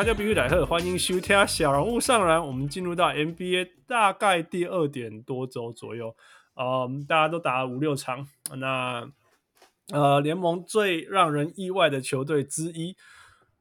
[0.00, 2.42] 他叫比喻来喝，欢迎收听小人物上篮。
[2.42, 6.16] 我们进入到 NBA 大概第二点多周左右，
[6.58, 9.06] 嗯，大家都打了五六场，那。
[9.92, 12.96] 呃，联盟最让人意外的球队之一，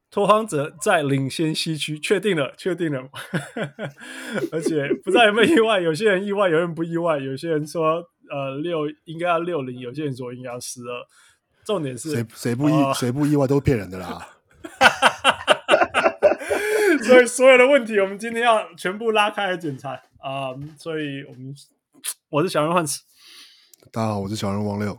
[0.09, 3.09] 拓荒者在领先西区，确定了，确定了。
[4.53, 7.19] 而且不知道有没有意外，有些人意外，有人不意外。
[7.19, 11.05] 有些人说，呃，六应该要六零，有些人说应该要十二。
[11.65, 14.25] 重点是谁谁不意谁、呃、不意外都是骗人的啦。
[17.09, 20.59] 所以所有的问题，我们今天要全部拉开来检查啊、呃！
[20.77, 21.55] 所以我们
[22.29, 23.01] 我是小人幻池，
[23.91, 24.95] 大家好，我是小人王六。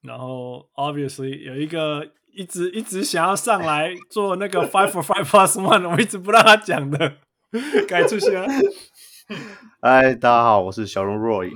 [0.00, 7.16] 然后，obviously 有一个一直一直想要上来做那个 five for five plus one，我一直不让他讲的，
[7.86, 8.32] 该出现。
[8.32, 8.48] 了。
[9.82, 11.54] 嗨，大家好，我是小龙 Roy。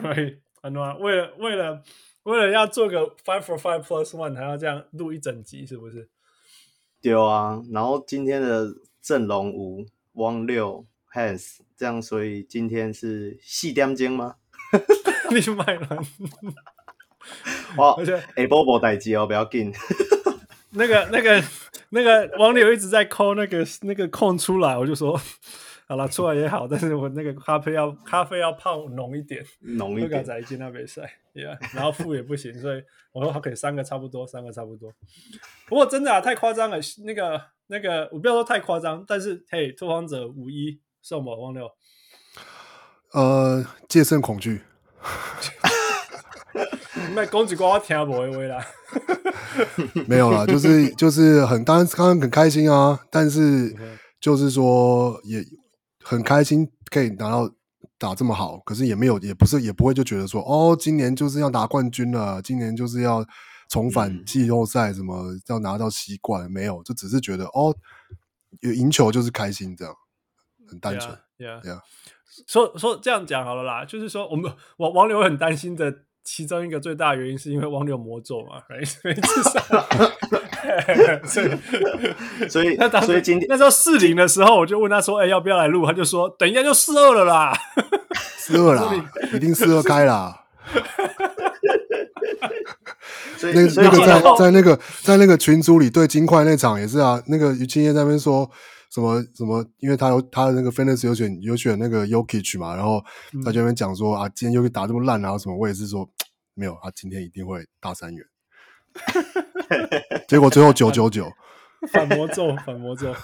[0.00, 0.98] 对，很暖。
[0.98, 1.82] 为了为了
[2.22, 6.08] 为了要做个 five for five plus one，还要这样录一整集，是不是？
[7.12, 7.62] 对啊。
[7.72, 8.66] 然后今天的
[9.00, 14.34] 阵容无汪六 Hans，这样，所以今天是四点钟吗？
[15.30, 15.98] 你买了。
[17.76, 17.94] 哇！
[17.96, 19.72] 而且哎，波波待机哦，不要紧。
[20.70, 21.42] 那个、那个、
[21.90, 25.20] 那个王柳一直在抠那个那个空出来，我就说
[25.88, 30.24] 好了，出来也好，但是我那个咖啡要咖啡要泡浓一点，浓一点。
[30.24, 34.92] 在进那边赛，yeah, 然后负也不行，所以我说好，可以三个差不多，三个差不多。
[35.68, 36.78] 不过真的啊，太夸张了。
[37.04, 41.70] 那个那个，我不要说太夸张，但是嘿，拓荒者五一送我汪六，
[43.12, 44.62] 呃，戒慎恐惧。
[47.14, 48.66] 卖公子瓜，我听不会会啦。
[50.08, 53.72] 没有啦，就是就是很当然刚刚很开心啊，但是
[54.20, 55.44] 就是说也
[56.08, 57.50] 很开心可以拿到
[57.98, 63.26] 打这么好，可是也没有也不是也不会就觉得说哦，今年就是要拿冠军了，今年就是要
[63.68, 67.76] 重返季后赛，什么要拿到西冠，没有，就只是觉得哦，
[68.60, 69.92] 有赢球就是开心这样，
[70.68, 71.12] 很单纯。
[71.38, 71.80] Yeah, yeah.
[72.46, 76.02] 说说这样讲好了啦，就是说我们王王刘很担心的。
[76.28, 79.60] 其中一个最大的原因是因为汪六魔咒嘛， 所以至少，
[81.26, 81.50] 所以
[82.48, 87.52] 所以那当时今天那时候四零的时候，我就问他说：“哎、欸，要不要来录？”他就说：“等一下就四二了啦，
[88.38, 88.92] 四二啦，
[89.32, 90.44] 一定四二开啦。”
[93.42, 98.50] 那那个在在那个在那个群组里对金块那场也是啊，那个于青叶在那边说。
[98.88, 99.62] 什么什么？
[99.80, 103.04] 因为他有他的那个 Fantasy 有选有选那个 Yokich 嘛，然后
[103.44, 105.56] 他就那边讲说、嗯、啊，今天 Jokic 打这么烂，然后什么？
[105.56, 106.08] 我也是说
[106.54, 108.24] 没有，他今天一定会大三元。
[110.28, 111.30] 结果最后九九九，
[111.92, 113.14] 反魔咒，反魔咒。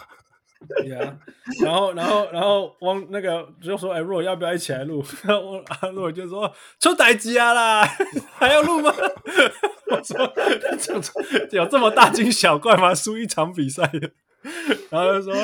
[0.85, 1.17] Yeah.
[1.61, 7.85] 然后然后然后汪那个就说：“哎，若要不要一起来录？”然后阿若就说：“出代志啊啦，
[8.39, 8.93] 还要录吗？”
[9.91, 10.19] 我说
[11.51, 12.95] ：“有这么大惊小怪吗？
[12.95, 13.91] 输一场比赛。”
[14.91, 15.35] 然后就说。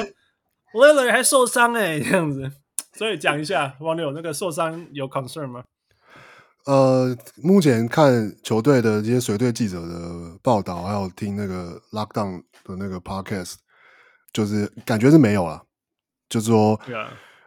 [0.75, 2.53] l i l l a 还受伤哎、这样子，
[2.93, 5.65] 所以讲一下汪六那个受伤有 concern 吗？
[6.69, 13.55] 呃，目前看球队的这些随队记者的报道，还有听那个 Lockdown 的那个 podcast，
[14.35, 15.63] 就是感觉是没有了，
[16.29, 16.79] 就是说.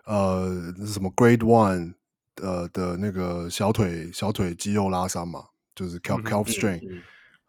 [0.05, 1.93] 呃，什么 Grade One
[2.41, 5.43] 呃的那个小腿小腿肌肉拉伤嘛，
[5.75, 6.81] 就是 calf calf strain，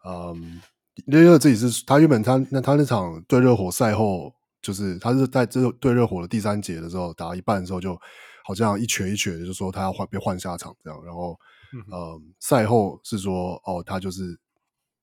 [0.05, 0.61] 嗯，
[1.07, 4.31] 因为自己是他原本他那他那场对热火赛后。
[4.61, 7.99] 就是他是在这对热火的第三节的时候打一半的时候，就
[8.45, 11.03] 好像一瘸一瘸的，就说他要换被换下场这样。
[11.03, 11.37] 然后，
[11.73, 14.39] 嗯、呃，赛后是说，哦，他就是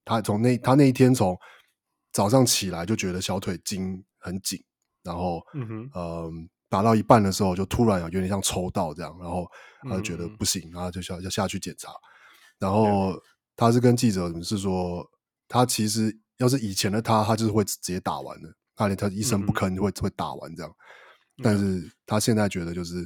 [0.05, 1.37] 他从那他那一天从
[2.11, 4.63] 早上起来就觉得小腿筋很紧，
[5.03, 9.45] 然后，嗯打到一半的时候就突然有点像抽到这样，然后
[9.83, 11.91] 他就觉得不行，然后就下要下去检查。
[12.59, 13.13] 然后
[13.57, 15.05] 他是跟记者是说，
[15.49, 18.47] 他其实要是以前的他，他就是会直接打完的。
[18.73, 20.73] 他连他一声不吭就会、嗯、会打完这样，
[21.43, 23.01] 但是他现在觉得就是，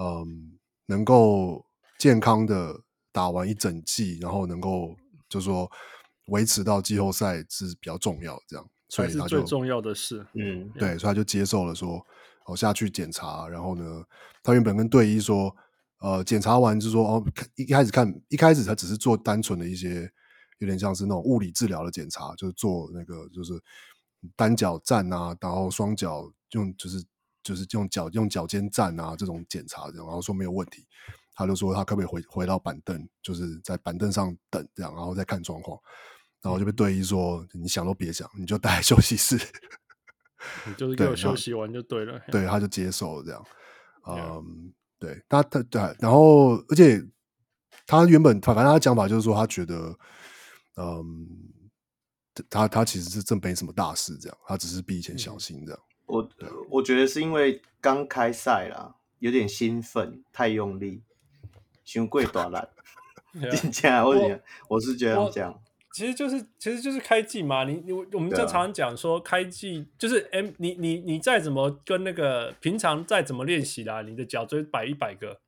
[0.00, 1.64] 嗯，能够
[1.98, 2.80] 健康的
[3.16, 4.94] 打完一整季，然后能够
[5.26, 5.70] 就是说
[6.26, 12.04] 维持到季后赛是比较重要这样，所以他就最重要的事，嗯，对，所以他就接受了说，
[12.44, 14.04] 哦下去检查，然后呢，
[14.42, 15.56] 他原本跟队医说，
[16.00, 17.24] 呃，检查完就说哦，
[17.54, 20.12] 一开始看一开始他只是做单纯的一些
[20.58, 23.58] 有点像是那种物理治疗的检查，就是做那个就是。
[24.34, 27.04] 单脚站啊，然后双脚用就是
[27.44, 30.84] 就是用脚用脚尖站啊这种检查这样，然后说没有问题，
[31.36, 35.78] 他就说他可不可以回回到板凳，就是在板凳上等这样，然后再看状况，
[36.42, 39.36] 然后就被队医说你想都别想，你就待在 休息室，
[40.66, 40.96] 你就是。
[40.96, 42.66] 给我休息完就对了，对，他就。
[42.66, 43.46] 接受了这样，
[44.08, 44.72] 嗯。
[44.98, 46.98] 对，他他对，然后而且
[47.86, 49.94] 他原本反正他讲法就是说，他觉得，
[50.76, 51.28] 嗯，
[52.48, 55.80] 他他其实是真没什么大事，这样，他只是比以前小心这样。
[56.06, 56.26] 我
[56.70, 61.02] 我觉得是因为刚开赛啦，有点兴奋，太用力，
[61.86, 62.68] 胸贵短了，
[63.72, 64.38] 进来或者
[64.68, 65.58] 我是觉得这样。
[65.94, 75.40] 其实就是其实就是开季嘛，你你我们正常常讲说开季就是 M，你你你再怎么跟那个平常再怎么练习啦，你的脚椎摆一百个，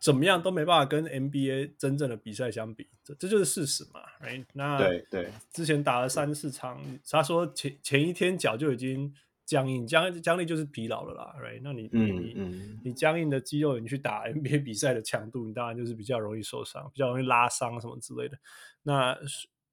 [0.00, 4.44] 怎么样都没办法跟 NBA 真正的比赛相比，这这就是事实嘛，right？
[4.52, 6.80] 那对对，之前打了三四场，
[7.10, 9.12] 他说前前一天脚就已经
[9.46, 11.60] 僵硬，僵僵硬就是疲劳了啦，right？
[11.62, 18.36] 那你嗯你嗯你僵硬的肌肉，你去打 NBA 比赛的强度，你当然就是比较容易受伤，比较容易拉伤什么之类的。
[18.82, 19.16] 那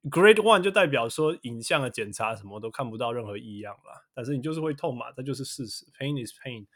[0.04, 5.86] Grade One 就代表说影像的检查什么都看不到任何异样啦，但是你就是会痛嘛，这就是事实。
[5.98, 6.68] Pain is pain。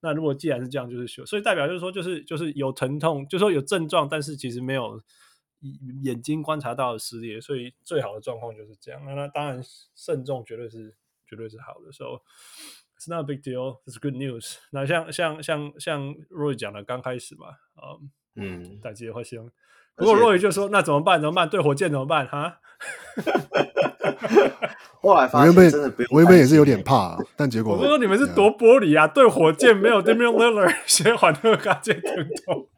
[0.00, 5.02] 那如果既然是这样，就是修，所以代表就是说，就是就是有疼痛，就是说有症状，但是其实没有
[6.04, 9.04] 眼睛观察到的撕裂，所以最好的状况就是这样。
[9.04, 9.60] 那那当然
[9.96, 10.94] 慎重绝对是
[11.28, 11.92] 绝对是好的。
[11.92, 12.22] So
[12.98, 14.56] it's not a big deal, it's good news。
[14.72, 17.48] 那像像像像 Roy 讲的，刚开始嘛，
[18.36, 19.48] 嗯嗯，大家会希望。
[19.96, 21.20] 不过若雨就说：“那怎么办？
[21.20, 21.48] 怎么办？
[21.48, 22.26] 对火箭怎么办？
[22.28, 22.60] 哈。
[25.00, 29.06] ”后来发现真的不用，我原本也是有点怕，啊，但结果我说你们是多玻璃啊！
[29.08, 32.68] 对火箭没有 Damian Lillard， 先缓和感觉疼痛。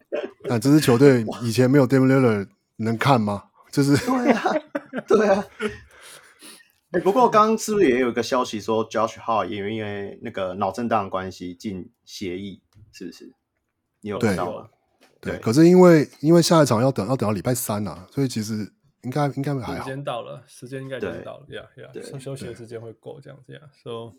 [0.45, 3.45] 那这支球队以前没有 Damian Lillard 能看吗？
[3.71, 4.43] 就是对啊，
[5.07, 5.45] 对啊。
[6.93, 12.63] 哎、欸，不过刚刚是不是也有一个消息说 Josh Hart 也因为那个脑震荡的关系进协议？
[12.93, 13.33] 是不是？
[14.01, 14.69] 你有知道吗？
[15.21, 18.73] 对，可是因为因为下一场要等要等到礼拜三啊，所以其实
[19.03, 19.85] 应该应该还好。
[19.85, 23.63] 时间到了，时间应该已经到了，呀呀，休息的时间会够这样这样。
[23.85, 24.17] So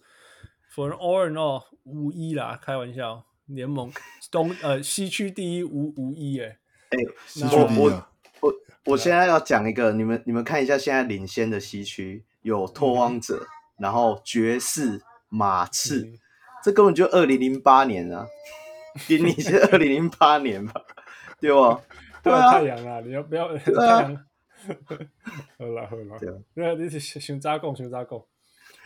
[0.73, 3.91] for all in all，无一啦，开玩笑，联盟
[4.31, 6.59] 东呃西区第一无无一哎
[6.91, 6.97] 哎，
[7.27, 8.07] 西区第一我
[8.39, 8.53] 我
[8.85, 13.47] 我现在要讲一个，你们你们看一下现在领先的西区有拓荒者，嗯、
[13.79, 16.19] 然后爵士、马刺，嗯、
[16.63, 18.27] 这根本就二零零八年啊。
[19.07, 20.73] 给 你是二零零八年吧，
[21.39, 21.81] 对吧？
[22.21, 24.25] 对啊，太阳啊，你要不要太阳？
[25.57, 26.19] 好了好了，
[26.53, 28.27] 对啊，你是熊扎贡熊扎贡。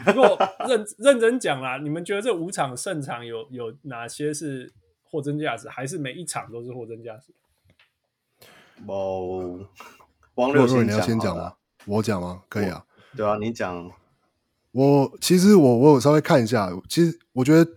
[0.06, 0.38] 不过
[0.68, 4.72] 认 认真讲啦，你们觉得这五场胜场有有哪些是
[5.04, 7.34] 货真价实，还是每一场都是货真价实？
[8.86, 9.68] 哦，
[10.36, 11.56] 王六你要先讲吗？
[11.86, 12.44] 我讲吗？
[12.48, 12.86] 可以啊。
[13.16, 13.92] 对啊，你讲。
[14.72, 17.72] 我其实我我有稍微看一下，其实我觉得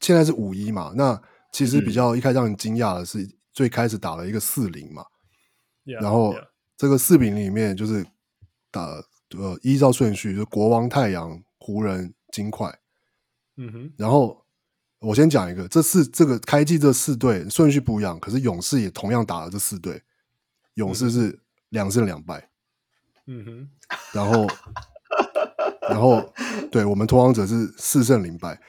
[0.00, 1.20] 现在是五一嘛，那。
[1.54, 5.04] 其实比较一开始让人惊讶的是，最开始打了一个四零嘛
[5.84, 6.34] ，yeah, 然后
[6.78, 8.02] 这个四比零里面就是
[8.70, 8.86] 打
[9.36, 12.74] 呃依照顺序，就国王、太阳、湖人、金块，
[13.58, 14.42] 嗯哼，然后
[15.00, 20.02] 我先讲一个，这四这个开季这四队顺序不一样，可是勇士也同样打了这四队，
[20.76, 22.48] 勇士是两胜两败，
[23.38, 23.68] 嗯哼，
[24.12, 24.46] 然后
[25.88, 26.32] 然后
[26.70, 28.60] 对我们拓荒者是四胜零败，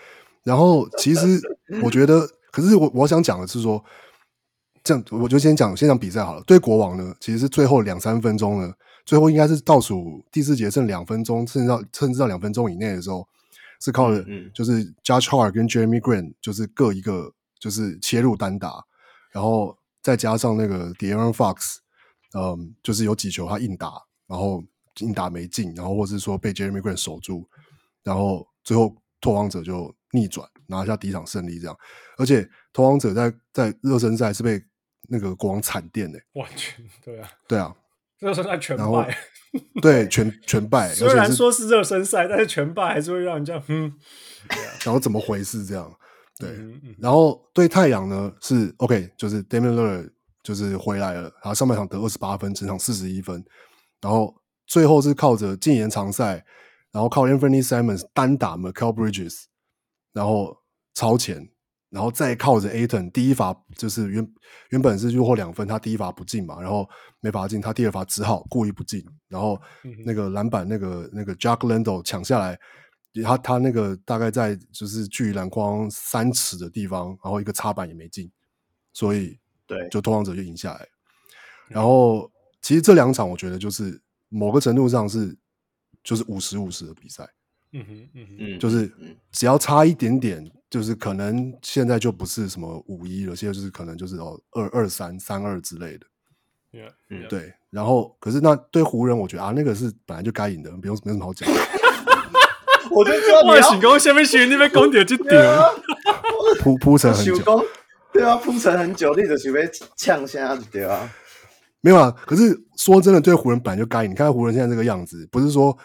[0.44, 1.42] 然后其实
[1.84, 2.28] 我觉得。
[2.54, 3.84] 可是我我想讲的是说，
[4.84, 6.44] 这样我就先讲先讲比赛好了。
[6.46, 8.72] 对国王呢，其实是最后两三分钟呢，
[9.08, 13.28] 最后应该是倒数第四节剩两分钟，甚至到甚至到两分钟以内的时候，
[13.82, 14.24] 是靠的
[14.54, 18.86] 就是 Josh Hart 跟 Jeremy Grant 就是各一个就是切入单打，
[19.32, 21.78] 然后再加上那个 De'Aaron Fox，
[22.38, 24.63] 嗯，就是有几球他硬打，然后
[25.02, 27.48] 硬打没进，然后或是说被 Jeremy Grant 守住，
[28.02, 30.50] 然后最后拓荒者就逆转。
[30.66, 31.78] 拿下第一场胜利，这样，
[32.18, 34.60] 而且拓荒者在在热身赛是被
[35.10, 37.75] 那个国王惨电的，完全对啊，对啊，
[38.20, 39.18] 热身赛全败，
[39.82, 40.92] 对，全全败。
[40.96, 43.94] 虽然说是热身赛，但是全败还是会让人家嗯，
[44.84, 45.94] 然后怎么回事这样？
[46.40, 50.10] 对，嗯嗯、然后对太阳呢是 OK，就是 Damian Lillard
[50.42, 53.44] 就是回来了，然后上半场得二十八分，整场四十一分，
[54.04, 54.36] 然后
[54.68, 56.46] 最后是靠着禁延长赛，
[56.92, 59.46] 然后靠 Anthony Simons 单打 Mikal Bridges。
[60.16, 60.56] 然后
[60.94, 61.50] 超前，
[61.90, 64.34] 然后再靠着 Ayton 第一罚就是原
[64.70, 66.88] 原本是落后两分，他第一罚不进嘛，然后
[67.20, 69.60] 没罚进，他第二罚只好故意不进，然后
[70.06, 72.60] 那个篮板那个那个 Jack Landale 抢下来，
[73.24, 78.32] 他他那个大概在就是距离篮筐三尺的地方，然后一个插板也没进，
[78.94, 80.88] 所以对，就拓荒者就赢下来。
[81.70, 82.32] 然后
[82.63, 85.38] 其实这两场我觉得就是某个程度上是
[86.03, 87.29] 就是五十五十的比赛。
[87.74, 96.05] 嗯哼，嗯哼，嗯，就是嗯只要差一点点，就是可能现在就不是什么五一了，现在就是可能就是哦二二三三二之类的。
[96.72, 97.27] Yeah, 嗯 yeah.
[97.27, 101.60] 对，然后可是那对湖人，我觉得啊，那个是本来就该赢的，不用没什么好讲的。
[102.89, 105.60] 我就知道你我要想讲下面选你要讲到这点，
[106.62, 107.65] 铺铺成很久，
[108.12, 111.12] 对啊，铺成很久，你就是要呛声就对啊。
[111.84, 112.10] 没有啊。
[112.25, 114.12] 可是说真的，对湖人本来就该赢。
[114.12, 115.78] 你看湖人现在这个样子，不是说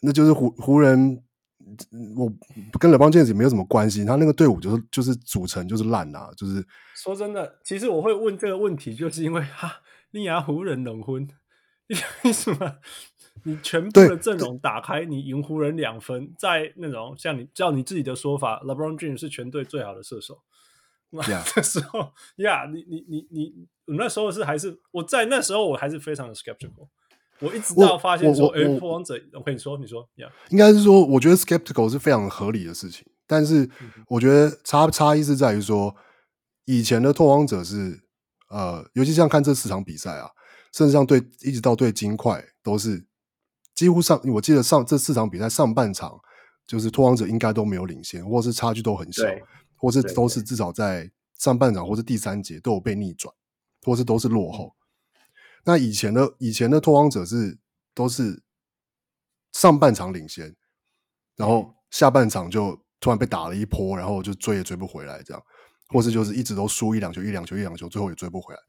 [0.00, 1.22] 那就是湖湖人，
[2.16, 2.32] 我
[2.80, 4.04] 跟 LeBron James 没有什么关系。
[4.04, 6.66] 他那个队伍就是就是组成就是烂啊，就是
[6.96, 9.82] 说真的，其实我会问这个问题，就是因为哈，
[10.12, 11.28] 你亚湖人冷婚，
[11.86, 12.78] 你为什么？
[13.44, 20.40] 你全部的阵容打开，你赢湖人两分，在那种像你照你自己的说法，LeBron James 是全队最好的射手。
[21.10, 21.54] 那 Yeah.
[21.54, 26.88] 这时候呀，yeah, 你你你你，我那时候是还是我在那时候我还是非常的 skeptical。
[27.40, 30.52] 我一直到发现说，哎，拓荒者，我跟你说，你说呀，yeah.
[30.52, 33.06] 应该是说，我觉得 skeptical 是非常合理的事情。
[33.26, 33.68] 但是
[34.08, 35.94] 我觉得差差异是在于说，
[36.64, 38.00] 以前的拓荒者是
[38.50, 40.30] 呃，尤其像看这四场比赛啊，
[40.72, 43.06] 甚至像对一直到对金块都是。
[43.74, 46.18] 几乎上，我记得上这四场比赛上半场，
[46.66, 49.22] 就是拓荒者应该都没有领先，或是差距都很小，
[49.76, 53.32] 或是都是至少在上半场或是第三节都有被逆转，
[53.88, 54.74] 或是都是落后。
[55.64, 57.58] 那以前的以前的拓荒者是
[57.94, 58.42] 都是
[59.52, 60.54] 上半场领先，
[61.36, 65.42] 然后下半场就突然被打了一波，然后就追也追不回来，这样，
[65.88, 68.60] 或是就是一直都输一两球，一两球，一两球，最后也追不回来。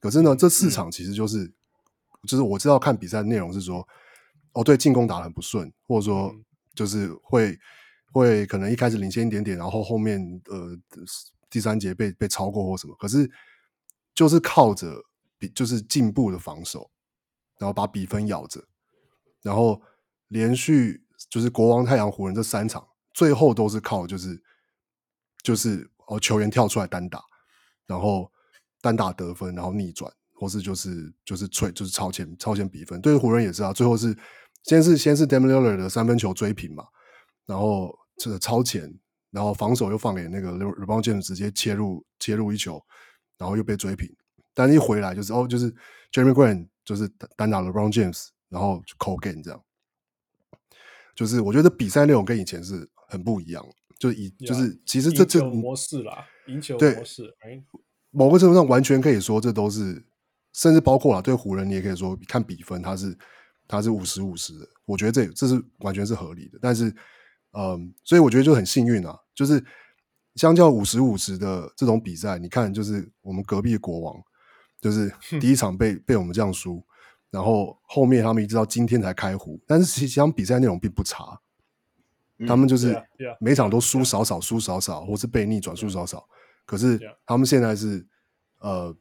[0.00, 1.52] 可是呢，这四场其实就是，嗯、
[2.26, 3.86] 就是我知道看比赛的内容是说。
[4.52, 6.34] 哦，对，进攻打得很不顺，或者说
[6.74, 7.58] 就是会、嗯、
[8.10, 10.76] 会可能一开始领先一点点，然后后面呃
[11.48, 13.30] 第三节被被超过或什么，可是
[14.20, 15.02] 就是靠着
[15.38, 16.90] 比就是进步的防守，
[17.56, 18.62] 然后把比分咬着，
[19.40, 19.80] 然后
[20.28, 24.42] 连续就是国王、太阳、湖人这三场，最后都是靠就是
[25.42, 27.24] 就是哦球员跳出来单打，
[27.86, 28.30] 然后
[28.82, 34.14] 单打得分，然后逆转，或是就是就是吹就是超前超前比分，对于湖人也是啊，最后是。
[34.64, 36.84] 先是先是 Damian Lillard 的三分球追平嘛，
[37.46, 38.94] 然后这个超前，
[39.30, 42.78] 然后防守又放给那个 LeBron James 直接切入切入一球，
[43.40, 44.08] 然后又被追平，
[44.54, 45.74] 但是一回来就是哦，就是
[46.12, 49.60] Jeremy Grant 就是单打 LeBron James，然后就扣 game 这样，
[51.16, 53.66] 就是我觉得比赛内容跟以前是很不一样，
[53.98, 57.60] 就是以就是其实这这模式啦，赢球模式，哎，
[58.10, 60.04] 某个程度上完全可以说这都是，
[60.52, 63.18] 甚至包括了对湖人，你也可以说看比分他是。
[63.72, 66.58] 他是五十五十的，我觉得这这是完全是合理的。
[66.60, 66.92] 但是，
[67.52, 69.64] 嗯，所以我觉得就很幸运啊，就是
[70.40, 74.16] 相较五十五十的这种比赛，你看，就是我们隔壁的国王，
[74.80, 76.82] 就是第一场被被我们这样输，
[77.30, 81.38] 然后后面他们一直到今天才开胡，但是其实上比赛内容并不差，
[82.48, 82.98] 他们就是
[83.38, 86.26] 每场都输少少，输少少，或是被逆转输少少。
[86.64, 88.06] 可是他们现在是，
[88.60, 88.96] 呃，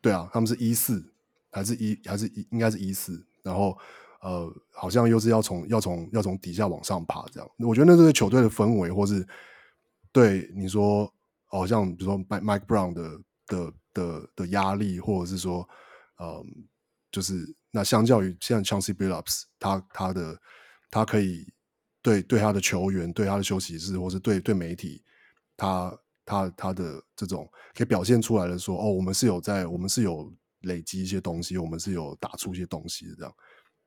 [0.00, 1.04] 对啊，他们是一四
[1.50, 3.22] 还是一还是一应该是一四。
[3.42, 3.76] 然后，
[4.22, 7.46] 呃，好像又是要从要从要从底下往上爬这样。
[7.58, 9.26] 我觉得那是球队的氛围，或是
[10.12, 11.12] 对你说，
[11.46, 15.68] 好像比如说 Mike Mike Brown 的的的的压力，或者是说，
[16.18, 16.44] 嗯，
[17.10, 20.40] 就是那相较于像 Chauncey Billups，他他的
[20.90, 21.52] 他可以
[22.02, 25.02] 对对他的球员、对他的休息室，或是对对媒体，
[25.56, 30.32] 他他他的这种可以表现出来的说，哦，我们是有在，我们是有。
[30.62, 33.34] 累积一些东西，我们是有打出一些东西的，这样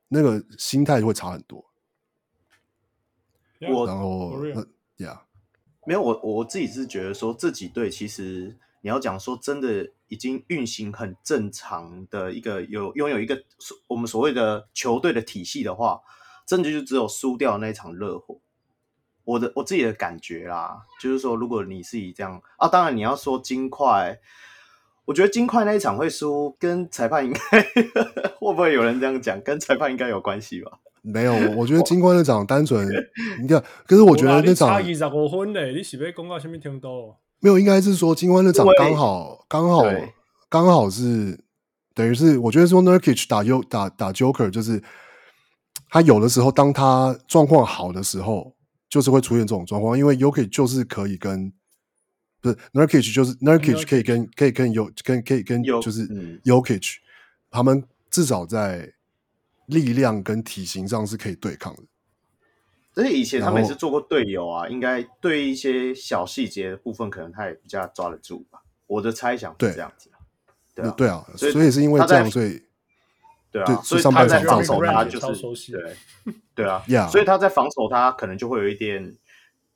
[0.09, 1.65] 那个心态就会差很多。
[3.61, 4.37] 我然后
[4.97, 5.17] ，Yeah，
[5.85, 13.41] 没有我我自己是觉得说，这几队其实你要讲说真的已经运行很正常的一个有拥有一个
[13.87, 16.01] 我们所谓的球队的体系的话，
[16.45, 18.39] 真的就只有输掉那一场热火。
[19.23, 24.19] 我的我自己的感觉啦，就是说如果你是以这样啊，当然你要说金块。
[25.07, 27.39] 我觉得金块那一场会输，跟裁判应该
[28.41, 29.39] 会不会有人这样讲？
[29.43, 30.79] 跟裁判应该有关系吧？
[31.05, 32.87] 没有，我觉得金冠那场单纯
[33.41, 36.89] 你看，可是我觉得那场差二十五分呢，你是不是公告前面听到？
[37.39, 39.83] 没有，应该是说金冠那场刚好刚好
[40.49, 41.39] 刚好是
[41.93, 44.81] 等于是，我觉得说 Nurkic 打 U 打打 Joker，就是
[45.89, 48.55] 他有的时候当他状况好的时候，
[48.89, 51.53] 就是会出现这种状况，因为 Joker 就是可以跟。
[52.41, 56.07] 不是 Nurkic 就是 Nurkic 可以跟可以跟有跟可以跟就是
[56.43, 56.97] Jokic，
[57.49, 58.87] 他们至少在
[59.67, 61.83] 力量跟体型上是可以对抗的。
[62.95, 68.61] 而且以前他们也是做过队友啊，应该对一些小细节的部分，可能他也比较抓得住吧。
[68.87, 70.09] 我的猜想是这样子。
[70.73, 72.61] 对对啊，所以所以是因为这样，所以
[73.51, 75.77] 对啊，对所以他在防守他就超熟悉是
[76.23, 79.15] 对对啊 Yeah 所以他在防守他可能就会有一点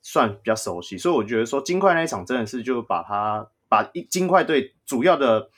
[0.02, 5.50] 算比较熟悉，所以我觉得说金块那一场真的是就把他把一金块队主要的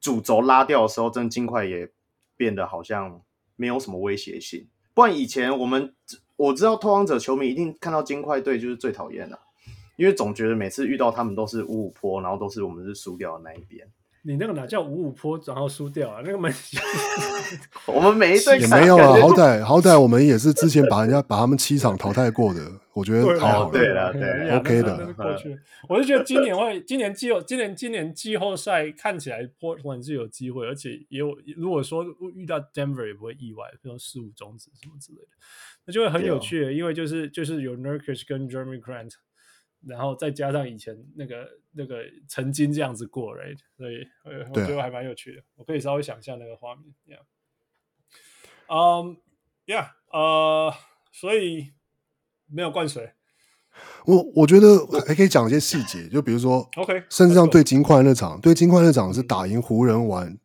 [0.00, 1.90] 主轴拉掉的时候，真的金块也
[2.36, 3.20] 变得好像
[3.60, 4.66] 没有什么威胁性。
[4.94, 5.94] 不然以前我们
[6.36, 9.38] 我知道拓荒者球迷一定看到金块队就是最讨厌的，
[9.96, 13.86] 因为总觉得每次遇到他们都是五五坡，然后都是我们是输掉的那一边。
[14.22, 16.20] 你那个哪叫五五坡，然后输掉啊？
[16.24, 16.52] 那个门
[17.86, 22.60] 我们每一队也没有啊，好歹好歹我们也是之前把人家把他们七场淘汰过的，
[22.92, 23.70] 我觉得对还好哦。
[23.72, 25.58] 对了对啦 OK 的过去。
[25.88, 31.36] 我就觉得今年会，今年季后，今年今年季后赛看起来 Portland 是有机会，而且也有。
[31.56, 35.28] 如果说遇到 Denver 也不会意外，比如四五种子什么之类的，
[35.86, 36.72] 那就会很有趣的。
[36.72, 39.12] 因为就是就是有 Nurkic 跟 Jeremy Grant，
[39.86, 43.58] 然后再加上以前那个那个曾经这样子过，right？
[43.76, 45.42] 所以呃我觉得还蛮有趣的。
[45.56, 47.22] 我可以稍微想象那个画面，yeah。
[48.72, 49.16] 嗯
[49.66, 50.72] ，yeah，呃，
[51.12, 51.72] 所以
[52.46, 53.12] 没有灌水。
[54.04, 60.38] 我我觉得还可以讲一些细节，就比如说，OK，甚至像对金块那场，对金块那场是打赢湖人玩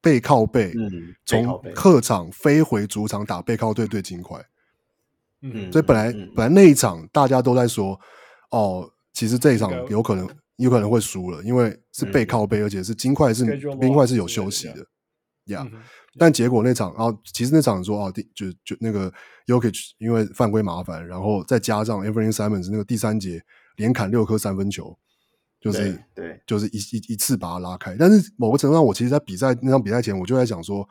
[0.00, 4.44] 背靠背，嗯，从客场飞回主场打背靠队对金块。
[5.42, 7.98] 嗯，所以本来嗯本来那一场大家都在说，
[8.50, 13.44] 哦，其实这一场有可能有可能会输了，因为是背靠背，而且是金块是
[13.80, 14.86] 冰块是有休息的，
[15.46, 15.66] 呀。
[16.18, 19.12] 但结果那场，然后其实那场说哦，就就那个
[19.46, 23.42] Jokic 因为犯规麻烦，然后再加上 Anthony Simons 那个第三节
[23.76, 24.98] 连砍六颗三分球，
[25.60, 27.94] 就是对，就是一一一次把它拉开。
[27.98, 30.88] 但是某个程度上，我其实，在比赛那场比赛前，我就在想说，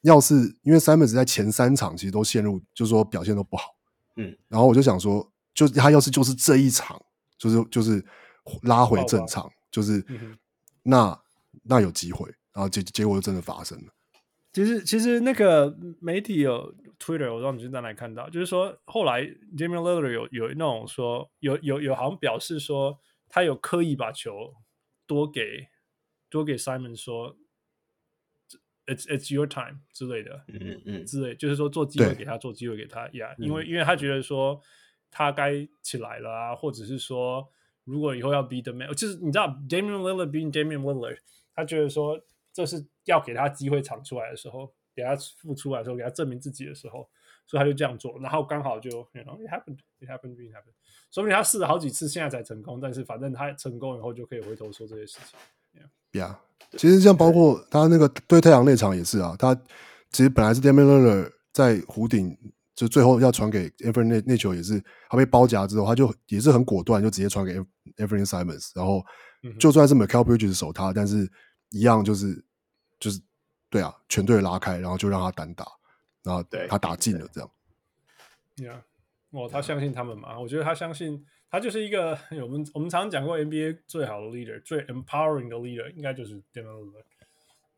[0.00, 3.64] 要是因为 Simons 在前三场其实都陷入，就是说表现都不好，
[4.16, 7.00] 嗯，然后我就想说，就他要是就是这一场，
[7.38, 8.04] 就是就是
[8.62, 10.04] 拉回正常，就是
[10.82, 11.18] 那
[11.62, 13.92] 那有机会，然后结结果就真的发生了。
[14.52, 19.22] 其实，其实那个媒体有 Twitter，我让你现在来看到，就是说后来
[19.56, 24.54] Damian Lillard 有有那种说，有有有好像表示说，他有刻意把球
[25.08, 25.68] 多给
[26.30, 27.36] 多给 Simon 说
[28.86, 34.60] ，It's It's your time 之类的，嗯嗯，之类，就是说做机会给他，做机会给他呀，yeah, 因为因为他觉得说
[35.14, 37.48] 他该起来了啊，或者是说
[37.84, 41.18] 如果以后要 be the man，就是你知道 Damian Lillard being Damian Lillard，
[41.54, 42.20] 他觉得说。
[42.56, 47.04] 这是要给他机会闯出来的时候，给他付出来的时候，给他证明自己的时候，
[47.48, 50.72] 所以他就这样做，然后刚好就 it happened, it happened, it happened。
[51.10, 55.82] 说明他试了好几次，现在才成功，但是反正他成功以后就可以回头说这些事情。
[56.12, 56.36] Yeah，
[56.78, 59.52] 其实像包括他那个对太阳那场也是啊，他
[60.12, 62.38] 其实本来是 Damian Lillard 在弧顶，
[62.74, 67.58] 就最后要传给 Anthony 那那球也是他被包夹之后，他就也是很果断，就直接传给
[67.96, 69.04] Anthony Simons，然后
[69.58, 71.30] 就算是 Mikal Bridges 守他，但是。
[71.70, 72.44] 一样就是
[73.00, 73.20] 就是
[73.68, 75.66] 对啊，全队拉开，然后就让他单打，
[76.22, 77.50] 然后他打进了，这样。
[78.54, 78.80] 对啊，
[79.30, 80.38] 哦，他相信他们嘛？
[80.38, 87.02] 我觉得他相信他就是一个 我们我们常常讲过 NBA 最好的 leader，最 empowering 的 leader，应该就是 Damian Lillard。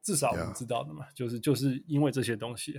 [0.02, 2.78] 至少我们知道的嘛，就是就是因为这些东西。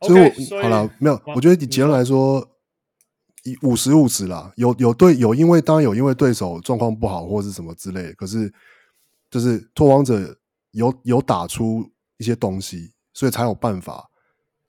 [0.00, 2.48] 所以我好了，没有，我觉得以结论来说。
[3.44, 8.54] 以五十五十啦，有有对有，因为当然有因为对手状况不好或是什么之类的，可是
[9.28, 10.38] 就是拓荒者
[10.70, 14.08] 有有打出一些东西，所以才有办法，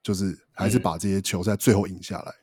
[0.02, 2.34] 就是还是把这些球赛最后赢下来。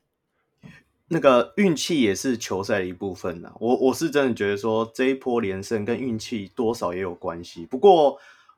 [0.63, 0.71] 嗯、
[1.09, 3.53] 那个运气也是球赛的一部分呐。
[3.59, 7.67] 我我是真的觉得说这一波连胜跟运气多少也有关系。
[7.67, 8.17] 不过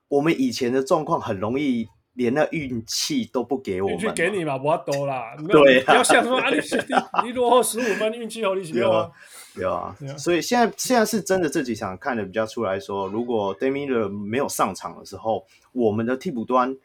[0.09, 1.89] 我们以前的状况很容易。
[2.15, 5.35] 连那运气都不给我们，运气给你嘛， 不要多啦。
[5.49, 9.11] 对、啊，不要想说啊，你你你落后十五分，运气好你没有啊？
[9.57, 16.77] 有啊，所以现在现在是真的这几场看的比较出来说，如果 Lillard 没有上场的时候，我们的替补端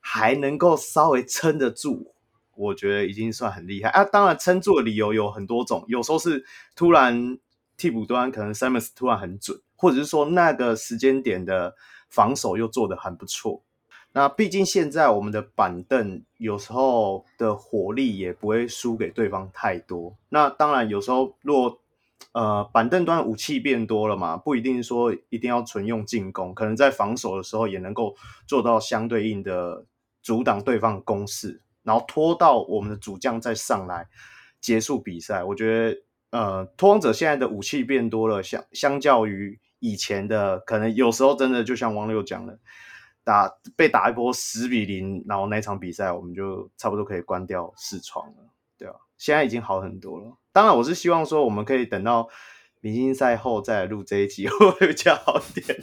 [0.00, 2.12] 还能够稍微撑得住，
[2.54, 4.04] 我觉得已经算很厉害啊。
[4.04, 6.44] 当然，撑住的理由有很多种，有时候是
[6.74, 7.38] 突然
[7.76, 11.74] 替补端可能 Simons 突然很准，或者是说那个时间点的
[12.08, 13.62] 防守又做得很不错。
[14.16, 20.16] 那毕竟现在我们的板凳有时候的火力也不会输给对方太多。
[20.30, 21.78] 那当然有时候若
[22.32, 29.84] 呃板凳端武器变多了嘛，不一定说一定要纯用进攻，可能在防守的时候也能够做到相对应的
[30.22, 34.08] 阻挡对方攻势，然后拖到我们的主将再上来
[34.62, 35.44] 结束比赛。
[35.44, 36.00] 我觉得
[36.30, 42.58] 呃拓荒者现在的武器变多了，相相较于以前的，可能有时候真的就像王六讲的。
[43.26, 48.34] 打被打一波十比零，然后那场比赛我们就差不多可以关掉视窗了，
[48.78, 50.26] 对啊，现在已经好很多了。
[50.52, 52.28] 当然，我是希望说我们可以等到
[52.80, 54.46] 明星赛后再来录这一集，
[54.78, 55.76] 会比较好一点？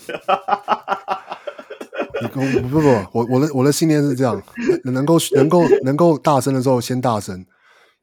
[2.22, 4.42] 你不不不，我我的我的信念是这样，
[4.86, 7.46] 能够能够能够大声的时候先大声。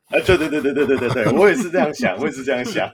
[0.09, 2.87] 啊，对对对对对对对对，我也是这样想，我也是这样想，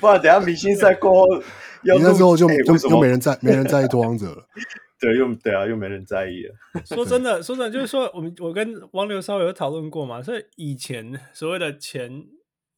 [0.00, 1.36] 不然等下明星赛过后，
[1.82, 4.44] 你那之后就、就、就没人在没人在意拓荒者了。
[5.00, 6.54] 对，又对啊，又没人在意了。
[6.86, 12.24] 说真的，说真的，就是说，我们我跟汪流稍微有讨论过嘛，所以以前所谓的前，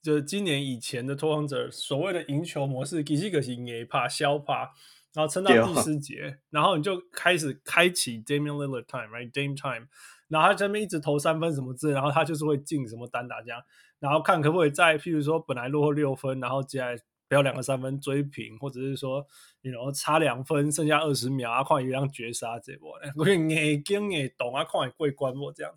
[0.03, 4.73] 就是今年以前的拓荒者所谓的赢球模式，其实可是也怕消怕，
[5.15, 9.87] 然后撑到第四节，哦、然后你就开始开启 Damian Lillard time，right，Dame time，
[10.29, 13.61] 然后他这边一直投三分什么之类，然后他就是会进什么单打这样，
[14.01, 16.99] 然后看可不可以在譬如说本来落后六分，然后接下来。
[17.29, 19.27] 不要两个三分追平，或者是说，
[19.63, 25.73] 你然后差两分，剩下二十秒啊，看一样绝杀这波， 我眼睛也懂啊，看也过关我这样，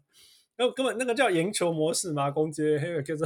[0.58, 3.24] 那根本那个叫赢球模式嘛，攻击黑个就是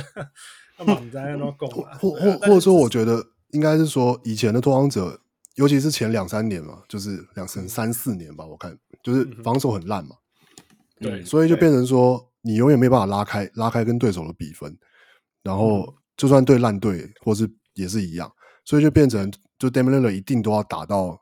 [0.77, 5.19] 他们在那攻啊， 或或或者说，我觉得应该是说，以前的拓荒者，
[5.55, 10.15] 尤其是前两三年嘛，就是两三三四年吧，我看就是防守很烂嘛，
[11.01, 14.77] 对、嗯，所以就变成说，你永远没办法拉开拉开跟对手的比分，
[15.41, 17.51] 然后就算对烂队或是。
[17.73, 18.31] 也是一样，
[18.65, 21.19] 所以就变成就 Damian Lillard 一定都要打到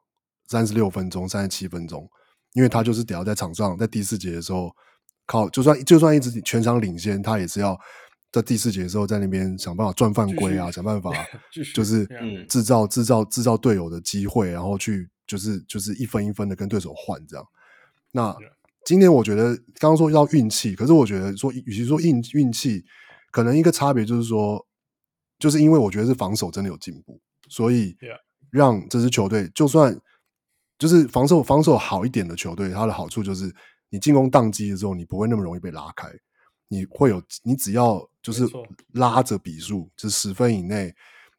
[0.47, 2.09] 三十六分钟、三十七分钟，
[2.53, 4.69] 因为他就是得要在场上，在第四节的时候
[5.25, 7.79] 靠，就算就算一直全场领先，他也是要
[8.31, 11.11] 在第四节的时候在那边想办法赚犯规啊，想办 法
[11.73, 12.05] 就是
[12.49, 17.45] 制造制造制造队友的机会，然后去就是就是一分一分的跟对手换这样。
[18.11, 18.35] 那
[18.85, 22.83] 今年我觉得刚刚说要运气，可是我觉得说与其说运运气，
[23.31, 24.65] 可能一个差别就是说。
[25.41, 27.97] 就是因为我觉得是防守真的有进步，所以
[28.51, 29.99] 让这支球队就算
[30.77, 33.51] 就是防守防守好一点的球队，它的好处就是
[33.89, 36.08] 你进攻宕机的时候，你不会那么容易被拉开，
[36.67, 38.47] 你会有你只要就是
[38.93, 40.93] 拉着比数，就是十分以内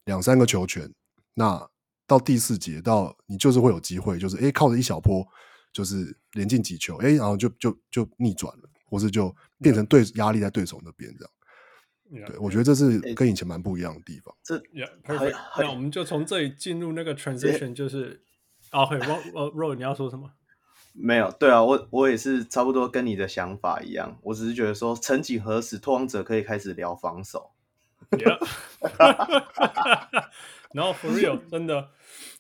[0.07, 0.93] 两三个球权，
[1.35, 1.65] 那
[2.05, 5.25] 到第四节到你就是会有机会，就是诶靠着一小波
[5.73, 11.33] 就是连进几球，诶然后就就就逆转了，或是就变成对压力在对手那边这样。
[12.13, 14.35] Yeah, 对，我觉得这是跟以前蛮不一样的地方。
[14.43, 15.35] 这，yeah，perfect。
[15.59, 18.21] 那我们就从这里进入那个 transition，就是，
[18.69, 20.31] 啊，会，我，我，Roy，你要说什么？
[20.93, 24.19] 没有，对啊，我我也是差不多跟你的想法一样。
[24.25, 27.53] 我只是觉得说，曾几何时，拓荒者可以开始聊防守。
[30.75, 31.89] 然后 for real， 真的，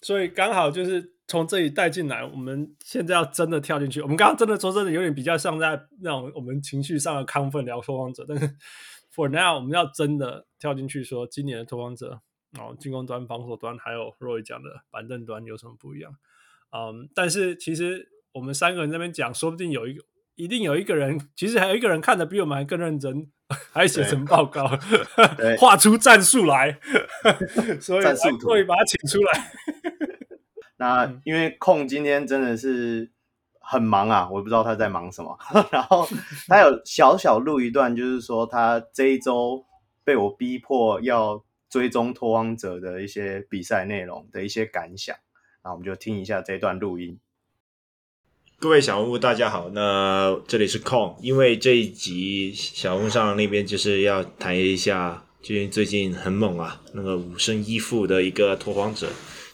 [0.02, 2.22] 所以刚好就是从这里带进来。
[2.22, 4.02] 我们现在要真的跳进去。
[4.02, 8.54] 我们刚刚真的说真的有点比较像在那种我们情绪上的亢奋聊拓荒者，但是。
[9.14, 12.22] For now，我们要真的跳进去说，今年的拓荒者
[12.58, 16.14] 哦，进攻端、防守端，还有 Roy 讲的板凳端有什么不一样？
[16.70, 20.02] 嗯，但是其实我们三个人在那边讲，说不定有一个，
[20.34, 23.30] 一定有一个人，其实还有一个人看得比我们还更认真，
[23.72, 24.66] 还写成报告，
[25.60, 26.80] 画出战术来，
[27.80, 28.04] 所以
[28.46, 29.52] 会把他请出来。
[30.78, 33.12] 那因为控今天真的是。
[33.62, 35.38] 很忙啊，我也不知道他在忙什么。
[35.70, 36.06] 然后
[36.48, 39.64] 他有小小录一段，就是说他这一周
[40.04, 45.16] 被我逼迫要追踪拓荒者的一些比赛内容的一些感想。
[45.64, 47.18] 那我们就听一下这段录音。
[48.58, 49.70] 各位小人物，大家好。
[49.70, 59.08] 那这里是 Kong，因为这一集小人物上那边就是要谈一下，最近最近很猛啊，那个五胜一负的一个拓荒者。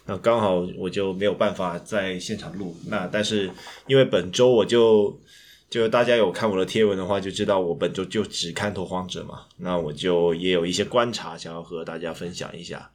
[0.08, 3.50] 那刚好我就没有办法在现场录，那但是
[3.86, 5.20] 因为本周我就
[5.68, 12.90] 就大家有看我的贴文的话，就知道我本周就只看拓荒者嘛，那我就也有一些观察想要和大家分享一下。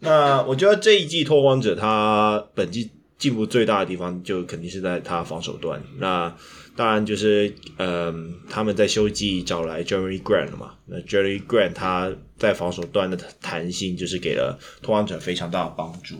[0.00, 5.80] 那我觉得这一季拓荒者他本季进步最大的地方，就肯定是在他防守端。
[5.98, 6.36] 那
[6.74, 16.16] 当然就是嗯、他们在休季找来 Jeremy Grant 了嘛，那 Jeremy Grant 他在防守端的弹性就是给了拓荒者非常大的帮助。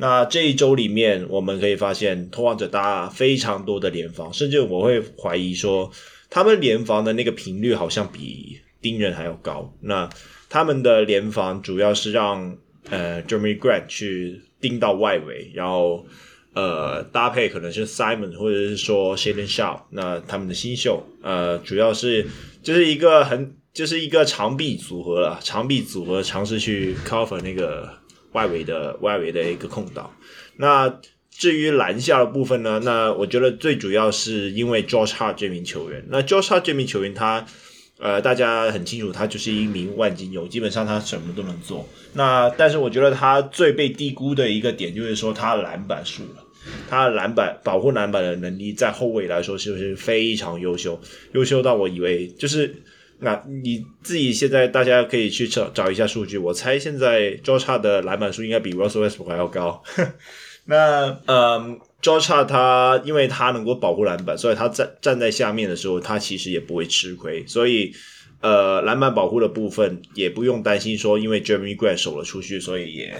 [0.00, 5.92] 那这一周里面，我们可以发现拓荒者搭非常多的联防，甚至我会怀疑说，
[6.30, 9.70] 他们联防的那个频率好像比盯人还要高。
[9.82, 10.08] 那
[10.48, 12.56] 他们的联防主要是让
[12.88, 16.06] 呃 Jeremy Grant 去盯到外围，然后
[16.54, 22.26] 呃搭配可能是 Simon 或者是说 Shaedon Sharpe，那他们的新秀呃主要是
[22.62, 27.99] 就是一个很就是一个长臂组合了，长臂组合尝试去 cover 那个。
[28.32, 30.14] 外围的外围的一个空档，
[30.56, 32.80] 那至于篮下的部分呢？
[32.84, 36.04] 那我觉得最主要是因为 Josh Hart 这名球员。
[36.08, 37.46] 那 Josh Hart 这名球员他，
[37.98, 41.88] 呃，大家很清楚，他就是一名万金油，基本上他什么都能做。
[42.12, 46.44] 那但是我觉得他最被低估的一个点，就是说他的篮板数了，
[46.88, 51.00] 他的篮板保护篮板的能力，在后卫来说是不是非常优秀？
[51.32, 52.82] 优秀到我以为就是。
[53.20, 59.82] 那你自己现在大家可以去找找一下数据，我猜现在 Josh 的篮板数应该比 Russell Westbrook 还要高。
[60.66, 67.44] 那嗯，，Josh 他因为他能够保护篮板，所以他站站在下面的时候，他其实也不会吃亏。
[67.46, 67.92] 所以，
[68.40, 73.14] 呃，篮板保护的部分也不用担心说，因为 Jeremy Grant 守了出去，所以也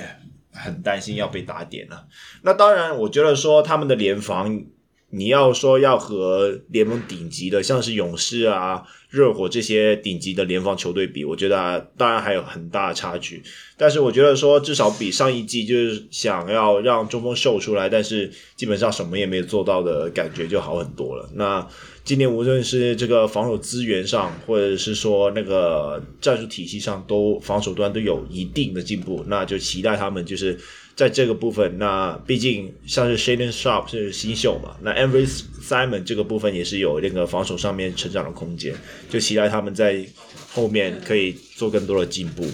[0.53, 2.07] 很担心要被打点了。
[2.43, 4.65] 那当然，我觉得说他们的联防。
[5.11, 13.42] 你要说要和联盟顶级的，像是勇士啊、热火这些顶级的联防球队比，我觉得啊，当然还有很大的差距。
[13.77, 21.29] 但是我觉得说，至少比上一季就是想要让中锋秀出来，但是基本上什么也没有做到的感觉就好很多了。
[21.35, 21.66] 那
[22.11, 30.59] 今年无论是这个防守资源上，或者是说那个战术体系上，都防守端都有一定的进步，那就期待他们就是。
[30.96, 35.27] 在这个部分，那毕竟像是 Shaden Sharp 是新秀嘛，那 e v e r y
[35.62, 38.75] Simon 这个部分也是有那个防守上面成长的空间，
[39.09, 40.05] 就期待他们在
[40.53, 42.44] 后面可以做更多的进步。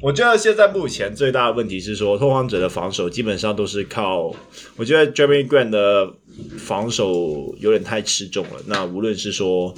[0.00, 4.34] 我觉得现在目前最大的问题是说，拓荒者的防守基本上都是靠，
[4.76, 6.12] 我觉得 Jeremy Grant 的
[6.58, 8.60] 防守有点太吃重了。
[8.66, 9.74] 那无论是说。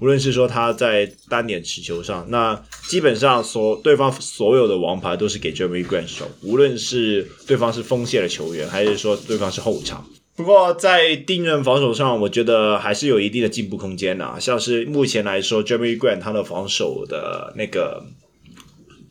[0.00, 2.54] 无论是说他在单点持球上，那
[2.88, 10.08] 基本上所对方所有的王牌都是给 Jeremy Grant 守，无论是对方是锋线的球员，还是说对方是后场。
[10.36, 14.36] 不过在定人防守上，我觉得还是有一定的进步空间呐。
[14.38, 18.04] 像是目前来说，Jeremy Grant 他的防守的那个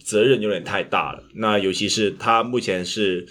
[0.08, 1.24] 责任有点太大了。
[1.36, 3.28] 那尤其是他目前是。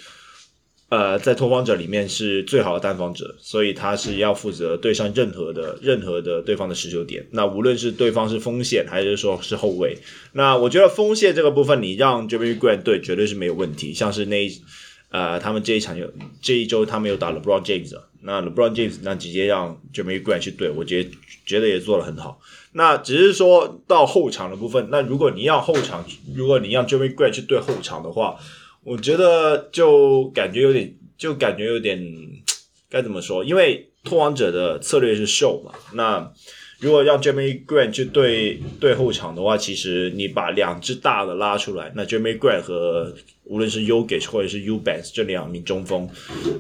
[0.89, 7.27] 呃，在拓荒者里面是最好的单防者，所以他是要负责对上任何的任何的对方的持球点。
[7.33, 9.99] 那无论是对方是锋线还是说是后卫，
[10.35, 13.93] 那我觉得锋线这个部分你让 Jeremy Grant 对绝对是没有问题。
[13.93, 14.63] 像是那一
[15.11, 16.09] 呃，他们这一场有
[16.41, 21.11] 这一周他们有打了 Brown James 那 LeBron James 那直接让 Jimmy Grant 去对，我觉得
[21.45, 22.41] 觉得也做的很好。
[22.73, 28.39] 那只是说到后场的部分，那如果你要后场，如果你让 Jimmy Grant 去对后场的话。
[28.87, 32.01] 我觉得就感觉有点，就感觉有点
[32.89, 33.43] 该怎么说？
[33.43, 35.73] 因为拓王者的策略是秀嘛。
[35.95, 36.33] 那
[36.79, 46.09] 如果让 Jeremy Grant 去对对后场的话，其实你把两只大的拉出来，那 Jeremy Grant 和无论是 Jokic 或者是 Ubanks 这两名中锋，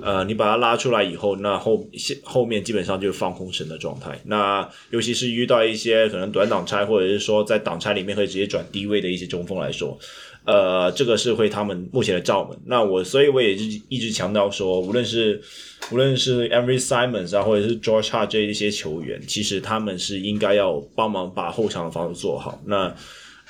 [0.02, 1.86] 呃，你把他拉出来以后，那后
[2.22, 4.18] 后面基本上就是放空神的状态。
[4.24, 9.98] 那尤其是遇到一些可能短挡拆，或者是说在挡拆里面可以直接转低位的一些中锋来说。
[10.46, 12.56] 呃，这个是会他们目前的罩门。
[12.66, 15.42] 那我所以我也是一直强调说，无论是
[15.90, 22.62] 无论是 Anfernee Simons 啊，或者是 Josh Hart 这一些球员，其实他们是应该要帮忙把后场的防守做好。
[22.64, 22.94] 那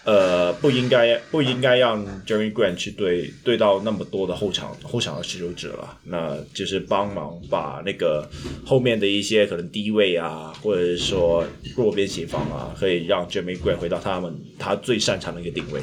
[0.04, 5.98] 呃，不应该不应该让 Jeremy Grant 去对对到那么多的后场后场的持球者了。
[6.04, 8.24] 那就是帮忙把那个
[8.64, 11.44] 后面的一些可能低位啊，或者是说
[11.76, 15.82] 弱边协防啊，可以让 Jeremy Grant 回到他们他最擅长的一个定位。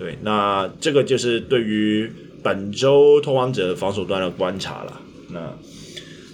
[0.00, 2.10] 对，那这个就是对于
[2.42, 4.98] 本周通往者防守端的观察了。
[5.28, 5.52] 那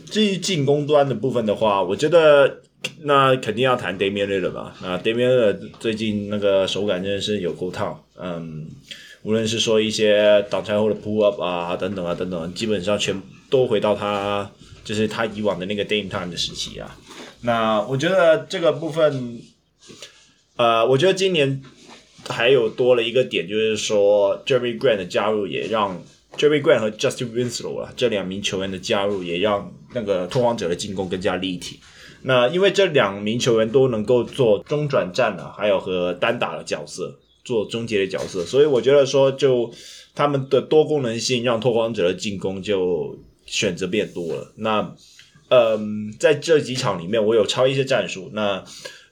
[0.09, 2.63] 至于进攻端的部分的话，我觉得
[3.01, 4.73] 那肯定要谈 Damian 了吧？
[4.81, 8.69] 那 Damian 最近那个手感真的是有够烫，嗯，
[9.23, 14.49] 无论是说一些挡拆后的 pull up 啊，等等啊，等等，基本上全都回到他
[14.85, 16.97] 就是他以往的那个 Dame Time 的时期啊。
[17.41, 19.41] 那我觉得这个部分，
[20.55, 21.61] 呃，我觉得今年。
[22.29, 26.03] 还有多了一个点，就是说 Jeremy Grant 的加入也让
[26.37, 31.81] Jeremy Grant 和 Justin Winslow 啊这两名球员的加入也让那个拓荒者的进攻更加立体。
[32.23, 39.73] 那因为这两名球员都能够做中转站啊，还有和单打的角色，做终结的角色，所以我觉得说就
[40.15, 44.53] 他们的多功能性让拓荒者的进攻就选择变多了。
[44.57, 44.95] 那
[45.49, 48.29] 嗯，在这几场里面，我有抄一些战术。
[48.33, 48.65] 那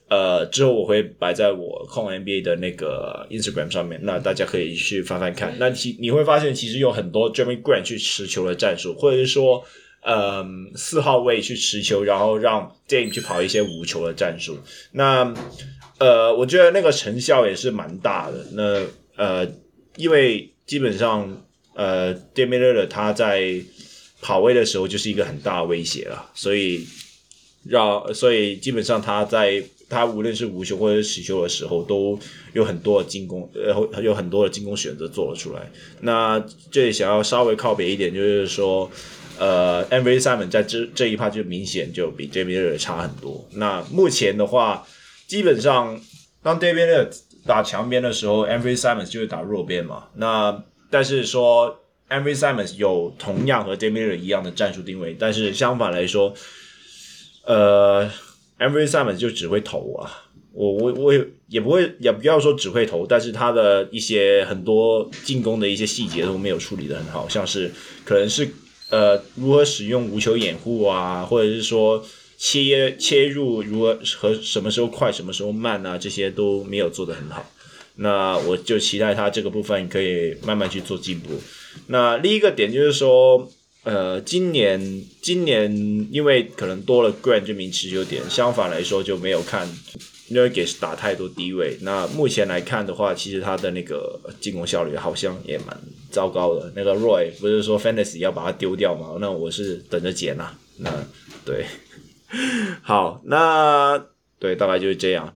[0.07, 5.55] 呃，之后我会摆在我控 NBA 的那个 Instagram 上面，那大家可以去翻翻看。
[5.57, 9.63] 那其你会发现，其实有很多 Jeremy Grant 去持球的战术，或者是说，
[10.01, 14.59] 嗯，四号位去持球，然后让 Dame 去跑一些无球的战术。
[14.91, 15.33] 那
[15.97, 18.45] 呃，我觉得那个成效也是蛮大的。
[18.53, 19.47] 那呃，
[19.95, 23.59] 因为基本上呃，Damian Lillard 他在
[24.21, 26.85] 跑位的时候就是一个很大的威胁了，所以
[27.67, 32.17] 让所以基本上他在他无论是无球或者是持球的时候，都
[32.53, 35.71] 有很多的进攻，呃，有很多的进攻选择做了出来。
[36.01, 38.89] 那这里想要稍微靠北一点，就是说，
[39.37, 43.47] 呃，Anfernee Simons 在这这一趴就明显就比 Damian Lillard 差很多。
[43.53, 44.87] 那目前的话，
[45.27, 46.01] 基本上
[46.41, 50.05] 当 Damian Lillard 打强边的时候，Anfernee Simons 就会打弱边嘛。
[50.15, 56.33] 那但是说 Anfernee Simons 有同样和 Damian Lillard 一样的战术定位，但是相反来说，
[57.45, 58.09] 呃。
[58.59, 60.09] Anfernee Simons 就只会投啊，
[60.53, 67.71] 我我我也也不会，也不要说只会投，但是他的一些很多进攻的一些细节都没有处理的很好，像是
[68.03, 68.47] 可能是
[68.89, 72.03] 呃如何使用无球掩护啊，或者是说
[72.37, 77.51] 切切入如何和什么时候快，什么时候慢啊，这些都没有做得很好。
[77.97, 81.29] 那我就期待他这个部分可以慢慢去做进步。
[81.87, 83.49] 那另一个点就是说，
[83.85, 85.71] 呃，今年今年
[86.11, 89.67] 因为可能多了 Grant 这名持久点，相反来说就没有看
[90.31, 91.77] Nurkic 打太多低位。
[91.81, 96.73] 那目前来看的话，其实他的那个进攻效率好像也蛮糟糕的。
[96.75, 99.17] 那个 Roy 不是说 Fantasy 要把它丢掉吗？
[99.21, 100.51] 那我是等着捡呐。
[100.79, 100.91] 那
[101.45, 101.65] 对，
[102.81, 104.03] 好，那
[104.39, 105.31] 对，大概就是这样。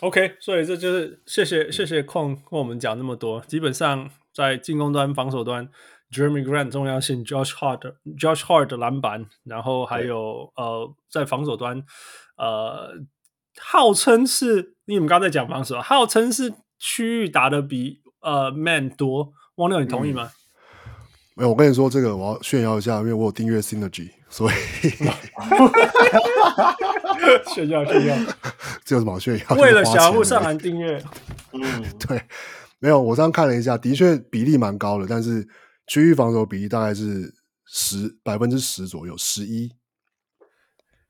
[0.00, 3.42] OK，所以这就是谢谢谢谢矿跟我们讲那么多。
[3.46, 5.68] 基本上在进攻端、防守端
[6.12, 11.82] ，Jeremy Grant 重要性，Josh Hart Josh Hart 的篮板，然后还有呃在防守端，
[12.36, 12.90] 呃
[13.60, 19.32] 号称是你们刚才讲防守，号称是区域打的比呃 Man 多。
[19.56, 20.24] 汪六，你同意吗？
[20.24, 20.30] 嗯
[21.36, 24.54] 没有，我跟你说这个，我要炫耀一下，因为我有订阅 Synergy，所以
[27.54, 28.16] 炫耀炫耀，
[28.84, 29.56] 这有什么好炫耀？
[29.56, 31.02] 为了小物上篮订阅，
[31.52, 32.22] 嗯，对，
[32.78, 35.48] 没有，我刚刚看了一下，的确比例蛮高的，但是
[35.90, 37.34] 区域防守比例大概是
[37.66, 39.72] 十百分之十左右，十一，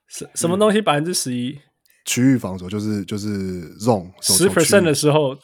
[0.09, 1.59] 什什么东西百分之十一？
[2.07, 5.37] 区域防守就是就是 zone 十 percent 的时候，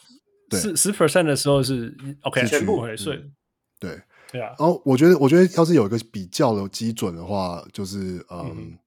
[0.49, 3.31] 对，十 percent 的时候是 OK，全部回顺，
[3.79, 4.01] 对。
[4.29, 8.77] 对啊，然后我觉得，我觉得要是有一个比较的基准的话，就是嗯，嗯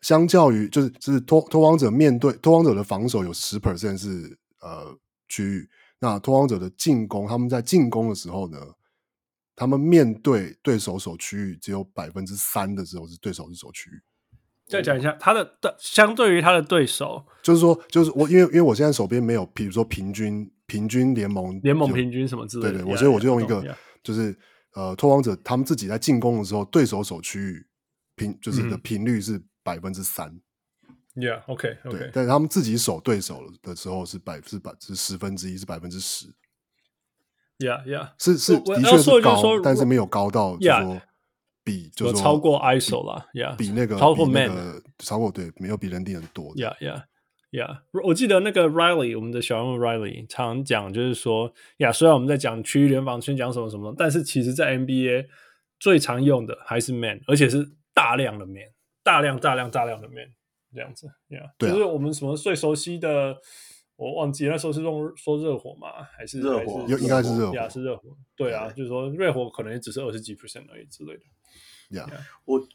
[0.00, 4.96] 相较于就是就是拓拓荒者面对拓荒者的防守有十 percent 是呃
[5.28, 8.58] 区域，那拓荒者的进攻，他们在进攻的时候呢，
[9.60, 14.00] 他们面对对手守区域只有百分之三的时候是对手是守区域。
[14.66, 23.76] 再讲一下他的对，相对于他的对手，就是说，就是我因为因为我现在手边没有，比如说平均平均联盟联盟平均什么之类的，对对，我所以我就用一个。
[24.02, 24.34] 就是
[24.72, 27.66] 呃，拓荒者他们自己在进攻的时候，对手守区域
[28.16, 30.40] 频就是的频率是百分之三。
[31.16, 31.98] Yeah，OK，OK。
[31.98, 36.28] 对，但是他们自己守对手的时候是百是百是十分之一，是百分之十。
[37.60, 41.00] Yeah，Yeah，是是的确是高，但是没有高到就说
[41.62, 43.26] 比就是说超过 ISO 了。
[43.32, 46.54] Yeah，比那个超过 Man，超过对，没有比人顶很多。
[46.56, 47.04] Yeah，Yeah。
[47.50, 55.26] ，yeah, 我记得那个 Riley，我们的小人物 Riley 常讲，就是说，呀，虽然我们在讲区域联防圈讲什么什么，但是其实，在 NBA
[55.80, 58.70] 最常用的还是 Man，而且是大量的 Man，
[59.02, 60.32] 大量大量大量的 Man
[60.72, 61.08] 这样子。
[61.30, 63.36] 呀、yeah, 啊，就是我们什么最熟悉的，
[64.00, 66.84] 我忘记那时候是用说热火吗，还是热火？
[66.88, 68.16] 应该是热火，呀，是热火。
[68.34, 71.98] 对啊，就是说热火可能也只是二十几 percent 而已之类的。
[71.98, 72.68] 呀 Yeah.，我。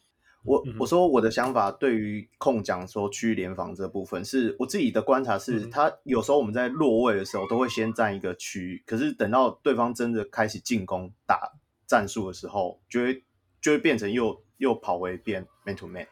[0.48, 11.52] 我我说我的想法，对于控讲说区域联防这部分，是我自己的观察是，是他有时候我们在落位的时候，都会先占一个区域，可是等到对方真的开始进攻打
[11.88, 13.24] 战术的时候，就会
[13.60, 16.06] 就会变成又又跑回变 man to man。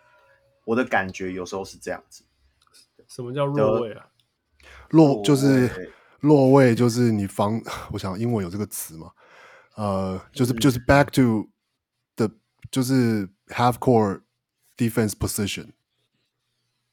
[0.65, 2.25] 我的感觉有时候是这样子。
[3.07, 4.09] 什么叫落位啊？
[4.93, 7.61] 落就是落位，就是你防。
[7.93, 9.11] 我想英文有这个词嘛？
[9.75, 11.47] 呃，就是就是 back to
[12.15, 12.31] the
[12.71, 14.21] 就是 half court。
[14.75, 15.67] Defense position，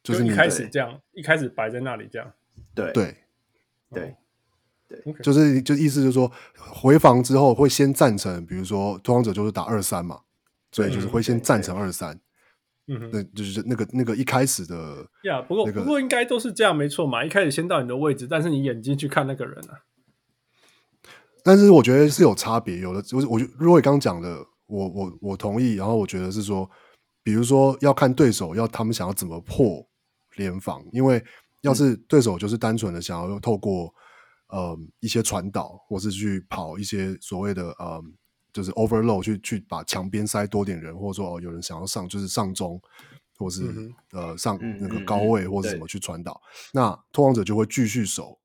[0.02, 2.30] 就是一开始这样，一开始摆在那里这样，
[2.74, 3.16] 对对
[3.90, 4.14] 对
[4.86, 10.20] 对，就是就意思就是说，回防之后会先站成，比如说拓荒者就是打二三嘛，
[10.70, 12.20] 所以就是会先站成二三，
[12.90, 19.78] 嗯，那，就是那个那个一开始的，呀，不过不过应该都是这样没错嘛，一开始先到你的位置，但是你眼睛去看那个人啊，
[21.44, 26.68] 但是我觉得是有差别，有的我我如果你刚刚讲的，我我我同意，然后我觉得是说。
[27.22, 29.86] 比如说，要看对手要他们想要怎么破
[30.36, 31.22] 联防，因为
[31.60, 33.92] 要是对手就是单纯的想要透过
[34.48, 38.02] 呃一些传导，或是去跑一些所谓的呃
[38.52, 42.80] 就是 overload 去去把墙边塞多点人，或者说哦有人想要上就是上中，
[43.38, 46.40] 或是、嗯、呃上那个高位或者什么去传导，
[46.72, 48.38] 那拓荒者就会继续守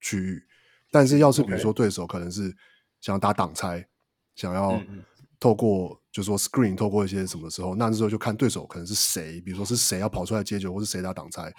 [0.00, 0.42] 区域。
[0.90, 2.54] 但是要是比如说对手可能是
[3.00, 3.86] 想要打挡拆，
[4.34, 4.82] 想要
[5.38, 5.98] 透过。
[6.12, 11.54] 就说 screen 透过一些什么时候，那时候就看对手可能是谁，比如说是谁要跑出来接球，或是谁打挡拆。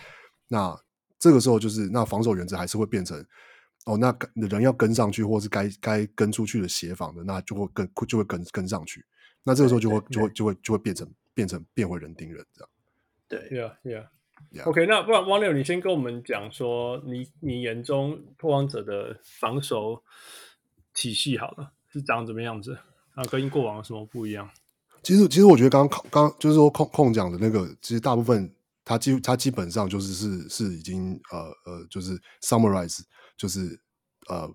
[0.50, 0.78] 那
[1.18, 3.26] 这个时候就是那防守原则还是会变成
[3.86, 9.06] 哦，那人要跟上去，或是该该跟出去的协防的，那就会跟就会跟跟上去。
[9.44, 12.70] 那这个时候就会就会就会就会变成变成变回人盯人这样。
[13.28, 14.08] 对，Yeah Yeah,
[14.52, 14.64] yeah.
[14.70, 20.04] OK，那不然汪六，你先跟我们讲说你你眼中破王者的防守
[20.94, 22.78] 体系好了，是长怎么样子？
[23.16, 24.50] 啊，跟过往有什么不一样？
[25.04, 28.54] 其实，其实我觉得刚刚刚就是说控控讲的那个，其实大部分
[28.86, 32.12] 他基他基本上就是是是已经呃呃，就是
[32.44, 33.00] summarize，
[33.42, 33.82] 就是
[34.30, 34.48] 呃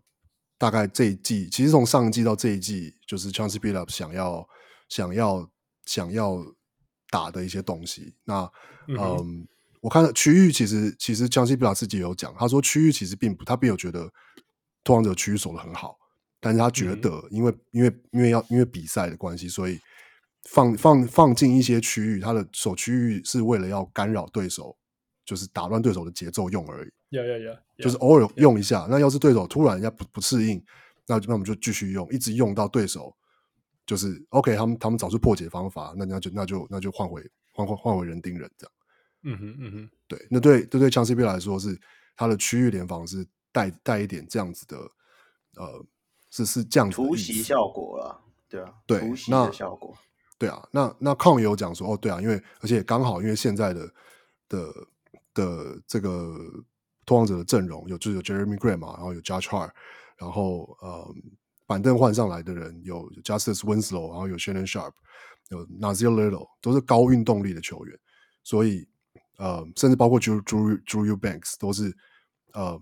[0.56, 4.48] 大概这一季，其实从上一季到这一季，就是 Chauncey Billups 想要
[4.88, 5.50] 想要
[5.86, 6.38] 想要
[7.10, 8.14] 打的一些东西。
[8.22, 8.48] 那
[8.86, 9.48] 嗯，嗯
[9.80, 14.08] 我看到区域其实其实 Chance b i l l p 自己有讲，他说区域其实并不，他并没有觉得
[14.84, 15.98] 拓荒者区域守得很好，
[16.38, 19.80] 但是他觉得因为、嗯、因为因为要因为比赛的关系，所以
[20.48, 24.76] 放放放进一些区域，他的守区域是为了要干扰对手，
[25.26, 26.90] 就是打乱对手的节奏用而已。
[27.10, 28.86] 有有有，就是偶尔用一下。
[28.88, 30.64] 那要是对手突然一下不不适应，
[31.06, 33.14] 那那我们就继续用，一直用到对手
[33.84, 37.22] 就是 OK，他们他们找出破解方法，那那就那就那就换回
[37.52, 38.72] 换换换回人盯人这样。
[39.22, 41.78] 嗯哼嗯哼，对，那对对对，强 CP 来说是
[42.16, 44.76] 他的区域联防是带带一点这样子的，
[45.56, 45.84] 呃，
[46.30, 49.96] 是是这样子突袭效果了，对啊，对，突袭的效果，
[50.38, 53.92] 对啊，那那抗有讲说，哦，对啊，因为而且刚好因为现在的
[54.48, 54.72] 的
[55.36, 56.36] 的这个
[57.04, 59.70] 拓荒者的阵容有就是有 Jeremy Graham 嘛，然后有 Josh Hart，
[60.18, 61.14] 然后呃
[61.64, 64.94] 板凳换上来的人有 Justice Winslow，然后有 Shannon Sharp，
[65.50, 67.96] 有 Nassir Little，都是高运动力的球员，
[68.42, 68.88] 所以。
[69.38, 71.94] 呃，甚至包括 Drew Drew Drew Banks 都是
[72.54, 72.80] 呃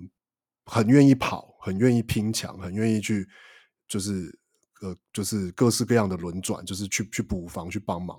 [0.67, 3.27] 很愿意跑，很愿意拼抢，很愿意去
[3.89, 4.39] 就是
[4.81, 8.17] 呃就是各式各样的轮转，就是去去补防去帮忙。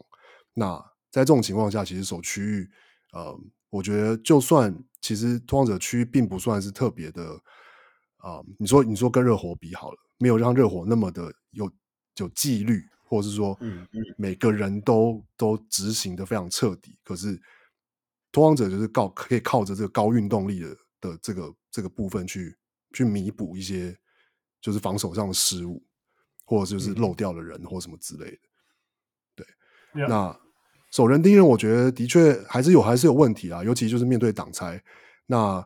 [0.54, 0.76] 那
[1.10, 2.70] 在这种情况下，其实守区域，
[3.14, 3.40] 呃，
[3.76, 7.24] 我觉得就算其实拓荒者区域并不算是特别的
[8.18, 11.72] 啊、呃，你说你说跟热火比好了，没有让热火那么的有
[12.18, 13.58] 有纪律，或者是说
[14.18, 17.42] 每个人都都执行的非常彻底，可是。
[18.32, 22.54] 拓荒者就是靠可以靠着这个高运动力的的这个这个部分去
[22.92, 23.98] 去弥补一些
[24.60, 25.82] 就是防守上的失误，
[26.44, 28.40] 或者就是漏掉的人或什么之类的。
[29.36, 29.48] 对
[29.94, 30.10] ，Yeah.
[30.10, 30.40] 那
[30.96, 34.82] 守人盯人，我觉得的确还是有还是有问题啊，尤其就是面对挡拆。
[35.26, 35.62] 那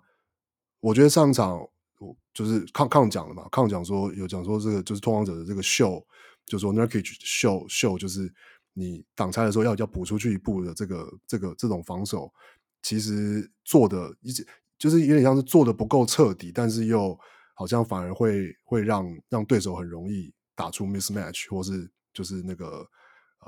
[0.80, 1.60] 我觉得上场
[2.00, 6.04] 我就是康康讲了嘛，康讲说有讲说这个就是通往者的这个秀，
[6.48, 8.34] 就说 Nurkic 秀秀就是
[8.74, 12.34] 你挡拆的时候要要补出去一步的这个这个这种防守。
[12.82, 14.44] 其实做的一直
[14.80, 17.16] 就是有点像是做的不够彻底，但是又
[17.54, 22.90] 好像反而会会让让对手很容易打出 mismatch，或是就是那个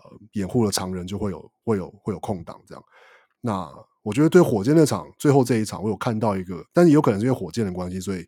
[0.03, 2.83] 呃掩护了常人就会有会有会有空档这样。
[3.41, 3.69] 那
[4.03, 8.25] 我觉得对火箭那场最后这一场，我有看到一个，但是有可能是因为火箭的关系，所以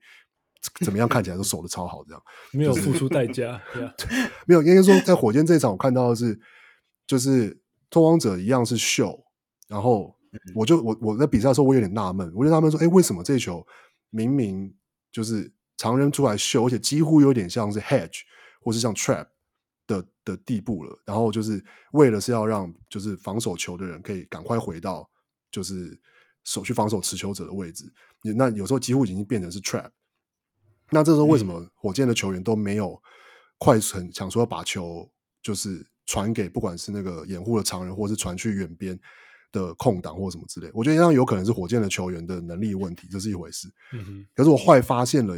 [0.83, 3.61] 怎么样看起来都守得超好这样，没有付出代价。
[4.45, 6.39] 没有，应该说在火箭这一场，我看到的是
[7.07, 9.23] 就是拓荒者一样是秀，
[9.67, 10.15] 然后。
[10.55, 13.63] 我就我我在比赛的时候，我有点纳闷，我就纳闷说，哎，为什么这球
[14.09, 14.75] 明明
[15.11, 18.21] 就是常人出来秀，而且几乎有点像是 hedge
[18.59, 19.27] 或是像 trap
[20.23, 25.09] 的的地步了，然后就是为了是要让就是防守球的人可以赶快回到
[25.51, 25.99] 就是
[26.43, 27.91] 手去防守持球者的位置，
[28.35, 29.89] 那有时候几乎已经变成是 trap。
[30.89, 33.01] 那这时候为什么火箭的球员都没有
[33.57, 35.09] 快很想说要把球
[35.41, 38.99] 就是传给不管是那个掩护的常人，或是传去远边？
[39.51, 43.71] 的空档或什么之类，我觉得这样有可能是火箭的球员的能力问题，这是一回事。
[43.91, 44.25] 嗯。
[44.33, 45.35] 可是我后来发现了，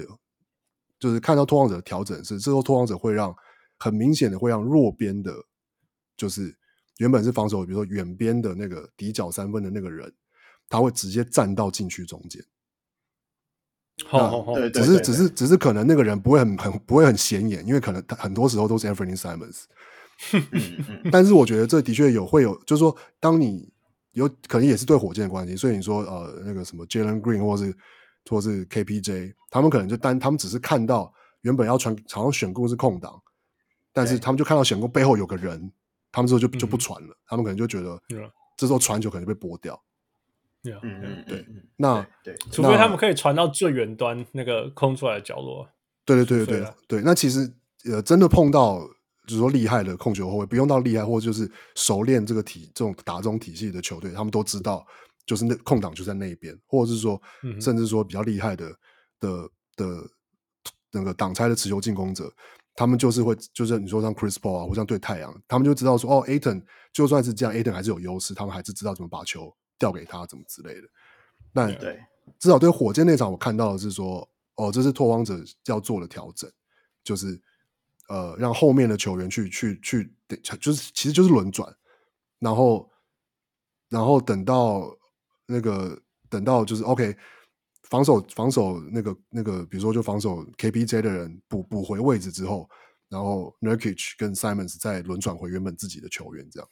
[0.98, 3.36] 就是看到拓荒者的调整是，这时候拓荒者会让
[3.78, 5.34] 很明显的会让弱边的，
[6.18, 6.56] 就是
[6.98, 10.12] 原本是防守，比如说远边的那个底角三分的那个人，
[10.70, 12.44] 他会直接站到禁区中间。
[14.06, 19.64] 好好好，只是只是只是可能那个人不会很很不会很显眼，因为可能他很多时候都是 Anthony Simons。
[21.12, 23.74] 但是我觉得这的确有会有，就是说当你。
[24.16, 27.76] 有可能也是对火箭的关系，所以你说呃那个什么 Jalen Green 或是
[28.30, 33.22] 或是 KPJ，他们可能就单他们只是看到原本要传好像选攻是空档，
[33.96, 35.72] 但是他们就看到选攻背后有个人，
[36.12, 38.00] 他们之后就就不传了，嗯、他们可能就觉得
[38.56, 39.82] 这时候传球可能被拨掉。
[40.66, 41.46] 嗯嗯嗯，对，
[41.78, 45.68] 那对，对除非他们可以传到最远端那个空出来的角落。
[46.04, 47.52] 对对对对对对，那其实
[47.86, 48.88] 呃真的碰到。
[49.28, 54.86] 就是说厉害的控球后卫，不用到厉害，或者就是熟练这个体这种打这种体系的球队，他们都知道，
[55.26, 58.70] 就是那空档就在那一边，或者是说，嗯、甚至说比较厉害的
[59.20, 60.08] 的的
[60.92, 62.32] 那个挡拆的持球进攻者，
[62.76, 66.62] 他们就是会，就是你说像 Chris Paul 啊，或像对太阳，他们就知道说，哦，Ayton
[66.94, 70.88] 就算是这样，Ayton 还是有优势，他们还是知道怎么把球调给他，怎么之类的。
[71.54, 72.00] 那对，
[72.38, 76.52] 至少对火箭那场，我看到的是说，哦，这是拓荒者要做的调整，
[77.04, 77.42] 就是。
[78.08, 80.16] 呃，让后面的球员去去去，
[80.62, 81.76] 就是其实就是轮转，
[82.38, 82.88] 然后
[83.90, 84.96] 然后等到
[85.48, 86.00] 那个
[86.30, 87.18] 等到就是 OK，
[87.96, 92.70] 防守防守那个那个，比如说就防守 KPJ 的人补补回位置之后，
[93.08, 96.70] 然后 Nurkic 跟 Simons 再轮转回原本自己的球员这样。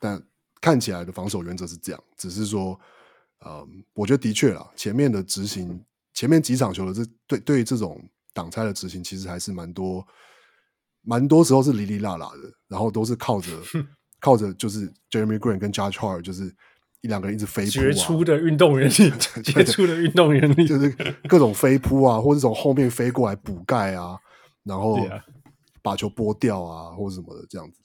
[0.00, 0.20] 但
[0.60, 2.80] 看起来的防守原则是这样，只是说，
[3.46, 8.02] 嗯，我觉得的确啦，前面的执行，前面几场球的这对对于这种。
[8.32, 10.06] 挡拆的执行其实还是蛮多，
[11.02, 13.50] 蛮多时候是哩哩啦啦的，然后都是靠着
[14.20, 16.44] 靠着就是 Jeremy Green 跟 Josh Hart 就是
[17.02, 19.10] 一两个人一直飞扑、啊，杰出的运动员力，
[19.42, 20.90] 杰出的运动员力，就是
[21.28, 24.18] 各种飞扑啊，或者从后面飞过来补盖啊，
[24.64, 24.98] 然后
[25.82, 27.80] 把球拨掉啊，或者什么的这样子。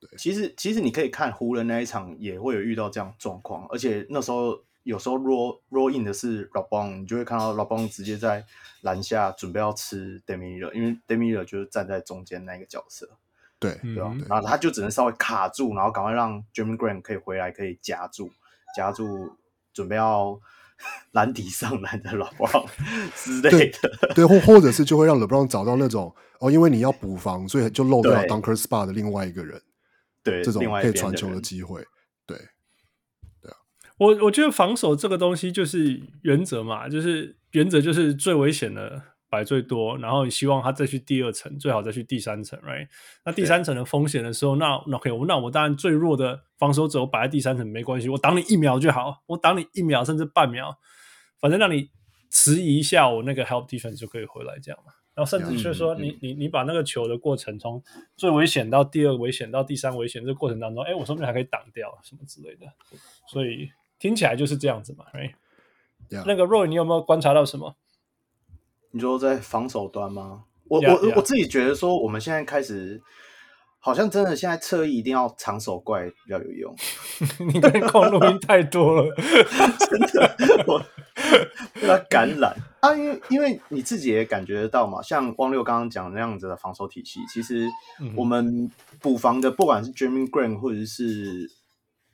[0.00, 8.44] 对，其实其实你可以看湖人那一场也会有遇到这样状况，而且那时候有时候 roll roll in 的是 LeBron，你就会看到 LeBron 直接在
[8.80, 13.18] 篮下准备要吃 Lillard，因为 Lillard 就是站在中间那个角色。
[13.58, 14.10] 对对吧？
[14.14, 18.30] 嗯、然后他就只能稍微卡住，然后赶快让 Jerami Grant 可以回来，可以夹住
[18.76, 19.36] 夹住，
[19.72, 20.38] 准备要
[21.12, 22.68] 篮底上篮的 LeBron
[23.14, 24.14] 之类的。
[24.14, 29.62] 对，或或者是就会让 LeBron 找到那种哦，因为你要补防，所以就漏掉 Dunker Spot 的另外一个人。
[30.22, 31.82] 对，这种可以传球的机会。
[32.26, 32.36] 对，
[33.40, 33.56] 对啊。
[33.96, 39.02] 我我觉得防守这个东西就是原则嘛，就是原则就是最危险的。
[39.28, 42.88] 摆最多，然后你希望他再去第二层，最好再去第三层，right？
[43.24, 50.76] 那第三层的风险的时候，那那 OK，那我当然最弱的防守者我摆在第三层没关系，我挡你一秒就好，我挡你一秒甚至半秒，
[51.40, 51.90] 反正让你
[52.30, 54.92] 迟疑一下，我那个 help defense 就可以回来这样嘛。
[55.14, 57.82] 然后甚至就是说你，你你你把那个球的过程从
[58.16, 62.66] 最危险到第二危险到第三危险这个过程当中，哎，我说不定还可以挡掉什么之类的，
[63.26, 66.22] 所以听起来就是这样子嘛，right？Yeah.
[66.26, 67.74] 那个 Roy，你有没有观察到什么？
[68.96, 70.44] 你说在防守端吗？
[70.68, 71.12] 我 yeah, 我 yeah.
[71.16, 72.98] 我自己觉得说，我们现在开始
[73.78, 76.74] 好像真的现在侧翼一定要长手怪比较有用。
[77.46, 80.82] 你跟空录音太多了， 真的，我
[81.78, 82.94] 被他感染啊！
[82.96, 87.68] 因为因为你自己也感觉得到嘛，像汪六刚刚讲那样子的防守体系，其实
[88.16, 91.50] 我们补防的，不管是 Jerami Grant 或者是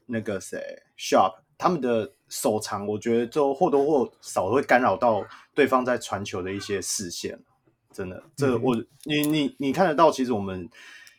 [0.06, 0.58] 那个谁
[0.98, 2.14] Sharp，他们的。
[2.34, 5.22] 手长，我觉得就或多或少会干扰到
[5.54, 7.38] 对方在传球的一些视线，
[7.92, 8.74] 真的，这个我
[9.04, 10.68] 你你你看得到，其实我们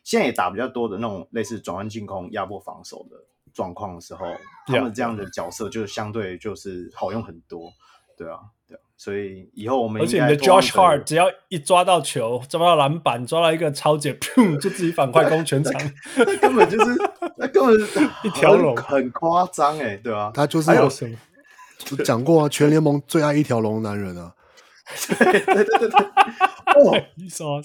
[0.03, 3.17] 现在也打比较多的那种类似转换进攻、压迫防守的
[3.53, 4.25] 状况的时候，
[4.67, 7.71] 他们这样的角色就相对就是好用很多，
[8.17, 15.73] 对啊，对啊，所以以后我们而且你的 Josh Hart 只要一抓到球，抓到篮板，抓到一个超节， 砰，就自己反快攻全场，
[16.41, 16.91] 根本就是。
[17.35, 17.73] 那根本
[18.23, 20.31] 一条龙，很夸张哎，对啊？
[20.33, 21.17] 他就是有什么
[22.03, 22.49] 讲过啊？
[22.49, 24.33] 全联盟最爱一条龙的男人啊！
[25.07, 25.89] 对对对对，
[26.75, 26.93] 哦，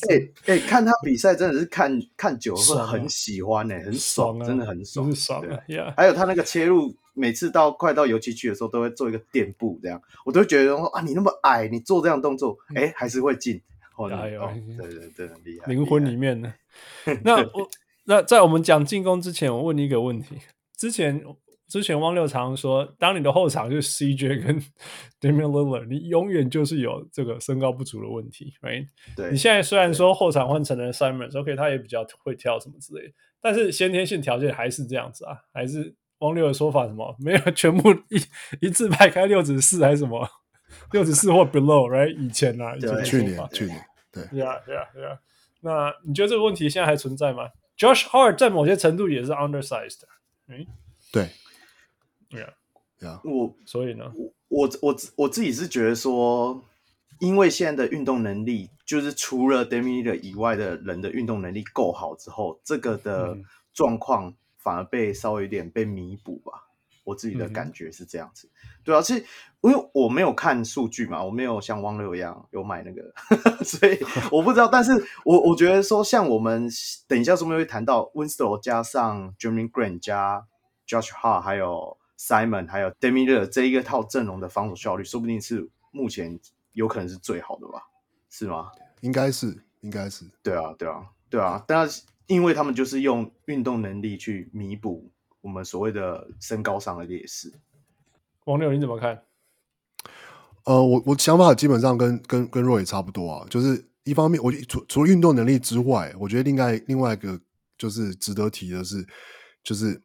[0.09, 5.59] 哎哎，看他比赛真的是看看久了会很喜欢哎，很爽，真的很爽，爽啊！
[5.97, 13.61] 还有他那个切入，每次到快到油漆区的时候，都会做一个垫步，这样我都会觉得说啊，你那么矮，你做这样动作，哎，还是会进。
[14.09, 14.49] 加油！
[14.79, 16.55] 对对对，很厉害，灵魂里面呢。
[17.25, 17.69] 那我。
[18.11, 20.39] 那在我们讲进攻之前，我问你一个问题：
[20.75, 21.23] 之前
[21.69, 24.59] 之前汪六常说，当你的后场就是 CJ 跟
[25.21, 28.87] Damian Lillard，你永远就是有这个身高不足的问题，right？
[29.15, 29.31] 对。
[29.31, 35.37] 你现在虽然说后场换成了 Simons，OK，他也比较会跳什么之类的，但是先天性条件还是这样子啊？
[35.53, 37.15] 还是汪六的说法什么？
[37.19, 40.27] 没有全部一一字排开六指四还是什么
[40.93, 42.17] 六指四或 below，right？
[42.17, 43.79] 以前啊，以前去年去年
[44.11, 45.19] 对，Yeah Yeah Yeah。
[45.61, 50.01] 那你觉得这个问题现在还存在吗？Josh Hart 在某些程度也是 undersized，
[50.49, 50.67] 嗯，
[51.13, 51.29] 对
[52.31, 54.13] ，Yeah，Yeah，我所以呢，
[54.49, 56.63] 我我我自己是觉得说，
[57.21, 63.37] 因为现在的运动能力，就是除了 Lillard 以外的人的运动能力够好之后，这个的
[63.73, 66.65] 状况反而被稍微有点被弥补吧。
[67.05, 69.25] 我自己的感觉是这样子，嗯、对啊，其实
[69.63, 73.11] 因为我没有看数据嘛，我没有像汪六一样有买那个，
[73.65, 73.99] 所以
[74.31, 74.69] 我不知道。
[74.69, 74.93] 但是
[75.25, 76.69] 我我觉得说，像我们
[77.07, 80.47] 等一下说不定会谈到 Winslow 加上 Jeremy Grant 加
[80.87, 86.39] Josh Hart 还有 Simon 还有 Damian Lillard 这一个套阵容的防守效率，说不定是目前
[86.73, 87.83] 有可能是最好的吧？
[88.31, 88.71] 是吗？
[89.01, 90.25] 应该是，应该是。
[90.43, 91.65] 对啊，对啊，对啊。
[91.67, 95.11] 但是因为他们就是用运动能力去弥补。
[95.41, 97.51] 我们所谓的身高上的劣势，
[98.45, 99.23] 王六你怎么看？
[100.65, 107.41] 呃，我我想法基本上跟跟跟 Roy 也差不多啊，就是一方面，我除除了运动能力之外，我觉得另外另外一个
[107.79, 109.07] 就是值得提的是，
[109.63, 110.03] 就是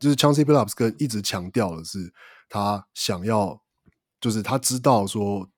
[0.00, 2.12] 就是 Chauncey Billups 跟一直强调的是，
[2.48, 3.62] 他想要，
[4.20, 5.48] 就是他知道说。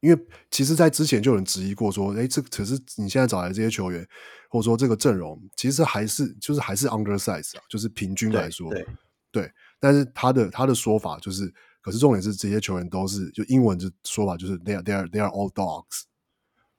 [0.00, 4.06] 因为其实，在之前就有人质疑过说，哎，这可是你现在找来这些球员，
[4.50, 8.86] 或者说这个阵容，其实还是就是还是 undersize 啊，就是平均来说，对，
[9.32, 9.50] 对。
[9.80, 16.04] 但是他的他的说法就是，可是重点是这些球员都是就英文的说法就是 they are they are they are all dogs，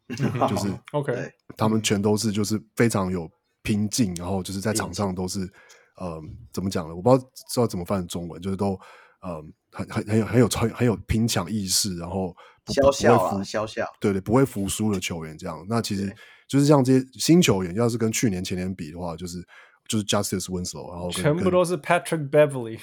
[0.47, 3.29] 就是 OK，他们全都是就是非常有
[3.63, 5.51] 拼劲，然后就是在场上都是，
[6.01, 6.21] 嗯，
[6.51, 6.95] 怎么讲呢？
[6.95, 8.79] 我不知道知道怎么翻译中文，就是都
[9.21, 12.35] 嗯很很很有很有很有拼抢意识，然后。
[12.67, 15.65] 不消笑啊，不会服消笑，对对，不会服输的球员这样。
[15.69, 16.13] 那其实
[16.49, 19.41] 就是像这些新球员，要是跟去年前年比的话，就是
[19.87, 22.77] 就是 Justice Winslow，然后全部都是 Patrick Beverly，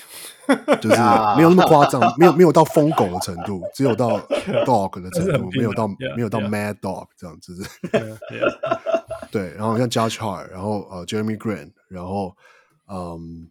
[0.81, 0.97] 就是
[1.37, 4.19] 没有那么夸张，没有没有到疯狗的程度，只有到
[4.65, 7.55] Dog 的程度，没有到 yeah, 没有到 Mad Dog 这样子。
[7.93, 8.79] yeah, yeah.
[9.31, 12.35] 对，然后像 Josh Hart，然后呃 Jeremy Grant，然后
[12.89, 13.51] 嗯。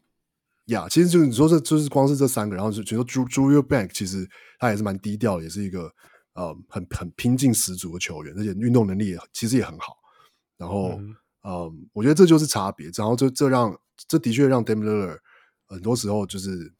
[0.67, 4.25] 呀，yeah, 其实就你说这就是光是这三个，然后就觉得 Drew Drew Eubank 其实
[4.57, 5.93] 他也是蛮低调的，也是一个
[6.35, 9.97] 呃很很拼劲十足的球员，而且运动能力也其实也很好。
[10.55, 12.89] 然后嗯，嗯，我觉得这就是差别。
[12.95, 13.77] 然后这这让
[14.07, 15.17] 这的确让 Damian Lillard
[15.67, 16.73] 很多时候就是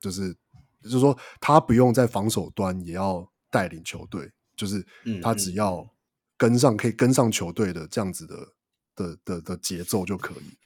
[0.00, 0.34] 就是
[0.82, 4.84] 就是说他不用在防守端也要带领球队，就是
[5.22, 5.88] 他只要
[6.36, 8.36] 跟上可以跟上球队的这样子的
[8.96, 10.58] 的的的节奏就可以。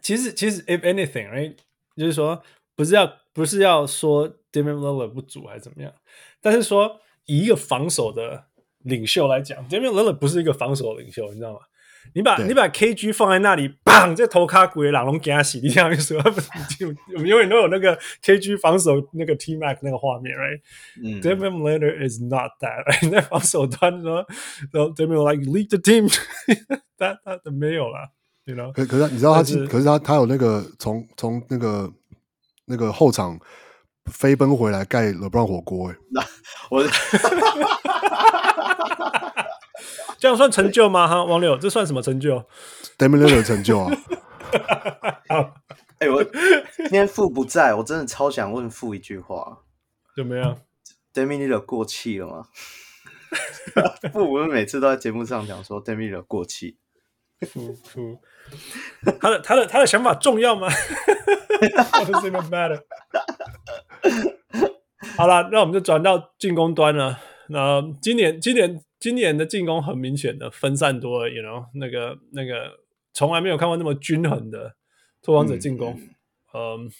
[0.00, 1.54] 其实，其实，if anything，right，
[1.96, 2.42] 就是说，
[2.74, 5.92] 不是要，不是要说 Damian Lillard 不足还是怎么样，
[6.40, 8.44] 但是说以一个防守的
[8.80, 11.60] 领袖来讲，Damian Lillard 不是一个防守领袖，你知道吗？
[12.14, 16.16] 你把你把 KG 放在那里，砰，这头卡鬼朗龙给他洗，你这样说，
[17.14, 20.60] 我们永远都有那个 KG 防守那个 T Mac 那个画面，right？
[21.02, 23.10] 嗯，Damian Lillard is not that，right？
[23.10, 24.24] 在防守端说，
[24.72, 26.08] 说 Damian like lead the team，
[26.96, 28.10] 他他都没有了。
[28.48, 28.72] You know?
[28.72, 31.92] 可可是你知道他，是可是他他有那个从从那个
[32.64, 33.38] 那个后场
[34.10, 36.24] 飞奔回来盖 LeBron 火锅哎，那
[36.70, 36.82] 我
[40.18, 41.06] 这样算成就吗？
[41.06, 42.42] 哈，王柳，这算什么成就
[42.96, 43.92] Lillard 的成就啊！
[46.00, 49.58] 哎、欸，我今天父不在，我真的超想问父一句话，
[50.16, 50.58] 怎么样
[51.12, 52.46] Lillard 过气了吗？
[54.10, 56.78] 父我们每次都在节目上讲说 Lillard 过气。
[57.52, 58.20] 父父，
[59.20, 60.68] 他的他的他的想法重要吗？
[61.58, 62.82] Doesn't even matter。
[65.16, 67.18] 好了，那我们就转到进攻端了。
[67.48, 72.78] 那今年今年今年的进攻很明显的分散多了，you know，那个那个
[73.12, 74.74] 从来没有看过那么均衡的
[75.22, 75.98] 拓荒者进攻。
[76.52, 76.90] 嗯，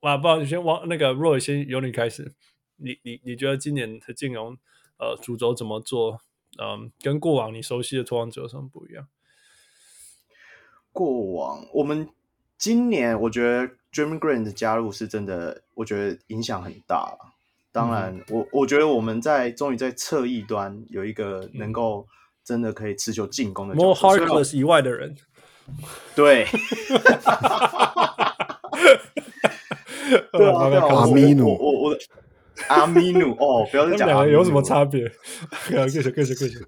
[0.00, 2.32] 哇、嗯，不好意思，先往那个 Roy 先由你开始。
[2.76, 4.56] 你你你觉得今年的进攻
[4.98, 6.20] 呃主轴怎么做？
[6.58, 9.06] 嗯，跟过往你熟悉的拓荒者有什么不一样？
[10.96, 12.08] 过往我们
[12.56, 17.12] 今年，我觉得 Dream Green 的加入是真的，我觉得影响很大。
[17.70, 22.06] 当然，嗯、我我觉得我们在终于在侧翼端有一个能够
[22.42, 25.14] 真的可以持久进攻的 Mo Harkless 以外的人，
[26.14, 26.46] 对，
[30.32, 31.96] 对啊，阿米努，我我我
[32.68, 35.12] 阿米努哦， 不要再讲有什么差别？
[35.68, 36.58] 谢谢谢谢谢谢。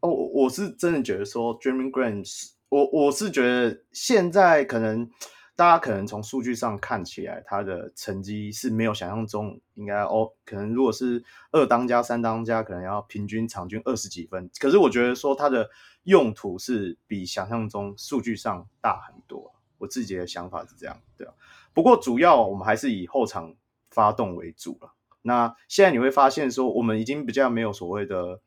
[0.00, 2.50] 哦，我是真的觉得说 Jerami Grant。
[2.74, 5.08] 我我是觉得现在可能
[5.54, 11.22] 大家可能从数据上看起来，他的成绩是没有想象中应该哦，可能如果是
[11.52, 14.50] 二当家、三当家，可能要平均场均二十几分。
[14.58, 15.70] 可是我觉得说他的
[16.02, 19.54] 用途是比想象中数据上大很多。
[19.78, 21.32] 我自己的想法是这样，对啊。
[21.72, 23.54] 不过主要我们还是以后场
[23.88, 24.92] 发动为主了。
[25.22, 28.40] 那现在你会发现说，我们已经比较没有所谓的。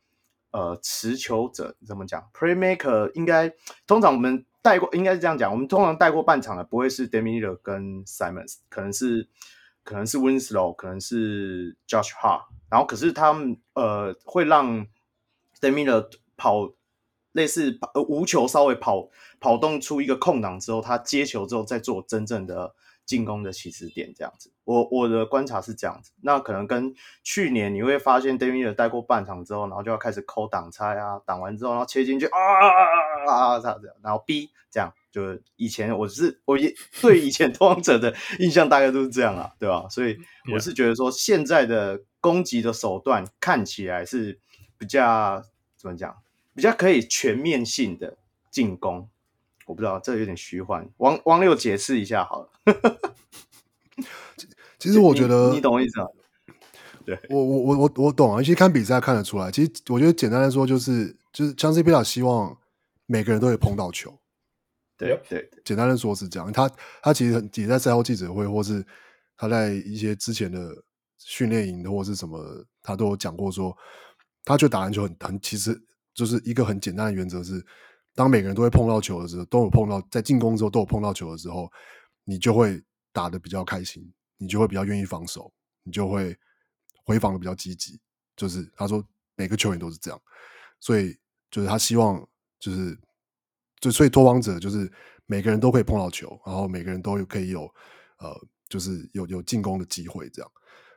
[0.51, 3.53] 呃，持球者怎么讲？Playmaker 应该
[3.85, 5.51] 通常我们带过，应该是这样讲。
[5.51, 9.27] 我们通常带过半场的不会是 Damian Lillard 跟 Simons，可能是
[9.83, 12.43] 可能是 Winslow，可能是 Josh Hart。
[12.69, 14.85] 然后可是他们呃会让
[15.59, 16.73] Damian Lillard 跑
[17.31, 22.75] 类似呃无球稍微跑跑动出一个空档之后，他接球之后再做真正的。
[23.07, 26.11] 进攻的起始点这样子，我我的观察是这样子。
[26.21, 26.93] 那可能跟
[27.23, 39.87] 去年你会发现，Damian 带过半场之后，然后就要开始抠挡拆啊，挡完之后然后切进去啊啊啊啊啊这样，然后 B 这样，就以前我是我也对以前 拓荒者的印象大概都是这样啊，对吧？
[39.89, 40.17] 所以
[40.53, 44.37] 我是觉得说，现在的攻击的手段看起来是
[44.77, 45.41] 比较
[45.77, 46.13] 怎么讲，
[46.53, 48.17] 比较可以全面性的
[48.51, 49.09] 进攻。
[49.65, 50.89] 我不知道，这有点虚幻。
[50.97, 52.49] 王王六解释一下好了。
[54.79, 56.07] 其实我觉得你，你懂我意思啊？
[57.05, 58.41] 对，我我我我我懂啊。
[58.41, 59.49] 其实看比赛看得出来。
[59.51, 62.57] 其实我觉得简单来说，就是就是，Chauncey Billups 希望
[63.05, 64.19] 每个人都可以碰到球。
[64.97, 66.51] 对对，简单的说是这样。
[66.51, 66.69] 他
[67.01, 68.85] 他其实也在赛后记者会，或是
[69.37, 70.71] 他在一些之前的
[71.17, 72.39] 训练营或是什么，
[72.81, 73.75] 他都有讲过说，
[74.43, 75.79] 他觉得打篮球很很，其实
[76.13, 77.65] 就是一个很简单的原则是。
[78.15, 81.71] 当每个人都会碰到球的时候，都有碰到在进攻之后都有碰到球的时候，
[82.25, 82.81] 你就会
[83.13, 85.51] 打得比较开心，你就会比较愿意防守，
[85.83, 86.37] 你就会
[87.03, 87.99] 回防的比较积极。
[88.35, 89.03] 就是他说
[89.35, 90.21] 每个球员都是这样，
[90.79, 91.17] 所以
[91.49, 92.23] 就是他希望
[92.59, 92.97] 就是
[93.79, 94.91] 就所以拓荒者就是
[95.25, 97.61] 每个人都可以碰到球，然后每个人都可以有
[98.19, 98.31] 呃
[98.69, 100.51] 就是有有进攻的机会这样。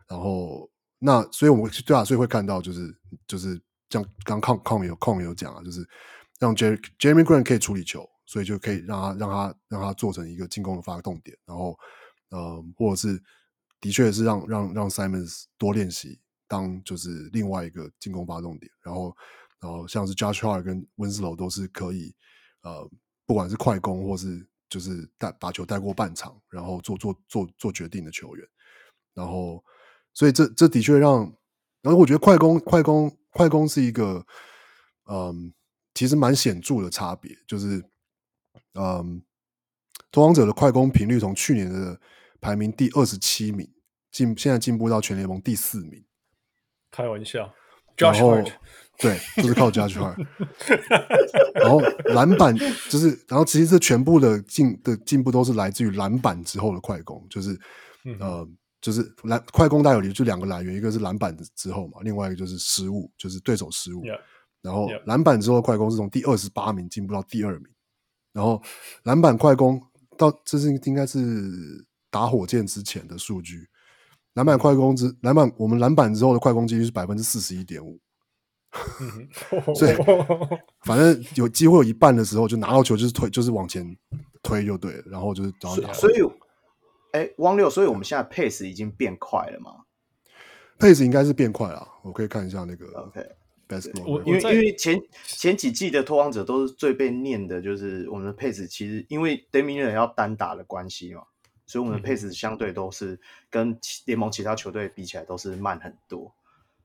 [0.06, 2.94] 然后那所以我们对啊，所以会看到就是
[3.26, 5.88] 就是像刚康康有康有讲啊，就是
[6.38, 11.78] 让 Jeremy Jeremy Grant 可以处理球，所以就可以让他让他让他做成一个进攻的发动点，然后
[12.30, 13.22] 呃，或者是
[13.80, 16.18] 的确是让让让 Simons 多练习
[16.48, 19.16] 当就是另外一个进攻发动点，然后
[19.60, 22.14] 然后像是 Josh Hart 跟温斯楼都是可以
[22.62, 22.90] 呃，
[23.26, 28.48] 不管是快攻或是就是带把球带过半场，然后做做做做决定的球员，
[29.14, 29.62] 然后。
[30.12, 31.20] 所以这这的确让，
[31.82, 34.26] 然后我觉得快攻快攻快攻是一个，
[35.04, 35.54] 嗯，
[35.94, 37.80] 其实蛮显著的差别，就是，
[38.74, 39.22] 嗯，
[40.10, 41.98] 拓荒者的快攻频率从去年的
[42.40, 43.68] 排名第二十七名
[44.10, 46.04] 进，现在进步到全联盟第四名。
[46.90, 47.52] 开玩笑
[47.96, 48.52] ，Josh Hart，
[48.98, 50.26] 对，就是靠 Josh Hart。
[51.54, 51.80] 然后
[52.14, 52.56] 篮板
[52.88, 57.52] 就是，然后其实这全部的进的进步都是来自于篮板之后的快攻，就是，
[58.04, 58.18] 嗯。
[58.20, 64.00] 嗯就是篮快攻大有理，就两个来源，一个是篮板之后嘛，另外一个就是失误，就是对手失误。
[64.00, 64.18] Yeah.
[64.62, 67.66] 然后篮板之后的快攻是从第二十八名进步到第二名，
[68.32, 68.62] 然后
[69.02, 69.82] 篮板快攻
[70.16, 73.68] 到这是应该是打火箭之前的数据，
[74.34, 77.98] 篮板快攻之篮板我们篮板之后的快攻几率是百分之四十一点五，
[79.74, 79.94] 所以
[80.84, 83.96] 反正有机会有一半的时候就拿到球就是推就是往前
[84.42, 85.92] 推就对了，然后就是然后打。
[85.92, 86.16] 所以。
[87.12, 89.78] 哎，汪六，所以我们现在 pace 已经变快了吗
[90.78, 92.86] ？pace 应该是变快了，我可以看一下那个。
[93.00, 93.90] OK，best。
[94.06, 94.96] 我因为因为前
[95.26, 101.22] 前几季的拓荒者都是最被念的，就是我们的 pace 其实因为 Damian 要单打的关系嘛，
[101.70, 103.16] 所以我们的 pace 相对都是
[103.48, 106.34] 跟联盟其他球队比起来都是慢很多，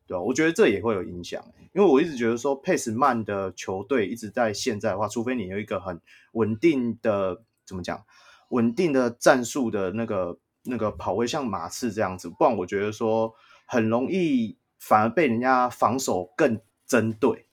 [0.06, 0.22] 对吧？
[0.22, 6.00] 我觉得这也会有影响，因为我一直觉得说 pace 慢的球队一直在现在的话，除非你有一个很
[6.34, 8.06] 稳定的，怎么讲？
[8.50, 13.34] 稳定的战术的那个那个跑位，像马刺这样子，不然我觉得说
[13.66, 17.48] 很容易反而被人家防守更针对。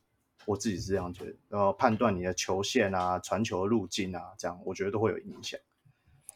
[0.44, 5.58] 我自己是这样觉得，然后判断你的球线啊、传球的路径啊，这样我觉得都会有影响。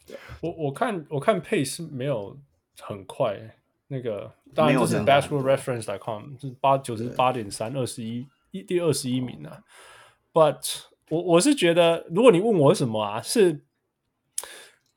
[0.07, 2.37] 对，我我看我看 pace 没有
[2.81, 3.37] 很快，
[3.89, 9.63] 那个当然这是 Basketball Reference.com 是八九十八点三二十一一第二十一名啊。
[10.33, 13.65] But 我我是觉得，如果你问我什么啊，是。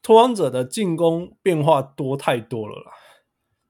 [0.01, 2.91] 拓荒者的进攻变化多太多了啦，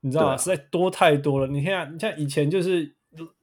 [0.01, 0.37] 你知道吗？
[0.37, 1.47] 实在多太多了。
[1.47, 2.95] 你看，你像以前就是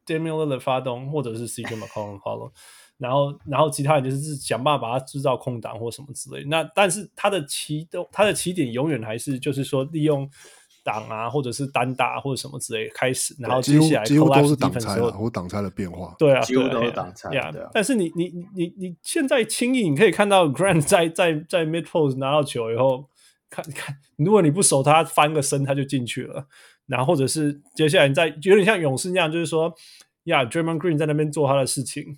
[0.06, 2.50] Damian Lillard 发动，或者是 CJ McCollum 发动，
[2.98, 6.44] 然后然后其他人就是想办法把它制造空档或什么之类。
[6.44, 10.28] 那但是他的起动，他的起点永远还是就是说利用。
[10.86, 16.14] 挡啊，或者是单打或者什么之类开始，然后接下来几乎都是挡拆了，或挡拆的变化。
[16.16, 17.28] 对啊，几乎都是挡拆。
[17.34, 23.10] 呀，但是你你你你现在轻易你可以看到 Grant 在在在 mid post 拿到球以后，
[23.50, 26.46] 看看如果你不守他翻个身他就进去了，
[26.86, 29.74] 然后或者是接下来你再有点像勇士那样，就是说
[30.26, 32.16] 呀 Draymond Green 在那边做他的事情。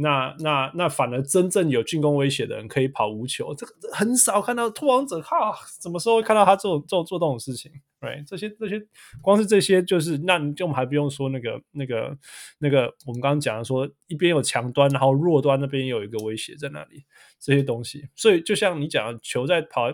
[0.00, 7.72] 那那那反而真正有进攻威胁的人可以跑无球，这个很少看到拓荒者哈，什么时候会看到他做做做这种事情？
[8.00, 8.80] 对，这些这些
[9.20, 12.16] 光是这些就是，那就我们还不用说那个那个
[12.58, 17.04] 那个我们刚刚讲的说，一边有强端，然后弱端那边有一个威胁在那里，
[17.40, 18.08] 这些东西。
[18.14, 19.90] 所以就像你讲的，球在跑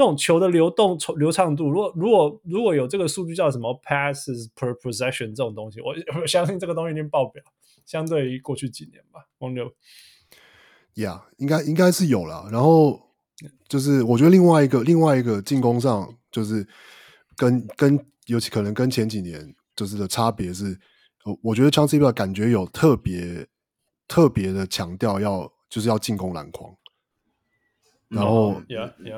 [0.00, 7.42] 那种球的流动流畅度，如果如果如果有这个数据叫什么 passes per possession 这种东西，我我相信这个东西一定爆表。
[7.84, 9.70] 相对于过去几年吧，黄牛。
[10.94, 12.48] Yeah，，应该应该是有了。
[12.50, 13.00] 然后
[13.68, 16.66] 就是我觉得另外一个另外一个进攻上，就是
[17.36, 20.78] 跟跟尤其可能跟前几年就是的差别是，
[21.24, 23.46] 我我觉得 Chauncey Billups 感觉有特别
[24.06, 26.74] 特别的强调要就是要进攻篮筐。
[28.10, 28.60] 然后，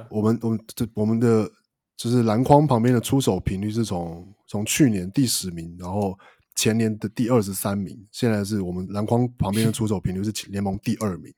[0.08, 1.50] 我们我们这我们的
[1.96, 6.16] 就是篮筐旁边的出手频率是从从去年第十名，然后。
[6.54, 11.32] 前年的第二十三名，现在是我们篮筐旁边的出手频率是联盟第二名。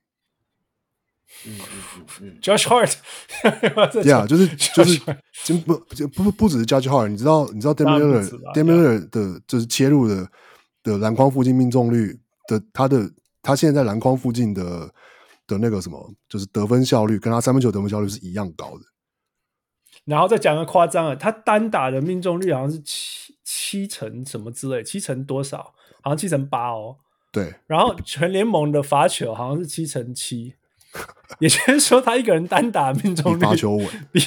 [1.47, 2.95] 嗯嗯嗯，Josh Hart，
[4.03, 4.99] 对啊，就是就是，
[5.65, 10.29] 不不不不只是 Josh Hart，你知道你知道 Lillard，Damian Lillard 的就是切入的
[10.83, 13.09] 的篮筐附近命中率的，他的
[13.41, 14.93] 他现在在篮筐附近的
[15.47, 18.85] 的那个什么，就是得分效率跟他三分球得分效率是一样高的。
[20.03, 25.73] 然后再讲个夸张的，他单打的命中率好像是七七成什么之类，七成多少？
[26.01, 26.97] 好像七成八哦。
[27.31, 27.53] 对。
[27.65, 30.53] 然后全联盟的罚球好像是七成七，
[31.39, 34.21] 也就是说他一个人单打命中率罚球稳，比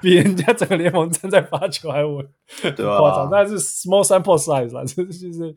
[0.00, 2.26] 比人家整个联盟正在罚球还稳。
[2.74, 2.98] 对啊。
[2.98, 5.54] 夸张，但是 small sample size 啊，这就是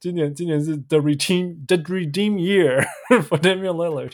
[0.00, 2.84] 今年今年是 the redeem the redeem year
[3.28, 4.12] for Damian Lillard。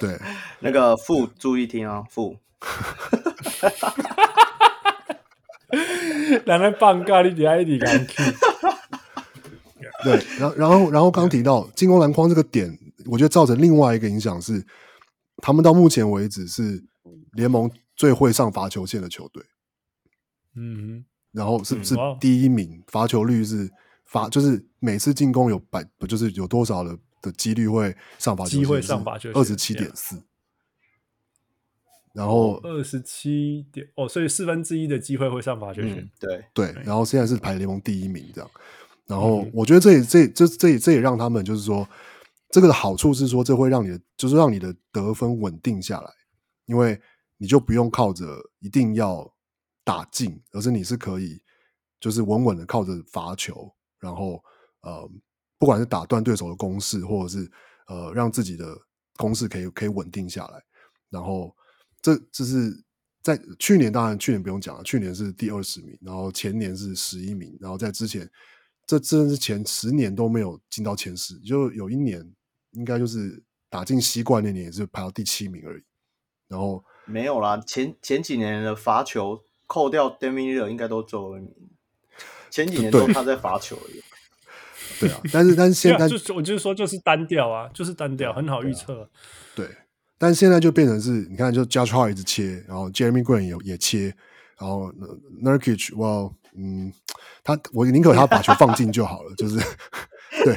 [0.00, 0.18] 对，
[0.60, 2.38] 那个副注意听啊，副。
[6.46, 8.22] 两个放咖喱的 ID 刚去，
[10.04, 14.64] 对，然后然后然后刚提到进攻篮筐这个点，我觉得造成另外一个影响是，
[15.42, 16.82] 他们到目前为止是
[17.32, 19.42] 联盟最会上罚球线的球队。
[20.54, 23.70] 嗯，然后是、嗯、是第一名，罚球率是
[24.06, 28.50] 罚，就是每次进攻有百，不就是有多少的的几率会上罚球？
[28.50, 30.20] 机会上罚球线二十七点四。
[32.14, 35.98] 然后二十七点哦，所以四分之一的机会会上罚球线。
[35.98, 38.50] 嗯、对对，然后现在是排联盟第一名这样。
[39.04, 41.86] 然后我觉得这也这这这也这也让他们就是说，
[42.48, 46.10] 这个的好处是说，这会让你的就是让你的得分稳定下来，
[46.64, 46.98] 因为
[47.36, 48.24] 你就不用靠着
[48.60, 49.30] 一定要
[49.84, 51.42] 打进，而是你是可以
[52.00, 54.42] 就是稳稳的靠着罚球，然后
[54.82, 55.10] 呃，
[55.58, 57.50] 不管是打断对手的攻势，或者是
[57.88, 58.76] 呃让自己的
[59.16, 60.62] 攻势可以可以稳定下来，
[61.10, 61.54] 然后。
[62.02, 62.84] 这这是
[63.20, 68.30] 在去年，当然去年不用讲了，去年是第二十名，然后前年是十一名，然后在之前，
[68.86, 72.24] 这真的是前十年都没有进到前十，就有一年
[72.72, 75.82] 应该就是打进西冠那年也是排到第七名而已。
[76.46, 81.52] 然后没有啦，前前几年的罚球扣掉 d e m i r 应该都最后一名，
[82.56, 84.02] 前几年都他在罚球而已。
[84.98, 89.10] 对啊，但是但是现在就我就是说就是单调啊，就是单调，很好预测。
[89.54, 89.68] 对。
[90.18, 94.14] 但现在就变成是，你看，就 Josh Hart 一直切，然后 Jeremy Green 也也切，
[94.58, 94.90] 然后
[95.44, 96.90] Nurkic，哇，嗯，
[97.44, 99.58] 他我宁可他把球放进就好了，就是
[100.42, 100.56] 对。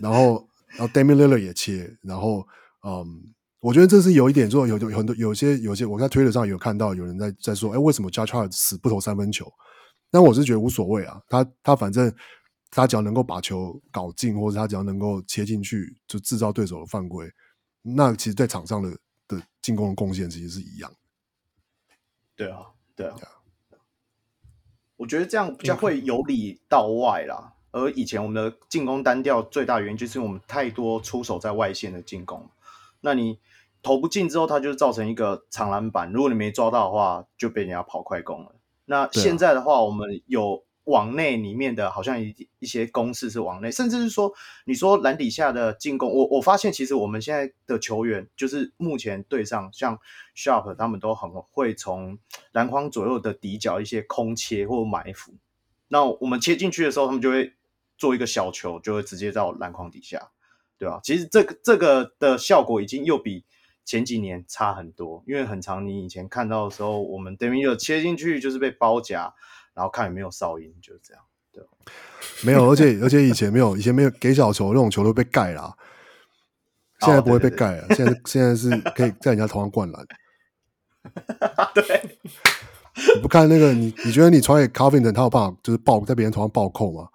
[0.00, 2.46] 然后，然后 Damian Lillard 也切，然后，
[2.86, 3.04] 嗯，
[3.58, 9.52] 我觉得这是有一点说，有有很多有些有些，我在推特上有看到有人在在说，哎，为什么 Josh Hart 死不投三分球？
[10.16, 12.10] 但我是觉得无所谓啊，他他反正
[12.70, 17.30] 他只要能够把球搞进，或者他只要能够切进去，就制造对手的犯规。
[17.82, 18.96] 那其实，在场上的
[19.28, 20.90] 的进攻的贡献其实是一样。
[22.34, 22.60] 对啊，
[22.94, 23.14] 对啊，
[24.96, 27.52] 我觉得这样比较会由里到外啦。
[27.72, 32.48] 而以前我们的进攻单调最大原因，就是我们太多出手在外线的进攻。
[33.02, 33.38] 那你
[33.82, 36.10] 投不进之后，它就造成一个长篮板。
[36.10, 38.55] 如果你没抓到的话，就被人家跑快攻了。
[38.86, 40.64] 那现在的话，我们有。
[40.86, 44.32] 网内里面的好像一一些公式是网内，甚至是说，
[44.66, 49.98] 你说篮底下的进攻，我我发现其实我们现在的球员，就是目前队上像
[50.36, 52.16] Sharp 他们都很会从
[52.52, 55.34] 篮筐左右的底角一些空切或埋伏，
[55.88, 57.52] 那我们切进去的时候，他们就会
[57.98, 60.30] 做一个小球，就会直接到篮筐底下，
[60.78, 61.00] 对吧？
[61.02, 63.44] 其实这个这个的效果已经又比
[63.86, 69.32] 前几年差很多，因为很长你以前看到的时候，我们 Damian 切进去就是被包夹。
[69.76, 71.22] 然后看有没有哨音，就是这样。
[71.52, 71.62] 对，
[72.42, 75.76] 没有，而且而且以前没有，以前没有给小球那种球都被盖了，
[77.00, 77.82] 现在不会被盖了。
[77.82, 80.06] 哦、现在现在是可以在人家头上灌篮。
[81.74, 82.18] 对，
[83.16, 87.10] 你不看那个，你你觉得你传给 Covington，他有办法就是爆在别人头上暴扣吗？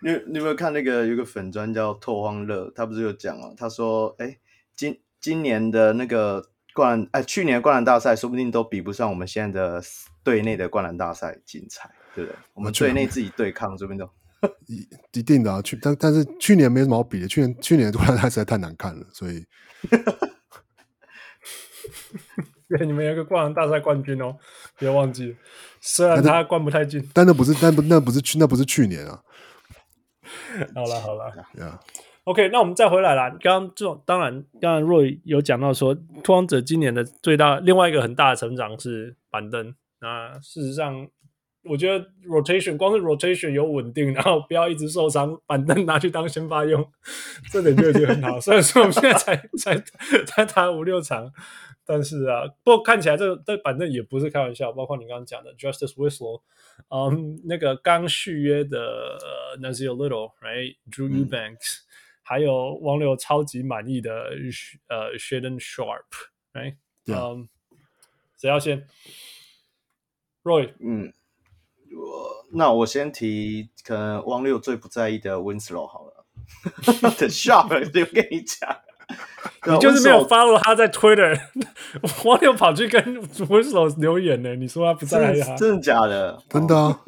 [0.00, 3.50] 你你有没有看那个有个粉专叫拓荒乐，他不是有讲啊？
[3.56, 4.38] 他说，哎，今
[5.22, 9.82] 今年的那个灌哎，去年的灌篮大赛说不定都比不上我们现在的。
[10.24, 12.38] 队内的灌篮大赛精彩，对不对？
[12.54, 14.08] 我们队内自己对抗这边都
[14.68, 15.60] 一一定的啊。
[15.60, 19.44] 去，但但是去年没什么好比的，去年去年的灌篮大赛太难看了，所以
[22.68, 24.36] 对你们有个灌篮大赛冠军哦，
[24.78, 25.36] 别忘记了。
[25.80, 29.20] 虽然他灌不太进，但那不是，但不那不是去那不是去年啊。
[30.72, 31.80] 好了好了，Yeah.
[32.24, 33.28] OK，那我们再回来啦。
[33.40, 35.92] 刚刚这当然，刚刚 Roy 有讲到说，
[36.22, 39.74] 拓荒者今年的最大另外一个很大的成长是板凳。
[40.00, 41.08] 那事实上，
[41.64, 46.88] 我觉得 rotation 光是 rotation 有稳定，然后不要一直受伤，板凳拿去当先发用，
[47.50, 48.38] 这点就已经很好。
[48.40, 49.84] 虽然说我们现在才才
[50.24, 51.28] 才打五六场，
[51.84, 54.70] 但是啊，不过看起来这个这板凳也不是开玩笑。
[54.70, 56.40] 包括你刚刚讲的 Justice Winslow，
[56.88, 61.82] 嗯，那个刚续约的、呃、Nassir Little，right，Drew Eubanks，、嗯、
[62.22, 64.30] 还有王六超级满意的
[64.88, 66.04] 呃，Sheldon Sharp，
[66.52, 67.48] 哎，嗯，
[68.38, 68.86] 谁要先
[70.44, 71.12] ？Roy，嗯，
[71.94, 76.24] 我那我先提，可能王六最不在意的 Winslow 好了。
[77.18, 78.80] The Sharp，就跟你讲，
[79.72, 81.38] 你就是没有发露他在 Twitter，
[82.24, 86.42] 王六跑去跟 Winslow 留言呢，你说他不在意他，真的假的？
[86.48, 86.98] 等等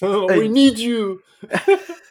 [0.00, 1.20] ，We need you。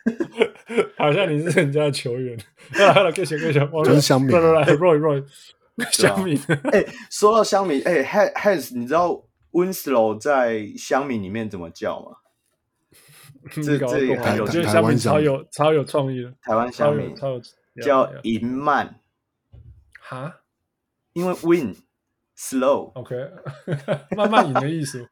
[0.98, 2.38] 好像你是人家的球员，
[2.78, 5.26] 好了好了，谢谢谢谢，汪六，香米，Roy Roy，
[5.92, 6.40] 香米，
[6.72, 12.18] 哎，说到香米，哎，Has 你知道？Winslow 在香米里面怎么叫吗？
[13.52, 16.34] 这这很有，就是香米超有超有创意的。
[16.42, 17.14] 台湾香米
[17.82, 19.00] 叫银曼，
[20.00, 20.42] 哈？
[21.14, 21.76] 因为 win
[22.38, 23.16] slow，OK，
[24.18, 25.08] 慢慢赢的意思。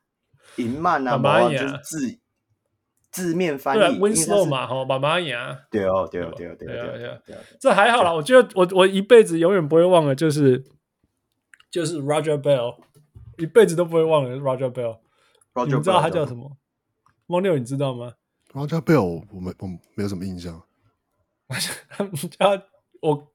[0.58, 2.20] 银慢啊，慢就是字
[3.12, 8.14] 字面翻译，Winslow 嘛，吼，妈妈呀，对哦，对哦，对哦，对哦，对哦对哦，这还好啦。
[8.14, 10.64] 我觉得我我一辈子永远不会忘了，就是
[11.70, 12.76] 就是 Roger Bell，
[13.38, 14.99] 一辈子都不会忘了 Roger Bell。
[15.66, 16.57] 你知道他叫什么？
[17.28, 18.14] 汪六，你知道吗
[18.53, 20.64] ？Roger Bell 我没我没有什么印象。
[22.39, 22.64] 他
[23.01, 23.28] 我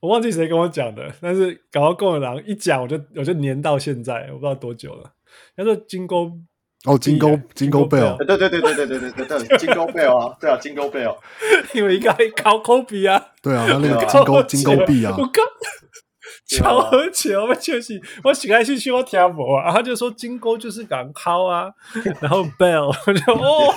[0.00, 5.12] 我忘记谁跟我讲的，但是搞到共和党一讲，我就我就黏到现在，我不知道多久了。
[5.54, 6.32] 他说金钩
[6.86, 11.14] 哦，金钩金钩 Bell，对对对对对对对对对，金钩贝尔啊，对啊，金钩贝尔，
[11.74, 15.44] 因为应该考科比啊，对啊，他那个金钩金钩币啊我，刚
[16.48, 21.68] 超喝酒，我就是我醒来去去我听无啊，然后他就说金钩就是港考啊，
[22.20, 23.74] 然后 bell 我就哦，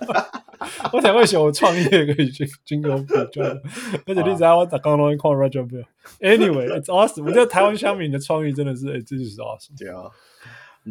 [0.92, 5.84] 我才会想我创业可以去金钩 bell，就而且你知道我打刚刚看 Roger Bill。
[6.20, 9.78] Anyway，it's awesome，我觉得台湾乡民的创意真的是，哎，这就是 awesome。
[9.78, 10.04] 对啊，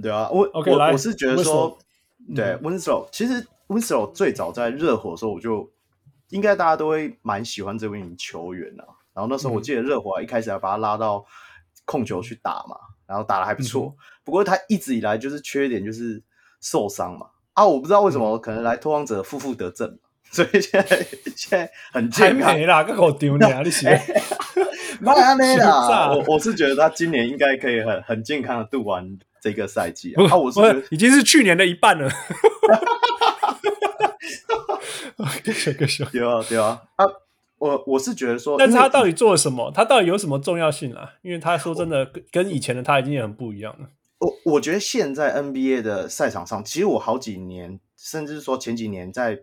[0.01, 1.77] 对啊，我我我是觉得说
[2.35, 5.69] 对嗯 Winslow，其实 Winslow 最早在热火的时候，我就
[6.29, 8.85] 应该大家都会蛮喜欢这位球员啊。
[9.13, 11.25] 然后那时候我记得热火一开始还把他拉到
[11.85, 12.75] 控球去打嘛，
[13.05, 13.95] 然后打的还不错。
[13.97, 16.21] 嗯不过他一直以来就是缺点就是
[16.61, 17.25] 受伤嘛。
[17.53, 21.05] 啊，我不知道为什么，可能来拓荒者负负得正嘛，所以现在
[21.36, 22.53] 现在很健康。
[22.55, 23.61] 没啦，个狗丢你啊！
[23.63, 23.99] 你写
[24.99, 30.17] 没安内是啦，啊我我是觉得他今年应该可以很很健康的度完这个赛季啊。
[30.17, 32.09] 不啊，我是已经是去年的一半了。
[35.43, 37.05] 个小个小，对啊，对啊，啊，
[37.57, 39.71] 我我是觉得说，但是他到底做了什么？
[39.73, 41.13] 他到底有什么重要性啊？
[41.21, 43.89] 因为他说真的，跟跟以前的他已经也很不一样了。
[44.19, 49.39] 我我觉得现在 NBA 的赛场上，其实我好几年，甚至说前几年在，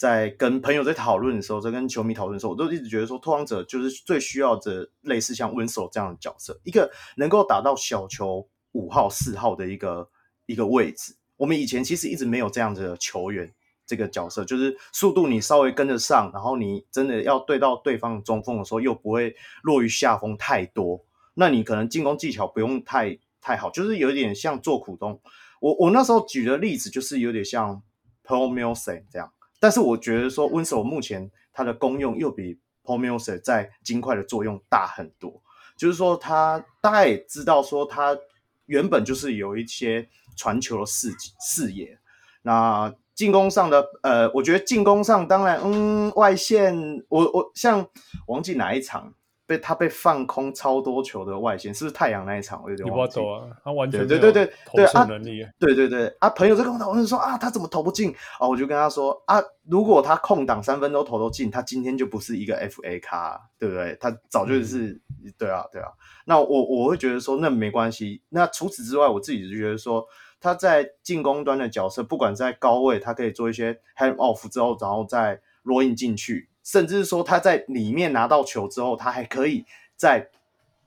[0.00, 10.08] 在跟朋友在讨论的时候，在跟球迷讨论的时候，我都一直觉得说，拓荒者就是最需要的类似像 Winslow 这样的角色，一个能够打到小球五号、四号的一个
[10.46, 11.14] 一个位置。
[11.36, 13.52] 我们以前其实一直没有这样的球员，
[13.84, 21.04] 这个角色就是速度你稍微跟得上，然后你真的要对到对方中锋的时候，又不会落于下风太多。
[21.34, 25.20] 那你可能进攻技巧不用太太好，就是有点像做苦工。
[25.60, 27.82] 我我那时候举的例子就是有点像
[28.24, 29.30] Paul Milson 这样，
[29.60, 35.40] 但是我觉得说 Winslow 目前它的功用又比 p o m i o s e 在金块的作用大很多。
[35.76, 38.18] 就是说他大概也知道说他
[38.66, 41.98] 原本就是有一些传球的视视野，
[42.42, 46.74] 那进攻上的呃，我觉得进攻上当然嗯外线，
[47.08, 47.86] 我我像
[48.26, 49.14] 忘记哪一场。
[49.50, 52.62] 被他被放空超多球的外线，是不是太阳那一场？
[52.62, 53.18] 我有点忘记。
[53.18, 55.44] 你不懂啊，他完全对对对对投射能力。
[55.58, 58.46] 对对对啊，朋友在跟我讨论说啊，他怎么投不进啊？
[58.46, 63.96] 我就跟他说啊，如果他空档三分都投都进，他今天就不是一个 FA 咖，对不对？
[63.98, 64.90] 他早就是、
[65.24, 65.88] 嗯、对啊对啊。
[66.26, 68.22] 那我我会觉得说那没关系。
[68.28, 70.06] 那除此之外，我自己就觉得说
[70.40, 76.49] 他在进攻端的角色，不管在高位，他可以做一些 hand off 之后，然后再 roll in 进去。
[76.70, 79.64] 甚至是说他在里面拿到球之后，他还可以
[79.96, 80.28] 再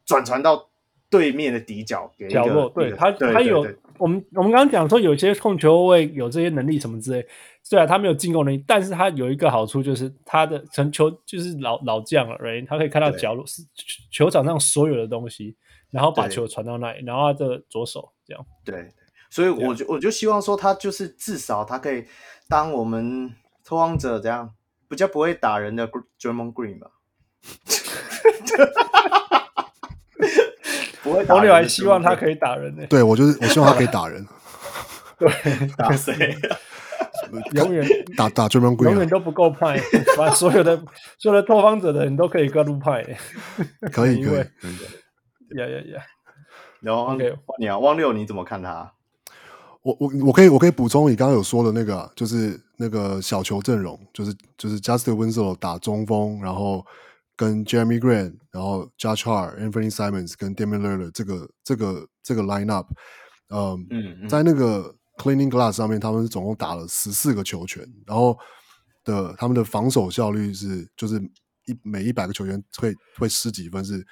[0.05, 0.69] 转传到
[1.09, 2.69] 对面的底角给角落。
[2.69, 3.67] 对他，他有
[3.97, 7.27] 我们我们刚刚讲说，有些控球位有这些能力什么之类。
[7.63, 12.65] 虽然他没有进攻能力，但是他有一个好处就是他的成球就是老老将了，right？
[12.65, 13.61] 他可以看到角落是
[14.09, 15.57] 球场上所有的东西，
[15.91, 18.45] 然后把球传到那里，然后他的左手这样。
[18.63, 18.89] 对，
[19.29, 22.05] 所以我就我就希望说他就是至少他可以
[22.47, 23.33] 当我们
[23.65, 24.53] 拓荒者这样。
[24.93, 25.89] 比较不会打人的
[26.21, 26.91] Draymond Green 吧？
[31.01, 31.49] 不会打人。
[31.49, 32.85] 我还希望他可以打人呢、欸。
[32.85, 34.23] 对，我就是我希望他可以打人。
[35.17, 35.27] 对，
[35.75, 36.37] 打谁？
[37.53, 37.83] 永远
[38.15, 39.81] 打打 Draymond Green，永远都不够派。
[40.15, 40.77] 把所有的
[41.17, 43.17] 所有的拓荒者的人都可以各路派、欸。
[43.91, 44.37] 可以可以。
[45.57, 46.03] 呀呀呀！
[46.81, 48.93] 然后 OK，你啊，汪六你怎么看他？
[49.81, 56.85] 我我我可以我可以补充你刚刚有说的那个、啊，就是那个小球阵容，就是就是 Justin Winslow 打中锋，然后
[57.37, 62.87] 跟 Jeremy Grant，然后 Josh Hart、Anthony Simons 跟 Damian Lillard 这个这个这个 lineup，
[63.47, 68.37] 嗯，嗯嗯在那个 Cleaning Glass 上面，他们是总共打了十四个球权，然后
[69.05, 71.15] 的他们的防守效率是就是
[71.67, 74.05] 一每一百个球员会会失几分是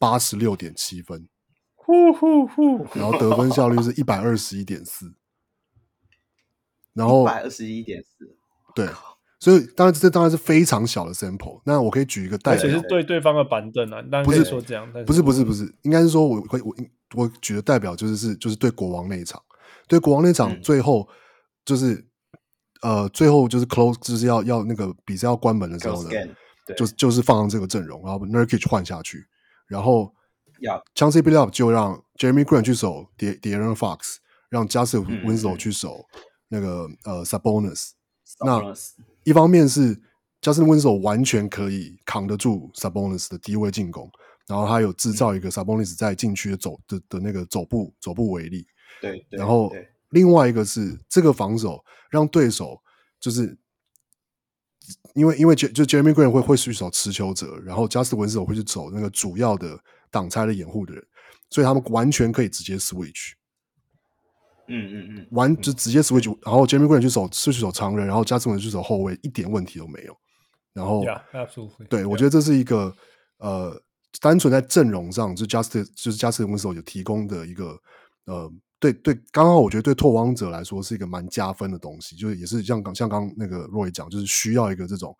[0.00, 1.28] 八十六点七分。
[1.76, 2.84] 呼呼呼！
[2.94, 5.14] 然后得分效率是一百二十一点四，
[6.96, 8.34] 然后一百二十一点四，
[8.74, 8.88] 对，
[9.38, 11.60] 所以当然这当然是非常小的 sample。
[11.64, 16.74] 那我可以举一个代表，而且是对对方的板凳啊，当然可以说这样，不是不是不是，应该是说我会我
[17.14, 19.40] 我举的代表就是是就是对国王那一场，
[19.86, 21.06] 对国王那场最后
[21.64, 21.92] 就是、
[22.80, 26.10] 嗯、呃最后就是 close 就是要要那个比赛要关门的时候呢，
[26.76, 29.26] 就就是放上这个阵容，然后 Nurkic 换下去，
[29.68, 30.12] 然后。
[30.58, 30.80] Yeah.
[30.94, 34.16] Chauncey Billups 就让 Jeremy Grant 去守 De'Aaron Fox，
[34.48, 36.06] 让 Justin Winslow 去守
[36.48, 37.90] 那个、嗯、呃 Sabonis，
[38.44, 38.74] 那
[39.24, 39.94] 一方面是
[40.40, 44.10] Justin Winslow 完全可以扛得住 Sabonis 的低位进攻，
[44.46, 48.66] 然后他有制造一个 Sabonis 在禁区的走的的那个走步走步为例。
[49.00, 49.72] 对，对然后
[50.10, 52.80] 另外一个是这个防守让对手
[53.18, 53.58] 就是
[55.14, 59.78] 因为因为就就 Jeremy Green 会会去守持球者，然后 Justin Winslow 会去走那个主要的
[60.10, 61.04] 挡拆的掩护的人，
[61.50, 63.32] 所以他们完全可以直接 switch。
[64.68, 70.16] 嗯嗯嗯，完就直接 switch，、嗯、然后 Jeremy Grant 去守去守长人，然后 Justin Winslow 去守后卫，一点问题都没有。
[70.72, 71.22] 然后 Yeah,
[71.88, 72.08] 对 Yeah.
[72.08, 72.94] 我觉得这是一个
[73.38, 73.80] 呃，
[74.20, 77.80] 单纯在阵容上，就 Justin 就是 Justin Winslow 有提供的一个
[78.26, 85.16] 呃，对对，刚好我觉得对拓荒者来说是一个蛮加分的东西，就是也是像刚像刚那个 Roy 讲，就是需要一个这种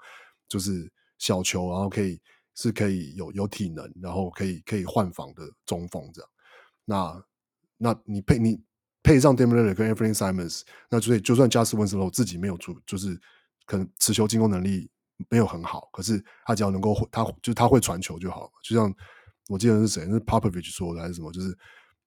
[0.48, 2.20] 就是小球，然后可以
[2.54, 6.30] 是可以有有体能，然后可以可以换防的中锋这样。
[6.84, 7.24] 那
[7.78, 8.60] 那你配你。
[9.06, 13.16] 配上 Damian Lillard 跟 Anthony Simons，那所以就算 Justin Winslow 自己没有出，就是
[13.64, 14.90] 可能持球进攻能力
[15.28, 18.50] 没有很好，可是他只要能够他就他会传球就好了。
[18.64, 18.92] 就像
[19.48, 21.30] 我记得是谁，是 Popovich 说的还是什么？
[21.30, 21.56] 就是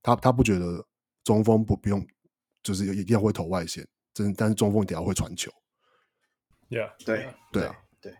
[0.03, 0.85] 他他不觉得
[1.23, 2.05] 中锋不不用，
[2.61, 5.49] 就是一定要会投外线，真但是中锋一定要会传球。
[6.67, 8.13] Yeah，对对啊，对。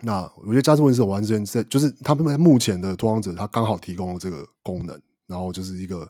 [0.00, 6.08] 那我觉得 Justin Winslow 完全在，就是他们目前的拓荒者，他刚好提供了这个功能，然后就是一个。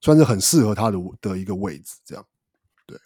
[0.00, 2.26] 算是很适合他的的一个位置，这样，
[2.86, 2.98] 对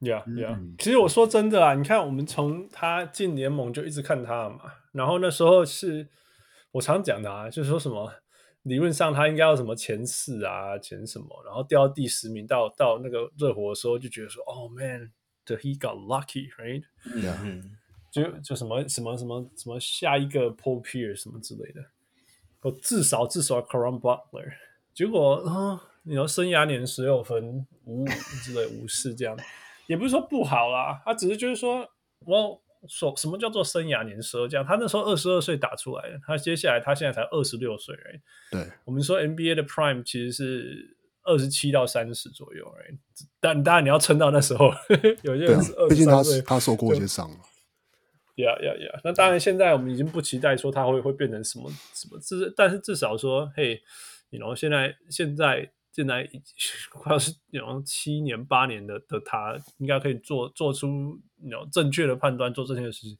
[0.00, 0.76] ，Yeah Yeah。
[0.78, 4.60] 其实我说真的啊，你看我们从他进联盟就一直看他嘛，
[4.92, 6.08] 然后那时候是
[6.72, 8.12] 我常讲的啊，就是说什么
[8.62, 16.82] 理论上他应该要什么前四啊，前什么，然后掉到第十名到到那个热火的时候就觉得说，Oh man，the he got lucky，right？
[17.42, 17.76] 嗯，
[18.10, 21.84] 就就什么什么什么什么下一个 Paul Pierce 什么之类的，
[22.62, 24.52] 我至少至少 Caron Butler，
[24.96, 25.92] 结果啊。
[26.08, 28.06] 你说生涯年十六分五五
[28.44, 29.36] 之类五四这样，
[29.88, 31.84] 也不是说不好啦，他只是就是说，
[32.24, 34.64] 我说什么叫做生涯年十二这样？
[34.64, 37.96] 他那时候二十二岁打出来的，他接下来他现在才二十六岁，
[38.52, 42.72] 对，我们说 NBA 的 Prime 其实是二十七到三十左右，
[43.40, 44.70] 但当然你要撑到那时候，
[45.24, 47.38] 有些人是二十三岁，他他受过一些伤嘛。
[48.36, 49.00] 呀呀呀！
[49.02, 53.82] 那当然，现在我们已经不期待说他会会变成什么什么，至但是至少说，嘿，
[54.30, 55.72] 然 you know 现在现在。
[55.92, 56.28] 现在
[56.92, 63.16] 快要是然后七年八年的的他，应该可以做做出有正确的判断，做这件事情。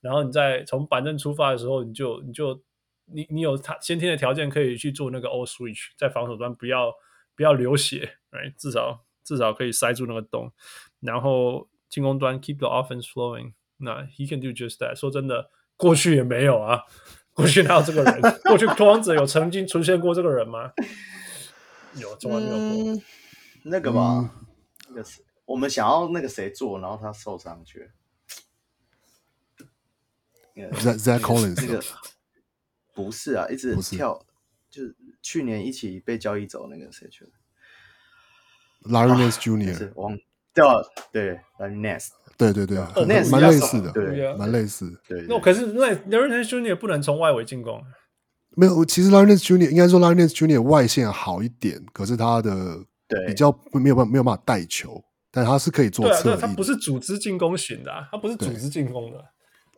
[0.00, 2.62] 然后你在从板凳出发的时候，你就你就
[3.06, 6.94] 你你有他先天的条件可以去做那个 all switch，在防守端不要
[7.34, 10.52] 不要流血，哎，至少至少可以塞住那个洞。
[11.00, 14.94] 然后进攻端 keep the offense flowing，那 he can do just that。
[14.94, 16.84] 说真的，过去也没有啊，
[17.34, 18.20] 过去哪有这个人？
[18.44, 20.72] 过去拓荒者有曾经出现过这个人吗？
[21.94, 23.02] 有，从来没有过、嗯。
[23.64, 24.30] 那个吧，嗯、
[24.88, 27.88] 那个谁，我们想要那个谁做，然后他受伤去了。
[30.98, 31.82] Zach Collins 那个
[32.92, 34.26] 不是啊，一直跳，
[34.68, 37.30] 就是去年一起被交易走那个谁去了
[38.82, 39.92] ？Larry Nance Jr.
[39.94, 40.18] 忘
[40.52, 42.10] 掉，对，Larry Nance，
[42.52, 42.78] 对对对，
[43.30, 44.90] 蛮、哦、类似的，对，蛮类似。
[45.06, 46.74] 对，那可是那 Larry Nance Jr.
[46.74, 47.82] 不能从外围进攻。
[48.56, 49.70] 没有，其实 Larry Nance Jr.
[49.70, 50.62] 应该说 Larry Nance Jr.
[50.62, 52.78] 外线好一点，可是他的
[53.26, 56.22] 比较没有办没有办法带球，但他是可以做侧翼。
[56.22, 59.24] 对啊，他不是组织进攻型的，啊，他不是组织进攻的，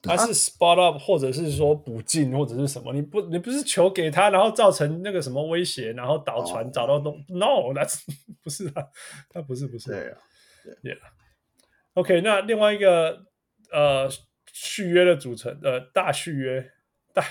[0.02, 2.92] 他是 spot up 或者是说补进或者是什么。
[2.92, 7.14] 你不你不是球给他，然后造成那个什么威胁，然后导传找到东。
[7.28, 7.84] No，那
[8.42, 8.88] 不是他，
[9.32, 9.90] 他不是不是。
[9.90, 10.18] 对啊，
[10.82, 10.96] 对
[11.94, 13.24] ，yeah，OK，那另外一个
[13.70, 14.08] 呃
[14.52, 16.70] 续约的组成呃大续约。
[17.14, 17.22] 大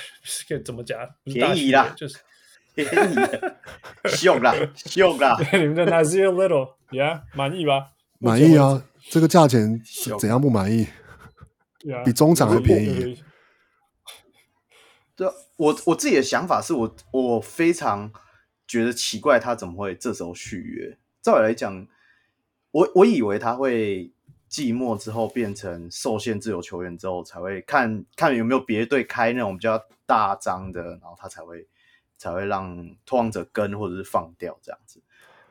[0.47, 0.99] 可以 怎么讲？
[1.23, 2.19] 便宜啦，就是
[2.75, 3.27] 便宜啦，
[4.05, 4.53] 秀啦，
[4.95, 5.35] 用啦。
[5.53, 7.93] 你们的 Nassir Little，yeah，满意吧？
[8.19, 8.85] 满意啊！
[9.09, 9.81] 这个价钱
[10.19, 10.87] 怎样不满意？
[12.05, 13.23] 比中场还便宜。
[15.17, 15.27] 对，
[15.57, 18.13] 我我自己的想法是我我非常
[18.67, 20.95] 觉得奇怪，他怎么会这时候续约？
[21.23, 21.87] 照理来讲，
[22.69, 24.13] 我我以为他会。
[24.51, 31.65] 季末之后变成受限自由球员之后，才会看看有没有别队开那种比较大张的，然后他才会
[32.17, 35.01] 才会让拓荒者跟或者是放掉这样子。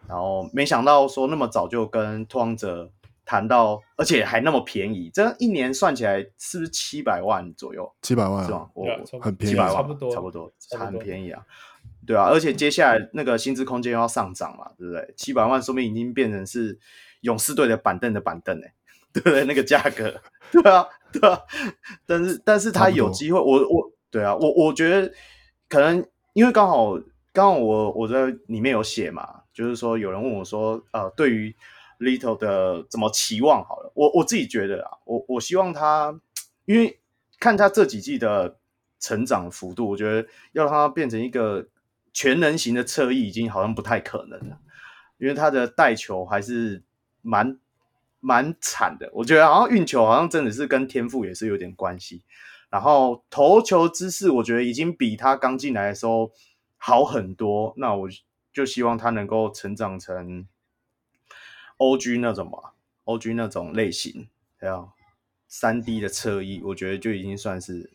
[0.06, 2.93] 然后没想到说那么早就跟拓荒者
[3.24, 7.90] 谈到，而且还那么便宜，这一年算起来是不是七百万左右？
[8.02, 8.68] 七百万、啊、是吗？
[8.74, 8.85] 我
[9.18, 11.43] 很便宜，七百万差不多，差不多，很便宜啊。
[12.06, 15.14] 对啊，而且接下来那个薪资空间又要上涨嘛，对不对？
[15.16, 16.78] 七百万说明已经变成是
[17.22, 18.74] 勇士队的板凳的板凳哎、欸。
[19.12, 20.20] 对那个价格，
[20.53, 21.41] 对啊，对啊，
[22.07, 25.12] 但是但是他有机会，我我对啊，我我觉得
[25.69, 26.99] 可能因为刚好
[27.32, 31.55] 刚好我我在里面有写嘛，就是说有人问我说，呃，对于
[31.99, 33.93] Little 的怎么期望好了。
[33.95, 36.19] 我我自己觉得啊，我我希望他，
[36.65, 36.99] 因为
[37.39, 38.57] 看他这几季的
[38.99, 41.66] 成长幅度，我觉得要让他变成一个
[42.12, 44.59] 全能型的侧翼，已经好像不太可能了。
[45.19, 46.82] 因为他的带球还是
[47.20, 47.59] 蛮
[48.20, 52.22] 蛮惨的，我觉得好像运球好像真的是跟天赋也是有点关系。
[52.68, 56.30] 然后投球姿势，我觉得已经比他刚进来的时候
[56.76, 57.74] 好很多。
[57.78, 58.09] 那我
[58.52, 60.47] 就希望他能够成长成
[61.78, 62.72] OG 那种嘛
[63.06, 64.28] ，OG 那种类型，
[64.59, 64.90] 还有
[65.48, 67.90] 三 D 的侧翼，我觉得就已经算是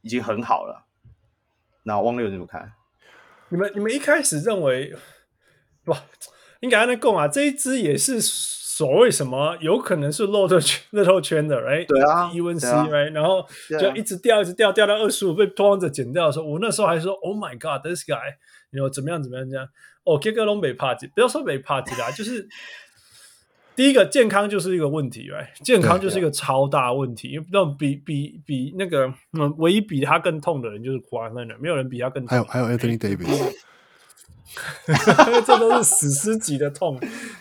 [0.00, 0.86] 已经很好了。
[1.82, 2.72] 那汪六怎么看？
[3.50, 4.96] 你们你们一开始认为
[5.84, 6.02] 哇，
[6.60, 7.28] 应该那够啊？
[7.28, 8.58] 这一支也是。
[8.80, 13.46] 所谓什么有可能是漏透圈、 漏透圈的，哎，对啊，UNC，right，然后
[13.78, 18.36] 就一直掉，一直掉，掉到二十五被拓荒者剪掉的时候，我那时候还说，Oh my God，this guy，
[18.72, 19.68] 你说怎么样怎么样这样？
[20.04, 22.48] 哦，杰克龙没帕吉，不要说没帕吉啦， 就是
[23.76, 25.62] 第一个健康就是一个问题，right？
[25.62, 32.28] 健康就是一个超大问题，因为那种比比比那个嗯，唯一比他更痛的人就是库尔纳，没有人比他更痛。
[32.30, 33.52] 还有还有 Anthony Davis。
[35.46, 36.98] 这都是史诗级的痛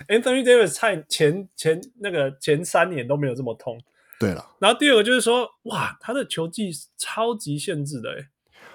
[0.08, 3.82] ，Anthony Davis 前前前那个前三年都没有这么痛。
[4.20, 8.28] 对了，然后第二个就是说，哇，他的球技超级限制的，哎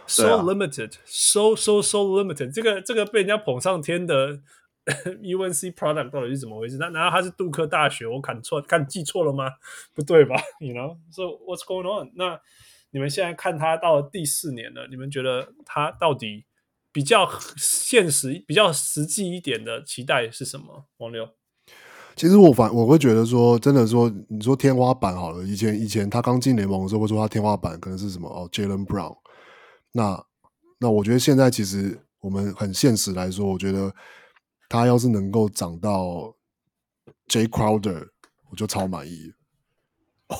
[0.07, 4.41] ，so limited，so so so limited，这个这个被人家捧上天的
[5.23, 6.79] UNC product 到底是怎么回事？
[6.79, 8.07] 那难道他是杜克大学？
[8.07, 9.51] 我看错看记错了吗？
[9.95, 12.11] 不对吧？You know，so what's going on？
[12.17, 12.41] 那
[12.91, 16.47] 你们现在看他到了第四年了，你们觉得他到底？
[16.95, 20.87] 比较现实、比较实际一点的期待是什么？
[20.99, 21.29] 王六，
[22.15, 29.17] 其实我反我会觉得说，真的说，你说天花板好了，以前以前他刚进联盟的时候，会说他天花板可能是什么哦，Jalen Brown。
[29.91, 30.25] 那
[30.79, 33.93] 那我觉得现在其实我们很现实来说，我觉得
[34.69, 36.33] 他要是能够涨到
[37.27, 38.11] J Crowder，
[38.53, 39.33] 我就超满意。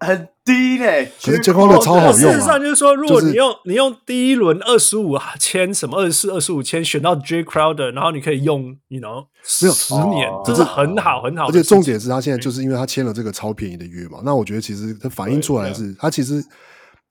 [0.00, 2.12] 很低嘞，可是这光的超好用啊！
[2.12, 9.66] 事实上就是说，如果你用你用第一轮二十五签什么二十四、二十五签选到 Jay Crowder，然后你可以用，你能十
[10.10, 11.48] 年，这是很好很好。
[11.48, 16.44] 而且重点是他现在就是因为他签了这个超便宜的约嘛，那我觉得其实他反映出来是，他其实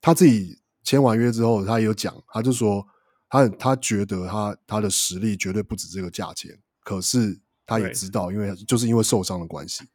[0.02, 2.86] 他自己签完约之后，他也有讲，他就说
[3.30, 6.52] 他他觉得他他的实力绝对不止这个价钱，
[6.84, 9.86] 可是他也知道，因为就是因为受伤的关系。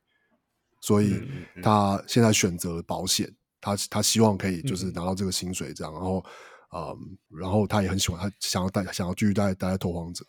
[0.86, 1.20] 所以
[1.64, 3.28] 他现在选择了保险，
[3.60, 6.24] 他他希望可以就是拿到这个薪水这样，然后
[6.72, 6.96] 嗯，
[7.40, 10.24] 然后他也很喜欢，他想要待想要继续待待在拓荒者。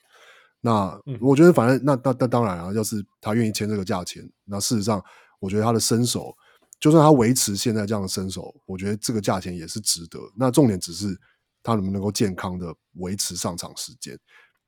[0.62, 5.00] 那我觉得反正那那那当然啊，要是他愿意签这个价钱，那事实上
[5.40, 6.36] 我觉得他的身手，
[6.80, 10.18] 就算他维持现在这样的身手，我觉得这个价钱也是值得。
[10.36, 11.16] 那重点只是
[11.62, 14.18] 他能不能够健康的维持上场时间。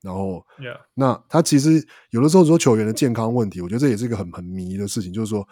[0.04, 0.46] 然后.
[0.94, 5.44] 那他其实有的时候说球员的健康问题，我觉得这也是一个很很迷的事情，就是说。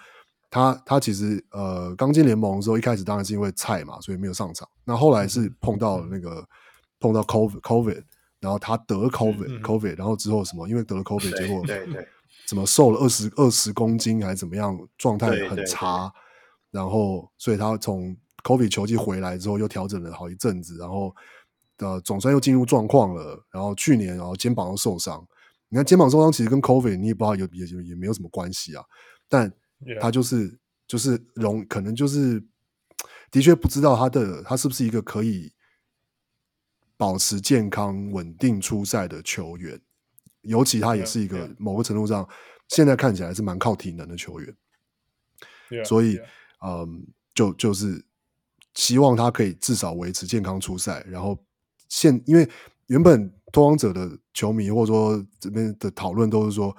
[0.50, 4.68] 他他其实呃刚进联盟的时候，一开始当然是因为菜嘛，所以没有上场。
[4.86, 6.48] 那后来是碰到那个、嗯、
[7.02, 8.02] 碰到 COVID COVID，
[8.40, 10.66] 然后他得 COVID、嗯、COVID，然后之后什么？
[10.70, 12.08] 因为得了 COVID，结果对对
[12.48, 16.10] 怎么瘦了二十二十公斤还是怎么样，状态很差。
[16.72, 21.14] 然后所以他从 COVID 球季回来之后又调整了好一阵子，然后
[21.80, 23.46] 呃总算又进入状况了。
[23.52, 25.28] 然后去年然后肩膀又受伤，
[25.68, 28.82] 你看肩膀受伤其实跟 COVID 你也不知道有也也没有什么关系啊，
[29.28, 29.52] 但。
[30.02, 32.44] 他就是就是容可能就是
[33.30, 35.54] 的确不知道他的他是不是一个可以
[36.98, 39.80] 保持健康稳定出赛的球员，
[40.42, 42.28] 尤其他也是一个某个程度上.
[42.70, 44.56] 现在看起来是蛮靠体能的球员
[45.86, 46.20] 所以.
[46.66, 47.06] 嗯，
[47.36, 48.04] 就就是
[48.74, 51.38] 希望他可以至少维持健康出赛，然后
[51.88, 52.50] 现因为
[52.88, 56.76] 原本拓荒者的球迷或者说这边的讨论都是说。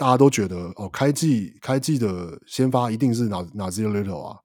[0.00, 4.38] 大家都觉得哦，开季开季的先发一定是 Nassir Little 啊，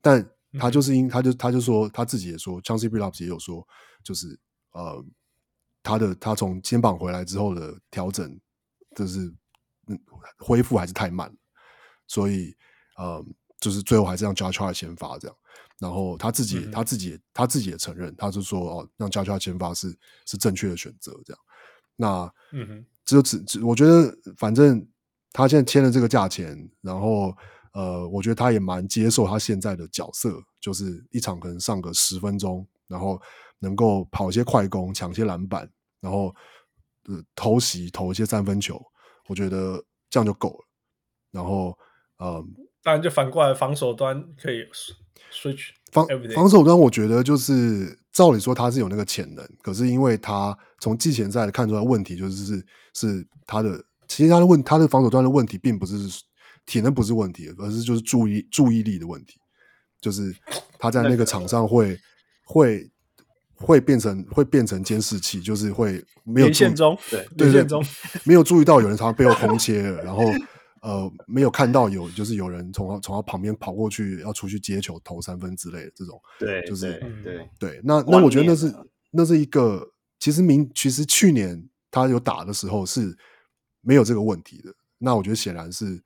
[0.00, 0.26] 但
[0.58, 3.68] 他就是因他就他就说他自己也说，Chauncey Billups 也有说，
[4.02, 4.40] 就是
[4.72, 5.04] 呃，
[5.82, 8.40] 他的他从肩膀回来之后的调整，
[8.96, 9.30] 就是
[9.88, 10.00] 嗯
[10.38, 11.30] 恢复还是太慢，
[12.06, 12.56] 所以
[12.96, 13.22] 呃，
[13.60, 15.36] 就是最后还是让 Josh Hart 先发这样，
[15.78, 19.94] 然后他自己、嗯、他自己他自己也承认，他就说哦，让 Josh Hart 先发是
[20.24, 21.42] 是正确的选择这样，
[21.98, 22.86] 那嗯哼。
[23.04, 24.86] 只有只只，我觉得反正
[25.32, 27.34] 他现在签了这个价钱，然后
[27.72, 33.18] 呃，我觉得他也蛮接受他现在的角色，就是一场可能上个十分钟，然后
[33.60, 35.66] 能够跑一些快攻，抢一些篮板，
[36.02, 36.34] 然后
[37.06, 38.78] 呃偷袭投一些三分球，
[39.26, 40.66] 我觉得这样就够了。
[41.30, 41.78] 然后
[42.18, 42.44] 呃，
[42.82, 44.66] 当然就反过来防守端可以
[45.32, 47.98] switch 防防守端，我觉得就是。
[48.10, 55.94] 照理说他是有那个潜能，可是因为他从季前赛看出来问题，就是是是他的其实他的问他的防守端的问题，并不是
[56.66, 59.38] 体能不是问题，而是就是注意注意力的问题，
[60.00, 60.34] 就是
[60.80, 61.96] 他在那个场上会
[62.44, 62.90] 会
[63.54, 67.64] 会变成会变成监视器，就是会没有连线中，对对
[68.24, 70.24] 没有注意到有人从他背后空切了，然后
[70.82, 78.74] 呃没有看到有就是有人从他从他旁边跑过去要出去接球投三分之类的这种，对，就是对对对，那那我觉得那是
[79.10, 83.16] 那是一个，其实明其实去年他有打的时候是
[83.80, 84.74] 没有这个问题的。
[84.98, 86.02] 那我觉得显然是，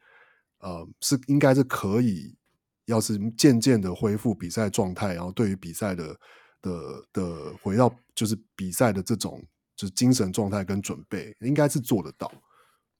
[0.58, 2.36] 呃，是应该是可以，
[2.84, 6.16] 要是渐渐的恢复比赛状态，然后对于比赛的
[6.60, 6.70] 的
[7.12, 9.42] 的回到就是比赛的这种
[9.74, 12.30] 就是精神状态跟准备，应该是做得到。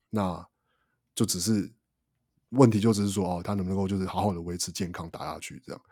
[0.08, 0.44] 那
[1.14, 1.70] 就只是
[2.50, 5.82] 问题，就只是说哦，他能不能够就是好好的维持健康打下去这样，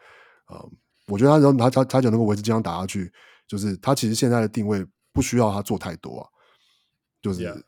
[0.46, 0.70] 呃，
[1.06, 3.12] 我觉得他然后他他他就能够维持健康打下去。
[3.48, 6.28] 就是他其实现在的定位不需要他做太多啊，
[7.20, 7.60] 就是 Yeah.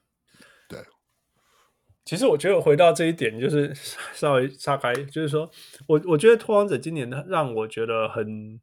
[0.69, 0.79] 对。
[2.05, 3.75] 其实我觉得回到这一点，就是
[4.15, 5.51] 稍微岔开，就是说
[5.89, 8.61] 我我觉得拓荒者今年让我觉得很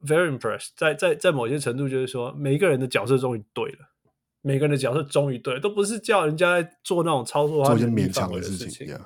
[0.00, 3.94] very impressed，在在在某些程度，就是说每一个人的角色终于对了，
[4.46, 8.86] 每个人的角色终于对，都不是叫人家在做那种操作做一些勉强的事围的事情。
[8.86, 8.96] 情，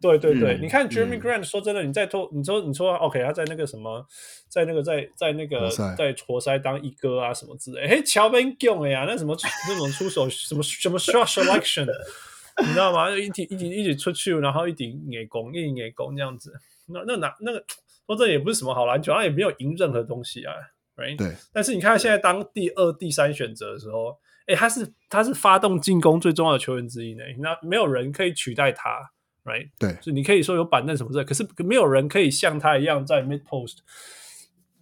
[0.00, 4.06] 对对对，嗯你看 Jeremy Grant 说真的，你在拖，你说你说 OK，他在那个什么，
[4.48, 5.68] 在那个在在那个
[5.98, 9.36] 在活塞当一哥啊什么之类，哎，乔本强呀，那什么
[9.68, 11.84] 那种出手什么什么 shot selection，
[12.64, 13.10] 你知道吗？
[13.10, 16.52] 一起一起一起出去，然后一起给攻，一顶给攻这样子，
[16.86, 17.62] 那那哪那个
[18.06, 20.54] 说这也不是什么好篮球，他也没有赢任何东西啊
[20.96, 21.18] ，right？
[21.18, 24.16] 对，但是你看他现在当第二、第三选择的时候，
[24.46, 29.10] 哎，他是他是发动进攻最重要的球员之一呢，那没有人可以取代他。
[29.44, 33.76] Right，对，就你可以说有板凳什么之类，可是没有人可以像他一样在 mid post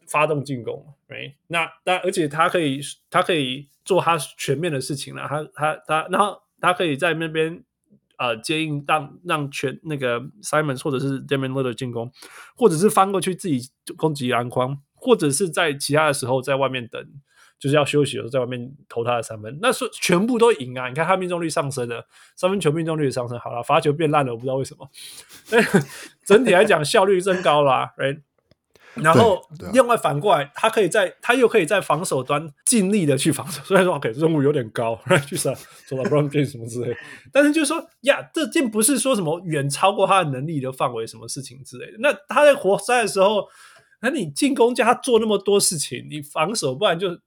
[0.09, 1.35] 发动进攻，Right？
[1.49, 2.81] 那那而且他可以
[3.11, 7.63] 他可以做他全面的事情了，他他他，然后他可以在那边
[8.17, 12.11] 呃接应让让全那个 Simons 或者是 Damian Lillard 进攻，
[12.57, 13.69] 或者是翻过去自己
[13.99, 17.07] 攻击篮筐，或者是在其他的时候在外面等。
[17.59, 20.89] 就是要休息的时候，在外面投他的三分，那是全部都赢啊！
[20.89, 22.07] 你看他命中率上升了，
[22.37, 24.87] 三分球命中率也上升，好了，罚球变烂了，我不知道为什么。
[25.49, 25.65] 但
[26.27, 28.21] 整体来讲，效率增高啦、啊、，right？
[28.97, 29.41] 然后
[29.73, 35.55] 另外反过来，他可以在他又可以在防守端尽力的去防守，虽然说 OK 任务有点高，去说
[35.89, 36.95] 说到 LeBron James 什么之类，
[37.33, 41.93] 但是就是说呀，这并不是说什么远超过他的能力的范围，什么事情之类的。
[42.01, 43.49] 那他在活塞的时候，
[44.03, 47.19] 那你进攻加他做那么多事情，你防守不然就。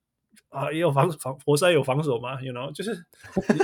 [0.57, 2.91] 啊，也有防防活塞有防守吗？You know，就是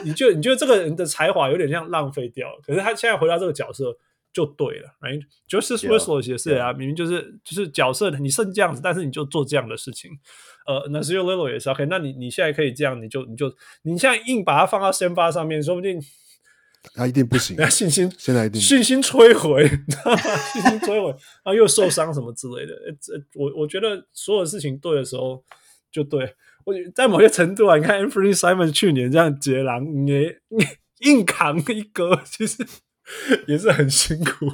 [0.03, 3.97] 你 你觉得你觉得这个人的才华有点像浪费掉了，可是他现在回到这个角色
[4.31, 10.11] 就对了，right？Justice Winslow 也是啊，明明就是就是角色你剩这样子，但是你就做这样的事情。
[10.65, 13.53] 呃，Nassir Little 也是 OK，那你你现在可以这样，你就你就
[13.83, 16.01] 你现在硬把它放到先发上面，说不定
[16.95, 20.17] 他一定不行， 信心现在一定信心摧毁， 你知道吗？
[20.17, 22.73] 信心摧毁，然后又受伤什么之类的。
[22.99, 25.43] 这我我觉得所有事情对的时候
[25.91, 26.33] 就对。
[26.65, 30.39] 我在某些程度啊，你看 Anthony Simon 去年这样截狼，也
[30.99, 32.65] 硬扛一个，其实
[33.47, 34.47] 也是很辛苦。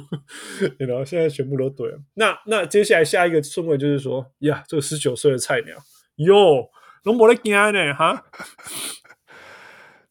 [0.78, 1.98] 然后现在全部都对了。
[2.14, 5.76] 那那接下来下一个顺位就是说，呀，这个十九岁的菜鸟，
[6.16, 6.68] 哟，
[7.04, 7.94] 龙博的惊呢？
[7.94, 8.24] 哈，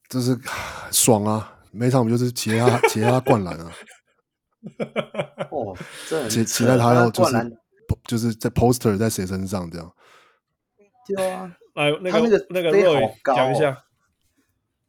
[0.10, 0.38] 就是
[0.92, 1.60] 爽啊！
[1.72, 3.72] 每场我们就是期待他期待他灌篮啊？
[5.52, 5.78] 哦，
[6.08, 7.58] 这期期待他要就是
[8.06, 9.94] 就是在 poster 在谁身上这样？
[11.08, 11.56] 对啊。
[11.80, 13.84] 哎，那个他那个那个飞好高哦讲一下，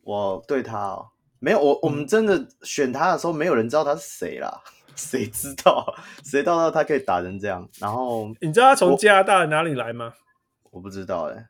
[0.03, 1.07] 我对他哦，
[1.39, 4.61] 没有我我们真的选他的时候，没有人知道他是谁啦，
[4.97, 5.95] 谁知道？
[6.25, 7.69] 谁知道他可以打成这样？
[7.79, 10.13] 然后你知道他从加拿大哪里来吗？
[10.73, 11.47] 我不知道哎、欸，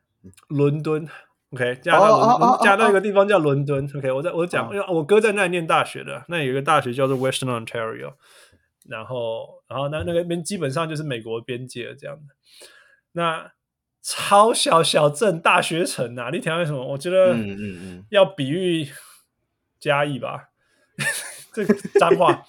[0.49, 1.07] 伦敦。
[1.53, 3.85] OK，加拿大加拿大有个地方叫伦敦。
[3.97, 8.13] OK，我在我讲，哦因为我哥在那里念大学的，那有一个大学叫做 Western Ontario，
[8.87, 12.23] 然后然后那那个边基本上就是美国边界这样的。
[13.11, 13.51] 那
[14.01, 16.29] 超小小镇大学城啊！
[16.31, 16.83] 你听为什么？
[16.83, 18.89] 我觉得，嗯嗯嗯，要比喻
[19.79, 20.49] 嘉义吧，
[21.53, 22.43] 这个脏话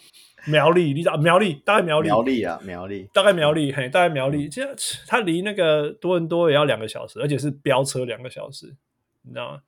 [0.46, 8.74] 苗栗，你知道苗栗大概苗栗苗栗啊苗栗，大概苗栗嘿，大概苗栗，其实它离那个多伦多也要两个小时，而且是飙车两个小时，
[9.22, 9.60] 你知道吗？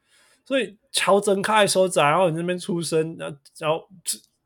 [0.47, 3.89] 所以乔真开收窄，然后你那边出生，然后然后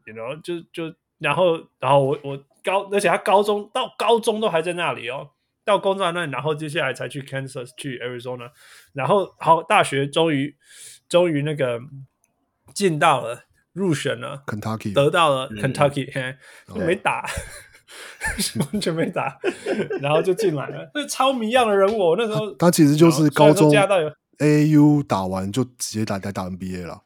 [0.05, 5.31] 然后就就然后然后我我高，而且他高中到高中都还在那里哦。
[5.69, 8.51] 到工作那里，然后接下来才去 Kansas，去 Arizona，
[8.95, 10.57] 然后好，大学终于
[11.11, 11.79] 终于那个
[12.73, 15.59] 进到了入选了 Kentucky 得到了嗯。
[15.59, 16.11] Kentucky，、
[16.75, 17.29] 嗯、没打，
[18.73, 19.39] 完全没打，
[20.01, 22.17] 然后就进来了，那超迷样的人物。
[22.17, 23.99] 那时候他，他其实就是高中加到
[24.39, 27.03] AAU 打完就直接打打打 NBA 了，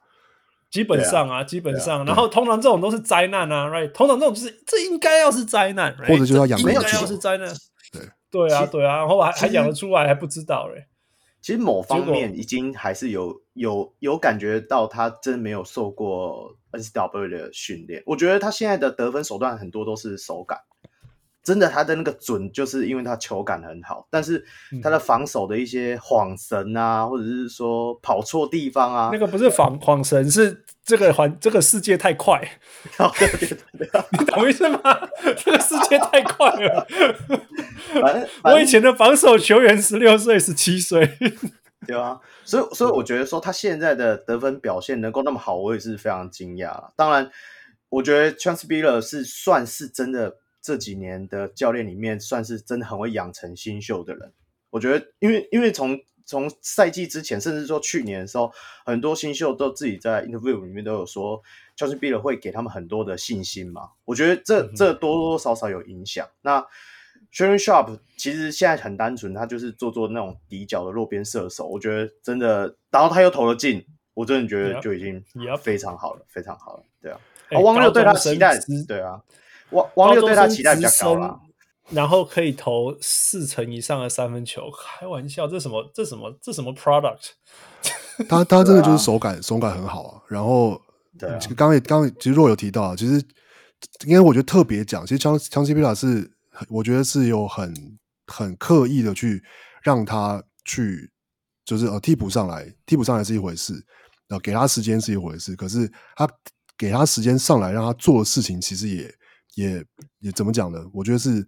[0.70, 3.90] 基本上啊，基本上，然后通常这种都是灾难啊，right？
[3.90, 7.48] 通常这种就是这应该要是灾难，或者就要养应该要是灾难，
[7.92, 8.02] 对
[8.32, 10.86] 对啊，对啊，然后还还养得出来还不知道嘞。
[11.40, 20.58] 其实某方面已经还是有有有感觉到他真没有受过 NCAA 的训练，我觉得他现在的得分手段很多都是手感。
[21.42, 24.44] 真的，他的那个准，就是因为他球感很好，但是
[24.80, 32.40] 他的防守的一些晃神啊，或者是说跑错地方啊，那个不是防晃神，是这个环这个世界太快，
[34.12, 34.80] 你懂意思吗？
[35.36, 36.86] 这个世界太快了。
[38.00, 41.18] 反正我以前的防守球员十六岁、十七岁，
[41.88, 46.90] 对啊，所以所以我觉得说他现在的得分表现能够那么好，我也是非常惊讶。
[46.94, 47.28] 当然，
[47.88, 50.36] 我觉得 Billups 是算是真的。
[50.62, 54.32] 这几年的教练里面，算是真的很会养成新秀的人。
[54.70, 58.50] 我觉得，因为因为从从赛季之前，甚至说去年的时候，
[58.86, 61.42] 很多新秀都自己在 interview 里面都有说
[61.76, 63.90] Billups 会给他们很多的信心嘛。
[64.04, 66.24] 我觉得这这多多少少有影响。
[66.26, 66.66] 嗯、那
[67.32, 71.66] Sharon Sharp 其实现在很单纯，他就是做做那种底角的落边射手。
[71.66, 73.84] 我觉得真的，然后他又投了进，
[74.14, 75.22] 我真的觉得就已经
[75.60, 76.84] 非常好了.非常好了。
[77.00, 77.20] 对啊，
[77.50, 78.56] 欸、汪六对他期待，
[78.86, 79.20] 对啊。
[79.72, 81.40] 汪汪六对他期待比较高啦，
[81.90, 87.30] 然后可以投四成以上的三分球，开玩笑，这什么这什么这什么 product？
[88.28, 90.22] 他他真的就是手感、啊、手感很好啊。
[90.28, 90.80] 然后，
[91.18, 93.22] 对、啊，刚刚也刚其实若有提到啊，其实
[94.06, 96.30] 因为我觉得特别讲，其实枪枪西皮拉是，
[96.68, 97.74] 我觉得是有很
[98.26, 99.42] 很刻意的去
[99.82, 101.10] 让他去，
[101.64, 103.72] 就是呃替补上来，替补上来是一回事，
[104.28, 106.28] 然后给他时间是一回事，可是他
[106.76, 109.12] 给他时间上来让他做的事情，其实也。
[109.54, 109.84] 也
[110.20, 110.78] 也怎么讲呢？
[110.92, 111.46] 我觉得是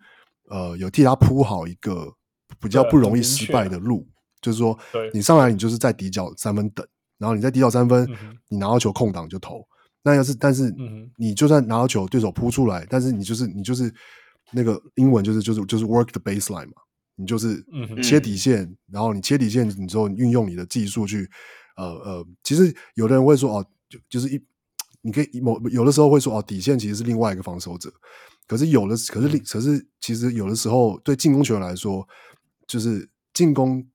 [0.51, 2.13] 呃，有替他铺好一个
[2.61, 4.07] 比较不容易失败的路，
[4.41, 4.79] 就是说，
[5.13, 6.87] 你上来你就是在底角三分等，
[7.19, 8.07] 然后你在底角三分，
[8.49, 9.67] 你拿到球空档就投。
[10.03, 10.71] 那要是但是
[11.17, 13.93] 你就算拿到球，对手扑出来，但是你就是你就是
[14.53, 16.83] 那个英文就是就是就是 work the baseline 嘛，
[17.17, 17.65] 你就是
[18.03, 21.29] 切底线，然后你切底线，你之后运用你的技术去
[21.77, 24.43] 呃呃，其实有的人会说哦，就就是一。
[25.05, 27.93] 你可以某有的时候会说哦，底线其实是另外一个防守者，
[28.47, 32.09] 可是有的可是可是其实有的时候对进攻球员来说，
[32.67, 33.87] 就是进攻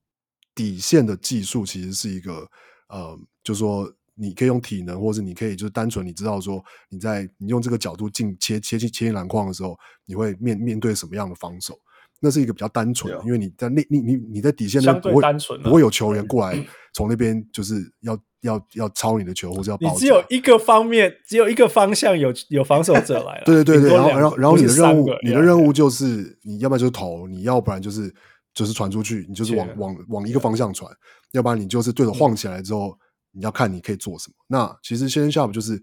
[0.53, 2.48] 底线的技术其实是一个
[2.90, 9.76] 呃，就是说你可以用体能，或者你可以就是单纯你知道说你在你用这个角度进切切进切进篮筐的时候，
[10.06, 11.77] 你会面面对什么样的防守？
[12.22, 19.91] 那是一个比较单纯，因为你在那你你你在底线那不会单纯不会有球员过来从那边就是要要要抄你的球或者要包。
[19.91, 23.44] 你只有一个方面，只有一个方向有有防守者来了。
[23.45, 28.14] 对对对对，然后然后然后你的任务你的任务就是你要不然就是投，你要不然就是
[28.53, 30.91] 就是传出去，你就是往往往一个方向传，
[31.32, 32.98] 要不然你就是对着晃起来之后，
[33.32, 34.36] 你要看你可以做什么。
[34.48, 35.82] 那其实先生 Sharp 就是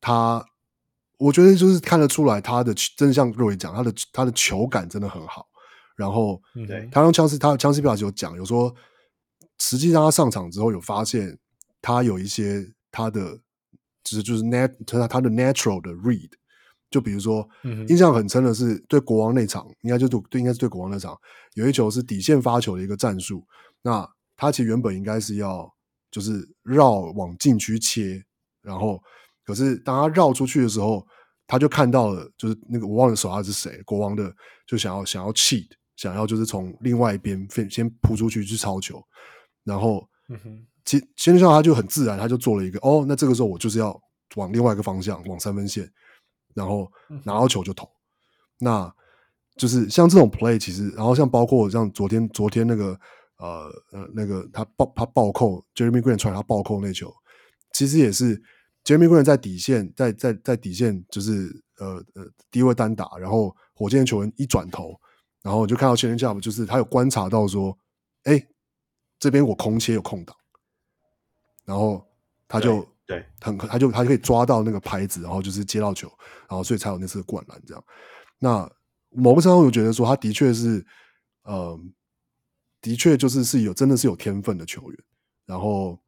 [0.00, 0.44] 他，
[1.18, 5.46] 我觉得就是看得出来他的真的像若伟讲，他的他的球感真的很好。
[5.96, 8.74] 然后，对，他用枪师，他枪师表示有讲，有说，
[9.60, 11.38] 实际上他上场之后有发现，
[11.80, 13.38] 他有一些他的，
[14.02, 16.30] 其实就是 nat 他他的 natural 的 read，
[16.90, 17.48] 就比如说，
[17.88, 21.16] 印象很深的是对国王那场，应该就对对，应该是对国王那场，
[21.54, 23.46] 有一球是底线发球的一个战术，
[23.82, 25.72] 那他其实原本应该是要
[26.10, 28.24] 就是绕往禁区切，
[28.62, 29.00] 然后
[29.44, 31.06] 可是当他绕出去的时候，
[31.46, 34.34] 他就看到了，就是那个我忘了手下是谁，国王的
[34.66, 35.68] 就想要想要 cheat。
[35.96, 39.04] 想要就是从另外一边先先扑出去去抄球，
[39.64, 40.08] 然后，
[40.84, 43.98] 其实先生他就很自然，他就做了一个哦，那这个时候我就是要
[44.36, 45.88] 往另外一个方向，往三分线，
[46.54, 46.90] 然后
[47.24, 47.88] 拿到球就投。
[48.58, 48.92] 那
[49.56, 52.98] 就是像这种 play，其实然后像包括像昨天昨天那个
[53.38, 57.12] 呃呃那个他暴他暴扣 Jeremy Grant 传他暴扣那球，
[57.72, 58.42] 其实也是
[58.84, 64.98] Jeremy Grant 在底线在在在底线就是呃呃低位单打，然后火箭球员一转头。
[65.42, 67.74] 然后我就看到前人这样，就是他有观察到说，
[68.24, 68.38] 哎，
[69.20, 70.34] 这边我空切有空档，
[71.64, 72.04] 然后
[72.48, 76.08] 他就对很他就他就可以抓到那个拍子，然后就是接到球，
[76.48, 77.84] 然后所以才有那次灌篮这样。
[78.38, 78.68] 那
[79.10, 80.84] 某个程度我觉得说，他的确是，
[81.42, 81.78] 呃，
[82.80, 84.98] 的确就是是有真的是有天分的球员，
[85.44, 85.98] 然后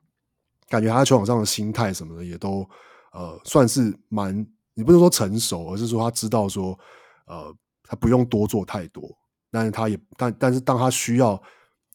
[0.69, 2.67] 感觉他在球场上的心态什么的也都
[3.13, 4.35] 呃算是蛮，
[4.73, 6.79] 你不能说成熟，而是说他知道说，
[7.27, 9.15] 呃，他不用多做太多。
[9.51, 11.41] 但是他也，但但是当他需要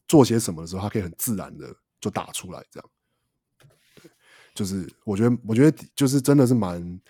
[0.08, 1.66] 做些什么的时候，他可以很自然的
[2.00, 2.90] 就打出来，这样。
[4.02, 4.10] 对，
[4.54, 7.00] 就是我觉得，我觉得就是真的是蛮，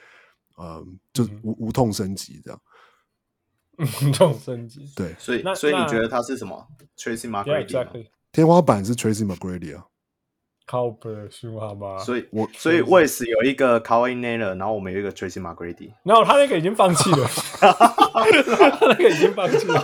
[0.57, 0.83] 呃
[1.13, 2.59] 就是无、嗯、无痛升级这样。
[3.79, 6.67] 无痛升级，对，所以所以你觉得他是什么
[6.97, 9.87] ？Tracy McGrady，天花板是 Tracy McGrady 啊，
[10.70, 11.97] 靠北书好吧？
[11.99, 17.27] 所以我所以 Wes 有一个 Kawhi Leonard，然后我们有一个 Tracy McGrady，然后他那个已经放弃了，
[17.59, 19.82] 他那个已经放弃了。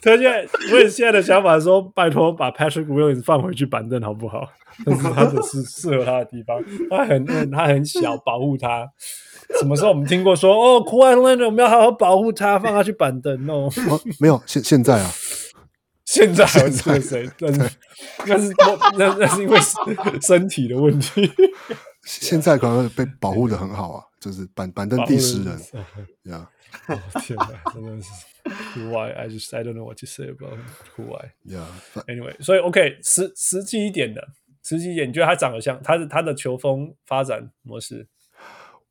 [0.00, 4.48] 他现在 Wes 现在的想法是说，拜托把 Patrick Williams 放回去板凳好不好？
[4.86, 6.58] 但是他只是适合他的地方，
[6.88, 8.88] 他很他很小，保护他。
[9.60, 14.00] 什么时候我们听过说哦，Kawhi Leonard 我们要好好保护他，放他去板凳哦，哦？
[14.18, 15.10] 没有，现现在啊，
[16.12, 17.30] 现在还是谁？
[17.38, 17.70] 那是
[18.26, 18.54] 那是
[18.98, 19.58] 那那是因为
[20.20, 21.32] 身体的问题。
[22.04, 25.58] 现在可能被保护的很好啊，就是板板凳第十人
[26.24, 26.46] 呀。
[26.86, 28.10] 哦天哪，真的是
[28.74, 30.58] Kawhi，I just I don't know what to say about
[30.94, 31.30] Kawhi。
[31.46, 34.28] Yeah，anyway，所以 OK，实实际一点的，
[34.62, 38.06] 实际一点，你觉得他长得像他的他的球风发展模式？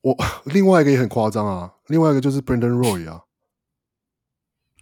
[0.02, 3.22] 我另外一个也很夸张啊，另外一个就是 Brandon Roy 啊。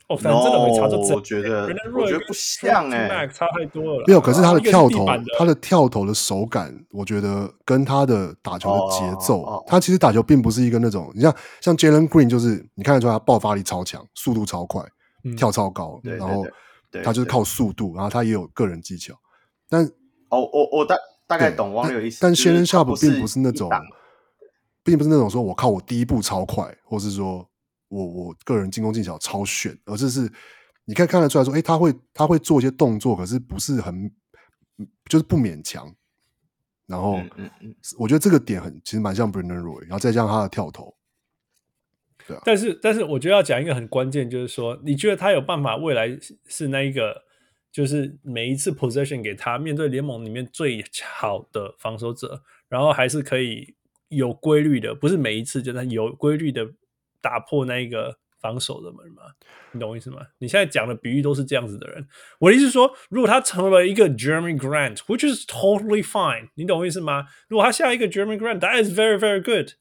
[0.09, 4.03] 哦，反正真的没差，就我觉得我觉得不像哎、欸，差太多了。
[4.07, 5.05] 没有，可是他的跳投，
[5.37, 14.83] 他的跳投的手感，我觉得跟他的打球的节奏，哦、他其实打球并不是一个那种，你像像 Jalen Green，就是你看得出来他爆发力超强，速度超快，
[15.23, 16.43] 嗯、跳超高，然后
[17.03, 19.13] 他就是靠速度，然后他也有个人技巧。
[19.69, 19.85] 但
[20.29, 20.95] 哦，我我大
[21.27, 23.69] 大概懂汪六意思，但 Shannon Sharpe 并不是那种。
[24.81, 27.47] 并不是那种说我靠我第一步超快，或是说
[27.89, 30.31] 我我个人进攻技巧超炫，而这是
[30.85, 34.09] 你可以看得出来说，哎，他会他会做一些动作，可是不是很
[35.09, 35.93] 就是不勉强。
[36.85, 37.19] 然后，
[37.97, 40.95] 我觉得这个点很其实蛮像 Brandon Roy，然后再加上他的跳投。
[42.25, 46.17] 对啊，但是但是我觉得要讲一个很关键，就是说你觉得他有办法未来
[46.47, 47.23] 是那一个，
[47.71, 50.83] 就是每一次 possession 给他面对联盟里面最
[51.15, 53.75] 好的防守者，然后还是可以。
[54.11, 56.67] 有规律的，不是每一次就他有规律的
[57.21, 59.23] 打破那一个防守的门吗？
[59.71, 60.19] 你懂我意思吗？
[60.39, 62.07] 你现在讲的比喻都是这样子的人。
[62.39, 67.25] 我的意思是说，如果他成为一个 Jeremy Grant，which is totally fine，你懂我意思吗？
[67.47, 69.71] 如果他下一个 Jeremy Grant，that is very very good。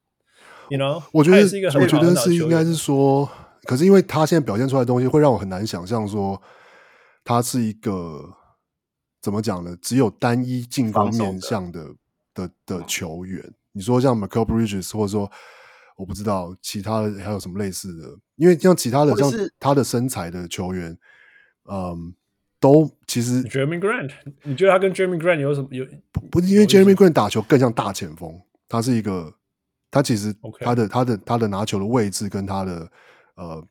[0.71, 3.31] You know，我觉得是一个很我觉得是应该是说，
[3.65, 6.43] 可是因为他现在表现出来的东西，会让我很难想象说
[7.25, 8.35] 他是一个
[9.23, 9.75] 怎么讲呢？
[9.81, 11.95] 只有单一进攻面向的
[12.35, 13.55] 的的，的球员。
[13.73, 15.31] 你说像 Mikal Bridges，或者说
[15.99, 20.97] 我不知道其他的还有什么类似的，因为像其他的像他的身材的球员，
[21.69, 22.15] 嗯，
[22.61, 24.13] 都其实 Jeremy Grant，
[24.45, 25.85] 你觉得他跟 Jeremy Grant 有什么有？
[26.31, 29.35] 不是因为 Jeremy Grant 打球更像大前锋，他是一个，
[29.91, 32.93] 他其实他的.他的他的，拿球的位置跟他的
[33.35, 33.67] 呃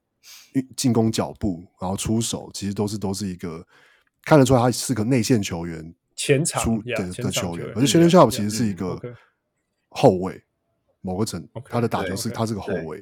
[0.76, 3.66] 进攻脚步，然后出手，其实都是都是一个
[4.26, 9.00] 看得出来他是个内线球员，前场出的 yeah, 的球员，而且 Shannon Sharpe 其实是一个。
[9.90, 10.44] 后卫，
[11.08, 13.02] 某个层，Okay, 他的打球是，他是个后卫，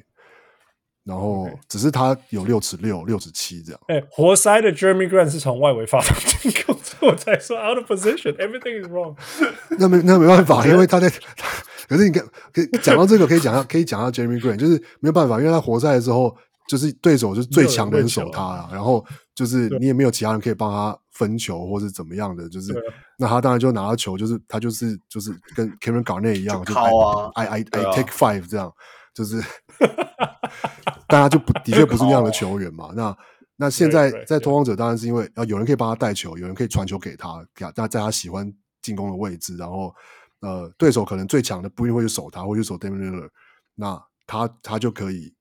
[1.02, 3.80] 然后只是他有六尺六、六尺七这样。
[3.88, 9.16] 哎，活塞的 Jeremy Grant 是从外围发动进攻，我才说 out of position，everything is wrong。
[9.76, 11.10] 那没那没办法，因为他在，
[11.88, 16.36] 可是你看，可以讲到这个，可以讲到可以讲到 Jeremy Grant，就是没有办法，因为他活塞的时候，
[16.68, 22.74] 就是对手就是最强的人守他啊，然后就是你也没有其他人可以帮他分球或是怎么样的，就是。
[23.18, 26.78] 那他当然就拿到球，就是他就是就是跟 Kevin Garnett 一样，就，就
[27.34, 28.70] I I I, I take five 这样，
[29.14, 29.42] 就是，
[31.08, 32.90] 大家就不的确不是那样的球员嘛。
[32.94, 33.16] 那
[33.56, 38.52] 那现在在拓荒者当然是因为啊有人可以帮他带球，有人可以传球给他，给他在他喜欢
[38.82, 39.94] 进攻的位置，然后
[40.40, 43.30] 呃对手可能最强的不一定会去守他，会去守 Damian Lillard，
[43.76, 45.32] 那他他就可以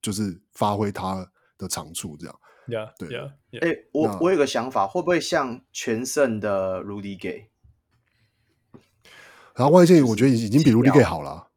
[0.00, 2.40] 就是发挥他的长处这样。
[2.66, 7.48] Yeah, 对呀，哎，我我有个想法，会不会像全盛的 Rudy Gay？
[9.54, 11.48] 然后外线我觉得已经比 Rudy Gay 好了。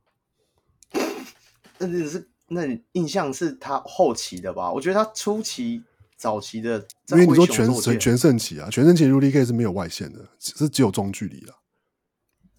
[1.77, 2.61] 那只是那
[2.93, 4.71] 印象是他后期的吧？
[4.71, 5.83] 我觉得他初期、
[6.15, 11.55] 早期的，因为你说全全全盛期啊，全盛期 Rudy Gay 是没有外线的，是只有中距离啊。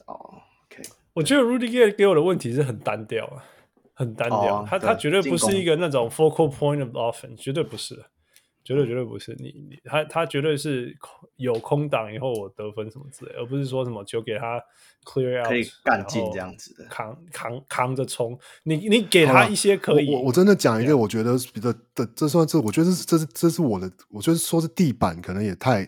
[0.07, 0.83] 哦、oh,，OK，
[1.15, 3.45] 我觉得 Rudy Gay 给我的问题是很单调啊，
[3.93, 8.05] 很单调，oh, 他他绝对不是一个那种 focal point of offense，绝对不是。
[8.65, 10.97] 绝对绝对不是你你他他绝对是
[11.35, 14.63] 有空档以后我得分什么之类，而不是说什么球给他
[15.05, 18.39] clear out 可以干进这样子的，扛扛扛着冲。
[18.63, 25.85] 你你给他一些可以，我我真的讲一个，我觉得比较的这算是，我觉得这是这是这是我的，我觉得说是地板可能也太，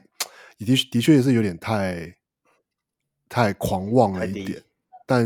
[0.59, 2.17] 的的确也是有点太
[3.29, 4.61] 太狂妄了一点。
[5.07, 5.25] 但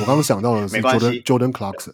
[0.00, 1.92] 我刚刚想到的是 Jordan Jordan Clarkson。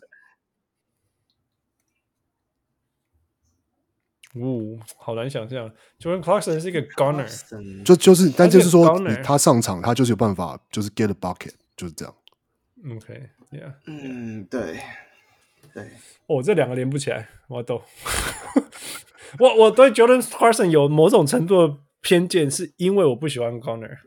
[4.34, 5.70] 哦，好难想象
[6.00, 12.14] ，Jordan Clarkson 是一个 gunner，就就是，但就是说，他上场他就是有办法，就是 get a bucket，就是这样。
[12.96, 14.80] OK，Yeah，嗯，对，
[15.72, 15.88] 对，
[16.26, 17.80] 哦，这两个连不起来，我懂。
[19.38, 23.98] 我我对 Jordan Clarkson 有某种程度的偏见，是因为我不喜欢 gunner。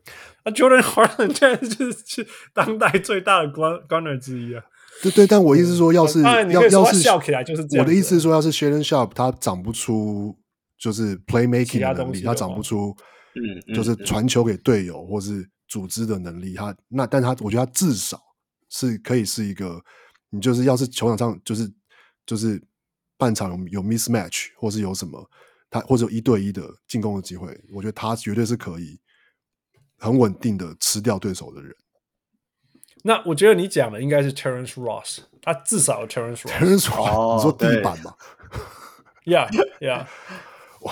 [0.43, 4.63] 啊，Jordan Clarkson 现在就是当代最大的 gunner 之一啊。
[5.02, 7.86] 对对，但我意思是说，要是要要是笑起来就是这样。
[7.86, 10.36] 我的意思是说，要是 Shaedon Sharpe 他长不出
[10.78, 12.95] 就是 playmaking 的能力，他长不出
[13.36, 18.19] 嗯，就是传球给队友或是组织的能力，他那但他我觉得他至少
[18.69, 19.80] 是可以是一个，
[20.32, 21.72] 你就是要是球场上就是
[22.26, 22.61] 就是
[23.18, 25.24] 半场有有 mismatch 或是有什么
[25.69, 28.99] 他或者有一对一的进攻的机会，我觉得他绝对是可以
[29.99, 31.76] 很稳定的吃掉对手的人。
[33.07, 36.51] 那我觉得你讲的应该是 Terrence Ross，他至少 Terrence Ross。
[36.51, 38.13] Terrence Ross，你说地板嘛
[39.23, 40.05] ？Yeah, yeah。
[40.81, 40.91] 我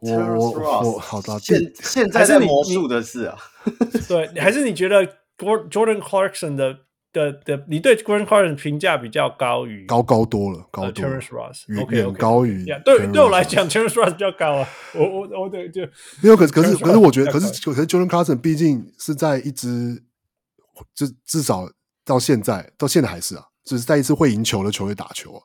[0.00, 3.38] 我我好的，现现在是魔术的事啊。
[4.08, 5.06] 对，还是你觉得
[5.38, 6.78] Jordan Clarkson 的
[7.12, 12.64] 的的，你对 Jordan Clarkson 评价比较高于高高多了，高 Terrence Ross，远高于。
[12.84, 14.68] 对，对我来讲，Terrence Ross 比较高啊。
[14.94, 15.82] 我我我对就
[16.20, 20.02] 没有，可是可是可是，我觉得，可是可是 Jordan Clarkson 毕竟是在一支。
[20.94, 21.68] 就至少
[22.04, 25.40] 到现在，到现在还是啊，只是在一次会赢球的球队打球啊。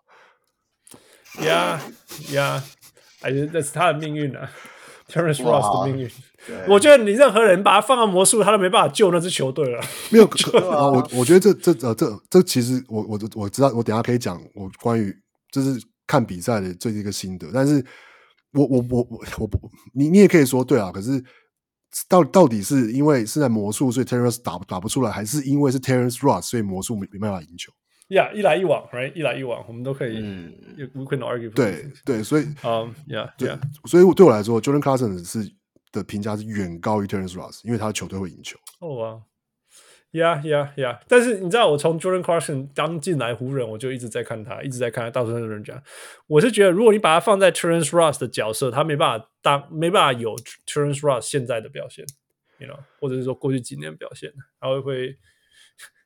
[1.44, 1.82] 呀
[2.32, 2.64] 呀，
[3.22, 4.50] 还是这是他的命运啊
[5.08, 6.12] ，Terrence Ross 的命运。
[6.68, 9.84] 我觉得你任何人把他放到魔术，他都没办法救那支球队了。
[10.10, 10.26] 没有
[10.72, 15.16] 啊，我我觉得这这呃这这其实我我我知道，我等下可以讲我关于
[15.52, 17.50] 就是看比赛的这一个心得。
[17.54, 17.86] 但是
[18.54, 21.24] 我我我我我不，你你也可以说对啊，可是。
[22.08, 27.72] 到到底是因为是在魔术，所以 Terrence 打打不出来，还是因为是 Terrence Ross，所以魔术没没办法赢球？
[28.10, 30.54] 呀，一来一往，right，一来一往，我们都可以，嗯
[30.94, 31.52] ，we can argue。
[31.52, 33.50] 对对，所以，嗯，呀，对，
[33.86, 35.52] 所以对我来说，Jordan Clarkson 是
[35.92, 38.58] 的评价是远高于 Terrence Ross，因为他的球队会赢球。
[38.80, 39.20] 哦啊。
[40.14, 41.00] Yeah, yeah, yeah.！
[41.08, 45.12] 但是你知道，我从 Jordan Clarkson 刚进来湖人，我就一直在看他，一直在看他。
[45.12, 45.82] 到处跟人讲，
[46.28, 50.36] 我是觉得，如果你把他放在 Terrence Ross 的角色，他没办法当，没办法有
[50.66, 52.06] Terrence Ross 现在的表现
[52.58, 55.18] ，you know，或者是说过去几年表现，他会会，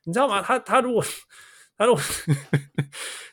[0.04, 0.42] 你知道吗？
[0.42, 1.02] 他他如果。
[1.82, 1.96] 他 说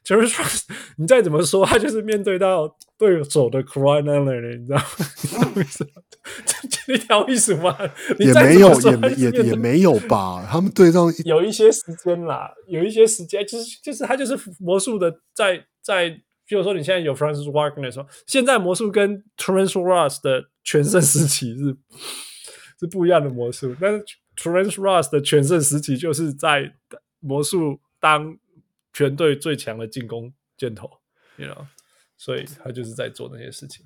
[0.04, 0.62] ：“Terrence Ross，
[0.98, 5.54] 你再怎么说，他就是面对到对手的 Kawhi Leonard，你知道吗？
[6.86, 7.78] 这一条意思吗？
[8.18, 10.46] 也没有，也没也也没有吧。
[10.50, 16.10] 他们对上有一些时间啦，有一些时间，就是就是他就是魔术的在，在在，
[16.48, 21.78] 比如说你现在有 Francis Wagner 的时候，现在魔术跟 Terrence Ross 的全盛时期是
[22.80, 24.04] 是不一样的魔术，但是
[24.36, 26.74] Terrence Ross 的全盛时期就是在
[27.20, 28.38] 魔术。”当
[28.94, 30.90] 全队最强的进攻箭头
[31.38, 31.66] ，you know，
[32.18, 33.86] 所以 他就是在做那些事情。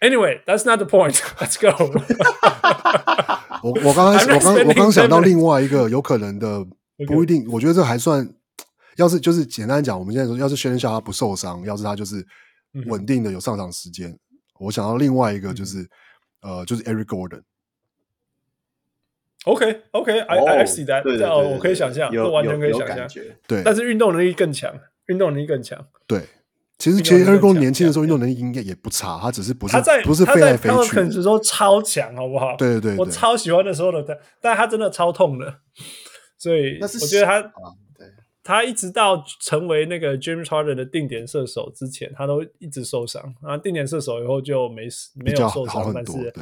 [0.00, 1.14] Anyway，that's not the point.
[1.38, 1.72] Let's go
[3.62, 3.70] 我。
[3.70, 6.62] 我我刚刚我刚我刚想到另外一个有可能的，
[7.06, 7.46] 不一定。
[7.50, 8.28] 我觉得这还算，
[8.96, 12.26] 要是就是简单讲，我们现在说，要是 Shannon Sharpe 他不受伤，要是他就是
[12.86, 14.18] 稳定的有上场时间，嗯、
[14.60, 15.80] 我想到另外一个就是、
[16.42, 17.42] 嗯、呃，就是 Eric Gordon。
[19.44, 23.06] OK，OK，I I see that，对，我可以想象，这完全可以想象。
[23.46, 24.74] 对，但是运动能力更强，
[25.06, 25.86] 运动能力更强。
[26.06, 26.22] 对，
[26.78, 30.76] 其实其实 Eric Gordon 年轻的时候运动能力应该也不差，他只是不是不是飞来飞去。
[30.96, 32.56] 他在时候超强，好不好？
[32.56, 35.56] 对对对，我超喜欢的时候的他，但他真的超痛的，
[36.38, 37.52] 所以我觉得他，
[38.42, 46.32] 他一直到成为那个 James Harden 的定点射手之前，他都一直受伤，然后定点射手以后就没事，没有受伤，但是。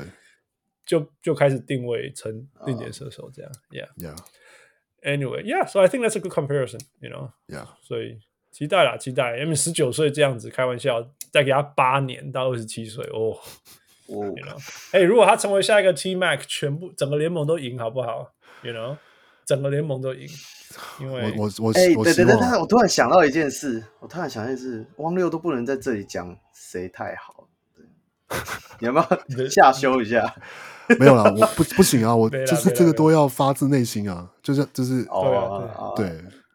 [0.84, 4.16] 就就开始定位成定点射手这样，Yeah，Yeah。
[5.02, 7.66] Anyway，Yeah，So I think that's a good comparison，you know，Yeah。
[7.82, 11.02] 所以期待啦，期待，因为十九岁这样子，开玩笑，
[11.32, 13.34] 再给他八年到二十七岁，哦，
[14.06, 14.56] 哦，You know，
[14.92, 18.32] 哎，如果他成为下一个 T-Mac，全部整个联盟都赢，好不好
[18.62, 18.96] ？You know，
[19.44, 20.28] 整个联盟都赢，
[21.00, 27.84] 因为我我哎，对对对，我突然想到一件事，我突然想到一件事，汪六都不能在这里讲谁太好，对，
[28.78, 30.32] 你要不要 下修一下？
[31.01, 36.06] 没有啦，我不不行啊，我就是这个都要发自内心啊，就是就是，哦，对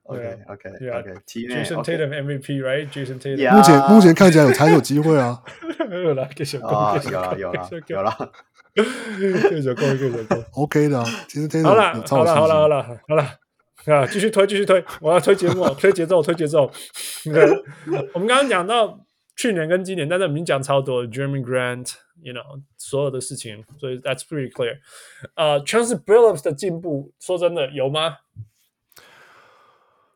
[0.04, 0.70] ，OK OK.
[0.70, 5.42] OK，Jason Tatum MVP，right？Jason Tatum，Yeah 目前目前看起来有才有机会啊。
[5.90, 8.32] 有啦，继续啊讲，，有了有了有了，
[8.76, 8.84] 继
[9.62, 10.44] 续讲，继续讲。
[10.54, 13.24] OK 的啊，其实 Tatum 好了有，超好了，好了，好了，好了，
[14.02, 16.70] 啊，继续推，继续推，我要推节目，推节奏，推节奏。
[17.24, 17.50] 对。
[18.14, 19.00] 我们刚刚讲到
[19.36, 21.42] 去年跟今年，但是我们已经讲超多了，Jeremy
[22.22, 24.80] You know，所有的事情，所以 that's pretty clear。
[25.35, 28.18] 呃，Chauncey Billups 的进步，说真的有吗？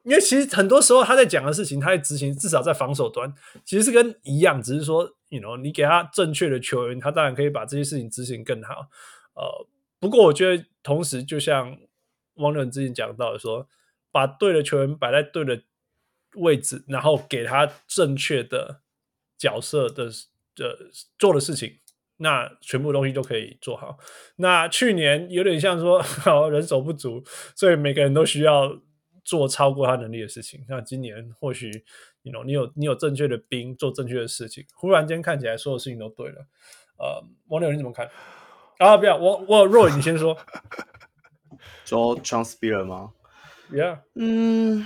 [0.04, 3.32] 因为其实很多时候他在讲的事情，他在执行，至少在防守端，
[3.64, 8.90] 其实是跟一样，只是说，you know，你给他正确的球员，他当然可以把这些事情执行更好。
[9.36, 9.68] 呃，
[10.00, 11.78] 不过我觉得，同时就像
[12.36, 13.68] 汪伦之前讲到的说，
[14.12, 15.62] 把对的球员摆在对的
[16.34, 18.82] 位置，然后给他正确的
[19.38, 20.10] 角色的
[20.56, 21.78] 的做的事情，
[22.22, 23.98] 那全部东西都可以做好。
[24.36, 27.24] 那去年有点像说， 好人手不足，
[27.56, 28.80] 所以每个人都需要
[29.26, 30.64] 做超过他能力的事情。
[30.70, 31.70] 那今年或许
[32.22, 36.46] ，you know, 你有你有正确的兵做正确的事情，忽然间看起来所有事情都对了。
[36.98, 38.08] 呃，王柳你怎么看？
[38.78, 40.38] 啊，不要，我我 Roy 你先说。
[41.86, 43.14] 说 Chance Spiller 吗
[43.72, 44.86] ？Yeah，嗯，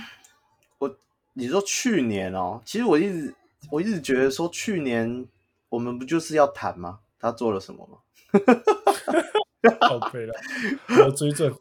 [0.78, 0.96] 我
[1.34, 3.34] 你说去年哦，其实我一直
[3.70, 5.26] 我一直觉得说去年
[5.68, 7.00] 我们不就是要谈吗？
[7.18, 7.98] 他做了什么吗？
[9.80, 10.34] 好悲了，
[10.88, 11.52] 我要追正。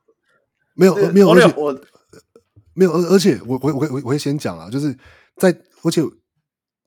[0.75, 1.71] 没有没有，而且我
[2.73, 4.95] 没有，而而且我我我我我会先讲啊，就是
[5.37, 5.49] 在
[5.83, 6.01] 而且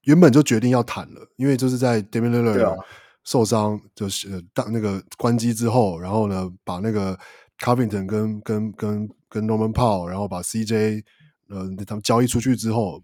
[0.02, 2.84] 原本就决定要谈了，因为就是在 Damian 对啊 Lillard
[3.24, 7.18] 受伤就是呃当那个关机之后，然后呢把那个
[7.58, 11.02] Covington 跟跟跟跟 Norman Powell，然后把 CJ
[11.48, 13.02] 呃他们交易出去之后，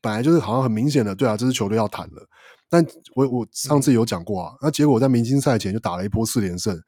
[0.00, 2.28] 本来就是好像很明显的，对啊，这支球队要谈了。
[2.84, 6.78] 但我我上次有讲过啊，那结果在明星赛前就打了一波四连胜，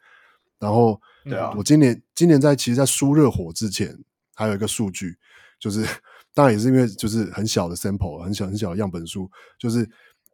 [0.58, 3.98] 然后对啊我今年今年在其实，在输热火之前，
[4.34, 5.16] 还有一个数据，
[5.58, 5.86] 就是
[6.34, 9.88] 当然也是因为就是很小的 sample，很小很小的样本数，就是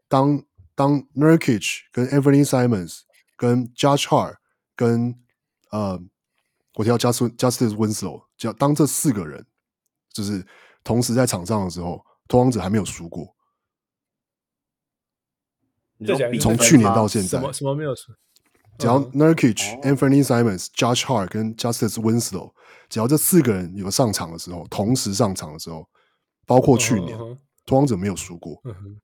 [0.08, 0.42] 当
[0.74, 3.02] 当 Nurkic 跟 Anthony Simons
[3.36, 4.34] 跟 Judge Hart
[4.74, 5.14] 跟
[5.70, 6.00] 呃，
[6.74, 9.46] 我提到 Just Justice Winslow，只要当这四个人
[10.12, 10.44] 就是
[10.82, 13.32] 同时在场上的时候，拓荒者还没有输过。
[16.40, 18.14] 从去年到现在什么什么没有说？
[18.78, 19.12] 只要嗯。
[19.12, 19.80] Nurkic、哦。
[19.82, 22.52] Anthony Simons、Josh Hart 跟 Justice Winslow，
[22.88, 25.88] 只要这四个人有上场的时候，同时上场的时候，
[26.46, 27.16] 包括去年
[27.64, 28.60] 拓荒者没有输过。
[28.64, 29.00] 嗯哼，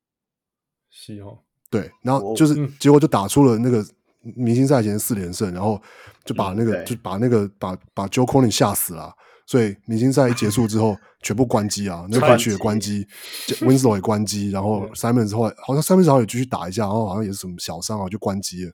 [0.90, 1.38] 是哦，
[1.70, 2.72] 对，然后就是嗯。
[2.80, 3.86] 结果就打出了那个
[4.22, 5.80] 明星赛前四连胜，然后
[6.24, 9.14] 就把那个、就把那个把把 Joe Cronin 吓死了啊、
[9.50, 13.04] 所以明星赛一结束之后，全部关机啊， Nurkic 也关机，
[13.66, 18.72] Winslow 也关机，然后 Simon 之后来好像 Simons 好像也继续打一下，然后好像也是什么小伤啊，就关机了，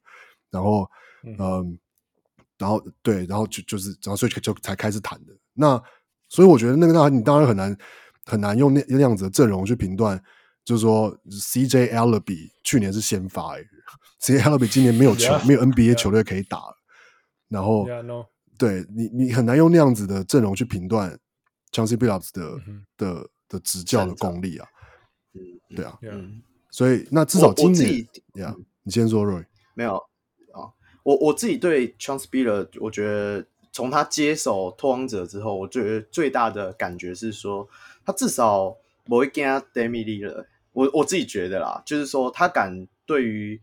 [0.51, 0.87] 然后
[1.25, 1.35] 嗯。
[1.39, 1.79] 嗯，
[2.59, 5.33] 然后对，然后就就是然后所以就就才开始谈的。
[5.55, 5.83] 那
[6.29, 7.77] 所以我觉得那个那你当然很难
[8.25, 10.19] 很难用那那样子的阵容去评断，
[10.65, 13.65] 就是说 CJ Elleby 去年是先发、欸、
[14.23, 16.77] CJ Elleby 今年没有球没有 NBA 球队可以打了，
[17.49, 18.25] 然后 Yeah, no.
[18.59, 21.19] 对你你很难用那样子的阵容去评断
[21.73, 22.61] Chauncey Billups 的、
[22.97, 24.67] 的的执教的功力啊，
[25.35, 28.11] 嗯对啊.嗯，所以那至少我今年我自己
[28.41, 29.97] 呀你先说 Roy，没有
[30.53, 30.71] 啊，
[31.03, 37.69] 我我自己对 Chance Spiller，我觉得从他接手拓荒者之后，我觉得最大的感觉是说，
[38.05, 40.47] 他至少不会跟他 Damian Lillard。
[40.73, 43.61] 我我自己觉得啦，就是说他敢对于，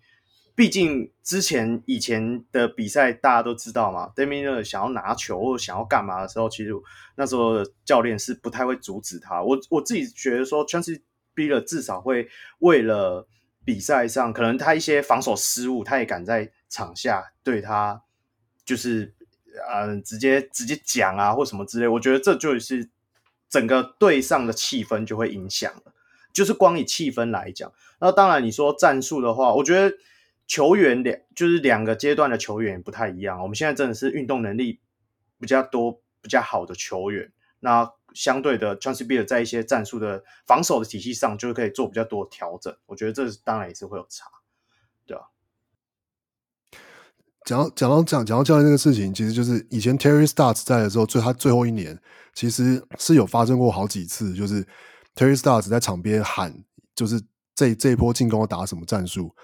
[0.55, 6.71] 毕竟之前以前的比赛大家都知道嘛 d e m i r 想要拿球或者想要干嘛的时候，其实
[7.15, 9.41] 那时候教练是不太会阻止他。
[9.41, 11.01] 我我自己觉得说，Chance
[11.35, 13.27] Spiller 至少会为了
[13.65, 18.03] 比赛上可能他一些防守失误，他也敢在场下对他
[18.63, 19.11] 就是
[19.71, 21.87] 呃直接直接讲啊或什么之类。
[21.87, 22.87] 我觉得这就是
[23.49, 25.93] 整个队上的气氛就会影响了。
[26.31, 29.95] 就是光以气氛来讲，那当然你说战术的话，我觉得
[30.47, 33.41] 球员两就是两个阶段的球员不太一样。
[33.41, 34.79] 我们现在真的是运动能力
[35.39, 42.75] 比较多、比较好的球员，那相对的 c h a n c e b e e r 在一些战术的防守的体系上，就是可以做比较多的调整。
[42.85, 44.25] 我觉得这当然也是会有差，
[45.05, 45.23] 对啊、
[47.45, 51.99] 讲到讲到讲讲到教练这个事情，其实就是以前 Terry Stotts 在的时候，最他最后一年
[52.33, 54.63] 其实是有发生过好几次，就是
[55.15, 56.63] Terry Stotts 在场边喊，
[56.95, 57.21] 就是
[57.55, 59.35] 这这一波进攻要打什么战术，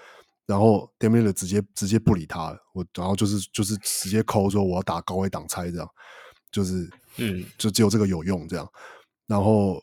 [0.46, 5.88] 然后 Lillard 直接直接不理他了，我然后就是就是直接抠说我要打高位挡拆这样，
[6.50, 8.68] 就是嗯，就只有这个有用这样，
[9.26, 9.82] 然后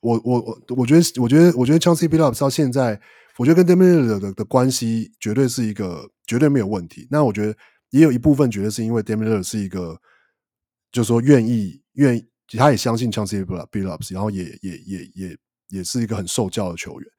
[0.00, 3.00] 我我我我觉得我觉得我觉得 Chauncey Billups 到现在。
[3.36, 7.04] 我觉得跟 Lillard 的的关系绝对是一个绝对没有问题。
[7.10, 7.56] 那我觉得
[7.90, 9.98] 也有一部分绝对是因为 Lillard 是一个，
[10.92, 12.24] 就是说愿意愿意
[12.56, 15.36] 他也相信 Chauncey Billups，然后也也也也
[15.70, 17.10] 也是一个很受教的球员。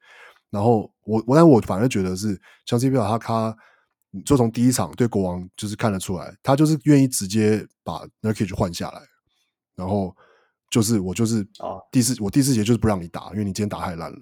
[0.48, 3.56] 然后我我但我反而觉得是 Chauncey Billups 他他
[4.24, 9.00] 就从第一场对国王就是看得出来，他就是愿意直接把 Nurkic 换下来，
[9.74, 10.14] 然后
[10.70, 11.46] 就是我就是
[11.90, 14.18] 第四、哦、我第四节就是不让你打，因为你今天打太烂了，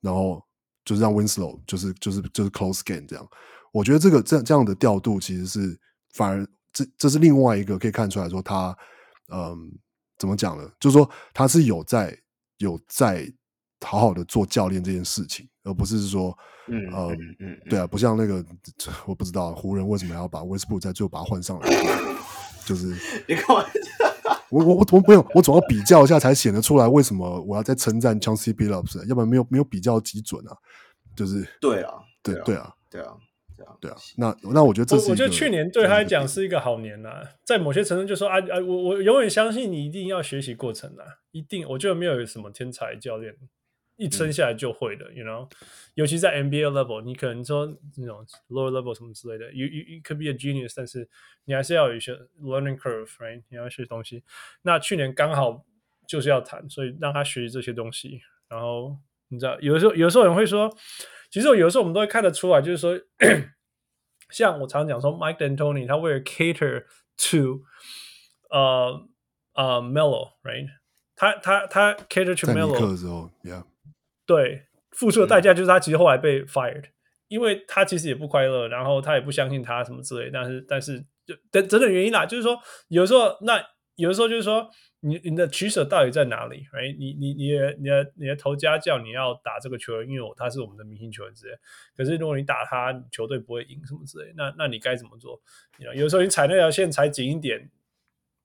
[0.00, 0.42] 然后
[0.84, 3.28] 就是让 Winslow 就是就是就是 close game 这样。
[3.72, 5.78] 我觉得这个这这样的调度其实是
[6.14, 8.74] 反而这这是另外一个可以看出来说他
[9.30, 9.56] 嗯
[10.16, 10.68] 怎么讲呢？
[10.80, 12.18] 就是说他是有在
[12.56, 13.30] 有在
[13.84, 16.36] 好好的做教练这件事情，而不是说
[16.66, 18.44] 嗯嗯嗯对啊，不像那个
[19.06, 21.68] 我不知道湖人为什么要把 Westbrook 在最后把他换上来，
[22.66, 22.94] 就是
[23.26, 23.56] 你看
[24.50, 30.56] 我我我我没有我总要比较一下才显得出来为什么我要在称赞 Chauncey Billups，要不然没有没有比较基准啊，
[31.14, 31.92] 就是对啊
[32.22, 33.12] 对对啊对啊。
[33.80, 41.02] 对啊，那那我觉得这是，我觉得去年对他来讲是一个好年呐、啊，在某些程度就说啊啊，我我永远相信你一定要学习过程啊，
[41.32, 43.34] 一定，我觉得没有什么天才教练
[43.98, 45.50] 一生下来就会的、嗯、，you know，
[45.94, 47.66] 尤其在 NBA level，你可能说
[47.96, 51.06] 那种 lower level 什么之类的，you you you could be a genius，但是
[51.44, 53.42] 你还是要有一些 learning curve，right？
[53.50, 54.24] 你要学东西。
[54.62, 55.64] 那去年刚好
[56.06, 58.20] 就是要谈，所以让他学习这些东西。
[58.48, 58.96] 然后
[59.28, 60.74] 你知道，有的时候有的时候有人会说，
[61.30, 62.98] 其实有的时候我们都会看得出来，就是说。
[64.30, 66.84] 像我常讲说，Mike D'Antoni 他为了 cater
[67.16, 67.62] to
[68.50, 69.08] 呃
[69.54, 70.68] 呃 Melo，right？
[71.16, 73.64] 他他他 cater to Melo 的时候，yeah，
[74.28, 76.92] 对，付出的代价就是他其实后来被 fired，、嗯、
[77.26, 82.56] 因为他其实也不快乐，然后他也不相信他什么之类，但是但是就等等等原因啦，就是说
[82.86, 83.60] 有时候那
[83.96, 84.70] 有的时候就是说。
[85.00, 86.96] 你你的取舍到底在哪里？Right？
[86.98, 91.54] 你你你的你的你的头家叫你要打这个球员，因为他是我们的明星球员之类。
[91.96, 95.40] 可是如果你打他，球队不会赢什么之类，那那你该怎么做
[95.78, 97.70] know, 有时候你踩那条线踩紧一点，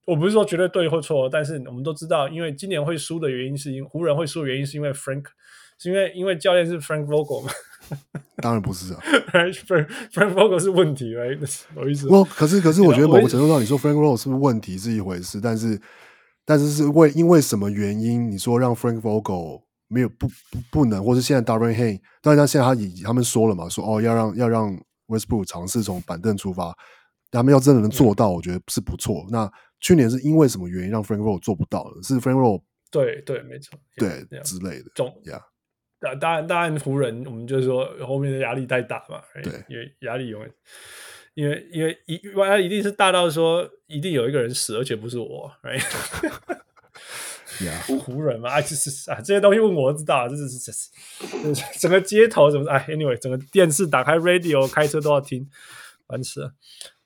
[0.06, 5.26] 我不是说绝对对或错，但是我们都知道，因为今年会输的原因是因为湖人会输的原因是因为 Frank，
[5.84, 7.52] 是因为因为教练是 Frank Vogel 嘛？
[8.38, 9.00] 当然不是啊
[9.32, 9.54] ，Frank
[10.12, 11.38] Frank Vogel 是问题，Right？
[11.76, 12.08] 不好意思。
[12.08, 15.80] 我可是可是我觉得某个程度上，你说 Frank Vogel 是不是问题是一回事，但是。
[16.46, 18.30] 但是是为因为什么原因？
[18.30, 24.78] 你说让 Frank Vogel 没有不不不能，或是现在 Darren Hay，当然他现在他已他们说了嘛，说哦要让要让
[25.08, 26.76] Westbrook 尝试从板凳出发，
[27.32, 29.24] 他们要真的能做到，我觉得是不错。
[29.30, 32.04] 嗯、那去年是因为什么原因让 Frank Vogel 做不到的？
[32.04, 32.62] 是 Frank Vogel
[32.92, 34.92] 对对没错对 yeah, 之类的。
[34.96, 35.40] 总呀，
[36.04, 40.52] 当当然当然湖人，我们就是说后面的压力太大嘛，对，因为压力永远。
[41.36, 45.82] 因为因为一万一定是大到说一定有一个人死，而且不是我，right？
[47.88, 50.90] 湖湖人嘛，啊，就是啊，这些东西问我知道，这是这是
[51.80, 55.50] 整个街头怎么哎，anyway，整个电视打开 radio，开车都要听，
[56.08, 56.54] 烦死了。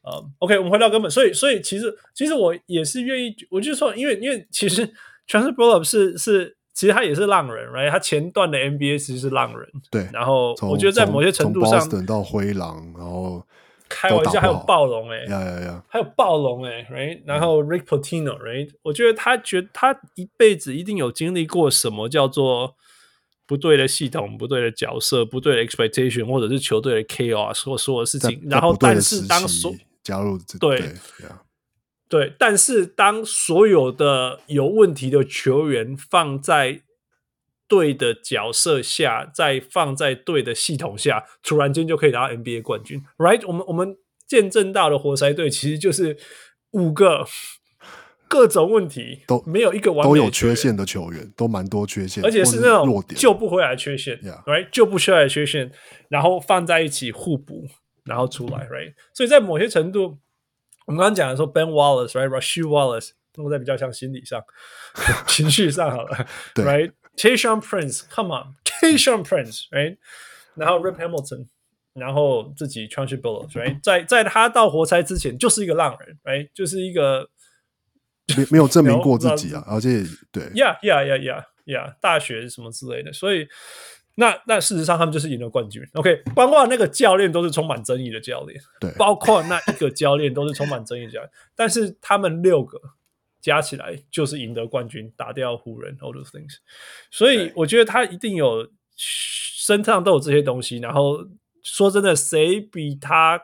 [0.02, 4.92] 啊、um,，OK，我们回到根本，所以所以其实其实我也是愿意，我就说，因为因为其实
[5.28, 7.90] Billups 是是，其实他也是浪人，right？
[7.90, 10.08] 他前段的 NBA 其实是浪人，对。
[10.14, 13.44] 然后我觉得在某些程度上，等到灰狼，然后。
[13.90, 17.22] 开玩笑，还有暴龙哎、欸，呀呀呀，还有暴龙哎、欸，right？
[17.26, 18.70] 然后 Rick Pitino，right？
[18.82, 22.76] 我觉得他觉得他一辈子一定有经历过什么叫做
[23.46, 28.42] 不对的系统、不对的角色、不对的 expectation，或者是球队的 chaos 或所有事情。
[28.50, 29.74] 然后，但是当所
[30.04, 30.94] 加入对对，
[32.10, 36.82] 对，但是当所有的有问题的球员放在。
[37.70, 43.46] 对的角色下，再放在对的系统下，突然间就可以拿到 NBA 冠军，right？
[43.46, 46.16] 我们我们见证到的活塞队其实就是
[46.72, 47.28] 五个
[48.30, 54.70] 各种问题都没有一个完美都有缺陷的球员，都蛮多缺陷，而且是那种救不回来的缺陷，right？
[54.72, 55.70] 救不回来的缺陷，
[56.08, 57.68] 然后放在一起互补，
[58.06, 58.94] 然后出来，right？
[59.14, 60.20] 所以在某些程度，
[60.88, 64.42] 我们刚刚讲的说 Ben Wallace，right？Rasheed Wallace，弄在比较像心理上、
[65.28, 69.98] 情绪上好了，right？Tayshaun Prince，Come on，Tayshaun Prince，right？
[70.56, 71.48] 然后 Rip Hamilton，
[71.94, 73.82] 然后自己 Chauncey Billups，right？
[73.84, 76.50] 在在他到活塞之前，就是一个浪人，right？
[76.54, 77.30] 就是一个
[78.38, 83.46] 没没有证明过自己啊，而且对，Yeah，Yeah，Yeah，Yeah，Yeah，大学什么之类的，所以
[84.20, 85.82] 那那事实上他们就是赢了冠军。
[85.94, 92.80] OK，包括那个教练都是充满争议的教练，对，包括那一个教练都是充满争议的教练，但是他们六个。
[93.40, 96.56] 加起来就是赢得冠军，打掉湖人，all those things。
[97.12, 98.68] 所以我觉得他一定有
[98.98, 100.80] 身上都有这些东西。
[100.80, 101.24] 然后
[101.64, 103.40] 说真的，谁比他？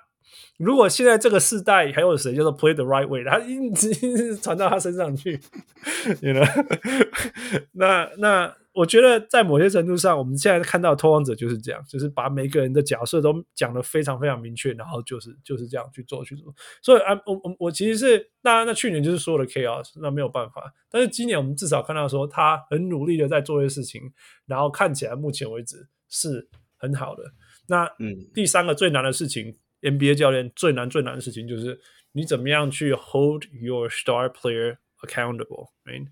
[0.58, 5.40] 如果现在这个世代还有谁叫做 play the right way，他一直 传到他身上去，
[6.22, 7.66] 你 you 呢 know?
[7.74, 16.54] 那那我觉得在某些程度上，我们现在看到的拓荒者就是这样，就是把每个人的角色都讲得非常非常明确，然后就是就是这样去做去做。
[16.82, 20.74] 所以啊，我我我其实是那那去年就是所有的 chaos，那没有办法。
[20.90, 24.02] 但是今年我们至少看到说他很努力的在做一些事情，
[24.48, 27.24] 然后看起来目前为止是很好的。
[27.68, 31.80] 那嗯，第三个最难的事情，NBA 教练最难最难的事情就是
[32.14, 36.08] 你怎么样去 hold your star player accountable，right?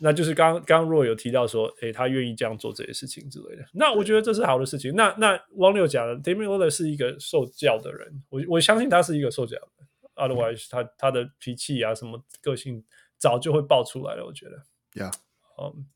[0.00, 3.64] 那就是刚刚刚若有提到说，诶，他愿意这样做这些事情之类的。
[3.74, 4.94] 那我觉得这是好的事情。
[4.94, 9.88] 那那汪六讲的，Damian Lillard 是一个受教的人，我我相信他是一个受教的人。
[10.14, 12.84] Otherwise，他他的脾气啊，什么个性
[13.18, 14.24] 早就会爆出来了。
[14.26, 14.62] 我觉得
[14.94, 15.12] ，Yeah，
[15.60, 15.86] 嗯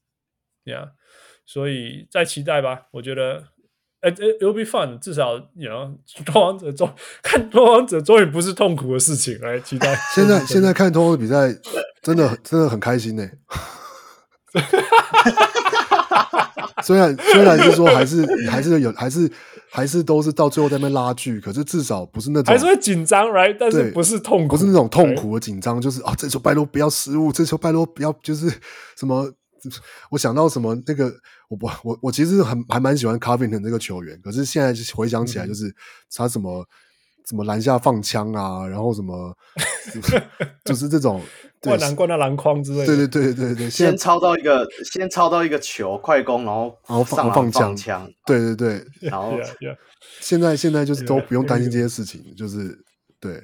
[0.65, 0.91] ，Yeah，
[1.45, 2.87] 所以再期待吧。
[2.93, 3.49] 我觉得，
[4.01, 4.99] 哎，It will be fun。
[5.01, 6.93] 至少 know， 拓荒者终
[7.23, 9.97] 看拓王者终于不是痛苦的事情，来期待。
[10.15, 11.53] 现在 现在看拓荒者比赛，
[12.01, 13.29] 真的真的很开心呢。
[16.83, 19.31] 虽然虽然是说还是还是有还是
[19.71, 23.57] 还是都是到最后在那边拉锯，可是至少不是那种还是会紧张，right？
[23.59, 28.51] 但是不是痛苦，不是那种痛苦的紧张，就是啊，这球拜托不要失误，这球拜托不要就是
[28.97, 29.33] 什么，
[30.11, 31.13] 我想到什么那个，
[31.49, 35.75] 我不我我其实很还蛮喜欢 Covington 这个球员，可是现在回想起来，就是
[36.15, 36.67] 他什么。
[37.25, 39.33] 什么篮下放枪啊，然后什么，
[40.67, 41.21] 就是这种
[41.63, 42.87] 灌篮灌到篮筐之类的。
[42.87, 48.11] 对对对对对，先抄到一个，先抄到一个球快攻，然后然后放放枪。
[48.27, 49.39] 对对对，然后
[50.21, 52.77] 现在现在就是都不用担心这些事情，就是
[53.21, 53.43] 对。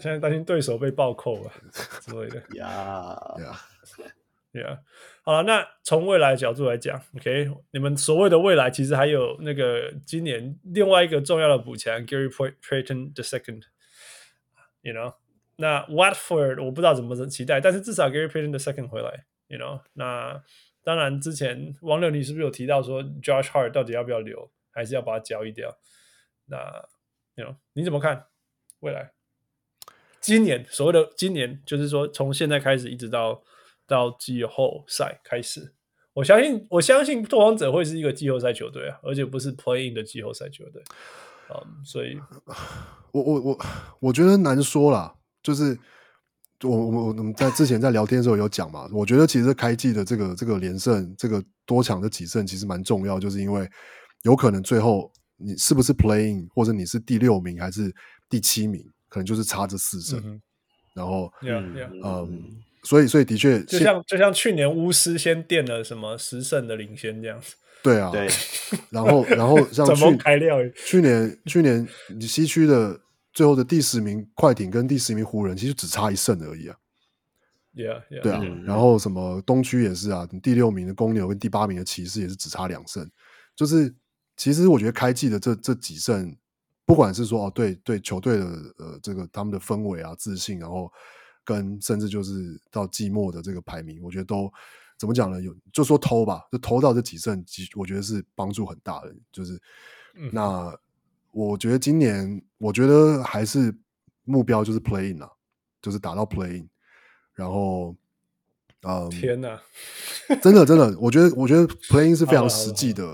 [0.00, 1.50] 现在担心对手被暴扣了
[2.00, 2.36] 之类的。
[2.56, 3.60] 呀 呀。
[4.50, 4.78] Yeah，
[5.24, 15.12] 好了，那从未来的角度来讲，OK，你们所谓的未来，其实还有那个今年另外一个重要的补强，Gary Payton the second，you know，
[15.58, 20.42] 那 Watford 我不知道怎么期待，但是至少 Gary Payton the second 回来，you know，那
[20.82, 25.76] 当然之前王六你是不是有提到说 Josh Hart 到底要不要留，还是要把他交易掉？
[26.46, 26.56] 那
[27.34, 28.26] ，you know，你怎么看
[28.80, 29.12] 未来？
[30.20, 33.42] 今年所谓的今年，就是说从现在开始一直到。
[33.88, 35.72] 到季后赛开始，
[36.12, 40.82] 我相信，我相信拓荒者会是一个季后赛球队啊，而且不是 playing 的季后赛球队。
[41.48, 42.20] 嗯、所以，
[43.12, 43.58] 我我我
[44.00, 45.16] 我觉得难说啦，
[45.48, 45.78] 就是
[46.62, 53.66] 我我我们在之前在聊天的时候有讲嘛，我觉得其实开季的这个这个连胜，这个多强的几胜其实蛮重要，就是因为
[54.24, 57.90] 有可能最后你是不是 playing，或者你是第六名还是
[58.28, 60.42] 第七名，可能就是差这四胜，嗯、
[60.94, 61.88] 然后，yeah, yeah.
[62.28, 62.60] 嗯。
[62.84, 67.56] 所以，所以的确，就像就像去年巫师先垫了什么十胜的领先这样子。
[67.82, 68.28] 对啊，对。
[68.88, 70.56] 然后，然后像去开料
[70.86, 71.86] 去年，去年
[72.20, 72.98] 西区的
[73.38, 76.76] 最后的第十名快艇跟第十名湖人，其实只差一胜而已啊。
[77.72, 78.20] Yeah, yeah.
[78.20, 78.40] 对啊。
[78.42, 83.08] 嗯、然后什么东区也是啊，第六名的公牛跟第八名的骑士也是只差两胜。
[83.54, 83.94] 就是
[84.36, 86.36] 其实我觉得开季的这这几胜，
[86.84, 88.44] 不管是说哦，对对，球队的
[88.78, 90.92] 呃这个他们的氛围啊、自信，然后。
[91.44, 94.52] 跟甚至就是到季末的这个排名，我觉得都
[94.98, 95.40] 怎么讲呢？
[95.40, 97.42] 有就说偷吧，就偷到这几胜，
[97.74, 99.14] 我觉得是帮助很大的。
[99.32, 99.54] 就是、
[100.14, 100.78] 嗯、那
[101.46, 103.72] 我觉得今年，我觉得还是
[104.24, 105.30] 目标就是 playing 啊，
[105.80, 106.66] 就是打到 playing，。
[107.34, 107.94] 然后，
[108.82, 109.60] 嗯，天哪，
[110.42, 113.04] 真的真的，我觉得我觉得 playing 是非常实际的、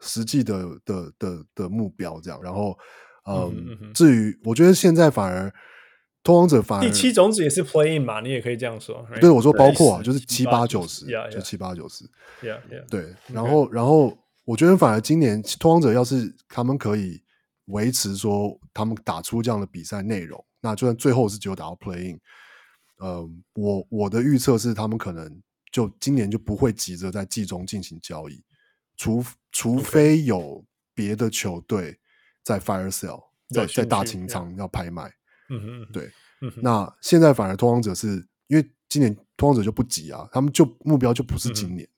[0.00, 2.18] 实际的的的的，目标。
[2.22, 2.78] 这样，然后，
[3.26, 5.52] 嗯，嗯嗯至于我觉得现在反而。
[6.24, 9.06] 拓荒者反而第七种子也是 playing 嘛，你也可以这样说。
[9.10, 9.20] Right?
[9.20, 12.04] 对，我说包括啊，就是七八九十，就七八九十。
[12.42, 12.86] Yeah, yeah.
[12.90, 17.22] 对，然后.然后我觉得反而今年拓荒者要是他们可以
[17.68, 22.18] 维持说他们打出这样的比赛内容，那就算最后是只有打到 playing，
[22.98, 28.42] 呃，我我的预测是他们可能就今年就不会急着在季中进行交易，
[28.96, 30.64] 除除非有
[30.94, 31.98] 别的球队
[32.42, 35.12] 在 fire sale，在在大清仓要拍卖。
[35.50, 41.92] 嗯哼，对，嗯，那现在反而拓荒者是因为今年拓荒者就不急啊，他们就目标就不是今年，嗯、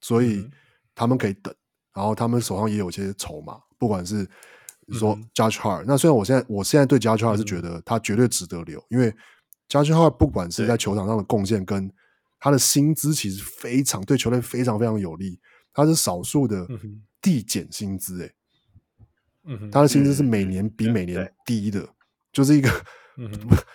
[0.00, 0.48] 所以
[0.94, 1.54] 他们可以等，
[1.94, 4.28] 然后他们手上也有些筹码，不管是
[4.92, 9.10] 说 Judge Hard，、嗯、那虽然我现在我现在对 Judge Hard 是觉得他绝对值得留，嗯、因为
[9.68, 11.90] Judge Hard 不管是在球场上的贡献跟
[12.40, 15.38] 他的薪资，其实非常对球队非常非常有利，
[15.72, 16.66] 他是少数的
[17.22, 18.30] 递减薪资，哎，
[19.44, 21.88] 嗯哼，他的薪资是每年比每年低的。
[22.30, 22.70] 就是一个，
[23.16, 23.28] 嗯，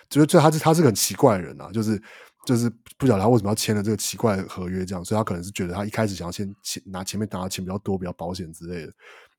[0.08, 2.00] 觉得他是他是个很奇怪的人啊，就是
[2.46, 6.48] 就是不晓得他为什么要签了这个奇怪的合约，这样，所以他可能是觉得他一开始想要先
[6.86, 8.92] 拿前面拿的钱比较多，比较保险之类的。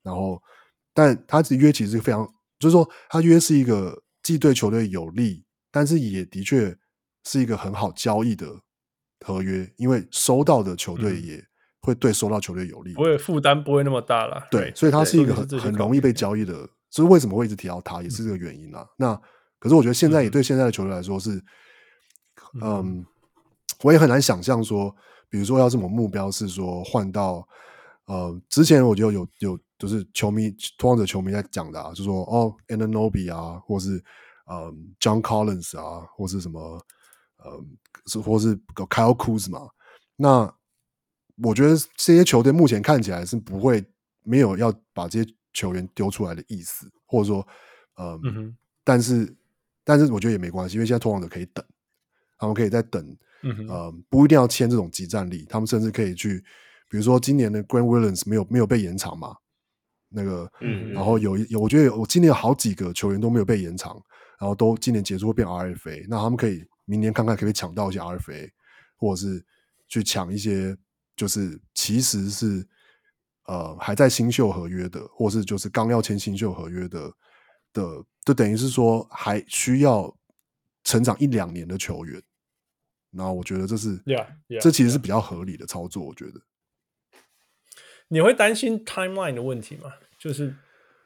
[0.04, 0.40] 然后，
[0.96, 2.26] 但他这约其实是非常，
[2.58, 6.76] 就是说他约是一个既对球队有利，但是也的确
[7.26, 8.48] 是一个很好交易的
[9.24, 11.44] 合约，因为收到的球队也
[11.82, 14.48] 会对收到球队有利，不会负担不会那么大了。
[14.50, 19.22] 对，所以他是一个很很容易被交易的，所以为什么会一直提到他，也是这个原因那
[19.60, 21.32] 可是我觉得现在也对现在的球队来说是，
[22.62, 23.06] 嗯，嗯
[23.82, 24.96] 我也很难想象说，
[25.30, 27.46] 比如说要这种目标是说换到，
[28.06, 34.04] 呃，之前我觉得有有就是球迷托邦者球迷在讲的啊，就说哦 a n a n o b i 啊，或是
[34.46, 36.80] 呃 John Collins 啊，或是什么
[37.38, 37.64] 呃，
[38.08, 39.70] 是或是 Kyle Kuzma 嘛，
[40.16, 40.54] 那
[41.44, 43.84] 我觉得这些球队目前看起来是不会
[44.24, 47.46] 没有要把这些球员丢出来的意思，或者说
[47.96, 49.36] 呃，嗯但是
[49.84, 51.66] 但是我觉得也没关系，因为现在托邦者可以等，
[52.38, 53.18] 他们可以在等。
[53.44, 56.44] 嗯，呃，不一定要签这种集战力，他们甚至可以去，
[56.90, 59.36] 比如说今年的 Grant Williams 没有没有被延长嘛，
[60.10, 64.02] 那个，嗯，然后有有，我觉得有我今年有好几个球员都没有被延长，
[64.40, 68.50] 然后都今年结束会变 RFA，那他们可以明年看看可不可以抢到一些 RFA，
[68.98, 69.46] 或者是
[69.88, 70.78] 去抢一些
[71.16, 72.68] 就是其实是
[73.46, 77.12] 呃还在新秀合约的，或是就是刚要签新秀合约的
[77.74, 80.16] 的，就等于是说还需要
[80.84, 82.22] 成长一两年的球员。
[83.12, 86.04] 然后我觉得这是，yeah, yeah, 这其实是比较合理的操作。
[86.04, 86.42] 我觉得，
[88.10, 89.92] 你会担心 timeline 的问题吗？
[90.18, 90.54] 就是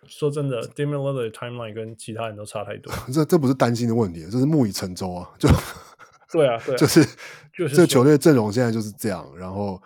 [0.07, 2.91] 说真的的 timeline 跟其他人都差太多。
[3.13, 5.29] 这这不是担心的问题，这是木已成舟啊！
[5.37, 5.49] 就
[6.31, 7.05] 对啊，对啊， 就是
[7.53, 9.25] 就是这球队阵容现在就是这样。
[9.37, 9.81] 然后，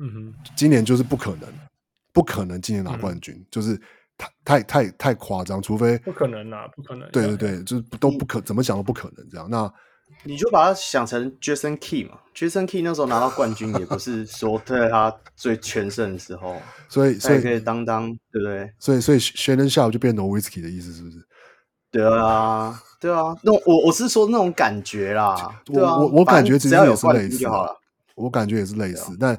[0.00, 1.48] 嗯哼，今年就是不可能，
[2.12, 3.80] 不可能今年拿冠军，嗯、就是
[4.16, 7.08] 太太太太夸张，除非不可能啊，不可能。
[7.10, 9.48] 对对对，就是都不可，怎么想都不可能这样。
[9.48, 9.72] 那
[10.24, 18.70] 你就把它想成 Jason Key 嘛，Jason Key 那时候拿到冠军也不是说在他最全盛的时候， 所以所以可以当当，对不对？
[18.78, 21.18] 所以所以 Shannon Sharpe 就变 No Whisky 的意思是不是？
[21.90, 25.34] 对啊，对啊，那我我是说那种感觉啦，
[25.68, 27.46] 我我我感觉其实也是类似
[28.14, 29.38] 我感觉也是类似，但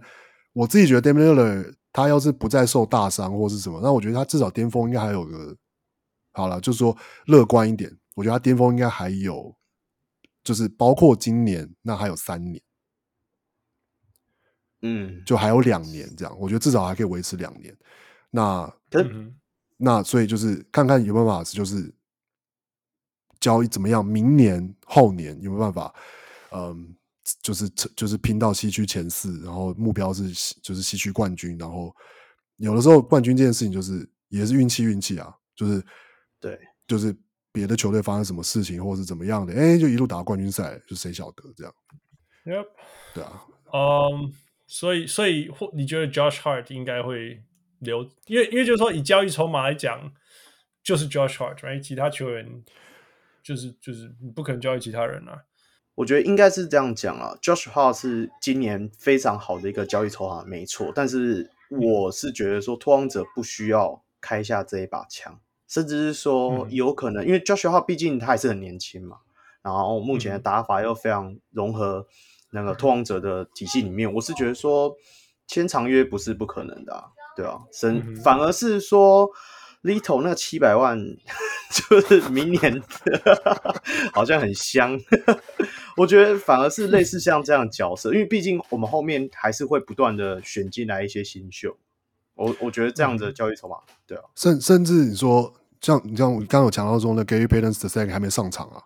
[0.53, 5.55] 我自己觉得 Damian Lillard 他要是不再受大伤或是什么，那我觉得他至少巅峰应该还有个，
[6.33, 9.53] 好了，就是说乐观一点，我觉得他巅峰应该还有。
[10.43, 12.61] 就是包括今年，那还有三年，
[14.81, 17.75] 嗯，就还有两年这样，我觉得至少还可以维持两年。
[18.31, 19.35] 那，嗯、
[19.77, 21.93] 那所以就是看看有没有办法，就是
[23.39, 25.93] 交易怎么样，明年后年有没有办法，
[26.51, 26.95] 嗯，
[27.41, 30.31] 就是就是拼到西区前四，然后目标是
[30.63, 31.93] 就是西区冠军，然后
[32.57, 35.85] 有的时候冠军这件事情就是也是运气运气啊，就是
[36.39, 36.57] 对，
[36.87, 37.15] 就是。
[37.51, 41.73] 别的球队发生什么事情，或者是怎么样的，哎，就一路打到冠军赛，就谁晓得这样
[42.45, 42.67] ？Yep，
[43.13, 44.33] 对啊，嗯，
[44.67, 47.43] 所以，所以，或你觉得 Josh Hart 应该会
[47.79, 48.03] 留？
[48.27, 50.11] 因为，因为就是说，以交易筹码来讲，
[50.83, 51.81] 就是 Josh Hart，right？
[51.81, 52.63] 其他球员
[53.43, 55.43] 就是就是不可能交易其他人啊。
[55.95, 60.91] 我觉得应该是这样讲啊，Josh Hart 是今年非常好的一个交易筹码，没错。
[60.95, 65.41] 但是我是觉得说，拓荒者不需要开下这一把枪。
[65.69, 69.17] 甚至是说有可能，嗯、因为 Josh Hart 毕竟他还是很年轻嘛，
[69.61, 72.07] 然后目前的打法又非常融合
[72.49, 74.95] 那个拓荒者的体系里面，我是觉得说
[75.47, 77.05] 签长约不是不可能的，啊，
[77.37, 79.29] 对啊，甚、嗯、反而是说
[79.83, 80.99] Little 那个七百万
[81.71, 82.81] 就是明年
[84.11, 84.99] 好像很香，
[85.95, 91.77] 我觉得反而是类似像这样的角色，因为毕竟我们后面还是会不断的选进来一些新秀，
[92.39, 93.75] 我我觉得这样的交易筹码，
[94.07, 95.53] 对啊，甚甚至你说。
[95.81, 98.83] 像你像我刚刚有强调说，那 Gary Payton II 还没上场啊，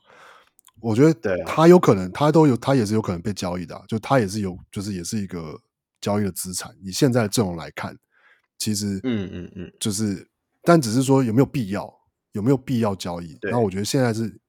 [0.80, 5.60] 我觉得他有可能，他都有，他也是有可能被交易的，啊，就他也是有，就是也是一个
[6.00, 6.72] 交易的资产。
[6.84, 7.98] 以现在的阵容来看，
[8.60, 10.30] 其实，嗯嗯嗯，就是，
[10.62, 11.92] 但只是说有没有必要，
[12.34, 13.36] 有没有必要交易？
[13.50, 14.40] 那我觉得现在是，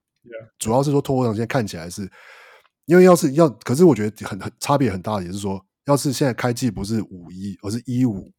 [0.59, 2.02] 主要是说拓荒者现在看起来是，
[2.85, 8.31] 因为要是要，可是我觉得很很差别很大的，也是说，要是现在开季不是五一，而是一五。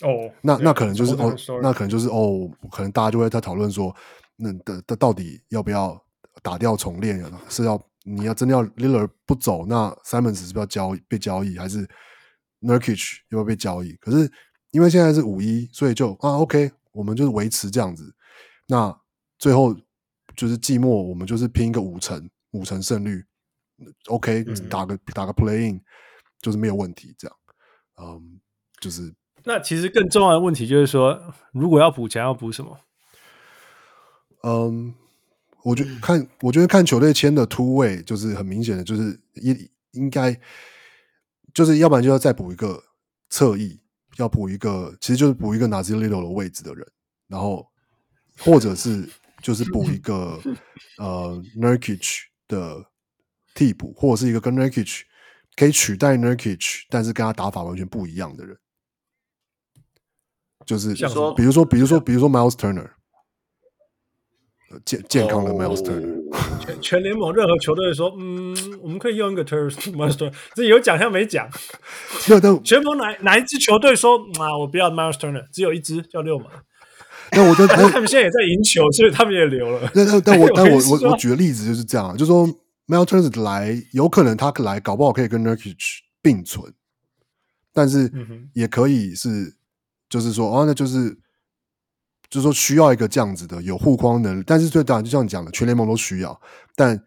[0.00, 3.94] 哦、oh，那那可能就是哦，那可能就是哦，可能大家就会在讨论说，
[4.34, 6.02] 那的的到底要不要
[6.42, 7.22] 打掉重练？
[7.48, 11.86] 是要你要真的要 Lillard 不走，那 Simons 是不是要交被交易，还是
[12.62, 13.92] Nurkic 要不要被交易？
[14.00, 14.28] 可是
[14.72, 18.12] 因为现在是五一，所以就啊 OK，我们就是维持这样子。
[18.66, 18.92] 那
[19.38, 19.76] 最后
[20.34, 23.24] 就是季末，我们就是拼一个五成五成胜率
[24.06, 25.80] ，OK，、嗯、打个打个 Playing
[26.40, 27.14] 就是没有问题。
[27.16, 27.36] 这样，
[28.00, 28.40] 嗯，
[28.80, 29.14] 就是。
[29.44, 32.78] 那其实更重要的问题就是说，如果要补强，要补什么？
[34.44, 34.94] 嗯，
[35.62, 40.36] 我觉得看，我觉得看球队签的突位，就是很明显的，就是应应该，
[41.54, 42.82] 就是要不然就要再补一个
[43.30, 43.80] 侧翼，
[44.16, 46.86] 要补一个，其实就是补一个 Nassir Little 的位置的人，
[47.28, 47.68] 然后
[48.38, 49.08] 或者是
[49.40, 50.40] 就是补一个
[50.98, 52.84] 呃 Nurkic 的
[53.54, 55.02] 替补，或者是一个跟 Nurkic
[55.54, 58.56] 可以取代 Nurkic，但是跟他打法完全不一样的人，
[60.66, 62.90] 就是像说比如说，比如说，比如说 Miles Turner，
[64.70, 66.18] 呃健健康的 Miles Turner，、哦
[66.64, 71.48] 全全联盟任何球队说，嗯，我们可以用一个 Turner Miles Turner，这有奖项没奖。
[72.28, 76.46] 那但 全联盟哪哪一支球队说啊，我不要 Miles Turner，只有一支叫六马。
[77.32, 79.90] 那我就 他们现在也在赢球，所以他们也留了。
[79.94, 82.46] 那那但我但我我我我举的例子就是这样，就是说
[82.86, 85.76] Miles Turner 来，有可能他来，搞不好可以跟 Nurkic
[86.22, 86.72] 并存，
[87.74, 88.10] 但是
[88.54, 89.54] 也可以是，
[90.12, 91.08] 就是说哦，那就是
[92.28, 96.38] 就是说需要一个这样子的有护框能力，但是最当然就像你讲的，全联盟都需要，
[96.76, 97.02] 但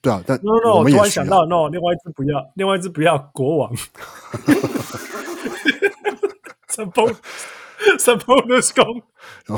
[0.00, 3.72] 对啊，但 No no，我突然想到，No，另外一只不要，另外一只不要国王。
[6.68, 6.92] 什么
[8.00, 9.02] 什么的功？
[9.46, 9.56] 我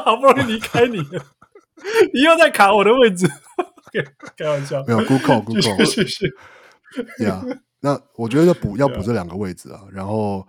[0.00, 1.24] 好不容易离开你了，
[2.12, 3.30] 你又在卡我的位置。
[4.36, 6.26] 开玩笑，没有 call，续继续。
[7.20, 10.44] yeah, 那我觉得要补要补这两个位置啊，然后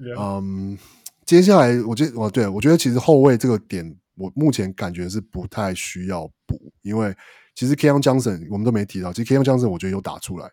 [0.00, 0.18] Yeah.
[0.18, 0.78] 嗯，
[1.24, 7.14] 接下来我觉得哦，对我觉得其实后卫这个点，我目前感觉是不太需要补，因为
[7.54, 10.50] 其实 Keon Johnson 我们都没提到，其实 Keon Johnson 我觉得有打出来，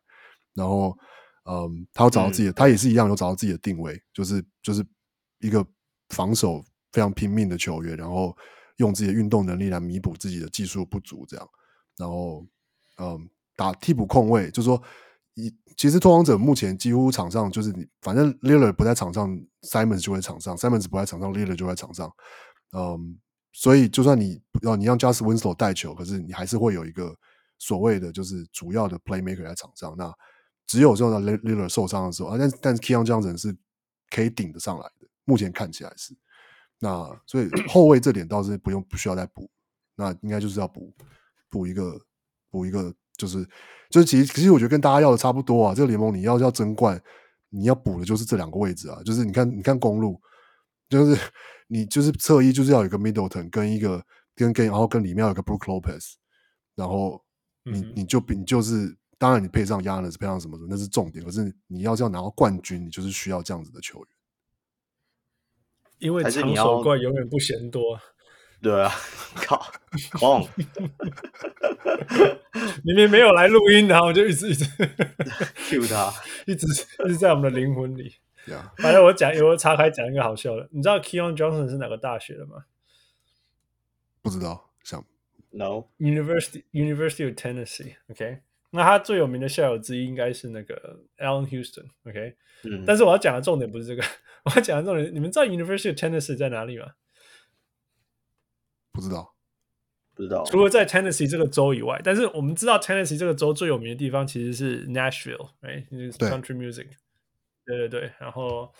[0.53, 0.97] 然后
[1.45, 4.85] 嗯，他有找到自己的，嗯他也是一样有找到自己的定位，就是就是
[5.39, 5.65] 一个
[6.09, 8.35] 防守非常拼命的球员，然后
[8.77, 11.49] 用自己的运动能力来弥补自己的技术不足，这样，
[11.97, 12.45] 然后
[12.99, 14.81] 嗯，打替补控卫，就是说。
[15.45, 19.29] 一其实拓荒者目前几乎场上就是你，反正 Lillard 不在场上
[19.61, 22.11] ，Simons 就会场上；Simons 不在场上，Lillard 就在场上。
[22.73, 23.17] 嗯，
[23.53, 27.15] 所以就算你要你让 Justice Winslow 带球，可是你还是会有一个
[27.57, 29.95] 所谓的就是主要的 Playmaker 在场上。
[29.97, 30.13] 那
[30.67, 33.55] 只有这种 Lillard 受伤的时候啊，但但是 Keon Johnson 是
[34.09, 36.13] 可以顶得上来的，目前看起来是。
[36.79, 39.49] 那所以 后卫这点倒是不用不需要再补，
[39.95, 40.93] 那应该就是要补
[41.49, 41.97] 补一个
[42.49, 42.93] 补一个。
[43.19, 43.45] 就是，
[43.89, 45.75] 就是其实其实我觉得跟大家要的差不多啊。
[45.75, 46.99] 这个联盟你要要争冠，
[47.49, 49.01] 你要补的就是这两个位置啊。
[49.03, 50.19] 就是你看，你看公路，
[50.87, 51.21] 就是
[51.67, 54.01] 你就是侧翼就是要有一个 Middleton 跟一个
[54.33, 56.13] 跟跟，然后跟里面要有一个 Brook Lopez，
[56.75, 57.21] 然后
[57.65, 64.07] 你你就你就是，当然你配上 Giannis 配上什么什么那是重点，可是你要是要拿到冠军，你就是需要这样子的球员。
[65.99, 67.99] 因为长手怪永远不嫌多。
[68.61, 68.91] 对啊，
[69.35, 69.71] 靠，
[70.19, 70.47] 空，
[72.83, 74.65] 明明没有来录音，然后我就一直一直
[75.69, 76.11] cue 他，
[76.45, 76.67] 一直
[77.05, 78.15] 一直在我们的灵魂里。
[78.45, 78.69] Yeah.
[78.77, 80.67] 反正我讲，我岔开讲一个好笑的。
[80.71, 82.65] 你知道 Keon Johnson 是哪个大学的吗？
[84.21, 85.03] 不知道，想
[85.51, 87.95] No University University of Tennessee。
[88.09, 88.39] OK，
[88.71, 91.85] 那他最有名的校友之一应该是那个 Allen Houston。
[92.05, 94.03] OK，嗯，但是我要讲的重点不是这个，
[94.45, 96.87] 我要讲的重点，你们知道 University of Tennessee 在哪里吗？
[98.99, 99.33] 不知道，
[100.15, 100.43] 不知道。
[100.43, 105.89] 除了在 Tennessee 这个州以外，但是我们知道 Tennessee 这个州最有名的地方其实是 Nashville，right？
[105.89, 106.87] 就是 country music。
[107.65, 108.71] 对对对，然后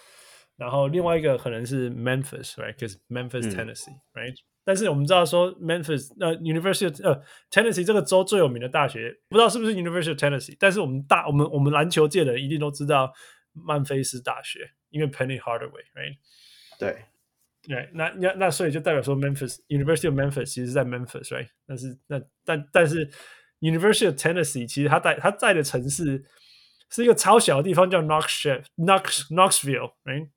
[0.58, 4.36] 然后另外一个可能是 Memphis，right？Because Memphis、嗯、Tennessee，right？
[4.66, 13.14] 但是我们知道说 Memphis 呃 University 呃 Tennessee 这个州最有名的大学，不知道是不是 University of Tennessee，但是我们大我们我们篮球界的人一定都知道
[13.54, 16.18] 曼菲斯大学，因为 Penny Hardaway，right？
[16.78, 17.06] 对。
[17.70, 21.50] 对，那那那所以就代表说，Memphis University of Memphis 其实是在 Memphis，right？
[21.68, 23.08] 但是那但但是
[23.60, 26.26] University of Tennessee 其实它在它在的城市
[26.90, 30.30] 是一个超小的地方，叫 Knoxville Knox Knoxville，right？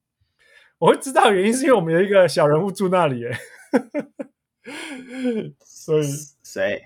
[0.77, 3.41] 我会知道原因是因为我们有一个小人物住那里，哎，
[5.65, 6.03] 所以
[6.43, 6.83] 谁？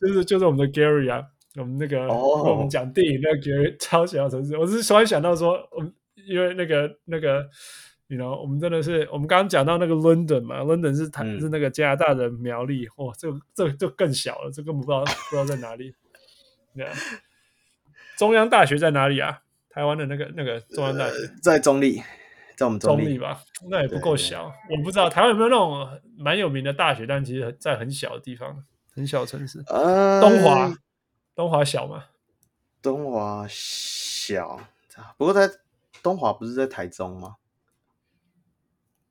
[0.00, 1.24] 就是就是我们的 Gary 啊，
[1.54, 2.48] 我们那个、oh.
[2.48, 5.94] 我们讲电影那个 Gary 超小的城市，我是突然想到说，我们
[6.28, 7.48] 因为那个那个。
[8.10, 15.94] 你 you know, 我们真的是，我们刚刚讲到那个 London 嘛，London 是台、嗯、是那个加拿大的苗栗，哇，这个这个、就更小了，这根本不知道不知道在哪里。
[16.74, 16.94] 对啊，
[18.16, 19.42] 中央大学在哪里啊？
[19.68, 22.02] 台湾的那个那个中央大学、呃、在中立，
[22.56, 23.42] 在我们中立，吧？
[23.68, 28.64] 那也不够小，我不知道台湾有没有那种蛮有名的大学，但其实在很小的地方，
[28.94, 29.62] 很小的城市。
[29.66, 30.72] 呃，东华，
[31.34, 32.06] 东华小吗？
[32.80, 34.58] 东华小，
[35.18, 35.50] 不过在
[36.02, 37.36] 东华不是在台中吗？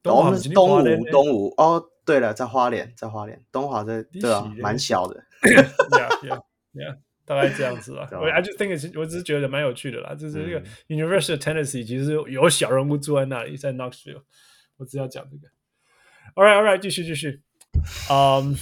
[0.03, 5.23] 东东吴东吴哦，对了，在花莲，在花莲，东华在对啊，蛮小的。
[5.43, 5.67] yeah,
[6.21, 6.41] yeah,
[6.73, 8.07] yeah, 大概这样子吧。
[8.11, 14.23] 我 I just think it's, 我只是觉得蛮有趣的啦，就是这个 University of Tennessee 其实有小人物住在那里，在 Knoxville。
[14.77, 15.47] 我只要讲这个。
[16.35, 17.41] All right, all right，继续继续。
[18.09, 18.55] 嗯、um,，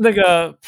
[0.00, 0.58] 那个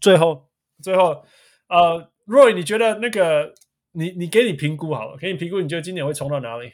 [0.00, 0.48] 最后
[0.82, 1.24] 最后
[1.68, 3.54] 呃、uh,，Roy，你觉得那个
[3.92, 6.72] 你你给你评估好了，给你评估，你觉得今年会冲到哪里？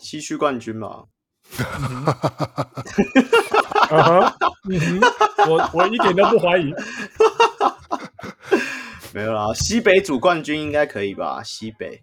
[0.00, 1.04] 西区冠军嘛？
[5.46, 6.72] 我我一点都不怀疑。
[9.12, 11.42] 没有啦，西北主冠军应该可以吧？
[11.44, 12.02] 西北，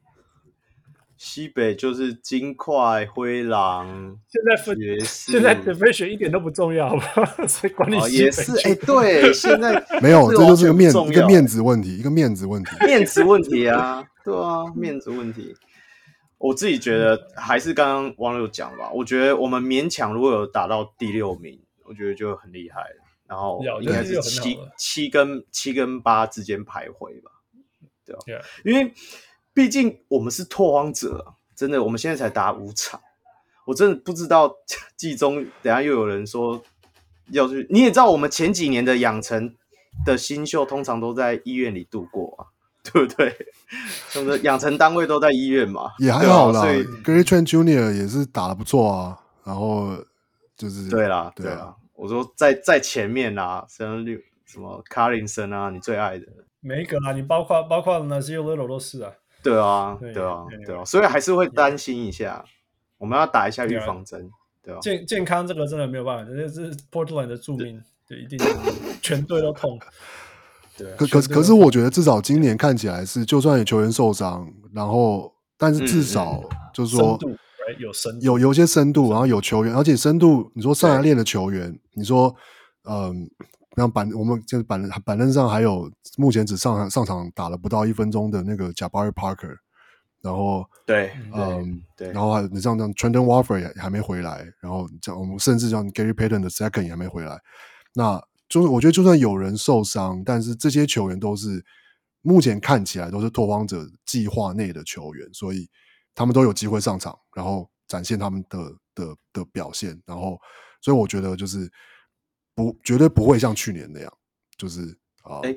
[1.17, 3.87] 西北就是金块、灰狼。
[4.27, 7.33] 现在分，现在 division 一点都不重要，好吧？
[7.47, 15.55] 所以管理西北、哦、也是，哎、欸，对， 现在没有，这就是个面子，一个面子问题，一个面子问题，面子问题啊，对啊，面子问题。
[16.37, 23.03] 我自己觉得还是刚刚网友讲吧，我觉得我们勉强如果有打到第六名，我觉得就很厉害了。
[23.27, 27.31] 然后应该是七七跟七跟八之间徘徊吧，
[28.05, 28.41] 对吧？Yeah.
[28.63, 28.93] 因为
[29.53, 33.01] 毕竟我们是拓荒者，真的，我们现在才打五场，
[33.65, 34.55] 我真的不知道
[34.95, 36.63] 季中等下又有人说
[37.31, 37.67] 要去。
[37.69, 39.53] 你也知道，我们前几年的养成
[40.05, 42.47] 的新秀通常都在医院里度过啊，
[42.91, 43.33] 对不对？
[44.15, 46.61] 我们的养成单位都在医院嘛，也还好啦。
[46.61, 49.97] 所以 Gary Trent Junior 也是打的不错啊，然后
[50.55, 51.75] 就是对啦，对啊。
[51.93, 56.25] 我说在在前面啊，像六什么卡林森啊，你最爱的
[56.61, 59.11] 每一个啊，你包括包括 Nassir Little 都是啊，
[59.41, 62.43] 对啊，对，啊，对啊，对啊，所以还是会担心一下，
[62.97, 64.29] 我们要打一下预防针，
[64.63, 68.39] 对啊，健健康这个真的没有办法，这是 Portland 的著名，对，一定
[69.01, 69.79] 全队都痛。
[70.77, 76.43] 对，可可可是我觉得至少今年看起来是，就算有球员受伤，然后但是至少
[76.73, 77.17] 就是说。
[77.25, 77.37] 嗯嗯
[77.79, 82.33] 有深有有些深度，然后有球员，而且深度，你说上来练的球员，你说，
[82.89, 83.29] 嗯，
[83.75, 89.53] 像板我们就是板板凳上还有目前只上上场打了不到一分钟的那个 Jabari Parker，
[90.21, 97.37] 然后对，嗯对，然后还你像像 Trendon Watford 也还没回来，然后像我们甚至像 Gary Payton 的 Second 也还没回来，
[97.93, 101.65] 那就是我觉得就算有人受伤，但是这些球员都是
[102.21, 105.69] 目前看起来都是拓荒者计划内的球员，所以。
[106.19, 110.41] 他们都有机会上场，然后展现他们的的的表现，然后，
[110.81, 111.71] 所以我觉得就是
[112.55, 114.11] 不绝对不会像去年那样，
[114.57, 115.55] 就是啊，哎、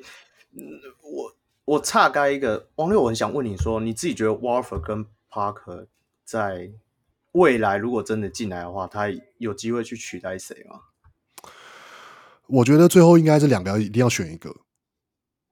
[1.03, 1.35] 我
[1.65, 5.87] 我岔开一个，王六，我很想问你说，你自己觉得 Warford 跟 Park
[6.27, 6.71] 在
[7.33, 9.07] 未来如果真的进来的话，他
[9.39, 10.79] 有机会去取代谁吗？
[12.51, 14.55] 我觉得最后应该是两个一定要选一个，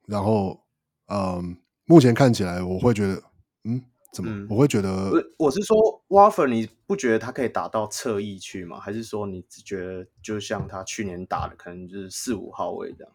[0.07, 0.59] 然后，
[1.07, 3.21] 嗯，目前看起来我会觉得，
[3.63, 3.81] 嗯。
[4.11, 4.47] 怎么？
[4.49, 5.77] 我会觉得，我我是说
[6.07, 8.79] ，Warford，你不觉得他可以打到侧翼去吗？
[8.79, 13.13] 还是说你只觉得就像他去年打的，可能就是四五号位这样？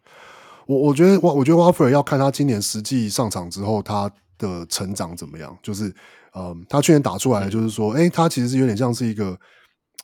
[0.67, 5.59] 我我觉得，我我觉得 Warford 要看他今年实际上场之后他的成长怎么样。
[5.61, 5.93] 就是，
[6.33, 9.37] 嗯，他去年打出来就是说，哎、他其实是有点像是一个，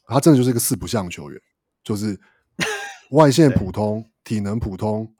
[0.08, 1.40] 他真的就是一个四不像球员，
[1.86, 2.20] 就是
[3.12, 5.14] 外线普通，体能普通，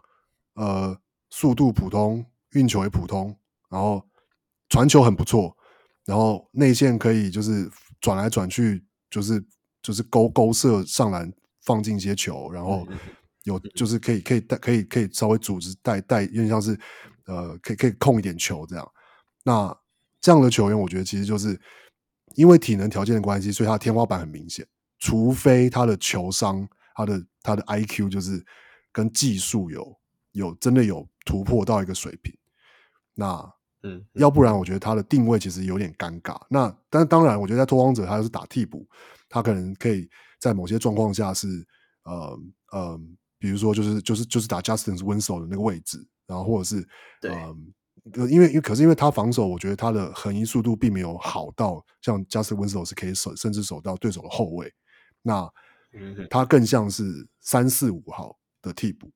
[0.56, 0.98] 呃，
[1.30, 3.36] 速度普通，运球也普通，
[3.70, 4.06] 然后
[4.68, 5.56] 传球很不错。
[6.06, 7.70] 然后内线可以就是
[8.00, 9.44] 转来转去，就是
[9.84, 11.32] 就是勾勾射上篮
[11.64, 12.88] 放进一些球，然后
[13.44, 16.78] 有就是可以可以带可以可以稍微组织带带，有点像是
[17.26, 18.92] 呃可以可以控一点球这样。
[19.44, 19.78] 那
[20.20, 21.60] 这样的球员，我觉得其实就是
[22.36, 24.66] 因为体能条件的关系，所以他的天花板很明显。
[24.98, 28.44] 除非他的球商，他的他的 IQ 就是
[28.92, 29.98] 跟技术有
[30.32, 32.34] 有真的有突破到一个水平，
[33.14, 33.54] 那。
[33.84, 36.40] 嗯，要不然我觉得他的定位其实有点尴尬。
[36.48, 38.88] 那但当然，我觉得在拓荒者他是打替补，
[39.28, 40.08] 他可能可以
[40.40, 41.48] 在某些状况下是
[42.04, 42.40] 呃
[42.74, 43.02] 呃，
[43.40, 45.98] 比如说就是就是就是打 Justise Winslow 的那个位置，
[46.28, 46.88] 然后或者是
[47.20, 54.72] 对，呃，因为因为可是因为他防守，我觉得他的横移速度并没有好到像 Justise Winslow 是可以守甚至守到对手的后卫。
[55.24, 55.52] 那
[56.30, 59.12] 他更像是三四五号的替补，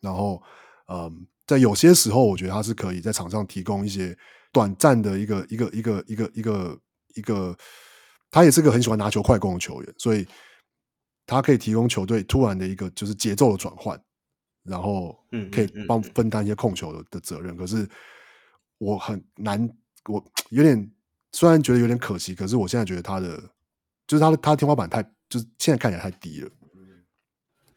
[0.00, 0.42] 然后
[0.86, 1.26] 嗯。
[1.44, 4.16] 在有些时候，我觉得他是可以在场上提供一些
[4.52, 6.80] 短暂的一个一个一个一个一个
[7.16, 7.54] 一个，
[8.30, 10.26] 他也是个很喜欢拿球快攻的球员，所以
[11.26, 14.00] 他可以提供球队突然的一个就是节奏的转换，
[14.62, 15.18] 然后
[15.50, 17.56] 可以帮分担一些控球的的责任。
[17.56, 17.86] 可是
[18.78, 19.68] 我很难，
[20.08, 20.90] 我 有点
[21.32, 23.36] 虽然觉得有点可惜，可是我现在觉得他的
[24.06, 25.02] 就是他的他的天花板太
[25.32, 26.48] 就是现在看起来太低了。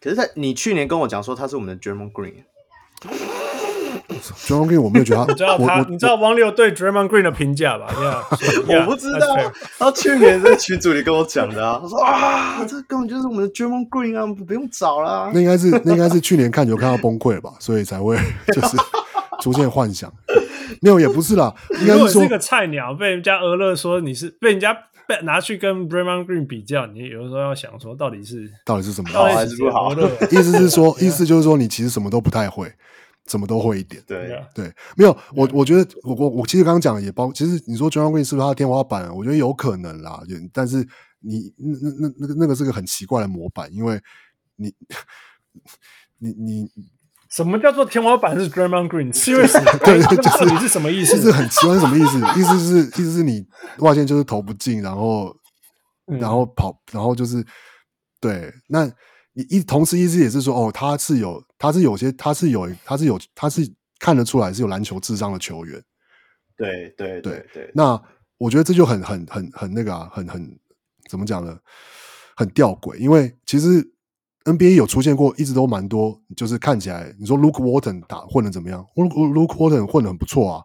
[0.01, 2.43] 可是，在你去年跟我讲说他是我们的 Draymond Green。
[4.45, 7.87] Draymond Green 我没有觉得他， 你知道他，你知道王六对 Draymond Green 的评价吧？
[7.95, 15.31] Yeah, yeah, 我不知道，他去年在群组里跟我讲的啊，他说啊，这根本就是我们的 Draymond Green 啊，不用找了。
[15.33, 18.17] 那应该是那应该是去年看球看到崩溃吧，所以才会
[18.53, 18.77] 就是
[19.41, 20.11] 出现幻想。
[20.81, 24.79] 没有，也不是啦，应该是说是个菜鸟被人家俄勒说你是被人家被
[25.23, 29.93] 拿去跟 Draymond Green 比较，你有的时候要想说到底是到底是什么好还是不好？
[30.31, 32.71] 意思是说，意思就是说你其实什么都不太会。
[33.27, 39.11] 什么都会一点，对对，没有我，我觉得我我我其实刚刚讲的也包，其实你说 Draymond Green 是不是他的天花板？
[39.15, 40.21] 我觉得有可能啦，
[40.53, 40.87] 但是
[41.21, 43.99] 你那那那那个那个是个很奇怪的模板，因为
[44.57, 44.71] 你
[46.21, 46.69] 你你
[47.35, 51.17] 什么叫做天花板是 Draymond Green？Seriously， 对，就是你是什么意思？
[51.17, 52.17] 就是很奇怪，是什么意思？
[52.39, 53.45] 意思是意思是你
[53.79, 55.35] 外线就是投不进，然后、
[56.05, 57.45] 嗯、然后跑，然后就是
[58.21, 58.53] 对。
[58.69, 58.85] 那
[59.33, 65.83] 你一同时意思也是说，哦，他是有，他是有些，他是有，他是有，他是看得出来是有篮球智商的球员。
[66.55, 67.71] 对对对对，对对。
[67.73, 68.01] 那
[68.37, 70.57] 我觉得这就很很很很那个啊，很很
[71.09, 71.59] 怎么讲呢？
[72.37, 73.91] 很吊诡，因为其实。
[74.45, 80.63] NBA 有出现过，一直都蛮多，就是看起来你说 Luke Walton 打混的怎么样？Luke Walton 混的很不错啊。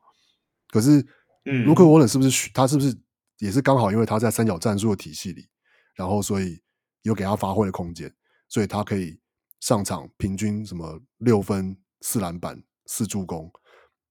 [0.68, 1.00] 可是，
[1.46, 2.94] 嗯，Luke Walton 是不是他是不是
[3.38, 5.48] 也是刚好因为他在三角战术的体系里，
[5.94, 6.60] 然后所以
[7.02, 8.12] 有给他发挥的空间，
[8.48, 9.18] 所以他可以
[9.60, 13.50] 上场平均什么六分、四篮板、四助攻，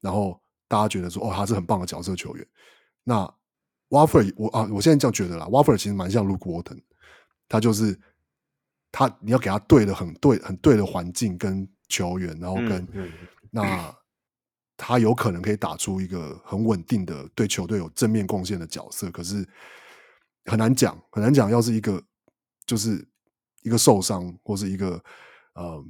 [0.01, 2.47] 然后大家觉得说哦，他是很棒的角色球员。
[3.03, 3.31] 那
[3.89, 6.81] Watford 我啊，我现在这样觉得啦，Watford 其实蛮像 Luke Walton，
[7.47, 7.99] 他就是。
[8.91, 13.11] 他你要给他对的很对很对的环境跟球员，然后跟、嗯嗯、
[13.51, 13.95] 那
[14.77, 19.47] 他有可能可以打出一个很稳定的对球队有正面贡献的角色，可是
[20.45, 21.49] 很难讲，很难讲。
[21.51, 22.01] 要是一个
[22.65, 23.05] 就是
[23.61, 25.03] 一个受伤或是一个
[25.53, 25.85] 呃，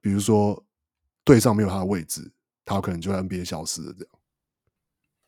[0.00, 0.64] 比如说
[1.24, 2.32] 队上没有他的位置，
[2.64, 4.14] 他有可能就在 NBA 消失了这样。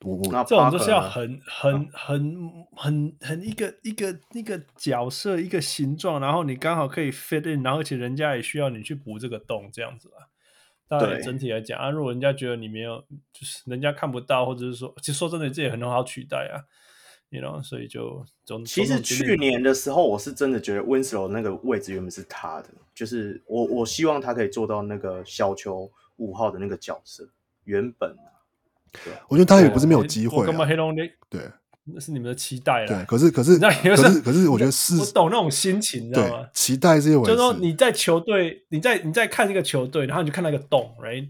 [0.06, 2.36] 我我这种就是要很很很
[2.76, 10.30] 很很一个一个一个角色一个形状，然后你刚好可以 fit in，然后而且人家也需要你去补这个洞，这样子啊。
[10.88, 16.62] 当然整体来讲啊，如果人家觉得你没有，就是人家看不到，或者是说，其实说真的，这也很好取代啊。
[17.30, 27.28] You know，所以就总其实去年的时候，我是真的觉得 Winslow 那个位置原本是他的，就是我我希望他可以做到那个小球五号的那个角色，
[27.64, 28.16] 原本。
[29.28, 30.46] 我觉得他也不是没有机会、啊，
[31.28, 31.40] 对，
[31.84, 32.86] 那是你们的期待了。
[32.86, 36.48] 对，可是可是可是可是， 我觉得是， 我懂那种心情，你知道吗？
[36.52, 41.28] 期待是一回事，就是说你在球队，你在你在看一个球队，然后你就看到一个洞，right？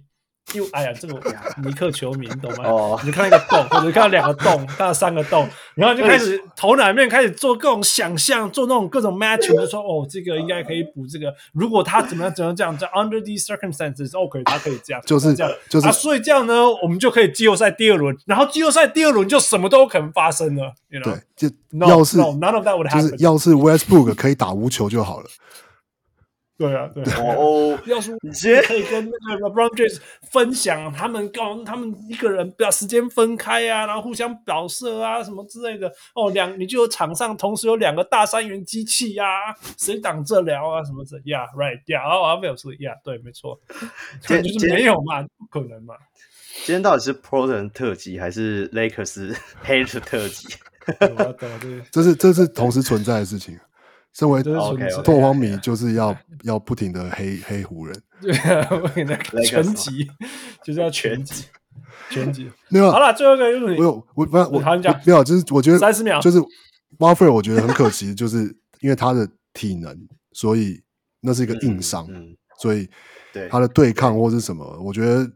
[0.53, 1.15] 就哎呀，这个
[1.63, 2.65] 尼克球迷，你懂吗？
[2.69, 11.35] 哦，你看一个洞，或者看到两个洞， 看到三个洞，然后就开始头脑里面开始做各种想象，做那种各种 match，就说哦，这个应该可以补这个。
[11.53, 20.73] 如果他怎么样怎么样这样，在 under these circumstances，OK，他可以这样，就是这样，就是啊，所以这样呢，我们就可以季后赛第二轮，然后季后赛第二轮就什么都有可能发生了。
[20.89, 21.05] You know?
[21.05, 21.57] 对，就
[21.89, 25.27] 要是 no, no, none of that would happen，就是要是 Westbrook 可以打无球就好了。
[26.59, 29.99] 对啊，对哦， 要说你直接可以跟那个 LeBron James
[30.31, 43.61] 分享他们告他们一个人把时间分开啊，然后互相表射啊什么之类的哦，两你就有场上同时有两个大三元机器呀、啊，谁挡这聊啊什么的呀、yeah,，right 呀、yeah, 哦，没有说呀，对，没错，
[44.27, 45.95] 就是没有嘛，不可能嘛。
[46.65, 50.49] 今天到底是 Portland 特辑还是 Lakers 黑的特辑？
[51.93, 53.59] 这是这是同时存在的事情。
[54.17, 60.09] 身为拓荒迷，就是要要不停的黑黑湖人，对啊，我给他全集，
[60.65, 61.45] 就是要全集，
[62.09, 62.51] 全集。
[62.71, 66.39] 没有，好了，最后一个就是你，我有，我不，我讲，没有，就是我觉得三十秒，就是
[66.99, 68.45] Watford 我觉得很可惜， 就是
[68.81, 69.95] 因为他的体能，
[70.33, 70.83] 所以
[71.21, 72.09] 那是一个硬伤，
[72.59, 72.89] 所以
[73.51, 75.31] 他的对抗或是什么，我觉得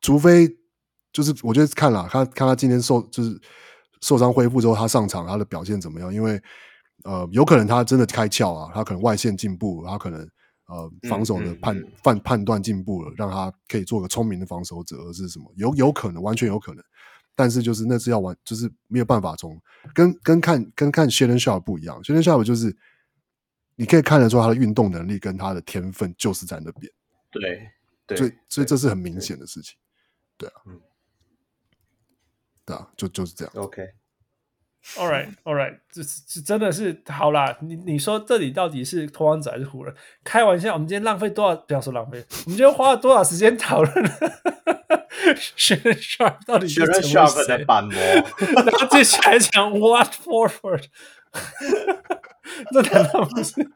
[0.00, 0.48] 除非
[1.12, 3.38] 就是我觉得看了，看看他今天受就是
[4.00, 6.40] 受伤恢复之后，他上场他的表现怎么样，因为。
[7.06, 10.20] 呃，有可能他真的开窍啊，他可能外线进步，他可能
[10.66, 15.50] 呃防守的判、嗯嗯嗯、判判断进步了，让他可以做个聪明的防守者，而是什么？
[15.54, 16.84] 有有可能，完全有可能。
[17.36, 19.60] 但是就是那是要完，就是没有办法从
[19.94, 22.76] 跟跟看跟看 Shaedon Sharpe 不一样，Shaedon Sharpe 就是
[23.76, 26.90] 你可以看得出他的运动能力跟他的天分就是在那边。
[27.30, 27.70] 对，
[28.06, 29.76] 对，所以所以这是很明显的事情。
[30.38, 30.80] 对，对啊，嗯，
[32.64, 33.52] 对啊，就就是这样。
[33.56, 33.86] OK。
[34.94, 37.56] All right, all right，这这真的是好啦。
[37.60, 39.92] 你你说这里到底是拓荒者还是湖人？
[40.22, 41.56] 开玩笑，我们今天浪费多少？
[41.56, 43.92] 不要说浪费，我们今天花了多少时间讨论
[45.56, 50.84] ？Shaedon Sharpe 到底是 Shaedon Sharpe 的板模，然后接下来讲 What Forward，
[52.72, 53.68] 这难道不是？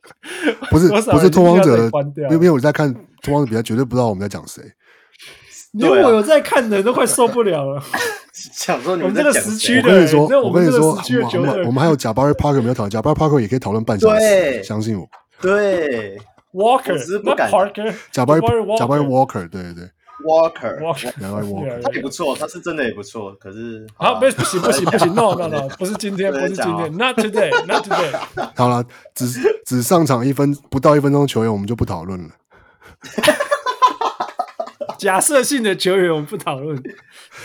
[0.70, 2.30] 不是不是拓荒者的？
[2.30, 4.62] 因为我在看拓荒者比赛，绝对不知道我们在讲谁。
[5.72, 7.82] 连我有在看的人都快受不了了。
[8.32, 10.96] 想说你们这个时区的，我跟你说，我跟你说，
[11.34, 15.06] 我们我们还有 Jabari Parker 没有讨论，Jabari Parker 也可以讨论半小时，相信我。
[15.40, 16.16] 对
[16.52, 17.72] ，Walker 不敢，Jabari
[18.12, 19.90] Jabari Walker，对对对
[20.24, 28.48] ，Walker，Jabari Walker， 他也不错，他是真的也不错，可是 好，不不行不行不行，No No No，不是今天，不是今天，Not today，Not today。
[28.54, 28.84] 好了，
[29.14, 29.26] 只
[29.66, 32.30] 只上场一分不到一分钟的球员，我们就不讨论了。
[35.00, 36.78] 假设性的球员我们不讨论，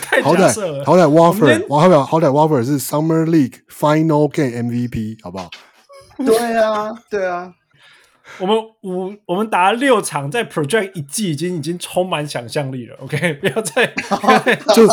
[0.02, 0.84] 太假设了。
[0.84, 5.48] 好歹 Watford，我好歹好歹 Watford 是 Summer League Final Game MVP，好不好？
[6.18, 7.50] 对啊，对啊。
[8.38, 12.96] 我们五我们打了六场，在 Project 一季已经已经充满想象力了。
[13.00, 13.86] OK， 不要再
[14.74, 14.86] 就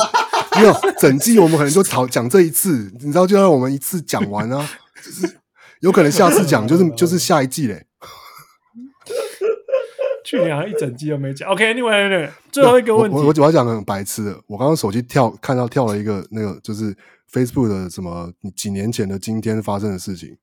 [0.55, 4.69] 没有整季，我们可能就讨讲这一次，你知道，就让我们一次讲完啊，
[5.03, 5.37] 就是
[5.81, 7.85] 有可能下次讲就是 就是下一季嘞。
[10.23, 11.49] 去年好像一整季都没讲。
[11.49, 16.95] OK，Anyway，最后一个问题，我我主要讲个很白痴的，我刚刚手机跳看到跳了一个那个就是
[17.31, 20.37] Facebook 的什么几年前的今天发生的事情，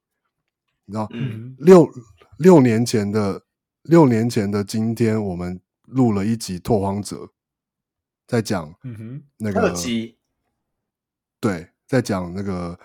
[0.86, 1.89] 你知道，嗯，六
[2.39, 3.43] 六年前的
[3.82, 7.16] 六年前的今天，我们录了一集《拓荒者》，
[8.27, 10.16] 在讲嗯哼那个特辑，
[11.40, 12.78] 对，在讲那个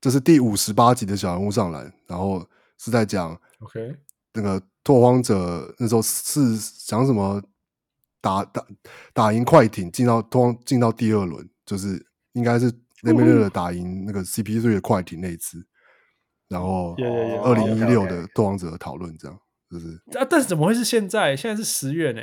[0.00, 2.46] 这是第五十八集的小人物上篮，然后
[2.78, 3.96] 是在讲 OK
[4.34, 7.42] 那个拓荒者那时候是讲什么
[8.20, 8.66] 打打
[9.12, 12.70] 打赢快艇进到拓荒进到第二轮，就是应该是
[13.02, 15.66] 雷梅勒打赢那个 CP3 的快艇那一次，
[16.48, 16.94] 然后.
[17.42, 19.38] 二零一六的拓荒者的讨论这样，
[19.70, 21.36] 就是啊，但是怎么会是现在？
[21.36, 22.22] 现在是十月呢？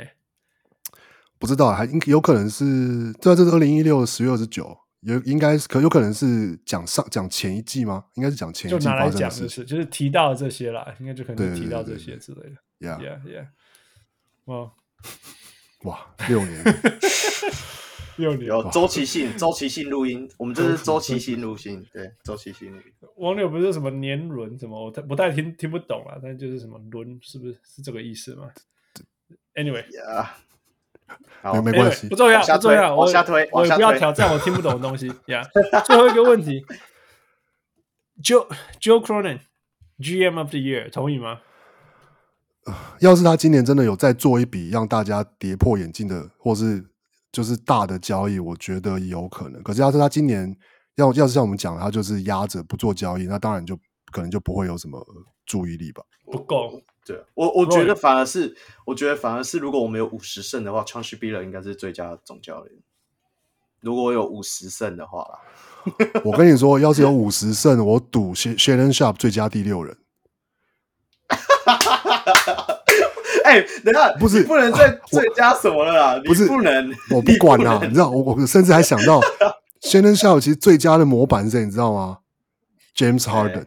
[1.38, 8.04] 不知道还有可能是对啊，这是二零一六十月二十九，有应该是可有可能是讲上讲前一季吗？
[8.14, 12.56] 应该是讲前一季就拿来讲就是就是提到这些啦，应该就可能提到这些之类的。
[12.80, 13.46] ，Yeah，Yeah, yeah.
[14.44, 14.72] 哇，
[15.82, 16.62] 哇，六年。
[18.16, 18.46] 六年。
[18.46, 22.84] 有周期性，周期性录音，我们这是周期性录音，对，周期性录音。
[23.16, 28.48] 网友不是什么年轮什么，我太不太听听不懂啊，但就是什么轮，是不是是这个意思吗
[29.54, 30.51] ？Anyway，呀，好
[31.42, 35.12] 没，没关系不重要，往下推不重要，我往下推我也不要挑战我听不懂的东西。
[35.26, 35.42] 呀，
[35.84, 36.64] 最后一个问题
[38.22, 38.46] ，Joe
[38.80, 39.40] Joe Cronin
[39.98, 41.40] GM of the Year，同意吗？
[43.00, 46.84] 要是他今年真的有再做一笔让大家跌破眼镜的，或是
[47.32, 49.60] 就是大的交易，我觉得有可能。
[49.64, 50.56] 可是要是他今年
[50.94, 53.76] 要要是像我们讲，他就是压着不做交易，那当然就
[54.12, 55.04] 可能就不会有什么
[55.44, 56.02] 注意力吧。
[56.30, 56.80] 不够。
[57.04, 62.72] 对我，我觉得反而是，我觉得反而是，如果我们有五十胜的话，Chauncey Billups 应该是最佳总教练。
[63.80, 65.38] 如果我有五十胜的话啦，
[66.24, 69.96] 我跟你说，要是有五十胜，我赌 Shannon Sharp 最佳第六人。
[73.44, 76.22] 哎、等一下，不是不能再最佳什么了啦？
[76.24, 79.20] 不是不能，我不管啦、你不能你知道，我我甚至还想到
[79.82, 82.18] Shannon Sharp 其实最佳的模板是谁，你知道吗
[82.96, 83.66] ？James Harden。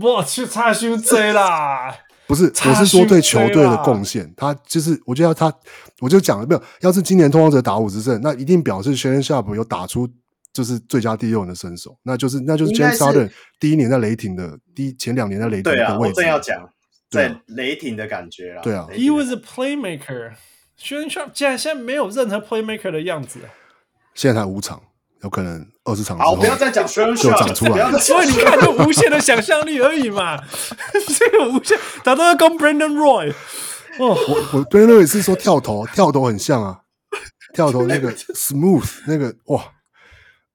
[0.00, 1.94] 我去差修 J 啦！
[2.26, 4.32] 不是，我是说对球队的贡献。
[4.36, 5.52] 他就是，我觉得他，
[6.00, 6.62] 我就讲了没有。
[6.80, 10.08] 要是今年拓荒者打五十胜，那一定表示 Shannon Sharp 有打出
[10.52, 16.14] 就是最佳第六人的身手，那就是那就是 James 是 Harden 第一年在雷霆的第一前两年在雷霆对啊，我的位置。
[16.16, 16.68] 正要讲
[17.08, 18.62] 对啊在雷霆的感觉啦。
[18.62, 20.32] 对啊 He was a playmaker.
[20.76, 23.38] Shannon Sharp 竟然现在没有任何 playmaker 的样子，
[24.14, 24.82] 现在才五场，
[25.22, 30.38] 有可能二十场之好，后不要再讲 s h a n 就长出来不要再所以你看，就无限的想象力而已嘛。
[31.18, 33.30] 这个无限，打到要跟 Brandon Roy
[33.98, 36.80] 哦，我我 Brandon Roy 是说跳投，跳投很像啊，
[37.54, 39.64] 跳投那个 smooth 那个哇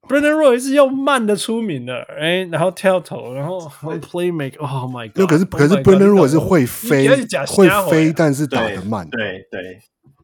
[0.07, 5.17] ，Brandon Roy 是用慢的出名的，哎，然后跳投，然后 playmaker，Oh my god！
[5.17, 7.09] 那可是 Oh 可是 Brandon Roy 是会飞
[7.47, 9.79] 会飞，但是打对得慢，对对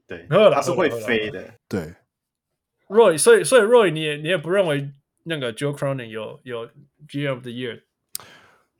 [0.08, 1.44] 对，然后他是会飞的。
[1.68, 1.94] 对
[2.88, 4.92] Roy，所以所以 Roy 你也你也不认为
[5.24, 6.68] 那个 Joe Cronin 有有
[7.08, 7.82] GM of the Year？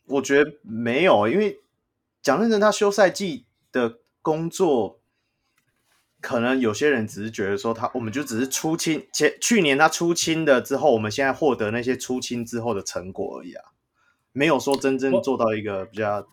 [0.06, 1.60] 我觉得没有，因为
[2.22, 5.00] 讲认真，他休赛季的工作，
[6.22, 13.66] 可能有些人只是觉得说他，我们就只是出清前去年他出清的之后，我们现在获得那些出清之后的成果而已啊，
[14.32, 16.26] 没有说真正做到一个比较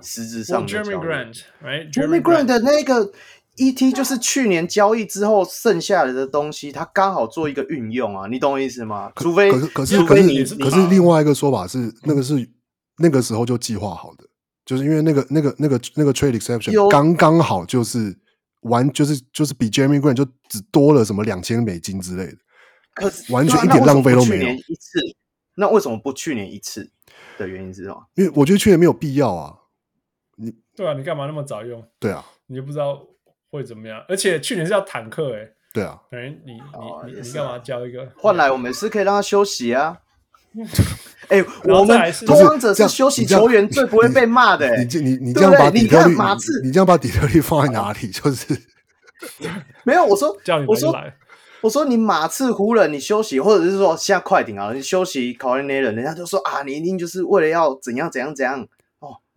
[0.00, 1.06] 实质上的交 Jeremy 易。
[1.06, 3.12] Grant，right？Jeremy Grant 的那个
[3.58, 9.12] ET 就是去年交易之后剩下来的东西，它刚好做一个运用啊，你懂我意思吗？
[9.16, 12.48] 除非可是可是除非你可是可是另外一个说法是，那个是
[12.98, 14.24] 那个时候就计划好的，
[14.64, 18.16] 就是因为那个那个那个那个 trade exception 有刚刚好就是
[18.62, 22.38] 完就是就是比 Jeremy Grant 就只多了什么两千美金之类的，
[22.94, 25.00] 可是完全一点浪费都没有年一次，
[25.56, 26.90] 那为什么不去年一次
[27.36, 27.96] 的原因是什么？
[28.14, 29.54] 因为我觉得去年没有必要啊，
[30.36, 31.84] 你对啊，你干嘛那么早用？
[31.98, 33.04] 对啊你就不知道
[33.50, 34.02] 会怎么样？
[34.08, 38.06] 而且去年是要坦克哎、欸，对啊，等于你你你你哦也是啊干嘛交一个？
[38.16, 39.98] 换来我们是可以让他休息啊。
[41.28, 48.08] 哎、然后我们再来是拓荒者是休息你这样球员最不会被骂的、欸你这你你对这样把不对底特律，你看马刺你你这样把底特律放在哪里？
[48.08, 48.58] 就是
[49.84, 51.14] 没有，我说叫你我说们来，
[51.60, 58.66] 我说你马刺湖人你休息，或者是说现在快艇啊，你休息考虑那人，人家就说啊，你一定就是为了要怎样怎样怎样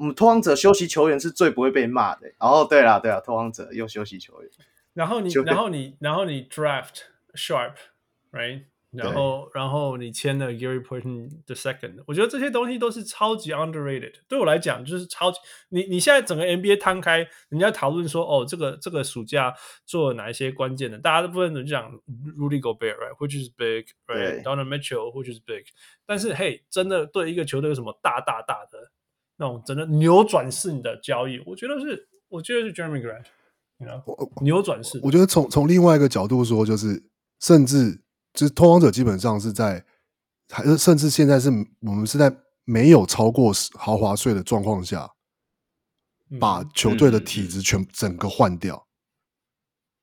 [0.02, 0.03] 哦。
[0.03, 2.36] 我们拓荒者休息球员是最不会被骂的、欸。
[2.40, 4.49] 哦，对了对了，拓荒者又休息球员，
[4.94, 7.02] 然后你然后你然后你 draft
[7.36, 8.64] Sharp，right？
[8.91, 14.15] 然后，然后你签了 Gary Payton the second，我觉得这些东西都是超级 underrated。
[14.28, 15.38] 对我来讲，就是超级。
[15.69, 19.56] 你你现在整个 NBA 摊开，人家讨论说，哦，这个这个暑假
[19.86, 21.90] 做了哪一些关键的，大家都部分就讲
[22.38, 25.68] Rudy Gobert，right，which is big，right，Donovan Mitchell，which is big。
[26.06, 28.60] 但是，嘿，真的对一个球队有什么大大大的
[29.41, 33.01] 那种真的扭转式的交易，我觉得是，我觉得是 Jeremy
[33.80, 35.01] know，扭转式。
[35.03, 37.03] 我觉得从从另外一个角度说，就是
[37.41, 37.99] 甚至。
[38.34, 39.84] 就是拓荒者基本上是在，
[40.49, 41.49] 还是甚至现在是
[41.81, 45.11] 我们是在没有超过豪华税的状况下，
[46.39, 48.88] 把球队的体质全整个换掉。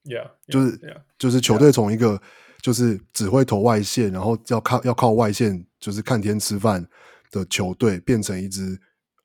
[0.05, 0.79] Yeah，就是
[1.17, 2.21] 就是球队从一个
[2.61, 6.87] 就是只会投外线，然后要靠要靠外线就是看天吃饭
[7.31, 8.79] 的球队，变成一支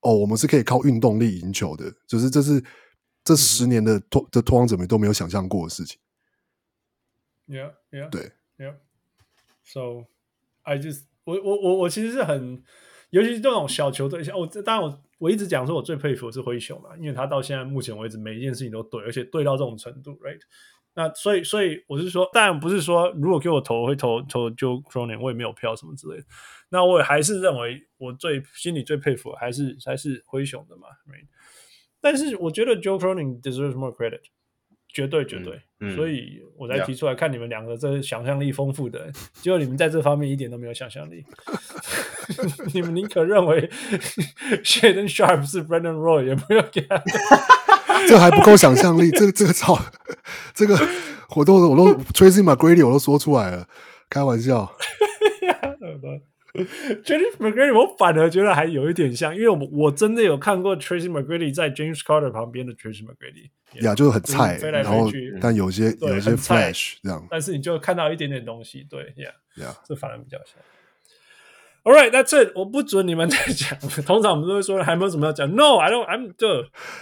[0.03, 1.91] 哦，我们是可以靠运动力赢球的。
[2.07, 2.63] 就是这是
[3.23, 5.99] 这十年的拓的拓荒者们都没有想象过的事情。
[7.47, 8.75] Yeah，Yeah，对，Yeah。
[9.63, 10.05] So
[10.63, 12.63] I just 我我我我其实是很，
[13.09, 20.39] 尤其是这种小球队，像我当然我我一直讲说，我最佩服的是灰熊嘛，因为他到现在目前为止每一件事情都对，而且对到这种程度，right？
[20.95, 26.24] 那所以所以我是说，当然不是说如果给我投我会投投 Joe Cronin，我也没有票什么之类的。
[26.70, 31.28] 那我也还是认为我最心里最佩服还是还是灰熊的嘛，right？
[32.02, 34.22] 但是我觉得 Joe Cronin deserves more credit。
[34.95, 39.11] 绝对绝对，嗯嗯、所以我才提出来看你们两个这想象力丰富的，
[39.41, 41.26] 结果你们在这方面一点都没有想象力。
[42.72, 43.68] 你们宁可认为
[44.64, 47.03] Shaedon Sharpe 是 Brandon Roy，也不要给他。
[48.07, 49.80] 这还不够想象力，这个这个操，
[50.53, 50.78] 这个
[51.36, 53.68] 我都 我都 Tracy McGrady 我都说出来了，
[54.10, 54.72] 开玩笑。
[57.03, 63.49] Tracy McGrady 我反而觉得还有一点像，因为我我真的有看过 Tracy McGrady 在 James Carter 旁边的 Tracy McGrady，
[63.84, 65.10] 呀，就是很菜，然后
[65.41, 69.15] 但有些有些 flash 这样，但是你就看到一点点东西，对
[69.57, 70.57] ，Yeah，这反而比较像。
[71.84, 75.49] All right，那这我不准你们再讲，通常我们都会说还没有什么要讲。
[75.53, 76.47] No，I don't，I'm 就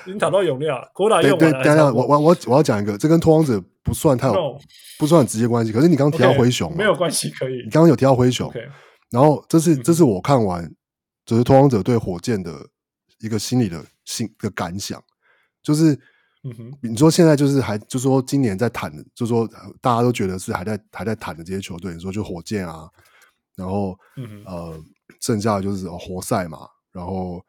[0.05, 1.63] 已经讨到永料，国打用完了。
[1.63, 4.59] 等等，我我我我要讲一个，这跟拓荒者不算太有，
[4.97, 5.71] 不算很直接关系。
[5.71, 7.57] 可是你刚刚提到灰熊，没有关系，可以。
[7.63, 8.51] 你刚刚有提到灰熊。
[9.11, 10.67] 然后这是这是我看完，
[11.25, 12.51] 就是拓荒者对火箭的
[13.19, 14.99] 一个心理的心的感想，
[15.61, 15.95] 就是，
[16.81, 19.47] 你说现在就是还就说今年在谈，就说
[19.79, 22.89] 大家都觉得是还在还在谈的这些球队，你说就火箭啊，
[23.55, 23.97] 然后
[24.45, 24.79] 呃
[25.19, 27.43] 剩下的就是活塞嘛，然后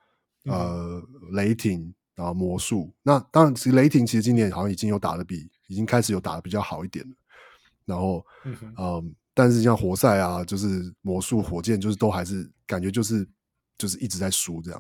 [0.44, 1.02] 呃
[1.32, 7.14] 雷霆，然后魔术，那当然其实雷霆其实今年好像已经有打的比已经开始有打的比较好一点了，
[7.84, 8.56] 然后嗯。
[8.76, 9.04] 呃
[9.34, 13.26] 但是像活塞啊，就是魔术、火箭，就是都还是感觉就是
[13.78, 14.78] 就是一直在输这样。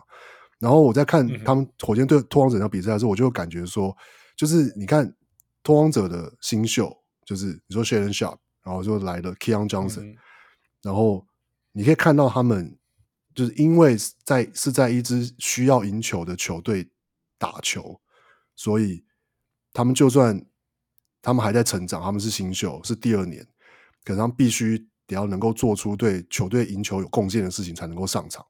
[0.58, 3.96] 然后我在看他们火箭对拓荒者那比赛的时候，我就感觉说，
[4.36, 5.10] 就是你看
[5.62, 6.94] 拓荒者的新秀，
[7.24, 10.14] 就是你说 Shaedon Sharpe，然后就来了 Keon Johnson，
[10.82, 11.26] 然后
[11.72, 12.76] 你可以看到他们
[13.34, 16.90] 就是因为在是在一支需要赢球的球队
[17.38, 18.00] 打球，
[18.54, 19.04] 所以
[19.72, 20.44] 他们就算
[21.22, 23.46] 他们还在成长，他们是新秀，是第二年。
[24.04, 28.44] 可是他们必须得要能够做出对球队赢球有贡献的事情，才能够上场，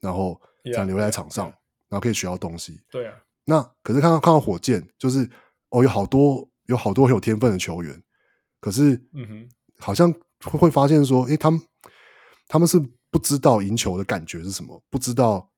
[0.00, 0.40] 然后
[0.74, 1.88] 才留在场上，yeah, yeah, yeah.
[1.88, 2.80] 然后可以学到东西。
[2.90, 3.14] 对啊，
[3.44, 5.28] 那可是看到看到火箭，就是
[5.68, 8.02] 哦，有好多有好多很有天分的球员，
[8.58, 9.48] 可是嗯哼，
[9.78, 10.12] 好像
[10.44, 11.60] 会会发现说，诶，他们
[12.48, 12.78] 他们是
[13.10, 15.50] 不知道赢球的感觉是什么，不知道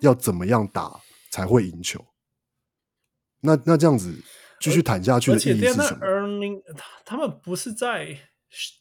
[0.00, 2.04] 要怎么样打才会赢球。
[3.40, 4.14] 那那这样子
[4.60, 6.00] 继续谈下去的意义是什么？
[7.04, 8.18] 他们不是在。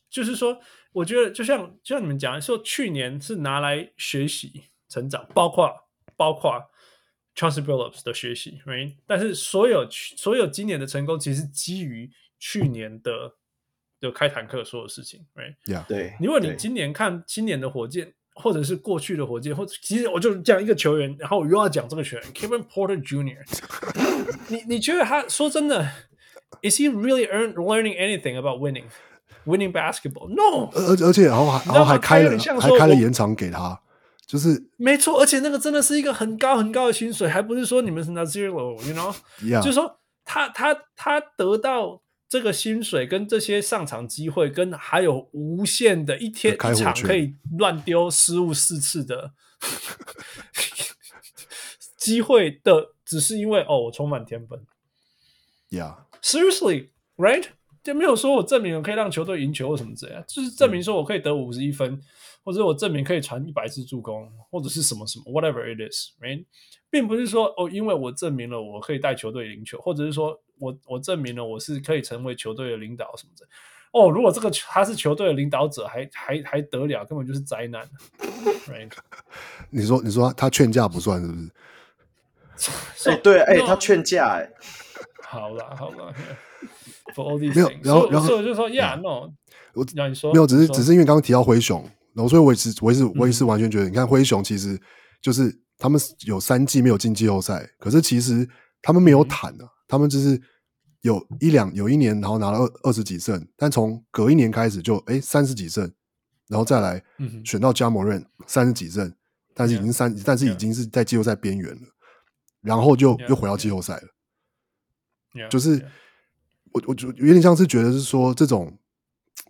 [0.10, 0.60] 就是说，
[0.92, 5.74] 我觉得就像就像你们讲说，去年是拿来学习成长，包括
[6.18, 6.70] 包括
[7.34, 8.98] Chauncey Billups 的学习，right?
[9.08, 13.38] 但是所有所有今年的成功，其实基于去年的
[14.02, 15.86] 的开坦克所有事情，right?
[15.88, 16.14] 对。
[16.20, 23.38] 如果你今年看今年的火箭，或者是过去的火箭，或者其实我就讲一个球员，然后我又要讲这个球员 Kevin Porter Jr.
[24.50, 25.84] 你你觉得他说真的
[26.64, 28.86] ，Is he really earn, learning anything about winning?
[29.46, 30.70] Winning basketball, no。
[30.78, 33.80] 而而且然后还然后还开了还开了延长给他，
[34.28, 35.20] 就是没错。
[35.20, 39.62] 而且那个真的是一个很高很高的薪水，还不是说你们是 n a z i r o you know？Yeah.
[39.62, 49.34] 就是说他他他得到这个薪水跟这些上场机会，跟还有无限的一天一场可以乱丢失误四次的
[52.00, 54.66] 机会的，只是因为哦，我充满天分。
[55.72, 56.88] Yeah，seriously,
[57.18, 57.48] right?
[57.84, 62.02] 就没有说我证明我可以让球队赢球或什么之类的，就是证明说我可以得五十一分，嗯、
[62.46, 66.46] 或者我证明可以传一百次助攻，或者是什么什么，whatever it is，right？
[66.92, 73.48] 并不是说哦，因为我证明了我可以带球队赢球，或者是说我我证明了我是可以成为球队的领导什么的。
[73.94, 77.90] 哦，如果这个他是球队的领导者，还还还得了，根本就是灾难。
[78.68, 78.92] Right？
[79.70, 81.34] 你说你说他劝架不算是不
[82.56, 83.10] 是？
[83.10, 84.50] 哎、欸，对，哎、欸，他劝架，哎，
[85.28, 86.14] 好了好了
[87.16, 89.34] ，For all these 没有，然后然后就说，Yeah，No，
[89.74, 91.82] 我让你说，没有，只是说只是因为刚刚提到灰熊，
[92.14, 94.80] 然后所以我也是我也是我也是完全觉得，你看灰熊其实
[95.22, 98.48] 就是他们有三季没有进季后赛，可是其实
[98.84, 100.40] 他们没有坦啊，他们就是
[101.02, 105.92] 有一两有一年然后拿了二二十几胜，但从隔一年开始就哎三十几胜，
[106.48, 107.04] 然后再来
[107.44, 109.12] 选到加盟任三十几胜，
[109.56, 111.88] 但是已经三但是已经是在季后赛边缘了。
[112.62, 114.08] 然后就又回到季后赛了.
[115.50, 115.84] 就是、
[116.74, 118.78] 我我就有点像是觉得是说这种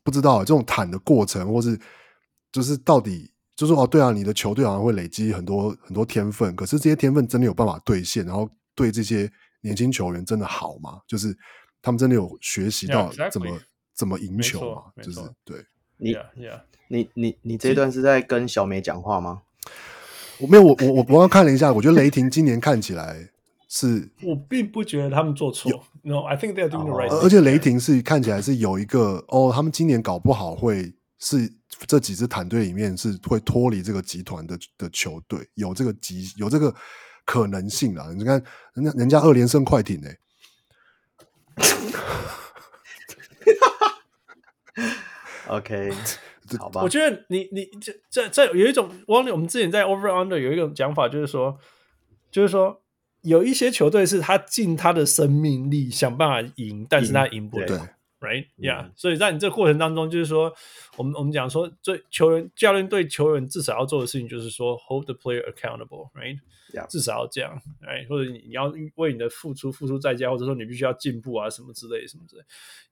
[0.02, 1.78] 不知道这种坦的过程，或是
[2.54, 3.31] 就是到底
[3.62, 9.32] 就是说哦对啊，你的球队好像会累积很多很多天分，可是这些天分真的有办法兑现，然后对这些
[9.62, 11.00] 年轻球员真的好吗？
[11.08, 11.38] 就是
[11.80, 13.60] 他们真的有学习到怎么、yeah, exactly.
[13.94, 14.82] 怎么赢球吗？
[15.04, 15.64] 就是对
[15.98, 16.16] 你.
[16.88, 19.44] 你你你这一段是在跟小美讲话吗？
[20.40, 23.30] 我没有，我我我刚刚看了一下，我觉得雷霆今年看起来
[23.70, 25.72] 是， 我并不觉得他们做错。
[26.02, 27.10] No，I think they are doing the right。
[27.10, 31.50] 而且雷霆是看起来是有一个哦，他们今年搞不好会是
[31.88, 36.76] 这几支团队里面是会脱离这个集团的的球队，有这个集有这个
[37.24, 38.12] 可能性啊！
[38.14, 38.44] 你看
[38.74, 40.10] 人家人家二连胜快艇呢、
[44.76, 44.88] 欸、
[45.48, 45.94] ，OK。
[46.60, 51.58] 好吧，我觉得你你这这这有一种，我我们之前在 Over Under 有一种讲法，就是说，
[52.30, 52.84] 就是说
[53.22, 57.88] 有一些球队是他尽他的生命力想办法赢，但是他赢不了
[58.22, 60.54] ，Right？Yeah，、嗯、所以在你这个过程当中，就是说，
[60.96, 66.40] 我们我们讲说，最球员教练对球员至少要做的事情，就是说 Hold the player accountable，Right？
[66.88, 72.44] 至少要这样，，right？，或者你你要为你的付出付出代价，或者说你必须要进步啊，什么之类什么之类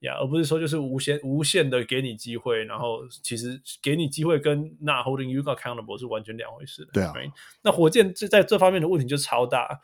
[0.01, 6.91] ，Yeah，，而不是说就是无限无限的给你机会，然后其实给你机会跟 not holding you accountable 是完全两回事的。
[6.91, 7.31] 对啊，right?
[7.61, 9.79] 那火箭这在这方面的问题就超大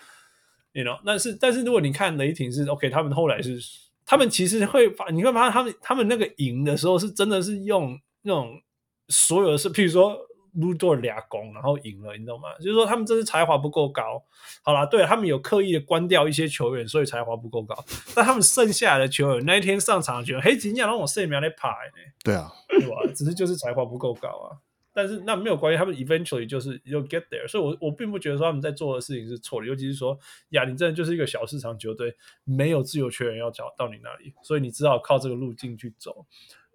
[0.74, 3.58] ，you know，但是但是如果你看雷霆是 OK，他们后来是
[4.06, 8.62] 他们其实会发，你会发现他们他们那个赢的时候是真的是用那种
[9.10, 10.18] 所有的事，譬如说。
[10.58, 12.44] 撸多俩攻，然后赢了，你知道吗？
[12.60, 14.24] 就是说他们真是才华不够高。
[14.64, 17.76] 好啦，对他们有刻意的关掉一些球员，所以才华不够高。
[18.16, 22.14] 但他们剩下来的球员那一天上场的球员，嘿，今天让我射苗来排呢。
[22.24, 22.96] 对啊，对吧？
[23.14, 24.56] 只是就是才华不够高啊。
[24.96, 27.46] 但是那没有关系，他们 eventually 就是要 get there。
[27.48, 30.18] 所以我我并不觉得说他们在做的事情是错的，尤其是说
[30.52, 32.16] 亚林真的就是一个小市场球队，
[32.46, 36.26] 没有自由球员要找到你那里，所以你只好靠这个路径去走。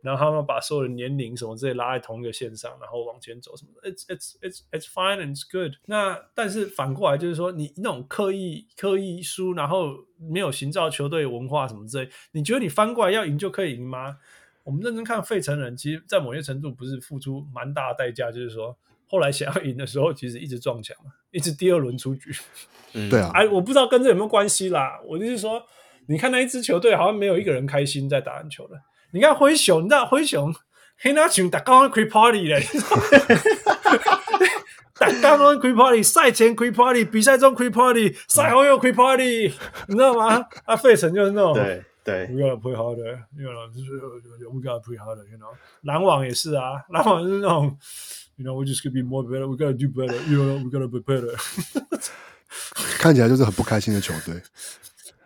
[0.03, 5.75] 然后他们把所有的年龄什么之类拉在同一个线上，然后往前走什么的，it's it's it's it's fine and it's good。
[5.85, 14.17] 那但是反过来就是说，你那种刻意刻意输，然后没有营造球队文化什么之类，你觉得你翻过来要赢就可以赢吗？
[14.71, 18.77] 我们认真看费城人，其实，在某些程度不是付出蛮大的代价，就是说
[19.09, 20.97] 后来想要赢的时候，其实一直撞墙，
[21.33, 22.31] 一直第二轮出局。
[22.93, 25.01] 嗯，对啊，哎，我不知道跟这有没有关系啦。
[25.05, 25.61] 我就是说，
[26.07, 28.77] 你看那一支球队，好像没有一个人开心在打篮球的。
[29.13, 30.55] 你看灰熊，你知道灰熊，
[30.99, 32.65] 黑那群打刚刚开 party 嘞，
[34.95, 39.53] 打刚刚开 party，赛前开 party，比赛中开 party，赛后又开 party，
[39.89, 40.47] 你知道吗？
[40.65, 43.99] 啊，费城就是那种，对对，we gotta play harder，you know，就是
[44.49, 47.77] we gotta play harder，you know，篮网也是啊，篮网就是那种
[48.37, 51.37] ，you know，we just gotta be more better，we gotta do better，you know，we gotta be better，
[52.99, 54.43] 看起来就是很不开心的球队。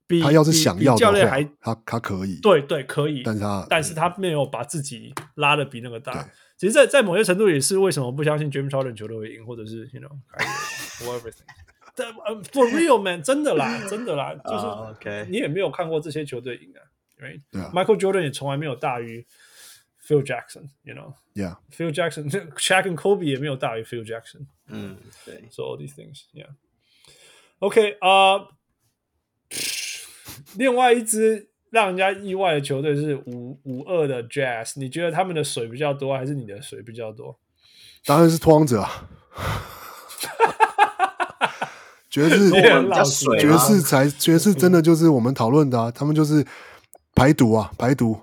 [0.07, 6.31] 比他要是想要比教练还，他他可以，对对可以，但是他但是他没有把自己拉的比那个对大。
[6.57, 10.11] 其实在，在在某些程度也是为什么不相信 James Harden 球队会赢，或者是 you know
[11.05, 11.45] whatever thing。
[11.95, 16.81] 但 for real man，真的啦，真的啦， 就是、你也没有看过这些球队赢啊？
[17.51, 19.27] 对啊 Michael Jordan 也从来没有大于
[20.07, 21.15] Phil Jackson，you know。
[21.35, 24.47] ，Yeah，Phil Jackson、 Shaq 跟 Kobe 也没有大于 Phil Jackson。
[24.69, 26.49] 嗯，对，So all these things, yeah.
[27.59, 28.49] OK 啊、uh,，
[30.57, 37.39] 另外一支让人家意外的球队是五五二的 Jazz，你觉得他们的水比较多，还是你的水比较多？
[38.05, 39.09] 当然是拓荒者 啊，
[42.09, 46.47] 爵士爵吗士才爵士真的就是我们讨论的啊，他们就是
[47.15, 48.21] 排毒啊，排，毒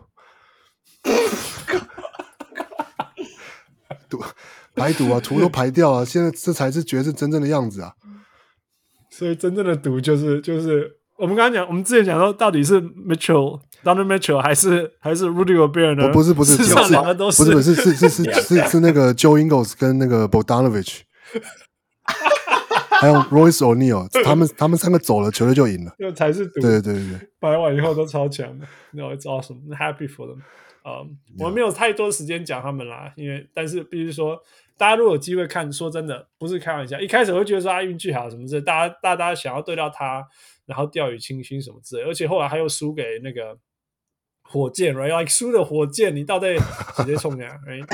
[4.76, 7.94] 排毒啊，毒都排掉啊，现在这才是爵士真正的样子啊。
[9.10, 16.08] 所以真正的毒就是就是我们刚刚讲，我们之前讲到到底是 Mitchell、Donovan Mitchell 还是还是 Rudy Gobert 呢？
[16.08, 21.02] 哦不是不是是上两个都不是不是是是是是是那个 Joe Ingles 跟那个 Bogdanovich，
[23.00, 25.94] 还有 Royce O'Neal，他们他们三个走了，球队就赢了。
[26.00, 26.62] 就才是毒。
[26.62, 30.40] 对对对对，白完以后都超强的，No, it's awesome, happy for them.
[30.86, 34.38] 嗯、um,，我们没有太多时间讲他们啦，因为但是必须说，
[34.78, 40.28] 大家如果有机会看，说真的不是开玩笑，一开始我会觉得说他运气好什么之类，大家大家想要对到他，
[40.66, 43.58] 然后掉以轻心什么之类，而且后来他又输给那个
[44.42, 46.58] 火箭，right？like 输的火箭，你到底
[46.96, 47.86] 直接冲呀， right？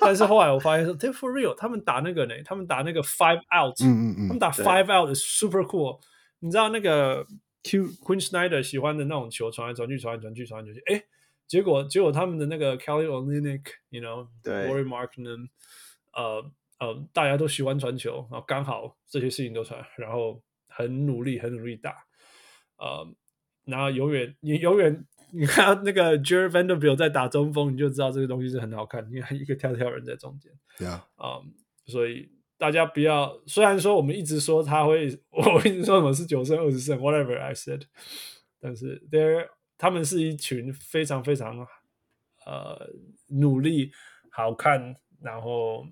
[0.00, 6.00] 但是后来我发现说，they for real，他们打那个呢，他们打那个 five out，嗯嗯嗯，他们打 five out is super cool。
[6.38, 7.26] 你知道那个
[7.62, 11.04] Q Queen Snyder 喜欢的那种球，传来传去，传来传去，传来传去，哎，
[11.46, 15.48] 结果结果他们的那个 Kelly Olynyk，you know，对 Lauri Markkanen，
[16.20, 21.94] 呃呃，大家都喜欢传球，然后刚好这些事情都传，然后很努力，很努力打，
[22.78, 23.06] 呃，
[23.64, 30.50] 然后永远你永远你看到那个 Jared Vanderbilt 在打中锋，你就知道这个东西是很好看，因为一个跳跳人在中间。
[30.78, 31.50] 对啊，啊、um,，
[31.86, 37.82] 所以大家不要，虽然说我们一直说他会， 我一直说我们是九胜二十胜，whatever I said，
[38.58, 41.66] 但是 there 他们是一群非常非常
[42.46, 42.88] 呃
[43.28, 43.92] 努力、
[44.30, 45.86] 好看，然后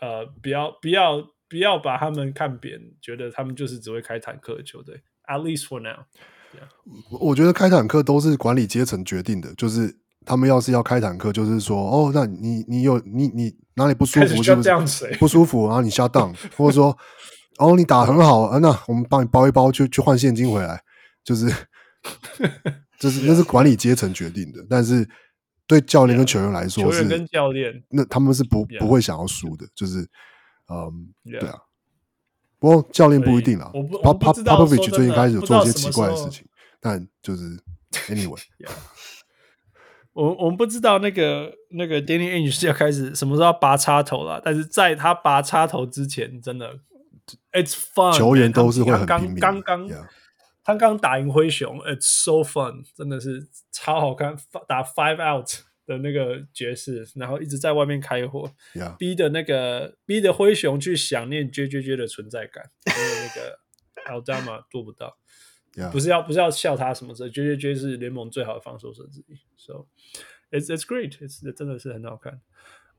[0.00, 6.04] 呃不要不要不要把他们看扁，觉得他们就是只会开坦克的球队，at least for now。
[7.10, 9.94] 我我觉得开坦克都是管理阶层决定的，就是
[10.24, 15.16] 他们要是要开坦克，就是说，哦，那你你有你你哪里不舒服是不是？
[15.18, 16.96] 不舒服，然后你 shut down， 或者说，
[17.58, 20.82] 哦，你打很好，啊，那我们帮你包一包，去去换现金回来，
[21.22, 21.46] 就是，
[22.98, 25.06] 就是那是管理阶层决定的，但是
[25.68, 30.00] 对教练跟球员来说是，球员跟教练，那他们是不.不会想要输的，就是，
[30.68, 31.58] 嗯.对啊。
[32.58, 36.44] 不过教练不一定啦我不我不知道 Popovich 最近开始有做一些奇怪的事情，
[36.80, 37.56] 但就是
[38.10, 38.42] anyway。
[40.14, 46.80] 我我们不知道那个那个 Danny Ainge 是要开始什么时候要拔插头了，但是在他拔插头之前，真的
[47.52, 48.16] It's fun。
[48.16, 50.06] 球员都是会很刚拼命刚刚 Yeah
[50.68, 54.36] 他刚打赢灰熊，It's so fun，真的是超好看，
[54.68, 55.48] 打 five out
[55.86, 58.52] 的那个爵士，然后一直在外面开火
[58.98, 63.58] 逼的那个逼的灰熊去想念 J J J 的存在感，因为那个
[64.12, 65.16] Aldama 做不到。
[65.90, 69.86] 不是要不是要笑他什么的，J J J 是联盟最好的防守者之一，so
[70.50, 72.42] it's it's great，it's 真的是很好看。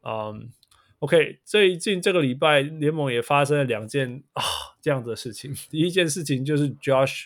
[0.01, 0.49] 嗯、
[0.97, 4.41] um,，OK，最近这个礼拜联盟也发生了两件啊
[4.81, 5.53] 这样的事情。
[5.69, 7.25] 第一件事情就是 Josh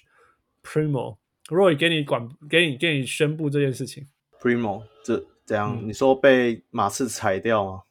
[0.64, 4.08] Primo，Roy 给你管给你给你宣布这件事情。
[4.42, 7.83] Primo 这怎样、嗯，你说被马刺裁掉吗？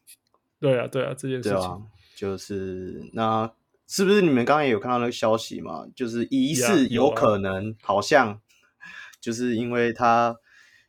[0.58, 1.58] 对啊，对啊，这件事情。
[1.58, 1.82] 啊，
[2.16, 3.52] 就是那
[3.86, 5.86] 是不是你们刚刚也有看到那个消息嘛？
[5.94, 8.40] 就是疑似有可能，好像
[9.20, 10.36] 就是因为他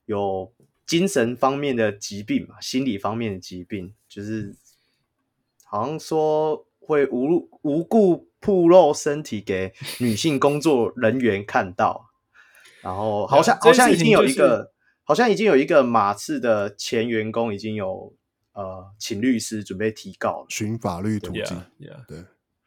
[0.05, 0.53] 有
[0.85, 4.55] 精神方面的疾病嘛，心理方面的疾病，就是
[5.65, 12.09] 好像说会无无故暴露身体给女性工作人员看到，
[12.81, 14.71] 然后好像、啊、好像已经有一个、就是，
[15.03, 18.13] 好像已经有一个马刺的前员工已经有
[18.53, 21.43] 呃请律师准备提告了，寻法律途径
[21.79, 22.05] yeah, yeah.
[22.07, 22.23] 对。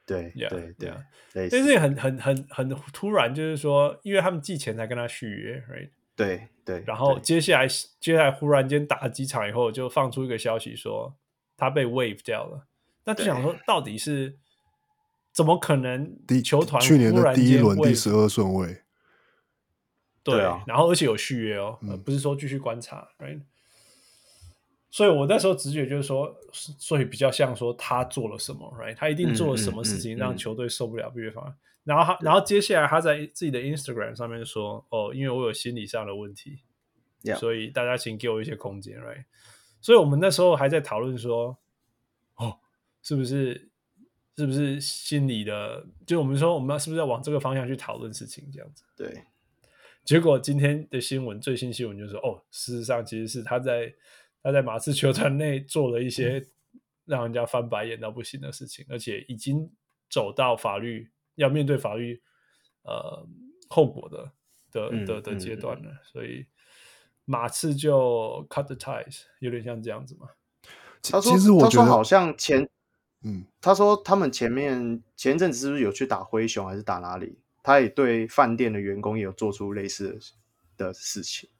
[0.08, 0.92] 对 yeah, 对对.
[1.34, 5.90] 对，但是很很很很突然，就是说，因为他们寄钱才跟他续约，right？
[6.14, 7.66] 对对，然后接下来
[7.98, 11.16] 接下来忽然间打了几场以后，就放出一个消息说
[11.56, 12.68] 他被 waive 掉了。
[13.06, 14.36] 那就想说，到底是
[15.32, 16.18] 怎么可能？
[16.44, 18.82] 球团去年的第一轮第十二顺位，
[20.22, 23.40] 对，啊，然后而且有续约哦，嗯、不是说继续观察，right？
[24.90, 28.94] 所以我那时候直觉就是说，所以比较像说他做了什么，right？
[28.94, 31.52] 他一定做了什么事情让球队受不了毕业方案。
[31.52, 36.60] 嗯嗯嗯、然后他，然后接下来他在自己的 Instagram 上面说，哦，因为我有心理上的问题.
[37.40, 39.24] 所以大家请给我一些空间，right？
[39.80, 41.56] 所以我们那时候还在讨论说，哦，
[43.06, 43.70] 是不是
[44.36, 45.86] 是不是心理的？
[46.04, 48.82] 就我们说我们要是不是要往这个方向去讨论事情，这样子。
[48.96, 49.22] 对。
[50.04, 53.94] 结果今天的新闻，最新新闻就是说，哦，事实上其实是他在。
[54.42, 56.46] 他在马刺球团内做了一些
[57.04, 59.68] 让人家翻白眼到不行的事情，而且已经
[60.08, 62.22] 走到法律要面对法律
[62.84, 63.26] 呃
[63.68, 64.30] 后果的
[64.70, 66.46] 的的的阶段了，所以
[67.24, 70.28] 马刺就 cut the ties，有点像这样子嘛。
[71.02, 72.70] 他说，他说好像前，
[73.28, 77.36] 嗯，他说他们前面前阵子是不是有去打灰熊还是打哪里？
[77.60, 80.16] 他也对饭店的员工也有做出类似
[80.76, 81.50] 的事情。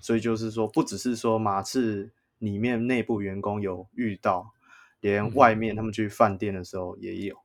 [0.00, 4.52] 所以就是说，不只是说马刺里面内部员工有遇到，
[5.00, 7.36] 连外面他们去饭店的时候也有，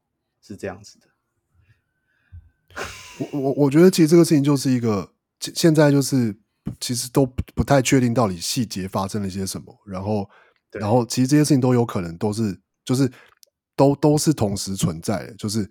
[0.41, 1.05] 是这样子的。
[3.19, 6.35] 我我我觉得其实这个事情就是一个现在就是
[6.79, 10.27] 其实都不太确定到底细节发生了些什么，然后
[10.71, 13.11] 然后其实这些事情都有可能都是就是
[13.75, 15.69] 都都是同时存在的，就是。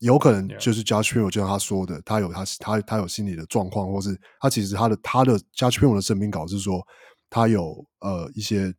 [0.00, 6.80] 有可能就是 Primo 就像他说的，他有他他他有心理的状况，或是他其实他的他的 Primo 的声明稿是说
[7.28, 8.74] 他有呃一些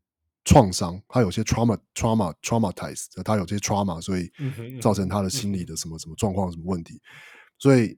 [0.45, 4.31] 创伤，他有些 trauma trauma traumatized，他有些 trauma，所以
[4.81, 6.99] 造成他的心理的什么什么状况什么问题，
[7.59, 7.95] 所以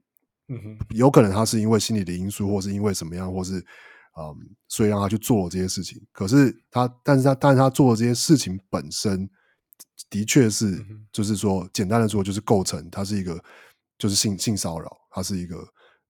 [0.90, 4.36] 有可能他是因为心理的因素，或是因为什么样，或是嗯，
[4.68, 5.98] 所以让他去做这些事情。
[6.12, 9.30] 可是他，但是他但是他做的这些事情本身。
[10.10, 13.42] 的确是，就是说，简单的说，就是构成它是一个，
[13.98, 15.56] 就是性性骚扰，它是一个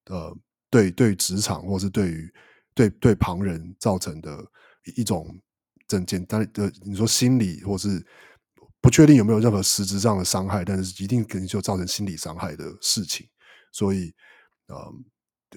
[0.07, 0.37] 呃，
[0.71, 2.33] 对对职场或是对于
[2.75, 4.45] 对对旁人造成的
[4.97, 5.39] 一种
[5.87, 8.05] 整简单的，你说心理或是
[8.81, 13.27] 不确定有没有任何实质上的伤害，但是一定肯定就造成心理伤害的事情。
[13.73, 14.15] 所以，
[14.67, 14.93] 呃，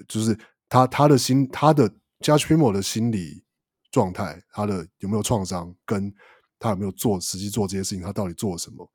[0.07, 0.37] 就是
[0.69, 1.89] 他他的心，他的
[2.19, 3.43] Josh Primo 的心理
[3.91, 6.13] 状态，他的有没有创伤跟。
[6.59, 8.03] 他有没有做实际做这些事情？
[8.03, 8.89] 他到底做了什么？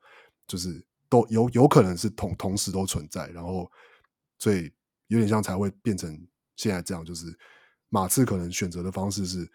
[0.47, 3.71] 就是都有有可能是同同时都存在，然后
[4.39, 4.71] 所以
[5.07, 6.11] 有点像才会变成
[6.57, 7.05] 现在这样。
[7.05, 7.27] 就是
[7.89, 9.51] 马刺可能选择的方式是，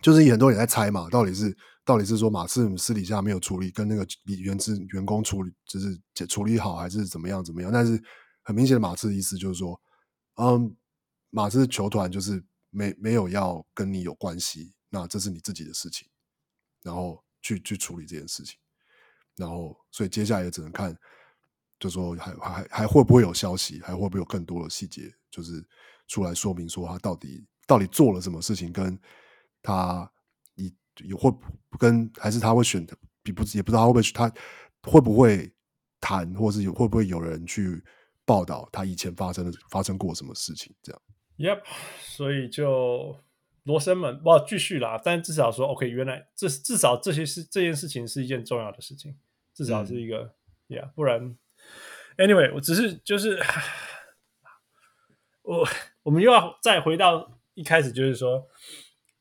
[0.00, 7.70] 就是很多人在猜嘛，到底是到底是说马刺私底下没有处理，跟那个原职员工处理，就是解处理好，还是怎么样怎么样？
[7.70, 8.02] 但是
[8.42, 9.80] 很明显的，马刺的意思就是说，
[10.36, 10.74] 嗯，
[11.30, 16.08] 马刺球团就是没没有要跟你有关系，那这是你自己的事情。
[16.86, 18.56] 然后去去处理这件事情，
[19.34, 20.96] 然后所以接下来也只能看，
[21.80, 25.66] 就说还还还会不会有消息，还会不会有更多的细节，就是
[26.06, 28.96] 出来说明说他到底到底做了什么事情，跟
[29.60, 30.08] 他
[30.54, 31.28] 你有会
[31.76, 34.32] 跟还是他会选择，比不也不知道他会不会他
[34.88, 35.52] 会不会
[36.00, 37.82] 谈，或是有会不会有人去
[38.24, 41.02] 报道他以前发生的发生过什么事情这样。
[41.38, 41.62] Yep，
[42.00, 43.18] 所以就。
[43.66, 49.16] 罗生门，不继续啦，但至少说，OK，原来这至少这些事，这件事情是一件重要的事情，
[49.52, 50.34] 至少是一个
[50.68, 51.36] ，，yeah, 不然
[52.16, 53.42] ，Anyway，我只是就是，
[55.42, 55.66] 我
[56.04, 58.46] 我们又要再回到一开始，就是说，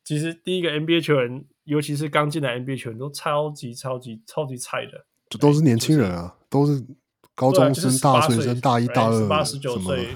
[0.03, 6.95] 其实第一个 NBA 球员，尤其是刚进来 NBA 球员，都超级超级超级菜的，这都是年轻人啊，就是、都是
[7.33, 10.09] 高中生、就是、大学生、大一、大二、八十九岁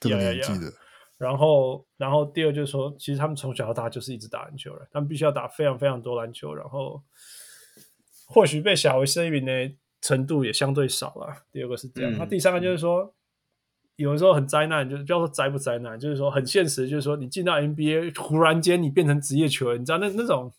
[0.00, 0.72] 这个年纪的。
[1.18, 7.02] 然后，然后第二就是说，其实他们从小到大就是一直打篮球了，他们必须要打非常非常多篮球，然后
[8.26, 11.44] 或许被小为声誉的程度也相对少了。
[11.50, 13.14] 第二个是这样，那、嗯、第三个就是说，
[13.96, 20.52] 有的时候很灾难，就是不要说灾不灾难，就是说很现实，就是说你进到 NBA，突然间你变成职业球员，你知道那那种，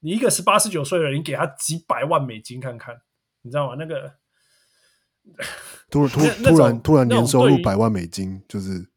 [0.00, 3.02] 你一个十八十九岁的人，你给他几百万美金看看，
[3.42, 3.76] 你知道吗？
[3.78, 4.19] 那个。
[5.90, 8.88] 突突突然突然年收入百万美金，就是，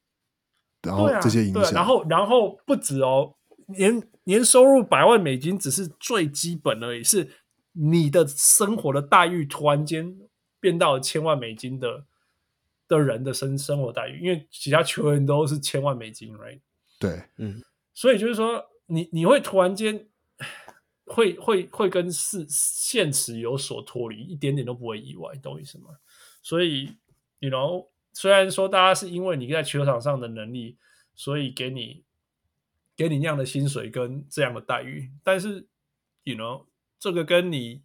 [0.83, 3.35] 然后这些影响，然后然后不止哦，
[3.67, 7.29] 年年收入百万美金只是最基本而已，是
[7.71, 10.15] 你的生活的待遇突然间
[10.59, 12.05] 变到了千万美金的
[12.87, 16.59] 的人的生生活待遇，因为其他球员都是千万美金，right？
[16.99, 17.63] 对，嗯，
[17.93, 20.07] 所以就是说，你你会突然间
[21.05, 25.85] 会会会跟是现实有所脱离，一点点都不会意外，懂我意思吗？
[26.43, 26.97] 所以
[27.39, 30.77] ，you know，虽然说大家是因为你在球场上的能力，
[31.15, 32.03] 所以给你
[32.95, 35.67] 给你那样的薪水跟这样的待遇，但是
[36.23, 36.67] ，you know，
[36.99, 37.81] 这个跟你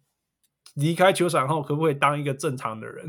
[0.75, 3.07] 离开球场后可不可以当一个正常的人，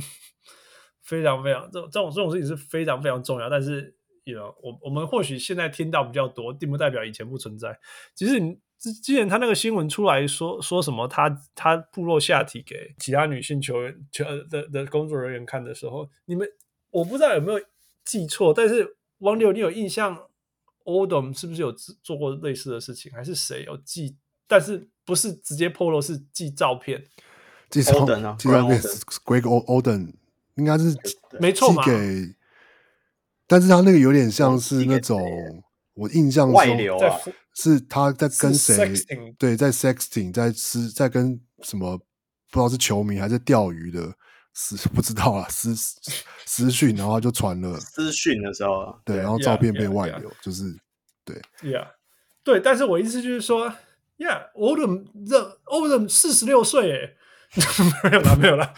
[1.03, 3.51] 非常非常这这种这种事情是非常非常重要。
[3.51, 7.79] 但是，you know，我我们或许现在听到比较多，并不代表以前不存在。
[8.15, 16.49] 其实你之之前他那个新闻出来说说什么他，他他暴露下体给其他女性球员球的的工作人员看的时候，你们
[16.91, 17.61] 我不知道有没有
[18.05, 20.19] 记错，但是汪六，你有印象
[20.85, 21.71] ，Oldham 是不是有
[22.03, 24.17] 做过类似的事情，还是谁有寄？
[24.49, 27.05] 但是不是直接暴露，是寄照片。
[27.69, 30.15] 寄照片啊，寄照片，Greg Oden
[30.55, 30.97] 应该是
[31.39, 31.85] 没错嘛。
[31.85, 32.35] 给，
[33.47, 35.21] 但是他那个有点像是那种，
[36.01, 37.21] 我印象中外流啊，
[37.55, 38.91] 是他在跟谁？
[39.39, 44.11] 对，在 sexting，在私，在跟什么不知道是球迷还是钓鱼的
[44.55, 45.77] 私，不知道啊，私
[46.47, 50.65] 私 讯，然后他就传了私讯的时候，对，然后照片被外流，就是
[51.23, 51.87] 对，Yeah，
[52.43, 53.71] 对，但是我意思就是说
[54.17, 57.17] ，Yeah，Oldham 这 Oldham 四十六岁诶。
[58.05, 58.73] 没有了，没有了。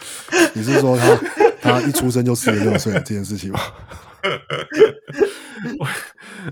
[0.55, 1.15] 你是说他
[1.61, 3.59] 他一出生就四十六岁这件事情吗？
[5.79, 5.87] 我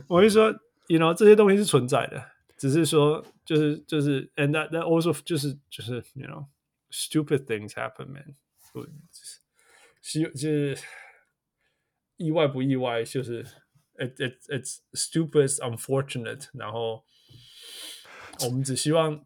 [0.07, 0.51] 我是说
[0.87, 2.23] ，you know 这些东西是存在的，
[2.57, 6.47] 只是说就是就是，and that that also 就是就是 you know
[6.91, 8.35] stupid things happen man，
[10.01, 10.77] 是就是
[12.17, 13.43] 意外不意外，就是
[13.95, 17.03] it it it's stupid unfortunate，然后
[18.45, 19.25] 我们只希望。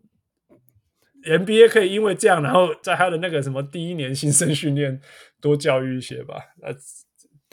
[1.27, 5.01] NBA 可以因为这样，然后在他的那个什么第一年新生训练
[5.41, 6.53] 多教育一些吧。
[6.61, 7.04] Let's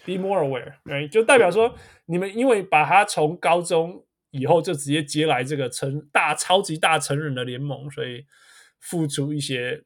[0.04, 1.08] be more aware，、right?
[1.08, 1.74] 就代表说
[2.06, 8.24] 你们因为把他从高中以后就直接接来这个成大超级大成人的联盟，所以
[8.80, 9.82] 付出一些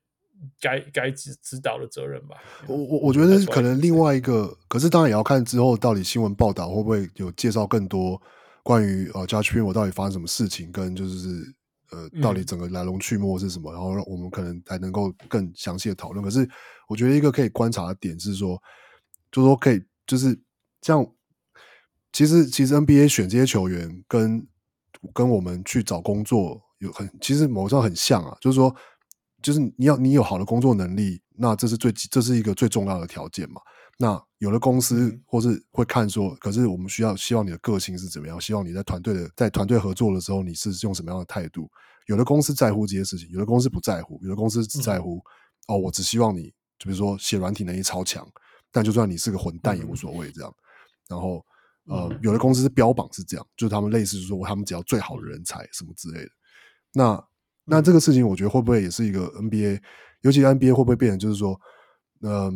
[0.60, 2.36] 该该指指导的责任吧。
[2.66, 8.20] 我我我觉得可能另外一个，可是当然也要看之后到底新闻报道会不会有介绍更多
[8.62, 11.54] 关于呃 Josh Primo 到底发生什么事情，跟就是。
[11.92, 13.70] 呃，到底整个来龙去脉是什么？
[13.70, 16.20] 嗯、然后让我们可能才能够更详细的讨论。
[16.20, 16.46] 可是，
[16.88, 18.60] 我觉得一个可以观察的点是说，
[19.30, 20.41] 就是说可以就是
[20.81, 21.07] 这样。
[22.12, 24.47] 其实，其实 NBA 选这些球员跟
[25.12, 28.36] 跟我们去找工作有很，其实某上很像啊。
[28.41, 28.75] 就是说，
[29.43, 33.60] 就是你要你有好的工作能力，那这是最这是一个最重要的条件嘛。
[33.99, 38.41] 那有的公司或是会看说，可是我们需要希望你的个性是怎么样？
[38.41, 41.70] 希望你在团队的在团队合作的时候，你是用什么样的态度？
[42.07, 46.44] 有的公司在乎这些事情，有的公司不在乎，有的公司只在乎、嗯、哦，我只希望你，
[46.78, 48.26] 就比如说写软体能力超强，
[48.76, 50.55] 但就算你是个混蛋也无所谓这样。
[51.08, 51.42] 然后
[51.86, 56.30] 呃，有的公司是标榜是这样，就是他们类似说他们只要最好的人才什么之类的。
[56.92, 57.24] 那
[57.64, 59.80] 那这个事情，我觉得会不会也是一个 NBA，
[60.20, 61.58] 尤其 NBA 会不会变成就是说，
[62.20, 62.52] 嗯、呃。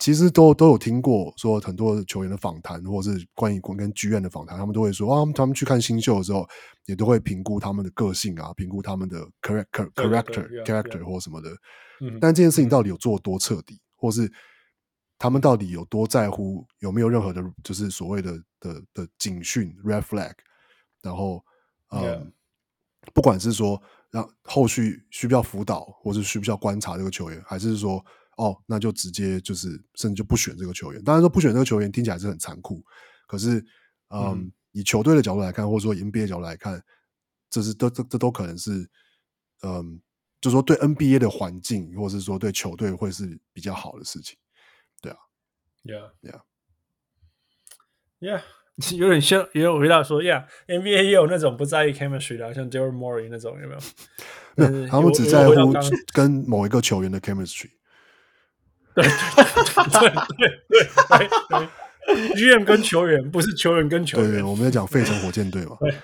[0.00, 6.48] 其实都都有听过说很多球员的访谈，或者是关于跟剧院的访谈，他们都会说啊，他们去看新秀的时候，
[6.86, 11.50] 也都会评估他们的个性啊，评估他们的 correct character character 或什么的。
[12.18, 14.22] 但这件事情到底有做多彻底，或是
[15.20, 20.32] 他们到底有多在乎，有没有任何的，就是所谓的的的警讯 red flag？
[21.02, 21.44] 然后，
[21.90, 22.32] 嗯，
[23.14, 28.04] 不管是说让后续需不需要辅导，或是需不需要观察这个球员，还是说。
[28.36, 31.04] 哦，那就直接就是甚至就不选这个球员。
[31.04, 32.82] 当然说不选这个球员听起来是很残酷，
[33.26, 33.58] 可是，
[34.08, 36.82] 嗯，嗯以球队的角度来看，或者说 NBA 角度来看，
[37.50, 38.88] 这是都这这都可能是，
[39.62, 40.00] 嗯，
[40.40, 44.38] 就说对 NBA 的环境，或者是说对球队会是比较好的事情。
[45.86, 46.04] 对啊
[48.20, 48.42] ，Yeah，Yeah，Yeah，
[48.96, 53.80] 有点像，也有回答说，Yeah，NBA 也有那种不在意 chemistry 的，像 Daryl Morey 那种，有没有？
[54.56, 55.54] 那他们只在乎
[56.12, 57.70] 跟某一个球员的 chemistry。
[58.94, 59.10] 对对
[60.36, 64.32] 对对对对，GM 跟球员不是球员跟球员。
[64.32, 65.76] 对，我们在讲费城火箭队嘛。
[65.78, 65.94] 对，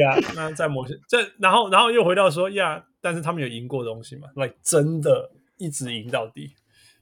[0.00, 6.56] 呀，那在某些这，然后然后又回到说呀，但是他们有赢过东西嘛？Like 真的一直赢到底，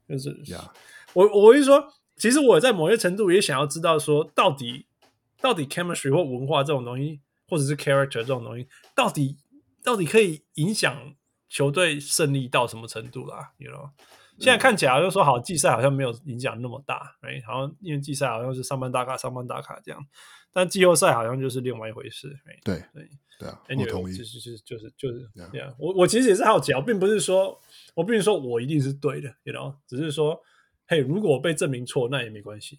[0.08, 0.72] 就是呀。
[1.14, 4.86] 我我是说，其实我在某些程度也想要知道说，到底
[5.40, 9.36] 到底 chemistry 或文化这种东西，或者是 character 这种东西，到底
[9.82, 11.14] 到底可以影响。
[11.52, 13.90] 球队胜利到什么程度啦？You know，
[14.38, 20.02] 现在看起来就说好，季赛好像没有影响那么大，哎、right?，好像因为季赛好像是上班打卡、上班打卡这样，
[20.50, 22.28] 但季后赛好像就是另外一回事。
[22.46, 22.64] Right?
[22.64, 23.06] 对对
[23.38, 25.74] 对啊，anyway, 我同意，就是就是就是就是这样。
[25.78, 27.60] 我我其实也是好奇，啊并不是说
[27.94, 30.40] 我并不是说我一定是对的，You know，只是说，
[30.86, 32.78] 嘿，如果我被证明错，那也没关系。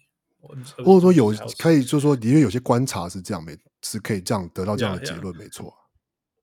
[0.84, 5.72] 或者说有可以，就是说，因为有些观察是这样，没是可以这样得到这样的结论，没错。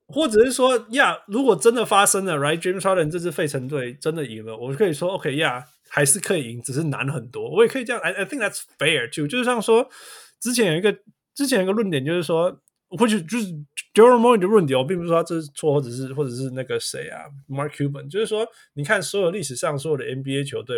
[0.07, 7.47] 或者是说，呀，如果真的发生了，right，James Harden 这支费城队真的赢了，我可以说，OK，呀，还是可以赢，只是难很多。
[7.51, 9.27] 我也可以这样，I I think that's fair too。
[9.27, 9.87] 就是像说，
[10.39, 10.97] 之前有一个
[11.35, 12.59] 之前有一个论点，就是说，
[12.97, 13.47] 或许就是
[13.93, 20.77] Daryl Morey 的论点，我并不是说这是错，或者是或者是那个谁啊，Mark Cuban，就是说，你看所有历史上所有的 NBA 球队，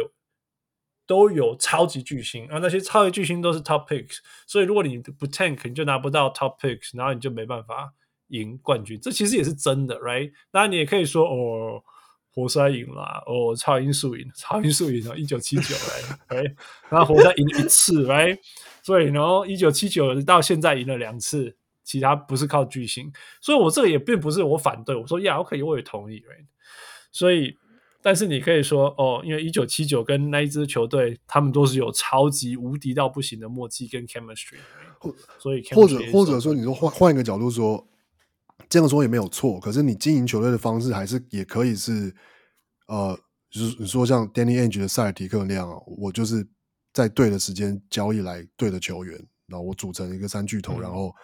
[1.06, 4.18] 都有超级巨星，啊那些超级巨星都是 top picks，
[4.48, 7.94] 所以如果你不 tank，你就拿不到 top picks，然后你就没办法
[8.28, 9.00] 赢冠军。
[9.02, 10.32] 这其实也是真的，right？
[10.52, 11.84] 当然你也可以说哦，
[12.32, 16.56] 活塞赢了，哦，超音速赢，超音速赢了，一九七九来，哎，
[16.90, 18.38] 然后活塞赢一次，right？
[18.82, 26.46] 所以然后一九七九到现在赢了两次，其他不是靠巨星，所以我这个也并不是我反对，我说呀，我可以，我也同意，right？
[27.12, 27.58] 所以。
[28.06, 34.58] 但是你可以说哦，因为一九七九跟那一支球队，他们都是有超级无敌到不行的默契跟 chemistry，
[35.40, 37.88] 所以或者或者说你说换换一个角度说，
[38.68, 39.58] 这样说也没有错。
[39.58, 42.14] 可是你经营球队的方式还是也可以是，
[42.90, 43.18] 呃，
[43.50, 46.46] 就是你说像 Danny Ainge 的塞尔提克那样，我就是
[46.92, 51.16] 在对的时间交易来对的球员，然后我组成一个三巨头，嗯、然后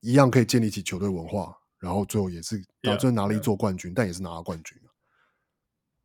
[0.00, 4.78] 一样可以建立起球队文化，然后最后也是到最后拿了一座冠军.但也是拿了冠军。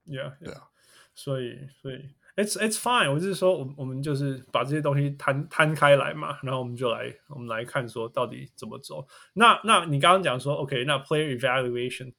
[0.05, 0.45] Yeah, yeah.
[0.45, 0.69] 对啊，
[1.15, 3.11] 所以所以 it's it's fine。
[3.11, 9.07] 我就是说，我我们就是把这些东西摊摊开来嘛，然后我们就来我们来看说到底怎么走。
[9.33, 12.13] 那那你刚刚讲说，OK，那 player evaluation，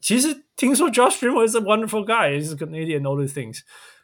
[0.00, 3.60] 其实听说 Josh Primo is a wonderful guy, is Canadian all the things。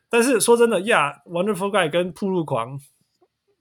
[0.09, 2.81] 但是说真的，Yeah，wonderful guy 跟铺路狂，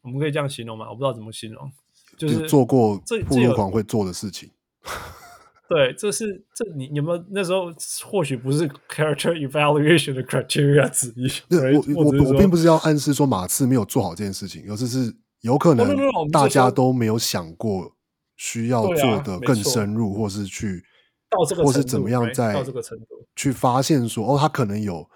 [0.01, 0.89] 我们可以这样形容吗？
[0.89, 1.71] 我不知道怎么形容，
[2.19, 4.51] 就是，做过暴露狂会做的事情。
[5.69, 7.71] 对，这是这你你们那时候
[8.03, 11.29] 或许不是 character evaluation 的 criteria 之一。
[11.47, 15.87] 对，我我我并不是要暗示说马刺没有做好这件事情，而是是有可能
[16.31, 17.95] 大家都没有想过
[18.35, 20.83] 需要做的更深入，或是去
[21.29, 25.07] 到这个或是怎么样在到这个程度去发现说哦，他可能有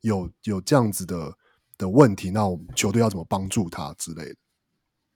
[0.00, 1.34] 有有这样子的
[1.76, 4.36] 的问题，那我们球队要怎么帮助他之类的。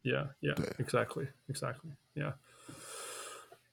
[0.03, 2.35] Yeah, yeah,，exactly, exactly, yeah.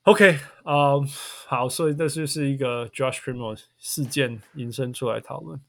[0.03, 1.05] OK，啊、um，
[1.47, 5.59] 好，所以这就是一个 Josh Primo 事件引申出来讨论。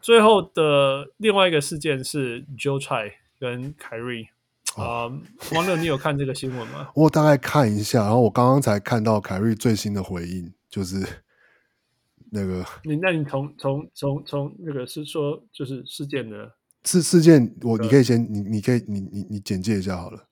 [0.00, 4.28] 最后的另外一个事件是 Joe Chai 跟凯瑞。
[4.76, 5.22] 啊、um, 哦，
[5.52, 6.92] 王六，你有看这个新闻吗？
[6.94, 11.04] 我大概看一下，然后我刚刚才看到凯瑞最新的回应，就是
[12.30, 20.28] 那个你，那你从从从从那个是说就是事件的事事件，我你可以先你你可以你你你简介一下好了。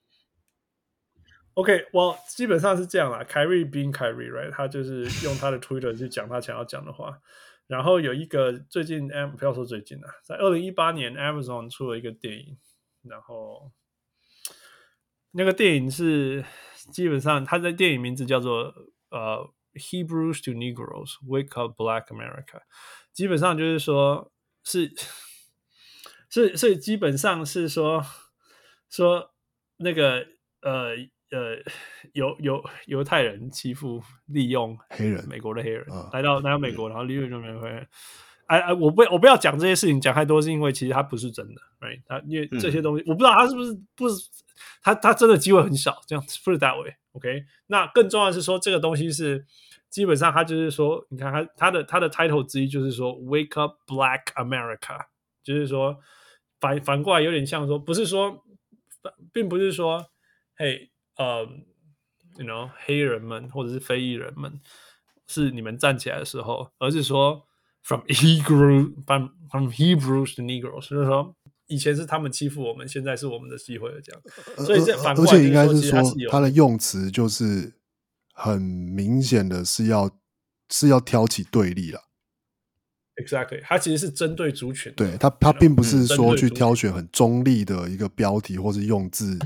[1.55, 3.23] OK，我、well, 基本上是这样啦。
[3.23, 4.51] 凯瑞 being 凯瑞，right？
[4.51, 7.19] 他就是用他的 Twitter 去讲他想要讲的话。
[7.67, 12.57] 然后有一个最近，不要说最近了，在二零一八年，Amazon 出了一个电影。
[13.03, 13.71] 然后
[15.31, 16.43] 那个电影是
[16.91, 18.73] 基本上，他的电影名字叫做
[19.11, 22.61] 呃、uh,，Hebrews to Negroes，Wake Up Black America。
[23.13, 24.31] 基本上就是说，
[24.63, 24.91] 是
[26.29, 28.03] 是所以基本上是说
[28.89, 29.31] 说
[29.77, 30.25] 那个
[30.61, 30.95] 呃。
[31.31, 31.59] 呃，
[32.13, 37.87] 犹犹犹太人欺负利用黑人，美国的黑人、啊、来到来到美国，然后利用就美国人。
[38.47, 42.01] 哎哎，我不我不要讲这些事情讲太多，是因为其实它不是真的，right？
[42.07, 44.27] 它因为这些东西、嗯、我不知道它是不是不是
[44.81, 47.45] 它它真的机会很少，这样 put it that way，OK？
[47.67, 49.45] 那更重要的是说这个东西是
[49.87, 55.05] 基本上它就是说，你看它它的它的 title 之一就是说 Wake Up Black America，
[55.43, 55.99] 就是说
[56.59, 58.43] 反反过来有点像说，不是说
[59.31, 60.05] 并不是说
[60.55, 60.91] 嘿。
[61.19, 64.61] 呃、um,，you know，黑人们或者是非裔人们
[65.27, 67.45] 是你们站起来的时候，而是说
[67.83, 71.35] from Hebrew from from Hebrews to Negroes，就是说
[71.67, 74.21] 以前是他们欺负我们，现在是我们的机会了，这样。
[74.65, 77.73] 所以这反过来，而且应该是说，他的用词就是
[78.31, 80.09] 很明显的是要
[80.69, 82.03] 是要挑起对立了。
[83.19, 89.37] Exactly，他其实是针对族群，对他他并不是说去挑选很中立的一个标题或是用字。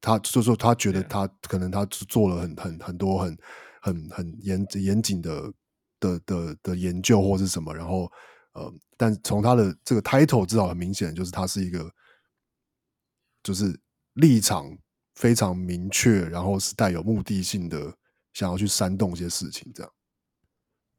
[0.00, 3.36] 他就说，他觉得他可能他做了很很很多很
[3.80, 5.52] 很很严严谨的
[5.98, 8.10] 的的的研究或是什么，然后
[8.52, 11.90] 呃，但从他的这个 title 至少很明显，就是他是一个
[13.42, 13.76] 就是
[14.12, 14.76] 立场
[15.14, 17.96] 非常明确，然后是带有目的性的，
[18.34, 19.92] 想要去煽动一些事情，这样。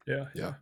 [0.04, 0.56] Yeah, yeah.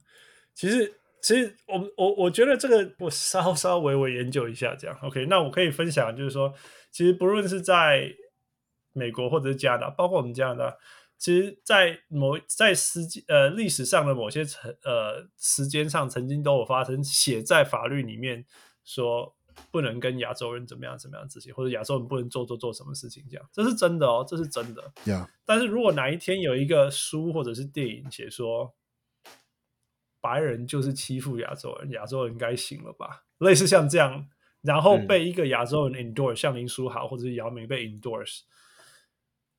[0.54, 5.26] 其实其实我我我觉得这个我稍稍微微研究一下，这样 OK。
[5.26, 6.54] 那我可以分享，就是说，
[6.92, 8.14] 其实不论是在
[8.92, 10.76] 美国或者是加拿大，包括我们加拿大，
[11.18, 18.46] 其实，在某在时间呃历史上的某些层呃时间上，曾经都有发生写在法律里面
[18.84, 19.34] 说
[19.72, 24.92] 不能跟亚洲人怎么样怎么样这些，或者亚洲人不能做做做什么事情，这样这是真的哦，这是真的。
[25.44, 28.72] 但是如果哪一天有一个书或者是电影写说
[30.20, 33.24] 白人就是欺负亚洲人，亚洲人该醒了吧？
[33.38, 34.26] 类似像这样，
[34.62, 38.40] 然后被一个亚洲人 endorse，、嗯、像林书豪或者是姚明被 endorse。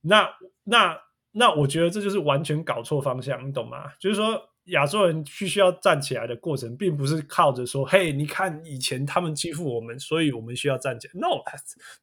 [0.01, 0.29] 那
[0.63, 3.91] 那那，那我觉得这就是完全搞错方向，你懂吗？
[3.99, 11.41] 就是说，亚洲人必须要站起来的过程，并不是靠着说：“嘿，你看以前他们欺负我们，所以我们需要站起来。” No，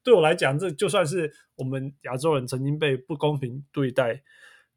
[0.03, 4.23] 对我来讲，这就算是我们亚洲人曾经被不公平对待，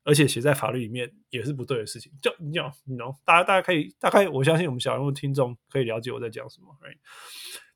[0.09, 2.11] 而且写在法律里面也是不对的事情。
[2.23, 6.75] 就你讲，你 know，大家大家可以大概，我相信我们小人物听众可以了解我在讲什么。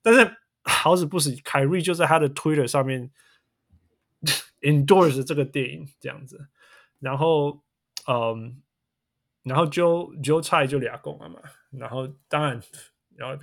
[0.00, 3.10] 但是好死不死，凯瑞就在他的 Twitter 上面
[4.62, 6.48] endorse 这个电影这样子，
[6.98, 7.62] 然后
[8.08, 8.62] 嗯。
[9.44, 12.62] 然后 Joe Joe 蔡就俩拱了嘛，然后当然，
[13.16, 13.36] 然后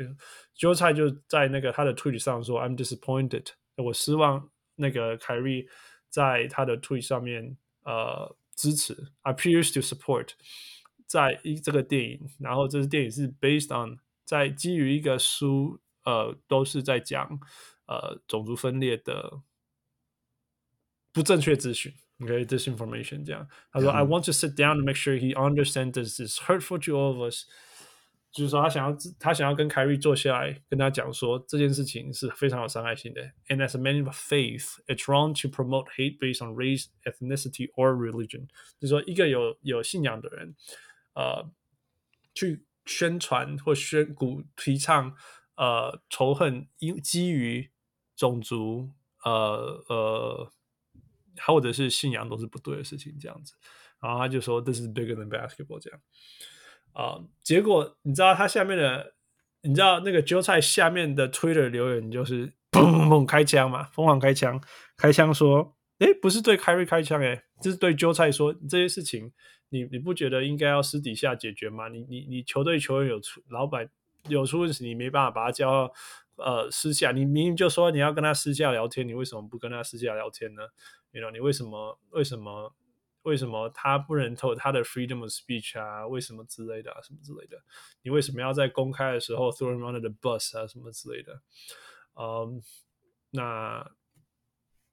[0.57, 5.67] Joe 蔡就在那个他的 Twitter 上说 I'm disappointed，我失望那个凯瑞
[6.07, 10.30] 在他的 Twitter 上面呃支持 appears to support
[11.06, 17.38] 在一这个电影，然后这是电影是 based on 在基于一个书呃都是在讲
[17.86, 19.42] 呃种族分裂的
[21.12, 21.92] 不正确资讯。
[22.20, 26.92] Okay, disinformation 这样，他说、嗯、I want to sit down and make sure he understands this is hurtful to
[26.92, 27.44] all of us。
[28.31, 33.21] 就是说，他想要他想要跟凯瑞坐下来，跟他讲说这件事情是非常有伤害性的。
[33.47, 38.47] And as man of faith, it's wrong to promote hate based on race, ethnicity or religion。
[38.79, 40.55] 就是说，一个有有信仰的人，
[41.13, 41.51] 呃，
[42.33, 45.15] 去宣传或宣鼓提倡
[45.55, 47.71] 呃仇恨，因基于
[48.15, 48.91] 种族，
[49.23, 50.51] 呃呃。
[51.45, 53.53] 或者是信仰都是不对的事情，这样子，
[54.01, 56.01] 然后他就说 “This is bigger than basketball” 这样，
[56.93, 59.13] 啊、结果你知道他下面的，
[59.61, 64.61] 你知道那个韭菜下面的 Twitter 留言就是砰砰砰开枪嘛，疯狂开枪，
[64.97, 69.31] 开枪说，哎，不是对凯瑞开枪，哎，这是对韭菜说这些事情，
[69.69, 71.87] 你你不觉得应该要私底下解决吗？
[71.89, 73.89] 你你你球队球员有出，老板
[74.27, 75.93] 有出问题，你没办法把他叫到
[76.37, 80.63] 呃私下，你明明就说你要跟他私下聊天，你为什么不跟他私下聊天呢
[81.11, 82.73] ？You know, 你为什么为什么
[83.23, 86.07] 为什么他不能透他的 freedom of speech 啊？
[86.07, 87.01] 为什么之类的啊？
[87.01, 87.57] 什么之类的？
[88.01, 90.65] 你为什么要在公开的时候 throw him under the bus 啊？
[90.65, 91.41] 什么之类的？
[92.15, 92.59] 嗯、um,，
[93.31, 93.91] 那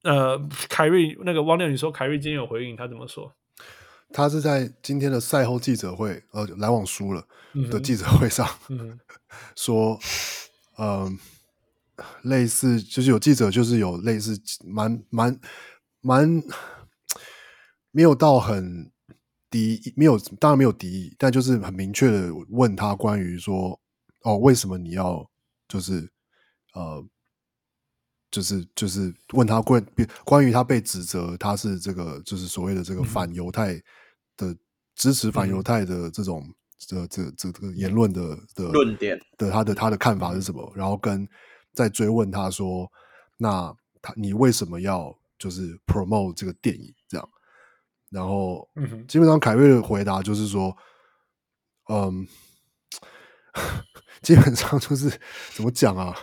[0.02, 3.34] 呃，凯瑞那个汪亮，你说凯瑞今天有回应，他怎么说？
[4.12, 7.26] 他是在今天的赛后记者会，呃，篮网输了
[7.70, 8.98] 的记者会上、嗯、
[9.56, 9.98] 说，
[10.78, 11.18] 嗯、
[11.96, 15.40] 呃，类似就是有记者就是有类似蛮蛮。
[16.02, 16.40] 蛮
[17.96, 18.92] 没有到很
[19.48, 23.80] 敌意，没有当然没有敌意，但就是很明确的问他关于说
[24.20, 25.26] 哦，为什么你要
[25.66, 26.06] 就是
[26.74, 27.02] 呃，
[28.30, 29.82] 就是就是问他关
[30.26, 33.72] 关于他被指责他是这个就是所谓的这个反犹太
[34.36, 34.58] 的、嗯、
[34.94, 40.70] 支持反犹太的这种这这这这个言论的的论点的他的他的看法是什么？
[40.76, 41.26] 然后跟
[41.72, 42.86] 再追问他说，
[43.38, 45.18] 那他你为什么要？
[45.38, 47.30] 就是 promote 这个电影这样，
[48.10, 48.68] 然后
[49.08, 50.76] 基本上凯瑞的回答就是说，
[51.88, 52.26] 嗯，
[54.22, 55.10] 基本上就是
[55.54, 56.16] 怎么讲啊？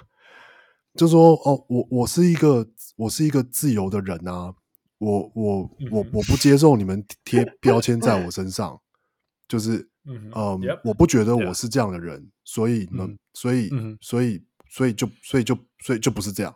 [0.96, 4.54] 就说哦，我我是一个我是一个自由的人啊，
[5.00, 8.80] 我我我我不接受你们贴 标签在我身上，
[9.48, 13.70] 就是嗯，我不觉得我是这样的人，所以你们所以
[14.02, 16.56] 所以所以就所以就所以就不是这样。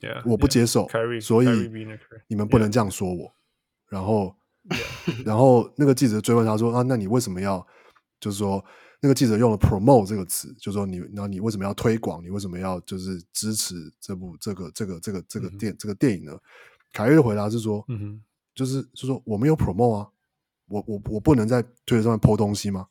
[0.00, 1.46] Yeah, 我不接受，yeah, 所以
[2.26, 3.32] 你们不能这样说我。
[3.92, 4.34] 然后
[5.22, 7.64] 然后那个记者追问他说：“啊，那你为什么要？
[8.18, 8.64] 就是说，
[9.00, 12.24] 那个记者用了 ‘promote’ 这个词，就是说你，那你为什么要推广？
[12.24, 15.76] 你为什么要就是支持这部这个这个这个这个电、mm -hmm.
[15.76, 16.38] 这个电影呢？”
[16.94, 18.22] 凯瑞的回答是说：“嗯哼，
[18.54, 20.08] 就是就是说我没有 promote 啊，
[20.68, 22.86] 我我我不能在推特上面 po 东西吗？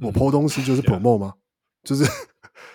[0.00, 1.34] 我 po 东西就是 promote 吗？
[1.84, 2.04] 就是。”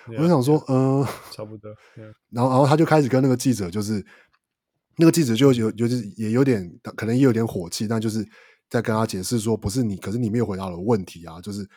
[0.07, 1.69] 我就想说，嗯、呃，差不多。
[1.95, 2.14] Yeah.
[2.30, 4.06] 然后，然后他就开始跟那个记者，就是
[4.98, 8.27] 那个记者就有，就是也有点，可能也有点火气，但就是
[8.69, 11.67] 在跟他解释说，不是你，可是你没有回答我的问题啊，就是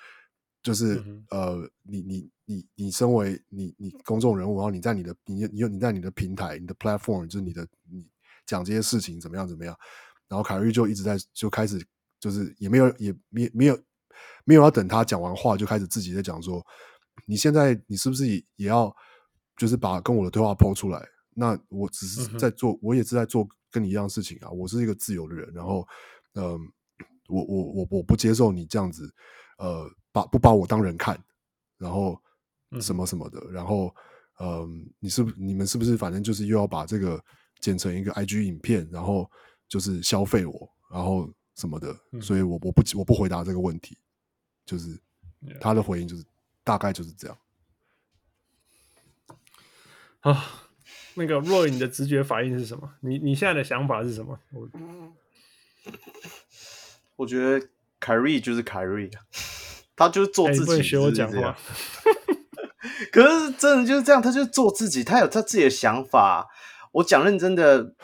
[0.62, 8.07] 就是、嗯、呃，你你你你身为你你公众人物，然后你在你的你你有你在你的平台，你的 platform，就是你的你
[8.47, 9.76] 讲这些事情怎么样怎么样，
[10.28, 11.81] 然后凯瑞就一直在就开始
[12.18, 13.78] 就是也没有也没没有
[14.44, 16.65] 没有要等他讲完话，就开始自己在讲说。
[17.26, 18.90] 你现在你是不是也也要
[19.57, 21.07] 就是把跟我的对话抛出来？
[21.34, 24.50] 那我只是在做，嗯、我也是在做跟你一样的事情啊。
[24.50, 25.86] 我是一个自由的人，然后，
[26.34, 26.60] 嗯、呃，
[27.28, 29.12] 我我我我不接受你这样子，
[29.59, 31.23] 呃，把不把我当人看，
[31.78, 32.20] 然后
[32.81, 33.94] 什么什么的，嗯、然后，
[34.39, 34.68] 嗯、呃，
[34.99, 37.23] 你是不你们是不是反正就是又要把这个
[37.60, 39.31] 剪成一个 IG 影片，然后
[39.68, 41.97] 就是消费我，然后什么的？
[42.12, 43.97] 嗯、所以我我不我不回答这个问题，
[44.65, 45.00] 就是
[45.60, 46.25] 他的回应就是。
[46.62, 47.36] 大概就是这样。
[50.20, 50.69] 啊，
[51.14, 52.90] 那个 Roy，你的直觉反应是什么？
[53.00, 54.39] 你你现在的想法是什么？
[54.52, 54.68] 我
[57.16, 59.10] 我觉得凯瑞就是凯瑞，
[59.97, 60.72] 他就是做自己。
[60.72, 61.56] 欸、学我讲话。
[63.12, 66.48] 可是真的就是这样，他就做自己，他有他自己的想法。
[66.92, 67.94] 我讲认真的，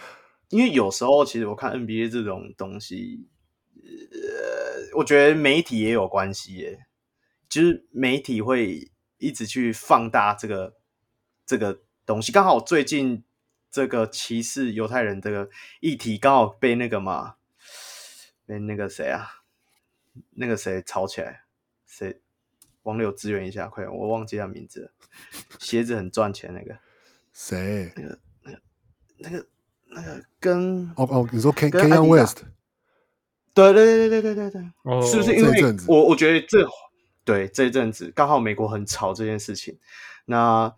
[0.48, 3.26] 因为有时候其实我看 NBA 这种东西，
[3.82, 6.86] 呃，我觉得媒体也有关系耶，
[7.48, 10.74] 就是媒体会一直去放大这个
[11.44, 12.32] 这个东西。
[12.32, 13.24] 刚好最近
[13.70, 17.34] 这个歧视犹太人这个议题，刚好被那个嘛，
[18.46, 19.42] 被那个谁啊，
[20.30, 21.42] 那个谁吵起来，
[21.84, 22.20] 谁？
[22.84, 23.92] 网友支援一下，快点！
[23.92, 24.90] 我忘记他名字了。
[25.58, 26.78] 鞋子很赚钱那个
[27.34, 27.92] 谁？
[27.96, 28.60] 那个、那个、
[29.16, 29.46] 那个、
[29.86, 32.44] 那个跟哦哦，你说 Kanye West？
[33.52, 36.64] 对对对对对对对，哦、是不是因为我我觉得这
[37.24, 39.76] 对这一阵子刚好美国很吵这件事情，
[40.26, 40.72] 那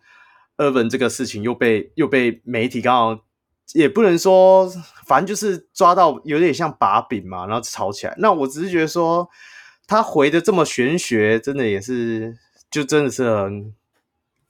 [0.59, 3.25] Irving 这个事情又被又被媒体刚好
[3.73, 4.71] 也不能说，
[5.07, 8.13] 反正就是抓到有点像把柄嘛，然后吵起来。
[8.19, 9.27] 那我只是觉得说。
[9.91, 12.37] 他回的这么玄学，真的也是，
[12.69, 13.73] 就真的是很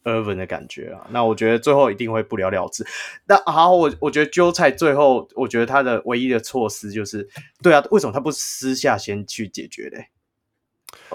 [0.03, 1.07] Irving 的感觉啊。
[1.11, 2.85] 那我觉得最后一定会不了了之。
[3.25, 7.25] 那好，我我觉得韭菜最后，我觉得他的唯一的措施就是，
[7.63, 10.09] 对啊，为什么他不私下先去解决嘞？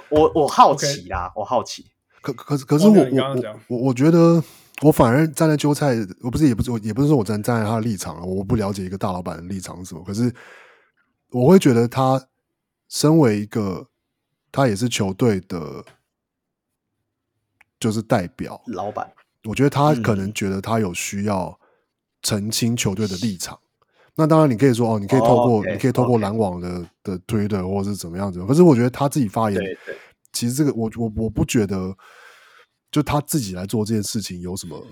[0.09, 1.41] 我我好奇啦，Okay.
[1.41, 1.85] 我好奇。
[2.23, 4.43] 可可是可是我我我我觉得
[4.83, 10.03] 我反而站在韭菜，我不是也不是也不是说我站站在他的立场了，我不了解一个大老板的立场是什么。
[10.05, 10.35] 可是
[11.31, 12.29] 我会觉得他
[12.89, 13.89] 身为一个。
[14.57, 15.85] 他也是球队的，
[17.81, 19.13] 就是代表老板。
[19.49, 21.59] 我觉得他可能觉得他有需要
[22.23, 23.59] 澄清球队的立场。
[23.61, 28.47] 嗯、那当然，你可以说哦，你可以透过、你可以透过篮网的.的 Twitter 或者是怎么样子。
[28.47, 29.97] 可是我觉得他自己发言，对对
[30.33, 31.93] 其实这个我我我不觉得，
[32.95, 34.87] 就他自己来做这件事情有什么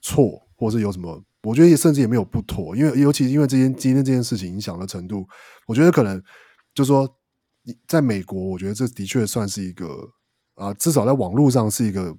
[0.00, 1.22] 错，或是有什么？
[1.42, 5.28] 我觉得也甚至也没有不妥，因为尤其因为这件今天这件事情影响的程度，
[5.66, 6.18] 我觉得可能
[6.74, 7.18] 就是说。
[7.86, 10.10] 在美国，我觉得这的确算是一个
[10.56, 12.12] 啊，至少在网络上是一个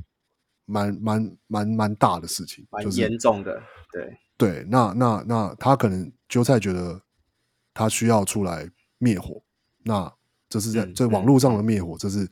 [0.63, 3.53] 蛮蛮蛮蛮大的事情，蛮严重的。
[3.53, 7.01] 就是、对对，那那那他可能韭菜觉得
[7.73, 9.43] 他需要出来灭火，
[9.83, 10.09] 那
[10.47, 12.25] 这是在在网络上的灭火，这是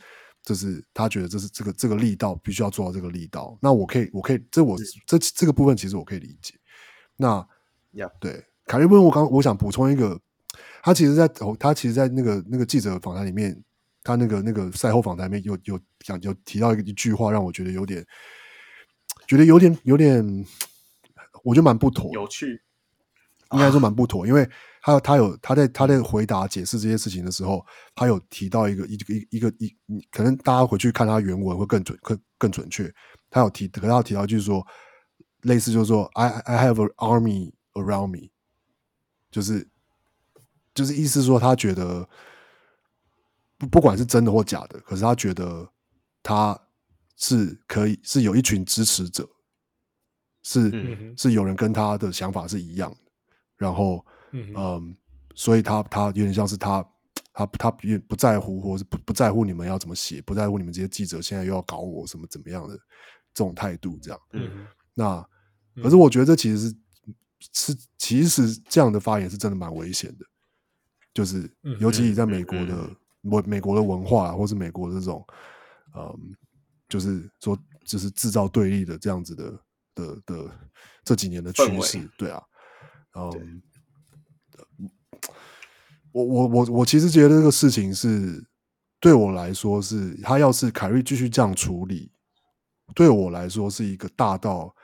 [0.43, 3.57] 这是他觉得这是这个这个力道必须要做到这个力道。
[3.61, 6.53] 那我可以我可以这我这这个部分其实我可以理解。
[7.17, 7.47] 那
[7.91, 10.19] 呀，对，凯利问我刚我想补充一个。
[10.83, 13.55] 他其实在，在他其实，在那个那个记者访谈里面，
[14.03, 18.03] 他那个那个赛后访谈里面有有讲有提到一句话，让我觉得有点，
[19.27, 20.25] 觉得有点有点，
[21.43, 22.59] 我觉得蛮不妥，有趣，
[23.51, 24.49] 应该说蛮不妥，因为
[24.81, 29.75] 他他有他在他在回答解释这些事情的时候，他有提到一个一个一个一，
[30.11, 32.93] 可能大家回去看他原文会更准更更准确，
[33.29, 34.65] 他有提，可他有提到就是说，
[35.41, 38.29] 类似就是说，I I have an army around me，
[39.29, 39.67] 就是。
[40.73, 42.07] 就是意思说，他觉得
[43.57, 45.69] 不不管是真的或假的，可是他觉得
[46.23, 46.57] 他
[47.17, 49.27] 是可以是有一群支持者，
[50.43, 52.97] 是、嗯、是有人跟他的想法是一样的，
[53.57, 54.95] 然后嗯，嗯，
[55.35, 56.85] 所以他他有点像是他
[57.33, 62.75] 他他不不在乎，或是不不在乎你们要怎么写，不在乎你们这些记者现在又要搞我什么怎么样的
[63.33, 64.19] 这种态度，这样。
[64.33, 65.25] 嗯，那
[65.81, 66.75] 可是我觉得这其实是
[67.73, 70.25] 是其实这样的发言是真的蛮危险的。
[71.13, 75.21] 就是，尤其你在美国的美、嗯、美国的文化，或是美国的这种，
[75.93, 76.33] 嗯，
[76.87, 79.59] 就是说，就是制造对立的这样子的
[79.93, 80.51] 的的
[81.03, 82.41] 这几年的趋势，对啊，
[83.15, 83.61] 嗯，
[86.11, 88.43] 我我我我其实觉得这个事情是
[88.99, 92.11] 对我来说是，他要是凯瑞继续这样处理，
[92.93, 94.75] 对我来说是一个大到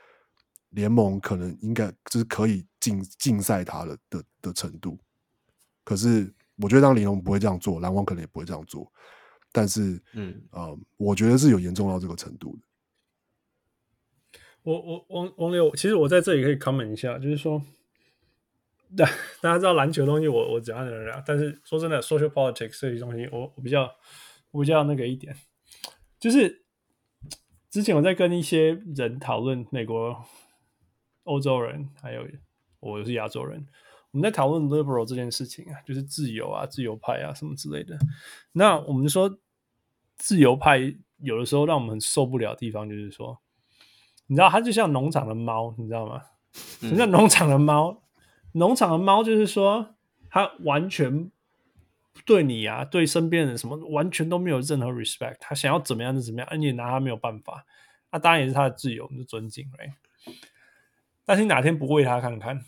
[0.70, 4.98] 联盟可能应该就是可以禁禁赛他的的的程度。
[5.84, 8.90] 可是，我觉得当联盟不会这样做，篮网可能也不会这样做。
[9.50, 12.62] 但是，嗯，呃，我觉得是有严重到这个程度的。
[14.62, 17.62] 我我王王刘，其实我在这里可以 comment 一下，就是说，
[18.96, 19.04] 大
[19.40, 21.22] 大家知道篮球的东西我，我我怎样的人啊？
[21.26, 23.92] 但是说真的，social politics 这些东西，我我比较
[24.50, 25.36] 我比较那个一点，
[26.18, 26.64] 就是
[27.70, 30.24] 之前我在跟一些人讨论美国、
[31.24, 32.26] 欧洲人，还有
[32.80, 33.66] 我是亚洲人。
[34.10, 37.98] 我们在讨论 liberal 这件事情啊，就是自由啊、自由派啊什么之类的。
[38.52, 39.38] 那我们说
[40.16, 40.78] 自由派
[41.18, 43.38] 有的时候让我们很受不了的地方，就是说，
[44.26, 46.22] 你知道，它就像农场的猫，你知道吗？
[46.52, 48.02] 什么叫农场的猫？
[48.52, 49.94] 农场的猫就是说，
[50.30, 51.30] 它完全
[52.24, 57.64] 对你啊、对身边人什么完全都没有任何 respect，它想要怎么样就怎么样，而你也拿它没有办法。
[58.10, 59.92] 那当然也是它的自由，我们就尊敬，right？
[61.24, 62.64] 但是你哪天不喂它看看？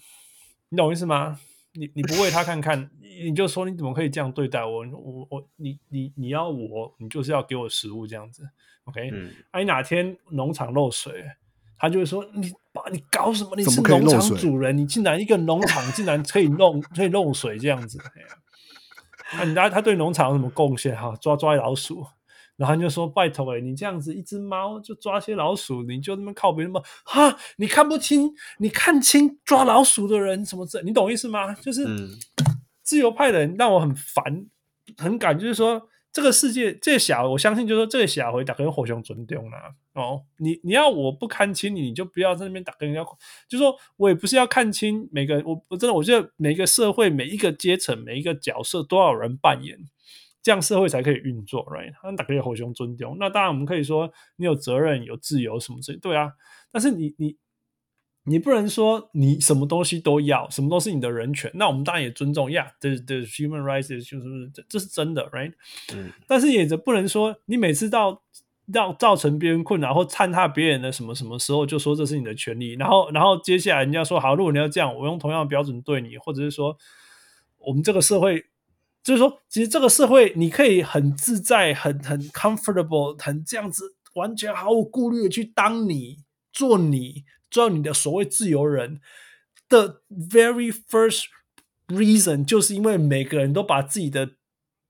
[0.68, 1.40] 你懂我意思吗？
[1.72, 4.84] 你你不喂它看看，你就说你怎么可以这样对待我？
[4.90, 8.48] 我我你你你要我，你就是要给我食物这样子
[8.84, 9.10] ，OK？
[9.12, 11.24] 嗯，哎、啊，哪天农场漏水，
[11.80, 13.56] 他就会说你把你搞什么？
[13.56, 17.98] 你是农场主人，你竟然一个农场 竟然可以弄可以漏水这样子？
[19.32, 20.94] 啊，你他他对农场有什么贡献？
[20.96, 22.06] 哈，抓抓老鼠。
[22.56, 26.78] 然后就说拜托诶，你这样子一只猫就抓些老鼠，你就那么靠别人吗？
[27.04, 30.82] 哈，你看不清，你看清抓老鼠的人什么这？
[30.82, 31.54] 你懂意思吗？
[31.54, 31.86] 就是
[32.82, 34.44] 自由派的人让我很烦，
[34.98, 39.74] 很感，就是说这个世界这个小，我相信就是说这个小回打跟火熊尊重啦。
[39.94, 43.08] 哦，你你要我不看清你，你就不要在那边打跟人家，
[43.48, 49.78] 就是说我也不是要看清每个，我我真的我觉得每个社会每一个阶层每一个角色都要有人扮演。
[50.42, 51.92] 这样社会才可以运作，right？
[52.00, 56.32] 他打开火熊尊重，那当然我们可以说你有责任、有自由什么之类，对啊。
[56.72, 57.36] 但是你你
[58.30, 61.50] 你不能说你什么东西都要，什么都是你的人权。
[61.54, 65.52] 那我们当然也尊重呀，这这 human rights 就是这这是真的，right？
[65.92, 66.12] 嗯。
[66.28, 68.22] 但是也不能说你每次到
[68.72, 72.74] 要造成别人困扰或践踏别人的什么什么时候，就说这是你的权利。
[72.74, 76.76] 然后然后接下来人家说好，如果你要这样，我用同样的标准对你，或者是说
[77.58, 78.46] 我们这个社会。
[79.02, 86.18] 就是说，其实这个社会，你可以很自在、很很 comfortable、很这样子，完全毫无顾虑的去当你、
[86.52, 89.00] 做你、做你的所谓自由人
[89.68, 91.24] 的 very first
[91.88, 94.32] reason，就是因为每个人都把自己的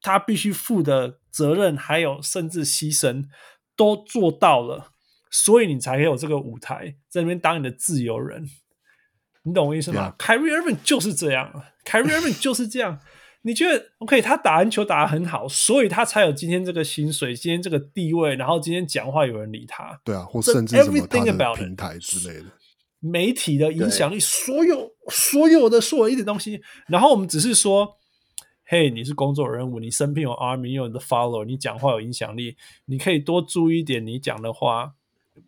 [0.02, 3.26] 他必须负的责任，还有甚至牺牲
[3.74, 4.92] 都做到了，
[5.30, 8.48] 所以你才有这个舞台在那边当你的自由人。
[9.42, 13.00] 你懂我意思吗？Kyrie Irving 就是这样，Kyrie Irving 就是这样。
[13.42, 14.20] 你觉得 OK？
[14.20, 19.98] 他打篮球打得很好，所以他才有今天这个薪水，今天这个地位，然后今天讲话有人理他。
[20.04, 22.46] 对啊，或甚至什么他的平台之类的，
[22.98, 26.60] 媒体的影响力，所有所有的所有一点东西。
[26.86, 27.96] 然后我们只是说，
[28.64, 34.92] 嘿，你是工作人物，你身边有 army，有你的 follow，你讲话有影响力，你可以多注意一点你讲的话。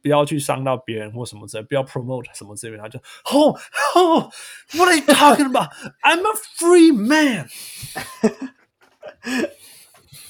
[0.00, 4.30] 不要去伤到别人或什么之类，不要 promote 什么之类，他就吼吼
[4.74, 5.68] ，What are you talking about?
[6.02, 7.48] I'm a free man。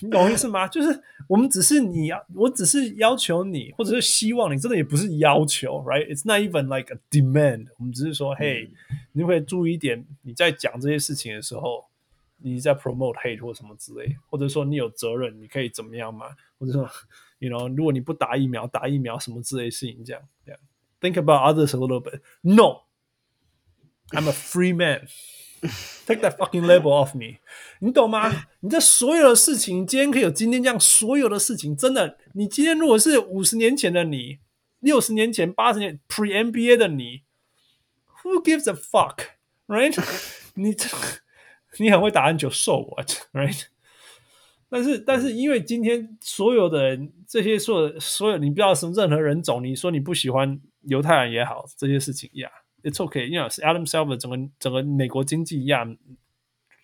[0.00, 0.66] 你懂意思吗？
[0.66, 6.08] 就是我们只是你要，我只是要求你，或者是希望你，真的也不是要求，right?
[6.08, 7.68] It's not even like a demand。
[7.78, 8.68] 我们只是说，嘿，
[9.12, 11.84] 你会注意一点，你在讲这些事情的时候，
[12.38, 16.26] 你在 promote hate 或什么之类，或者说你有责任，你可以怎么样嘛？
[16.58, 16.90] 或者说。
[17.41, 20.59] You know，如果你不打疫苗，打疫苗什么之类的事情，这样，这样，
[20.99, 22.21] Think about others a little bit.
[22.41, 22.83] No,
[24.09, 25.07] I'm a free man.
[26.05, 27.39] Take that fucking label off me.
[27.79, 28.45] 你懂吗？
[28.61, 34.39] 你这所有的事情，今天可以有今天这样所有的事情，真的，你今天如果是五十年前的你，
[34.79, 37.23] 六十年前、八十年 pre NBA 的你，
[38.23, 39.25] Who gives a fuck,
[39.67, 39.95] right?
[40.55, 40.89] 你这
[41.77, 43.65] 你很会打篮球，so what, right?
[44.74, 52.50] 但是，但是，因为今天所有的人，这些所有所有，你不知道什么任何人种，你说你不喜欢犹太人也好，这些事情呀、
[52.82, 55.94] yeah，it's okay，因为是 Adam Silver 整个整个美国经济一样，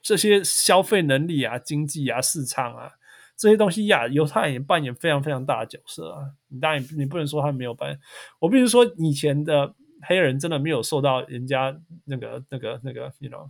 [0.03, 2.93] 这些消费能力啊、经济啊、市场啊
[3.39, 6.33] 这些东西呀，犹太人也扮演非常非常大的角色啊。
[6.49, 7.99] 你当然你不能说他没有扮演，
[8.39, 13.49] 我必须说以前的黑人真的没有受到人家那个那个那个，you know。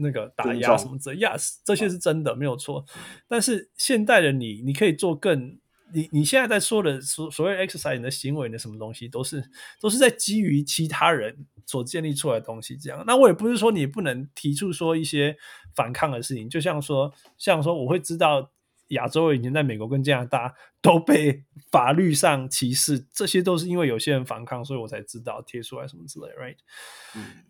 [0.00, 2.84] 那个打压什么之类，yes，这些是真的没有错。
[3.28, 5.58] 但是现代的你，你可以做更，
[5.94, 9.44] 你你现在在说的所所谓 exercise 你的行为的什么东西，都是
[9.80, 12.76] 都是在基于其他人所建立出来的东西。
[12.76, 15.36] 这样，那我也不是说你不能提出说一些
[15.74, 18.50] 反抗的事情，就像说，像说我会知道。
[18.90, 26.26] 亚洲人以前在美国跟加拿大 都被法律上歧视，这些都是因为有些人反抗，所以我才知道贴出来什么之类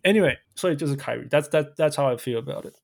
[0.03, 2.75] ，right？Anyway，所以就是 Kyrie，that's that that's how I feel about it。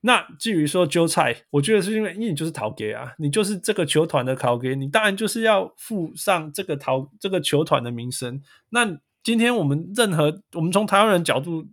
[0.00, 8.40] 那至于说韭菜，我觉得是因为因为你就是逃给啊，你就是这个球团的逃给，你当然就是要附上这个逃这个球团的名声。
[8.70, 11.66] 那今天我们任何我们从台湾人角度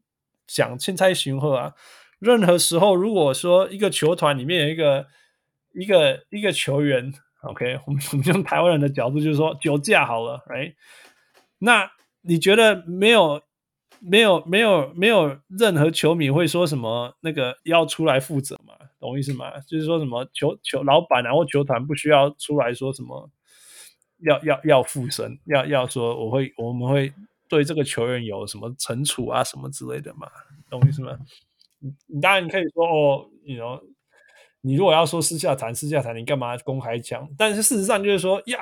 [0.48, 1.74] 讲，凊彩想好啊，
[2.20, 5.08] 任何时候如果说一个球团里面有一个。
[5.76, 10.74] 一个一个球员，OK，我们 我们用台湾人的角度就是说酒驾好了哎
[11.60, 13.42] 那你觉得没有
[14.00, 18.74] 没有没有没有任何球迷会说什么那个要出来负责吗？
[19.00, 19.60] 懂我意思吗？
[19.68, 23.30] 就是说什么球球老板啊或球团不需要出来说什么
[24.20, 27.14] 要要要负责，要要说我会我们会
[27.48, 30.28] 对这个球员有什么惩处啊什么之类的嘛？
[30.70, 31.18] 懂我意思吗？
[32.08, 33.82] 你当然可以说哦，你 you know。
[34.66, 37.30] 你如果要说私下谈，私下谈，你干嘛公开讲？
[37.38, 38.60] 但是事实上就是说呀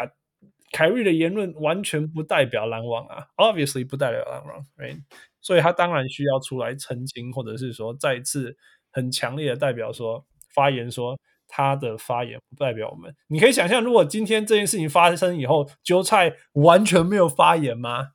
[0.72, 5.02] 凯瑞的言论完全不代表篮网啊，obviously 不代表篮网，right？
[5.42, 8.58] 所以他当然需要出来澄清，或者是说再次
[8.92, 11.18] 很强烈的代表说发言说。
[11.56, 13.16] 他的发言不代表我们。
[13.28, 18.14] 你可以想象，如果今天这件事情发生以后，韭菜完全没有发言吗？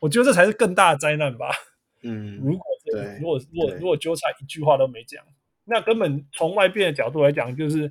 [0.00, 1.50] 我觉得这才是更大的灾难吧。
[2.02, 5.24] 嗯，如果对，如果如果如果韭菜一句话都没讲，
[5.70, 7.90] 那根本从外边的角度来讲，就是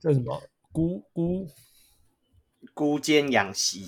[0.00, 0.42] 这什么
[0.72, 1.46] 孤孤
[2.72, 3.86] 孤奸养媳，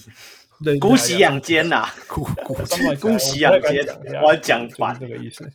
[0.62, 2.54] 对，姑息养奸呐，姑姑
[3.00, 3.86] 姑息养奸，
[4.22, 5.50] 我要讲反这个意思。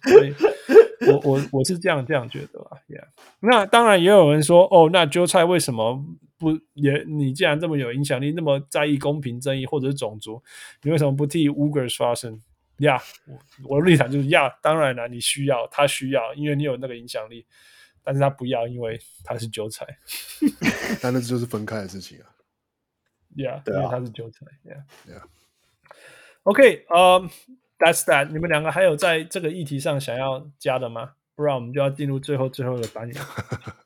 [1.08, 3.06] 我我我是这样这样觉得啊，Yeah。
[3.42, 6.04] 那当然也有人说，哦，那韭菜为什么
[6.40, 7.04] 不也？
[7.06, 10.42] 你既然这么有影响力，那么在意公平正义或者是种族，
[10.82, 12.42] 你为什么不替 Uyghurs 发声
[12.80, 13.02] 呀？
[13.28, 17.46] 我我的立场就是呀，当然了，你需要他需要，因为你有那个影响力，
[18.04, 19.86] 但是他不要，因为他是韭菜。
[21.02, 22.28] 但那就是分开的事情啊。
[23.36, 24.46] Yeah，对啊，因为他是韭菜。
[24.64, 25.20] Yeah，Yeah。
[25.20, 25.24] Yeah.
[26.44, 27.30] OK，呃、um,。
[27.78, 28.30] That's that。
[28.30, 31.16] 你们两个还有在这个议题上想要加的吗？
[31.36, 33.22] 不然我们就要进入最后最后的单元。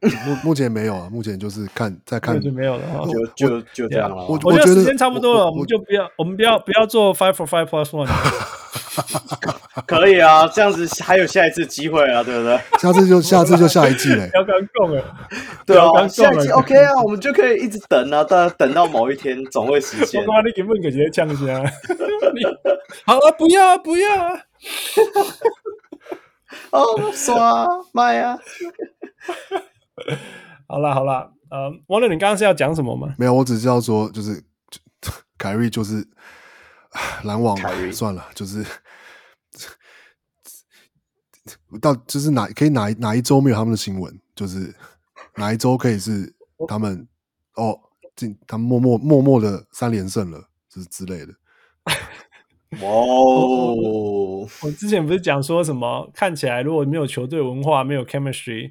[0.00, 4.24] 目目前没有啊，目前就是看再看，就没有了哈，就就就这样了。
[4.26, 8.08] 我我觉得时间差不多了，我，们就不要，我们不要不要做 five for five plus one。
[9.86, 12.58] 可以啊，这样子还有下一次机会啊，对不对？
[12.78, 14.28] 下次就下次就下一季嘞。
[14.34, 15.04] 要刚够了，
[15.66, 20.20] 对啊，下一季 OK 啊，我们就可以一直等啊，大家等到某一天总会实现。
[20.20, 21.62] 我刚刚你根本给直接呛一下。
[23.04, 24.40] 好啊，不要啊，不要啊！
[26.70, 28.38] 哦，刷卖啊！
[30.68, 33.14] 好了好了，呃，王六，你刚刚是要讲什么吗？
[33.18, 34.42] 没有，我只知道说，就是
[35.36, 36.06] 凯瑞就是
[37.24, 38.64] 篮网嘛，算了，就是
[41.80, 44.74] 到就是哪可以哪哪一周没有他们的新闻，就是
[45.36, 46.34] 哪一周可以是
[46.68, 47.08] 他们
[47.56, 47.78] 哦，
[48.14, 51.34] 进他们默默默默的三连胜了，就是之类的。
[52.82, 54.46] 哇哦！
[54.62, 56.08] 我之前不是讲说什么？
[56.14, 58.70] 看起来如果没有球队文化，没有 chemistry，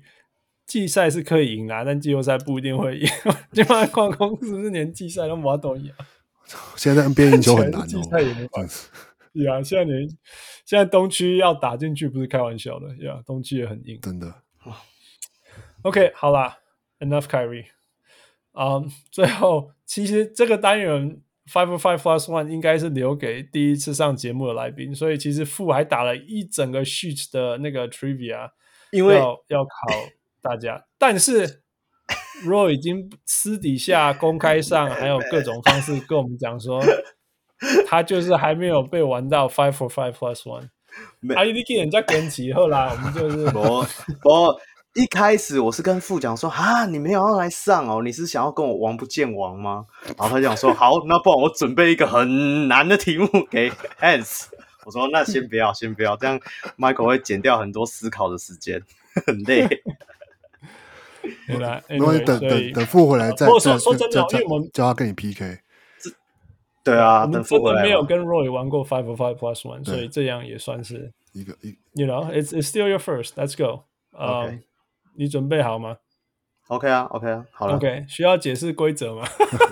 [0.69, 3.07] 季赛是可以赢的，但季后赛不一定会赢。
[3.51, 5.91] 就像矿工是不是连季赛都没都赢？
[6.77, 7.85] 现在 NBA 赢球很难哦。
[7.85, 8.89] 季赛也没办法。
[9.33, 10.07] 对啊，现在连
[10.63, 14.33] 现在东区要打进去不是开玩笑的呀，东区也很硬，真的。
[15.81, 16.59] OK，好啦
[16.99, 17.65] ，Enough Kyrie。
[18.53, 21.21] 嗯，最后其实这个单元。
[21.51, 28.51] Five Five Plus One 应该是留给第一次上节目的来宾，所以其实傅还打了一整个 sheet 的那个 trivia，
[28.91, 29.71] 因为要要考
[30.41, 30.85] 大家。
[30.97, 31.61] 但是
[32.45, 36.81] Roy 已经私底下公开上 还有各种方式跟我们讲说，
[37.87, 40.69] 他就是还没有被玩到 Five for Five Plus One。
[41.35, 43.85] 阿姨，你给人家跟起后来，我们就是我
[44.23, 44.59] 我。
[44.95, 49.85] 一开始我是跟副讲说啊，你没有要来上哦，你是想要跟我王不见王吗？
[50.17, 53.69] 然后他讲说好，那不然我准备一个很难的题目给
[54.01, 54.47] Hans。
[54.85, 56.39] 我说那先不要，先不要，这样
[56.75, 58.81] Michael 会减掉很多思考的时间，
[59.27, 59.67] 很累。
[61.89, 63.59] 因为 等等等付回来再说。
[63.77, 65.59] 说真的，因为我们叫他跟你 PK。
[66.83, 71.77] 对啊，我们真的没有跟 Roy 玩过 Five for Five Plus One，所以这样也算是一个一。
[71.93, 73.33] You know, it's it's still your first.
[73.35, 73.83] Let's go.
[74.13, 74.61] Okay.
[75.15, 75.97] 你准备好吗
[76.67, 77.75] ？OK 啊，OK 啊，好了。
[77.75, 79.27] OK，需要解释规则吗？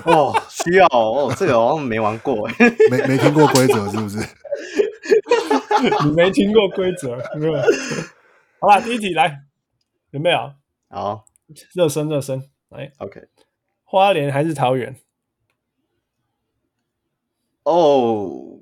[0.05, 2.47] 哦，需要哦，这个我好像没玩过，
[2.91, 4.19] 没没听过规则是不是？
[6.05, 7.53] 你没听过规则，没有。
[8.59, 9.39] 好吧，第一题来，
[10.11, 10.53] 准备好？
[10.89, 11.25] 好，
[11.73, 13.27] 热身热身，来，OK。
[13.83, 14.95] 花莲还是桃园？
[17.63, 18.59] 哦，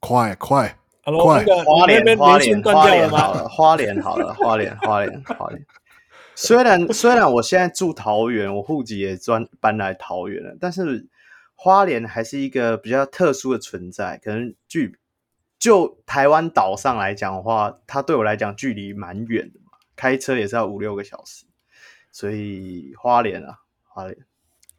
[0.00, 0.78] 快快。
[1.06, 5.66] Hello, 快，花莲花莲花莲好了，花莲好了，花莲花莲花莲。
[6.34, 11.06] 虽然虽然我现在住桃园，我户籍也专搬来桃园了，但是
[11.54, 14.18] 花莲还是一个比较特殊的存在。
[14.22, 14.98] 可能距
[15.58, 21.44] 就台湾岛上来讲的话，它对我来讲距离蛮远的嘛，开车也是要五六个小时。
[22.14, 24.16] 所以花莲啊，花莲，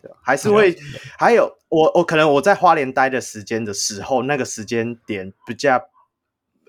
[0.01, 0.15] 对吧？
[0.23, 0.73] 还是会
[1.19, 5.89] 还有我我可能我在花莲待的时间的时候，那个时间点比较。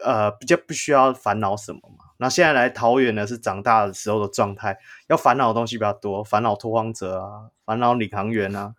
[0.04, 2.04] 呃，比较不需要烦恼什么嘛。
[2.18, 4.76] 那现在来桃园呢，是长大的时候的状态，
[5.08, 8.74] 要烦恼的东西比较多，烦恼拓荒者啊，烦恼领航员啊，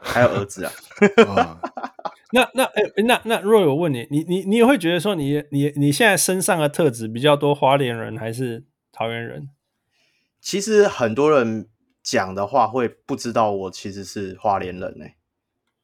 [0.00, 0.72] 还有儿子啊。
[2.32, 9.50] 那那哎、欸，那那若有问你，你你你也会觉得说你，你你你现在身上的特质比较多花莲人还是桃园人？
[10.42, 11.70] 其实很多人
[12.02, 15.16] 讲的话会不知道我其实是花莲人呢、欸，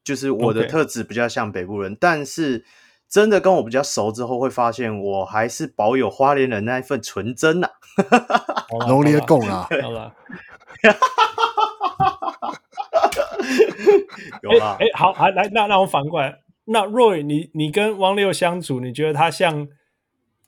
[0.03, 2.63] 就是我的特质比较像北部人.但是。
[3.11, 7.67] 真的跟我比较熟之后，会发现我还是保有花莲人那一份纯真呐、
[8.05, 8.85] 啊。
[8.87, 10.15] 农业共啊，好了，
[14.43, 14.77] 有啦。
[14.79, 19.67] 哎、欸欸，好，来来，那那我反过来，那 Roy，你你跟汪六相处，你觉得他像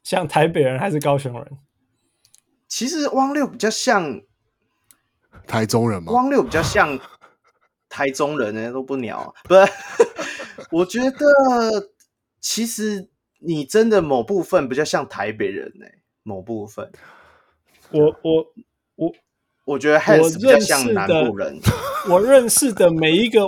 [0.03, 1.57] 像台北人还是高雄人？
[2.71, 4.21] 其实汪六比较像
[5.45, 6.97] 台中人嘛，汪六比较像
[7.89, 9.61] 台中人呢，都不鸟、啊，不是？
[10.71, 11.27] 我觉得
[12.39, 13.09] 其实
[13.39, 15.85] 你真的某部分比较像台北人呢，
[16.23, 16.89] 某部分。
[17.89, 18.45] 我我
[18.95, 19.13] 我
[19.65, 19.99] 我觉得
[20.39, 21.59] 较像南部人。
[22.09, 23.41] 我认识的每一个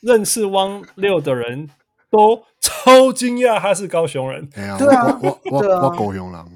[0.00, 1.70] 认识汪六的人
[2.10, 4.46] 都超惊讶他是高雄人。
[4.50, 6.55] 对啊，我我我我高雄人。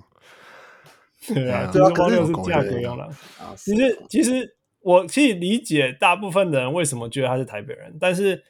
[1.35, 3.09] 对啊，就是汪六是嫁狗样了。
[3.57, 8.43] 其实，其实我可以理解大部分的人为什么觉得他是台北人，但是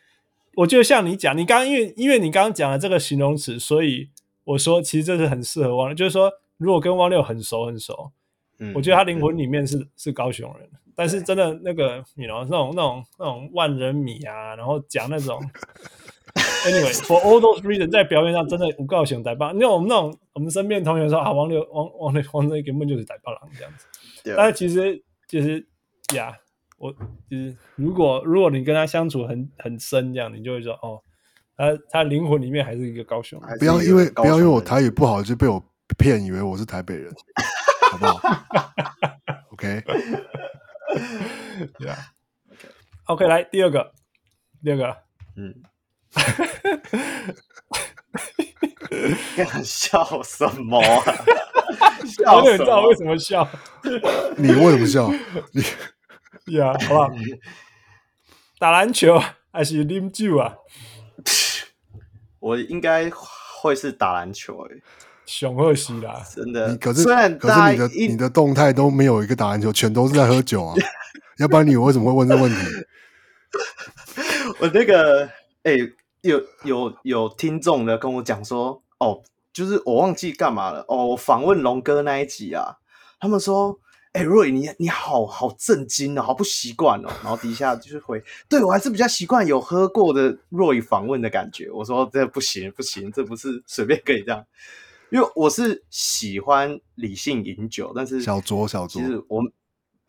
[0.55, 4.10] 我觉得像你讲，你刚刚因为因为你刚刚讲了这个形容词，所以
[4.44, 8.12] 我说其实这是很适合汪六，就是说如果跟汪六很熟很熟，
[8.59, 15.41] 嗯，我觉得他灵魂里面是、嗯、是高雄人，但是真的那个你 you know 那种那种那种万人迷啊，然后讲那种。
[16.60, 19.47] Anyway，for all those reasons，在表面上真的不高兴，台北。
[19.52, 23.86] 因为我们那种我们身边同学说啊，王六、王王六、王六根本就是台北人这样子。
[24.36, 25.67] 但是其实其实
[26.15, 26.36] 呀，
[26.76, 26.92] 我
[27.31, 31.00] 就是如果如果你跟他相处很很深，这样你就会说哦，
[31.57, 33.41] 他他灵魂里面还是一个高雄。
[33.59, 35.65] 不要因为不要因为我台语不好就被我
[35.97, 37.10] 骗以为我是台北人，
[37.91, 38.20] 好不好
[39.52, 39.83] ？OK。
[41.78, 41.97] 对啊。
[43.07, 43.92] OK，来第二个，
[44.62, 44.97] 第二个，
[45.36, 45.55] 嗯。
[46.12, 46.44] 哈哈
[49.44, 51.02] 哈笑什么啊？
[52.42, 53.48] 我也不知道为什么笑。
[54.36, 55.10] 你为什么笑？
[55.52, 57.14] 你呀，好吧。
[58.58, 59.22] 打篮球
[59.52, 60.56] 还是啉酒啊？
[62.40, 64.82] 我应该会是打篮球诶、欸。
[65.26, 66.76] 熊二喜啦，真的。
[66.78, 70.74] 可是，虽然可是你的你的动态都没有一个打篮球，全都是在喝酒啊。
[71.39, 72.56] 要不然你为什么会问这问题？
[74.58, 75.30] 我那个
[75.62, 75.78] 诶。
[75.78, 75.92] 欸
[76.23, 82.76] 有有有听众的跟我讲说，哦，就是我忘记干嘛了，哦，我访问龙哥那一集啊，
[83.18, 83.78] 他们说，
[84.12, 94.44] 哎、欸，Roy，你你好好震惊哦，好不习惯哦，然后底下就是回，对我还是比较习惯有喝过的 Roy 访问的感觉，我说这不行不行，这不是随便可以这样，
[95.10, 99.42] 因为我是喜欢理性饮酒，但是小酌小酌，其实我。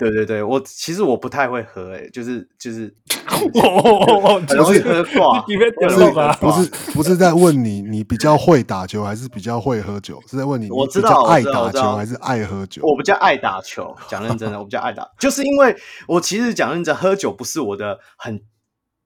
[0.01, 2.91] 对对对，我其实我不太会喝，诶，就是就是，
[3.53, 10.19] 哦，很容易喝挂，不是不是不是在问你，你比较会打球还是比较会喝酒？
[10.27, 12.81] 是在问你，我知道爱打球还是爱喝酒？
[12.83, 18.41] 我比较爱打球，讲认真的，我比较爱打，就是因为我其实讲认真，喝酒不是我的很，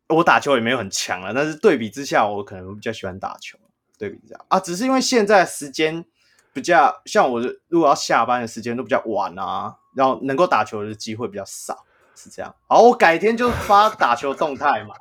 [0.07, 3.57] 我打球也没有很强了，但是对比之下，我可能比较喜欢打球，
[3.99, 6.05] 对比之下啊，只是因为现在时间
[6.53, 9.75] 比较像我，如果要下班的时间都比较晚啊。
[9.95, 12.53] 然后能够打球的机会比较少，是这样。
[12.67, 14.93] 好，我改天就发打球动态嘛。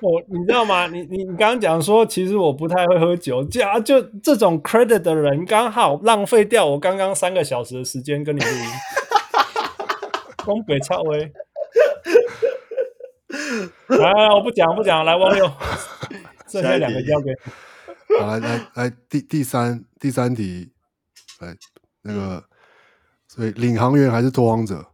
[0.00, 0.88] 我， 你知道吗？
[0.88, 8.66] 你你你刚刚讲说，其实我不太会喝酒，这样就这种 credit 的人，刚好浪费掉我刚刚三个小时的时间跟你录音。
[10.44, 11.32] 东北超威。
[13.86, 15.50] 来来，我不讲不讲，来汪六，
[16.48, 17.32] 剩下两个交给。
[18.18, 20.72] 好，来来来，第第三第三题，
[21.38, 21.56] 来
[22.02, 22.44] 那个。
[23.34, 24.86] 所以领航员还是拓荒者？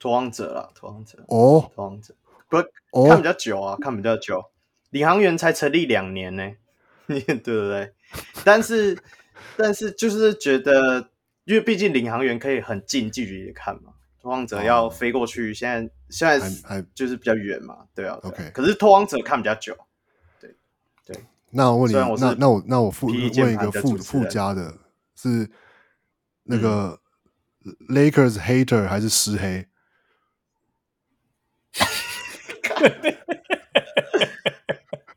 [0.00, 2.12] 拓荒者啦，拓荒者哦，拓荒者
[2.48, 2.56] 不
[2.90, 3.08] ，oh.
[3.08, 4.44] 看比较久啊，看比较久。
[4.90, 6.50] 领航员才成立两年呢，
[7.06, 7.92] 对不对？
[8.44, 8.98] 但是，
[9.56, 11.10] 但是就是觉得，
[11.44, 18.34] 因为毕竟领航员可以很近距离的看嘛，拓荒者要飞过去，现在现在还就是比较远嘛，对啊，对啊。
[18.34, 19.76] OK，可是拓荒者看比较久，
[20.40, 20.52] 对
[21.06, 21.24] 对。
[21.50, 24.74] 那我问你，那那我那我附问一个附附加的
[25.14, 25.48] 是。
[26.44, 27.00] 那个
[27.88, 29.66] Lakers hater 还是湿黑？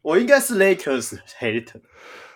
[0.02, 1.82] 我应该是 Lakers hater。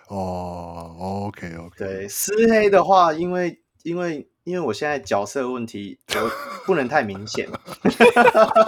[0.08, 1.76] 哦、oh，OK OK。
[1.78, 6.30] 对，湿黑的话，因为因为因为我现在角色问题，我
[6.66, 7.48] 不能太明显，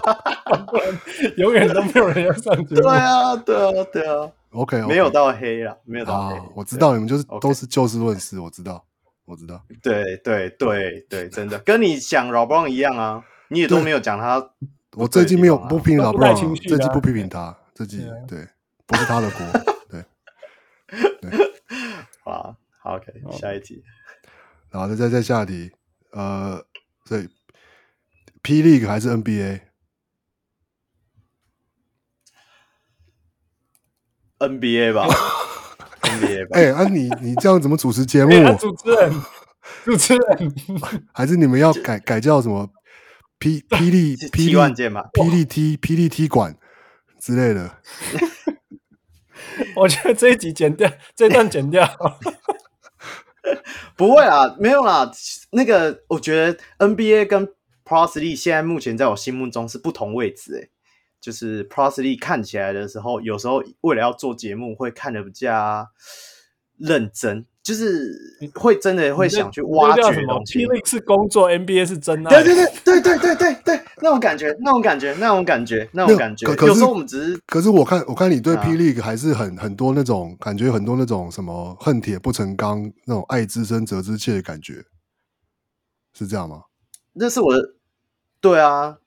[1.36, 2.83] 永远都没有人要上节目。
[2.83, 4.31] 对啊，对啊，对啊。
[4.51, 6.41] OK，没有到黑了，没有到黑。
[6.55, 8.84] 我知道你们就是都是就事论事，我知道。
[9.33, 14.51] 我知道，对对对对，真的跟你讲 LeBron 一样啊，你也都没有讲他、啊。
[14.94, 18.47] 我最近没有不批评 LeBron，这季不批评他，这季对，
[18.86, 19.41] 不是他的锅，
[19.89, 20.05] 对
[21.23, 21.31] 对。
[22.23, 23.07] 好，好，OK，
[23.39, 23.83] 下一题，
[24.70, 25.73] 然后再再再下一题，
[26.11, 26.62] 呃，
[27.07, 27.27] 所以
[28.43, 29.62] P League 还是 NBA？NBA
[34.93, 35.07] 吧。
[36.53, 38.31] 哎，啊你你这样怎么主持节目？
[38.57, 39.13] 主持人，
[39.85, 40.55] 主持人，
[41.13, 42.69] 还是你们要改改叫什么
[43.39, 46.57] 霹霹雳霹雳万剑嘛霹雳踢霹雳踢馆
[47.21, 47.77] 之类的。
[49.77, 51.87] 我觉得这一集剪掉，这段剪掉。
[53.97, 55.11] 不会啦，没有啦。
[55.51, 57.47] 那个，我觉得 NBA 跟
[57.85, 60.55] Pro League 现在目前在我心目中是不同位置。
[60.55, 60.71] 诶，
[61.23, 65.86] 就是 Pro League 看起来的时候，有时候为了要做节目，会看得比较
[66.76, 67.47] 认真。
[67.62, 68.12] 就是
[68.57, 70.59] 会真的会想去挖掘东西。
[70.59, 72.42] P-League 是工作，NBA 是真爱。
[72.42, 76.52] 对对对对对对对对，那种感觉，那种感觉，那种感觉，那种感觉。
[76.57, 84.83] 可有时候我们只是，可是我看我看你对 P-League 还是很很多那种感觉，很多那种什么恨铁不成钢那种爱之深责之切的感觉，
[86.18, 86.62] 是这样吗？
[87.12, 87.62] 那是我的，
[88.41, 88.99] 对啊啊，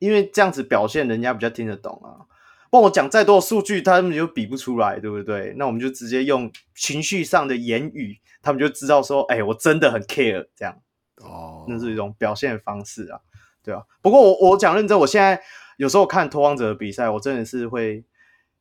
[0.00, 2.26] 因为这样子表现，人家比较听得懂啊。
[2.70, 5.54] 帮我讲再多的数据，他们就比不出来，对不对？
[5.56, 10.76] 那我们就直接用情绪上的言语，他们就知道说，哎，我真的很 care，这样
[11.16, 13.18] 哦，那是一种表现方式啊，
[13.64, 13.82] 对啊。
[14.00, 15.42] 不过我我讲认真，我现在
[15.78, 18.04] 有时候看拓荒者的比赛，我真的是会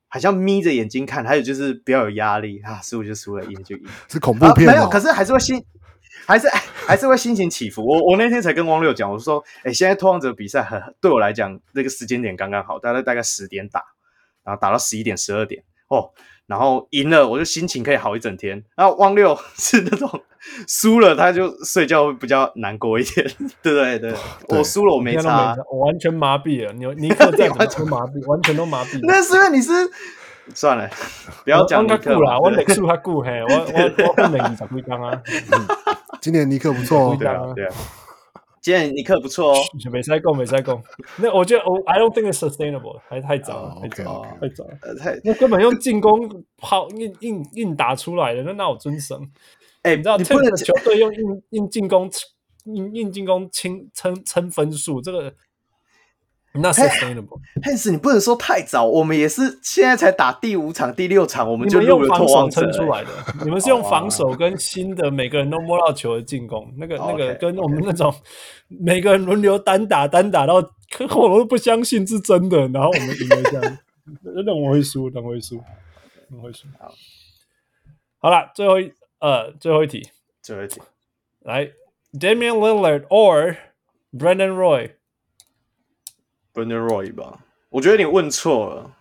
[0.08, 5.64] 好像眯着眼睛看，还有就是比较有压力啊，输就输了，赢就赢，是恐怖片、哦啊、没有，可是还是会心，
[6.26, 6.48] 还是
[6.88, 7.86] 还是会心情起伏。
[7.86, 13.84] 我我那天才跟汪六讲，我说，哎，现在拓荒者比赛很对我来讲，那个时间点刚刚好，大概大概十点打。
[14.42, 16.10] 然后打到十一点、十二点哦，
[16.48, 18.64] 然后赢了，我就心情可以好一整天。
[18.76, 20.10] 然后汪六 是那种
[20.68, 23.28] 输了，他就睡觉会比较难过一点，
[23.62, 24.00] 对不对？
[24.00, 24.14] 对，
[24.48, 26.74] 我输了我没差，我完全麻痹了。
[26.74, 29.00] 你尼克在完全麻痹，完全都麻痹。
[29.04, 29.72] 那是因为你是
[30.56, 30.90] 算了，
[31.44, 35.22] 不要讲尼克了，我美术他顾嘿，我我我每年才会讲啊。
[36.22, 37.74] 今年尼克不错哦，对啊，对啊。
[38.62, 39.58] 今年尼克不错哦，
[39.92, 40.82] 没赛过，没赛过。
[41.18, 44.64] 那我觉得，我 I don't think it's sustainable，还太早了，太早，太早，
[45.00, 49.18] 太那根本用进攻抛硬硬硬打出来的，那那我尊神。
[49.84, 52.10] 哎，你知道，你不能球队用硬硬进攻
[52.66, 55.34] 硬硬进攻清撑撑分数，这个。
[56.62, 63.10] 那 sustainable，Hans，你不能说太早，我们也是现在才打第五场、第六场，我们就用防守撑出来的。
[63.44, 68.14] 你们是用防守跟新的每个人都摸到球的进攻，那个那个跟我们那种
[68.68, 72.68] 每个人轮流单打单打到，我都不相信是真的。
[72.70, 73.78] 然后我们赢了这样，
[74.46, 75.62] 那我会输，那我会输，
[76.30, 76.68] 那会输。
[76.80, 76.94] 好，
[78.20, 80.10] 好了，最后一呃最后一题，
[80.42, 80.82] 最后一题，
[81.42, 81.72] 来
[82.14, 83.56] ，Damian Lillard or
[84.12, 84.92] Brandon Roy。
[86.54, 88.92] Brandon Roy 吧，我觉得你问错了，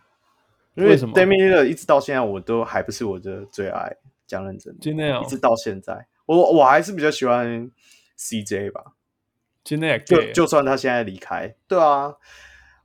[0.75, 3.97] 因为 Damian Lillard 一直到现在我都还不是我的最爱，
[4.27, 7.71] 讲认真的，今天、哦、一直到现在，我我还是比较喜欢
[8.19, 8.93] CJ 吧。
[9.65, 12.15] 今天就就算他现在离开，对啊，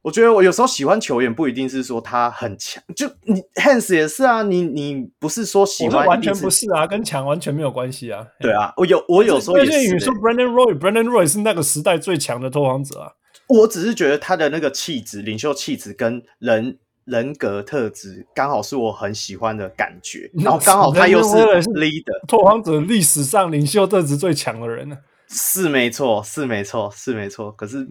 [0.01, 8.27] 我觉得我有时候喜欢球员不一定是说他很强，就你 Hans 也是啊，你你不是说喜欢完全不是啊，跟强完全没有关系啊。
[8.39, 9.93] 对啊，我有我有时候也是、欸。
[9.93, 13.13] 你说 Brandon Roy，Brandon Roy 是那个时代最强的拓荒者啊。
[13.47, 20.31] 我只是觉得他的那个气质、领袖气质跟人人格特质，刚好是我很喜欢的感觉。
[20.33, 21.29] 然后刚好他又是
[21.71, 24.97] leader，拓荒者历史上领袖特质最强的人呢。
[25.27, 27.51] 是没错，是没错，是没错。
[27.51, 27.87] 可是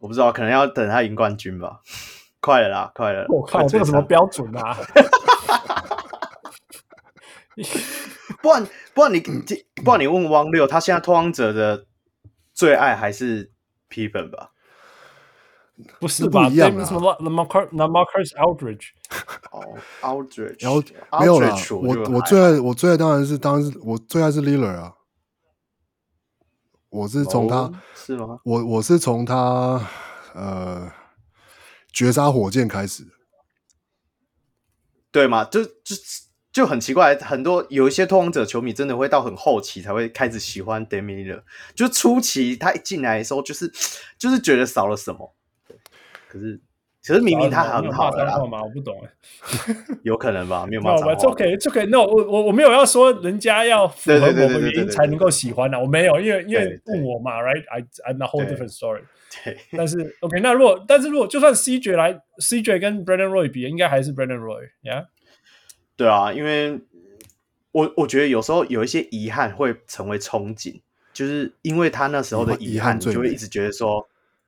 [0.00, 1.80] 我不知道，可能要等他赢冠军吧。
[2.40, 3.24] 快了啦，快了！
[3.28, 4.76] 我靠，这个什么标准啊？
[8.42, 11.86] 不然不然你不然你问汪六，他现在拓荒者的
[12.52, 13.52] 最爱还是？
[13.92, 14.50] 批本吧，
[16.00, 16.48] 不是吧？
[16.48, 18.88] 什么？The Marcus The Marcus Aldridge
[19.50, 21.54] 哦，Aldridge，没有了。
[21.70, 24.94] 我我最爱我最爱当然是当时我最爱是 Lillard 啊。
[26.88, 28.40] 我是从他、哦、是吗？
[28.44, 29.80] 我我是从他
[30.34, 30.90] 呃
[31.92, 33.06] 绝杀火箭开始，
[35.10, 35.44] 对吗？
[35.44, 35.96] 就就。
[36.52, 41.42] 就很奇怪，很多有一些拓荒者球迷真的会到很后期才会开始喜欢 Lillard，
[41.74, 43.72] 就初期他一进来的时候，就是
[44.18, 45.34] 就是觉得少了什么。
[45.66, 45.76] 对，
[46.28, 46.60] 可是
[47.04, 48.36] 可是明明他很好的啦。
[48.38, 49.74] 我不懂哎，
[50.04, 50.66] 有可能吧？
[50.68, 51.14] 没有办法。
[51.14, 51.86] 就可以就可以。
[51.86, 57.80] No，我我我没有要说人家要符合我们原因才能够喜欢的，我没有，因为因为问我嘛，Right？I
[58.12, 59.00] I'm a whole different story。
[59.44, 59.56] 对。
[59.76, 65.06] 但是 OK，那如果但是如果就算 CJ 来，CJ 跟 Brandon Roy 比，应该还是 Brandon Roy，Yeah。
[65.96, 66.80] 对啊，因为
[67.70, 70.80] 我我觉得有时候有一些遗憾会成为憧憬，
[71.12, 74.06] 就是因为他那时候的遗憾，你就会一直觉得说，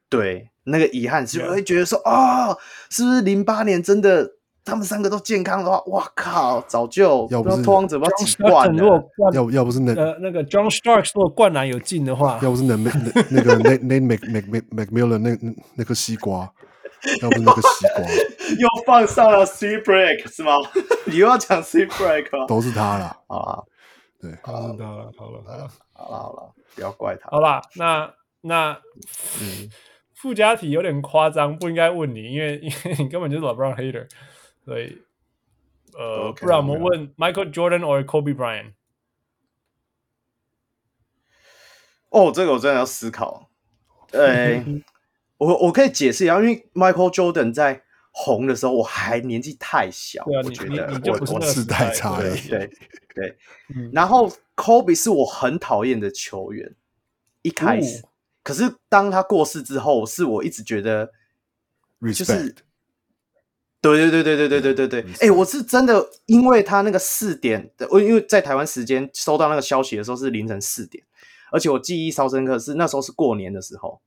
[0.09, 2.59] 对那个遗憾，是会觉得说，哦，
[2.91, 4.33] 是不是零八年真的
[4.65, 12.91] 他们三个都健康的话，哇靠，早就要不是拓荒者不知道几冠了，要要不是那呃那个 John Starks 如果灌篮有进的话，要不是那那
[13.31, 16.51] 那个 Nate Nate Mc McMillan 那那那颗西瓜。
[17.23, 18.05] 要不是那个西瓜，
[18.59, 20.53] 又放上了 C break 是吗？
[21.07, 23.63] 你又要讲 C break 都是他了啊！
[24.21, 25.13] 对，都是他了。
[25.17, 27.29] 好了，好了，好了，好了，不要怪他。
[27.31, 28.73] 好吧，那那
[29.41, 29.69] 嗯，
[30.15, 34.09] 附加题有点夸张，不应该问你，因为因为你根本就是 LeBron hater，
[34.65, 35.03] 所以
[35.93, 38.73] 呃，okay, 不然我们问 Michael Jordan or Kobe Bryant。
[42.11, 43.51] 哦，这个我真的要思考。
[44.13, 44.63] 呃，
[45.45, 52.71] 我我可以解释一下，因为 Michael Jordan 在红的时候，我还年纪太小，啊、我觉得我我时代差对对
[53.15, 53.37] 对。
[53.93, 56.75] 然后 Kobe 是我很讨厌的球员，
[57.43, 58.01] 一开始。
[58.03, 58.09] 哦、
[58.43, 61.11] 可是当他过世之后，是我一直觉得
[62.15, 62.55] 就是
[63.81, 65.13] 对对对对对对对对对。
[65.15, 71.05] 哎、欸，我是真的因为他那个四点，我因为在台湾时间收到那个消息的时候是凌晨四点。
[71.51, 74.01] 而且我记忆稍深刻，是那时候是过年的时候，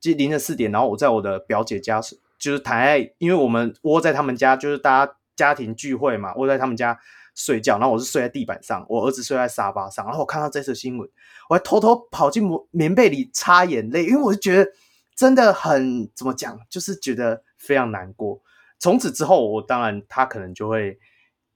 [0.00, 2.00] 就凌晨四点，然后我在我的表姐家，
[2.38, 6.98] 就是躺在，因为我们窝在他们家，就是大家家庭聚会嘛，窝在他们家
[7.34, 11.08] 睡觉，然后我是睡在地板上，我儿子睡在沙发上，然后我看到这则新闻，
[11.48, 14.70] 我还偷偷跑进棉被里擦眼泪，因为我就觉得
[15.16, 18.40] 真的很怎么讲，就是觉得非常难过。
[18.78, 20.98] 从此之后，我当然他可能就会，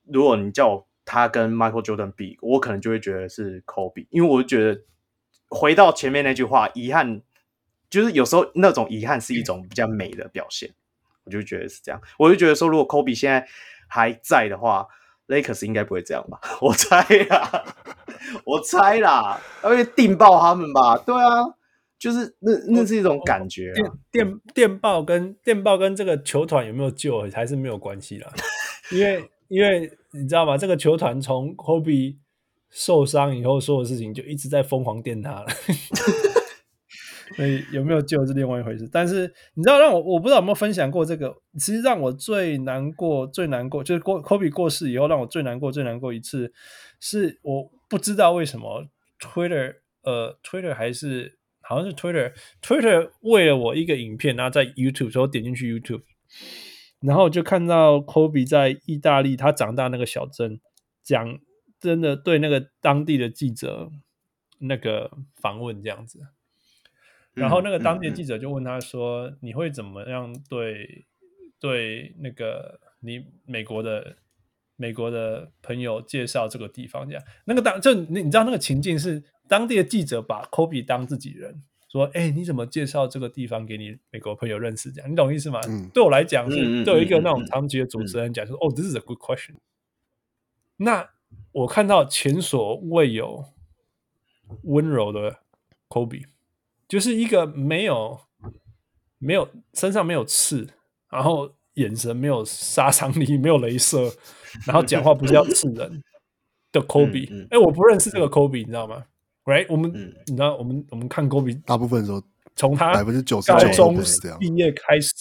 [0.04, 4.80] 如果你叫我他跟 Michael Jordan 比，我可能就会觉得是 Kobe，因为我就觉得。
[5.54, 7.20] 回到前面那句话，遗憾
[7.92, 10.70] 就是有时候那种遗憾是一种比较美的表现，
[11.24, 12.00] 我就觉得是这样。
[12.18, 13.46] 我就觉得说，如果 Kobe 现在
[13.86, 14.88] 还在的话
[15.28, 16.40] ，Lakers 应该不会这样吧？
[16.62, 17.64] 我猜啦，
[18.46, 20.96] 我猜啦，会电爆他们吧？
[20.96, 21.44] 对啊，
[21.98, 23.74] 就是那那是一种感觉、啊。
[23.74, 28.32] 电电电爆跟电爆跟这个球团有没有救还是没有关系啦？
[28.90, 30.56] 因为因为你知道吗？
[30.56, 32.16] 这个球团从 Kobe。
[32.74, 35.46] 受伤以后，所有事情就一直在疯狂电他了，
[37.36, 38.88] 所以有没有救是另外一回事。
[38.92, 46.52] 但是你知道，让我我不知道有没有分享过这个，其实让我最难过、最难过就是过 Kobe 过世以后，让我最难过、最难过一次，
[47.00, 48.86] 是我不知道为什么
[49.20, 56.02] Twitter 呃 Twitter 还是好像是 Twitter Twitter 为了我一个影片，然后在 YouTube 时候点进去 YouTube，
[57.00, 60.60] 然后就看到 Kobe 在意大利他长大那个小镇
[61.02, 61.38] 讲。
[61.82, 63.90] 真的对那个当地的记者
[64.60, 66.20] 那个访问这样子，
[67.34, 71.04] 然后那个当地的记者就问他说：“嗯嗯嗯、你会怎么样对
[71.58, 74.16] 对那个你美国的
[74.76, 85.60] 美国的朋友介绍这个地方？”这样，那个当就你你知道那个情境是当地的记者把 Kobe 当自己人，说：“哎，你怎么介绍这个地方给你美国朋友认识？”这样，你懂意思吗？
[85.68, 89.54] 嗯、对我来讲是，是对一个那种长期的主持人讲说：“哦、嗯嗯嗯 oh,，this is a good question。”
[90.78, 91.08] 那。
[91.52, 93.46] 我看到前所未有
[94.64, 95.38] 温柔的
[95.88, 96.24] Kobe，
[96.92, 98.20] 就是一个没有
[99.18, 100.68] 没有身上没有刺，
[101.10, 104.12] 然后眼神没有杀伤力，没有镭射，
[104.66, 106.02] 然后讲话不是要刺人
[106.70, 107.24] 的 Kobe。
[107.24, 109.04] 哎、嗯嗯欸，我不认识这个 Kobe，你知道吗
[109.46, 109.64] ？Right？
[109.70, 112.22] 我们、嗯、你知道，我们我们看 Kobe，大部分时候
[112.54, 113.98] 从他高中
[114.38, 115.14] 毕业开始。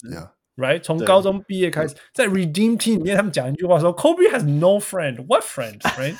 [0.56, 5.24] Right，从高中毕业开始，在 Redeem Team 里面，他们讲一句话说：“Kobe has no friend.
[5.24, 5.78] What friend?
[5.78, 6.16] Right？”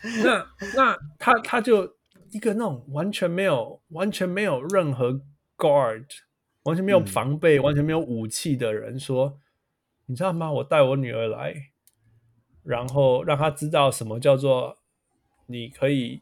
[0.24, 1.86] 那那他他就
[2.34, 5.20] 一个那种完全没有、完全没有任何
[5.56, 6.06] guard，
[6.64, 9.38] 完全没有防备、嗯、完全没有武器的人说
[10.06, 10.52] ：“你知道吗？
[10.52, 11.70] 我带我女儿来，
[12.62, 14.76] 然后让她知道什么叫做
[15.46, 16.20] 你可以。”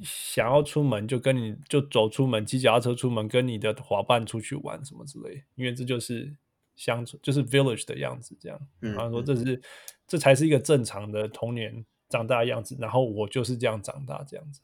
[0.00, 6.34] 想要出门就跟你就走出门，骑脚踏车出门，跟你的伙伴出去玩什么之类，因为这就是
[6.74, 8.58] 乡村，就是 village 的样子，这样。
[8.78, 9.62] 然后说这是、嗯、
[10.06, 12.76] 这才是一个正常的童年长大的样子。
[12.80, 14.62] 然后我就是这样长大这样子。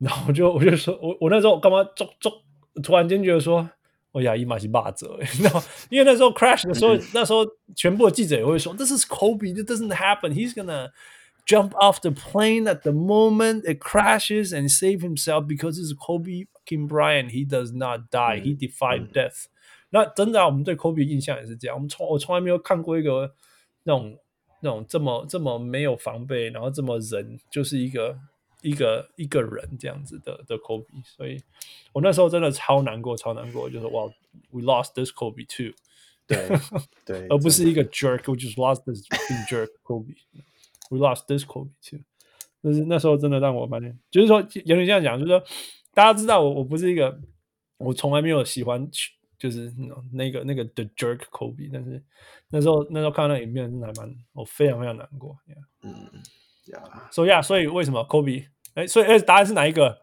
[0.00, 2.30] 然后我就我就说我我那时候干嘛走走，
[2.82, 3.70] 突然间觉得说，
[4.10, 7.46] 我呀，伊玛是霸者，然后因为那时候 crash 的时候，那时候
[7.76, 10.90] 全部的记者也会说，This is Kobe, it doesn't happen, he's gonna。
[11.46, 16.86] Jump off the plane at the moment it crashes and save himself because it's Kobe King
[16.86, 17.32] Bryant.
[17.32, 18.38] He does not die.
[18.38, 19.46] He defied death.
[19.88, 21.74] 那真的啊，我们对 Kobe 印象也是这样。
[21.74, 23.34] 我们从我从来没有看过一个
[23.82, 24.16] 那种
[24.60, 28.16] 那种这么这么没有防备，然后这么人就是一个
[28.62, 30.86] 一个一个人这样子的的 Kobe。
[31.04, 31.42] 所以
[31.92, 34.04] 我那时候真的超难过，超难过，就是哇
[34.50, 35.74] ，we lost this Kobe too。
[36.26, 36.48] 对
[37.04, 40.14] 对，而不是一个 jerk，we just lost this big jerk Kobe。
[40.90, 42.00] We lost this Kobe too，
[42.64, 43.80] 就是那时候真的让我蛮，
[44.10, 45.40] 就是说有点这样讲，就是说
[45.94, 47.16] 大家知道我我不是一个，
[47.78, 48.90] 我从来没有喜欢
[49.38, 49.72] 就是
[50.12, 52.02] 那个那个 The Jerk Kobe，但是
[52.48, 55.38] 那时候那时候看到那影片真的还蛮，我非常非常难过。
[55.48, 55.64] Yeah.
[55.82, 56.22] 嗯呀，
[57.10, 58.44] 所以啊，所以为什么 Kobe？
[58.74, 59.98] 哎，所以哎，答案是哪一个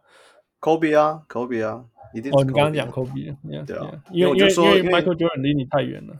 [0.59, 2.41] ？Kobe 啊，Kobe 啊，一定是 Kobe 啊。
[2.41, 6.15] 哦，你刚刚讲 Kobe，yeah, 对啊，因为因为因为 Michael Jordan 离你太远了。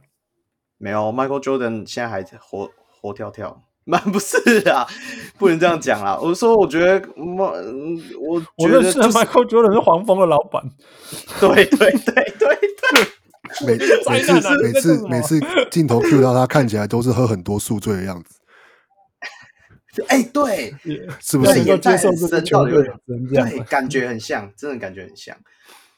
[0.78, 2.70] 没有，Michael Jordan 现在还活
[3.02, 3.64] 活跳跳。
[3.88, 4.86] 蛮不是啊，
[5.38, 6.20] 不能这样讲啦。
[6.22, 7.46] 我说，我觉得，我
[8.20, 10.62] 我我认识的 Michael Jordan 是黄蜂的老板。
[11.40, 13.08] 对对对对对。
[13.66, 13.78] 每
[14.12, 15.40] 每次每次每次
[15.72, 18.37] 镜头 cue 到他，看起来都是喝很多宿醉的样子。
[20.08, 20.74] 哎，对，
[21.20, 21.64] 是不是？
[21.66, 25.38] 要接受这个球队，对，感觉很像，真的感觉很像。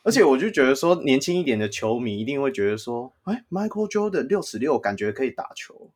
[0.04, 5.92] 而且我就觉得说，年轻一点的球迷一定会觉得说，哎，Michael Jordan 六十六，感觉可以打球，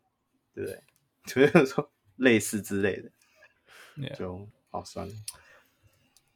[0.54, 0.80] 对不对？
[1.26, 5.14] 就是说类似之类的.就好算了。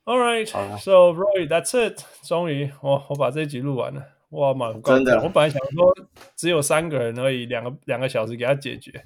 [0.06, 0.48] All right,
[0.80, 2.02] so Roy, that's it。
[2.24, 4.02] 终于，我我把这一集录完了。
[4.30, 4.82] 哇，蛮。
[4.82, 5.94] 真的，我本来想说
[6.38, 9.04] 只有三个人而已，两个两个小时给他解决。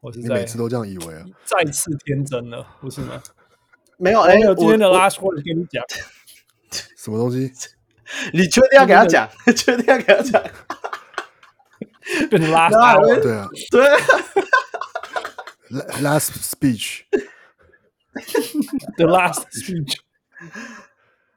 [0.00, 3.22] 我是在每次都这样以为啊， 再次天真了，不是吗？
[3.98, 5.84] 没有，哎，有今天的 last word 跟你讲，
[6.96, 7.52] 什么东西？
[8.32, 9.28] 你确定要给他讲？
[9.56, 10.42] 确定要给他讲？
[12.28, 13.80] 变成 last hour，对啊，对。
[16.02, 17.14] Last speech，the
[19.06, 20.00] last speech。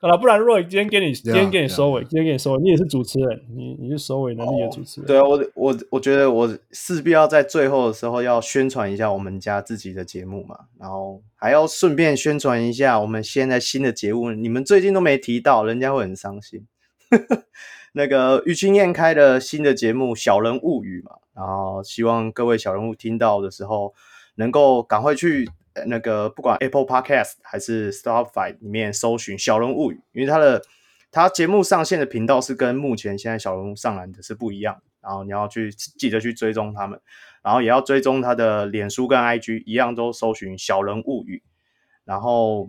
[0.04, 2.62] 好了，不然 Roy 今天给你，今天给你收尾，今天给你收尾。
[2.62, 5.08] 你也是主持人，你你是收尾能力的主持人。
[5.08, 16.68] 对啊，我我我觉得我势必要在最后的时候要宣传一下我们家自己的节目嘛，然后还要顺便宣传一下我们现在新的节目，你们最近都没提到，人家会很伤心。
[17.96, 23.94] 那个于青燕开的新的节目《小人物语》嘛，然后希望各位小人物听到的时候。
[24.36, 25.48] 能够赶快去
[25.88, 30.62] 那个不管 Apple Podcast 还是 Spotify 里面搜寻《小人物语》，因为他的
[31.12, 37.00] 他节目上线的频道是跟目前现在小人物上栏的是不一样，然后你要去记得去追踪他们，
[37.42, 41.42] 然后也要追踪他的脸书跟 IG 一样，都搜寻《小人物语》。
[42.06, 42.68] 然后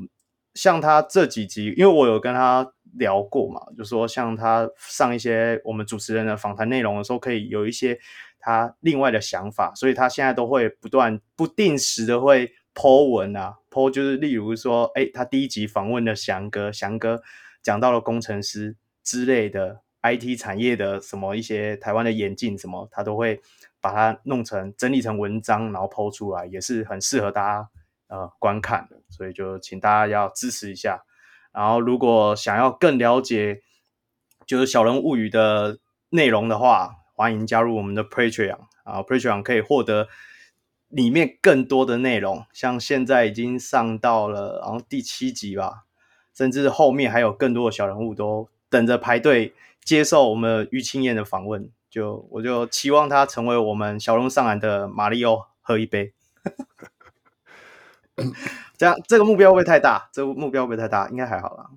[0.54, 7.98] 像他这几集，因为我有跟他聊过嘛，就说像他上一些我们主持人的访谈内容的时候，可以有一些。
[8.46, 17.22] 他另外的想法，所以他现在都会不断不定时的会 po 文啊，po 就是例如说，哎，他第一集访问的翔哥，翔哥
[17.62, 23.40] 讲到了工程师之类的 IT 产业的什么一些台湾的演进什么，他都会
[23.80, 27.68] 把它弄成整理成文章，然后 po 出来，也是很适合大家
[28.08, 31.04] 呃观看的，所以就请大家要支持一下。
[31.52, 33.62] 然后如果想要更了解
[34.46, 35.78] 就是小人物语的
[36.10, 40.08] 内容的话，欢迎加入我们的 Patreon 啊，Patreon 可以获得
[40.94, 45.84] 里面更多的内容，像现在已经上到了然后第七集吧，
[46.32, 56.12] 甚至后面还有更多的小人物都等着排队接受我们于青燕的访问，就我就期望他成为我们小龙上岸的马里奥喝一杯，
[58.78, 60.08] 这样这个目标会不会太大？
[60.12, 61.08] 这个目标会不会太大？
[61.08, 61.70] 应该还好啦。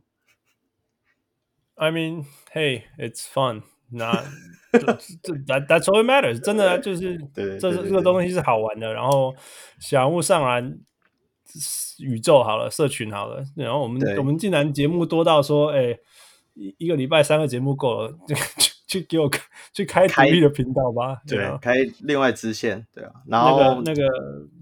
[1.73, 3.63] I mean, hey, it's fun.
[3.89, 4.23] 那
[4.79, 4.85] 这
[5.23, 8.93] 这 that that's all it matters，真的就是这这个东西是好玩的。
[8.93, 9.35] 然后
[9.79, 10.77] 小人物上篮
[11.99, 15.97] 宇宙好了，社群好了，然后我们我们竟然节目多到说，哎，
[16.53, 18.35] 一一个礼拜三个节目够了，就
[18.87, 19.29] 去给我
[19.73, 21.21] 去开独立的频道吧。
[21.27, 23.11] 对，开另外支线，对啊。
[23.27, 24.07] 然后那个那个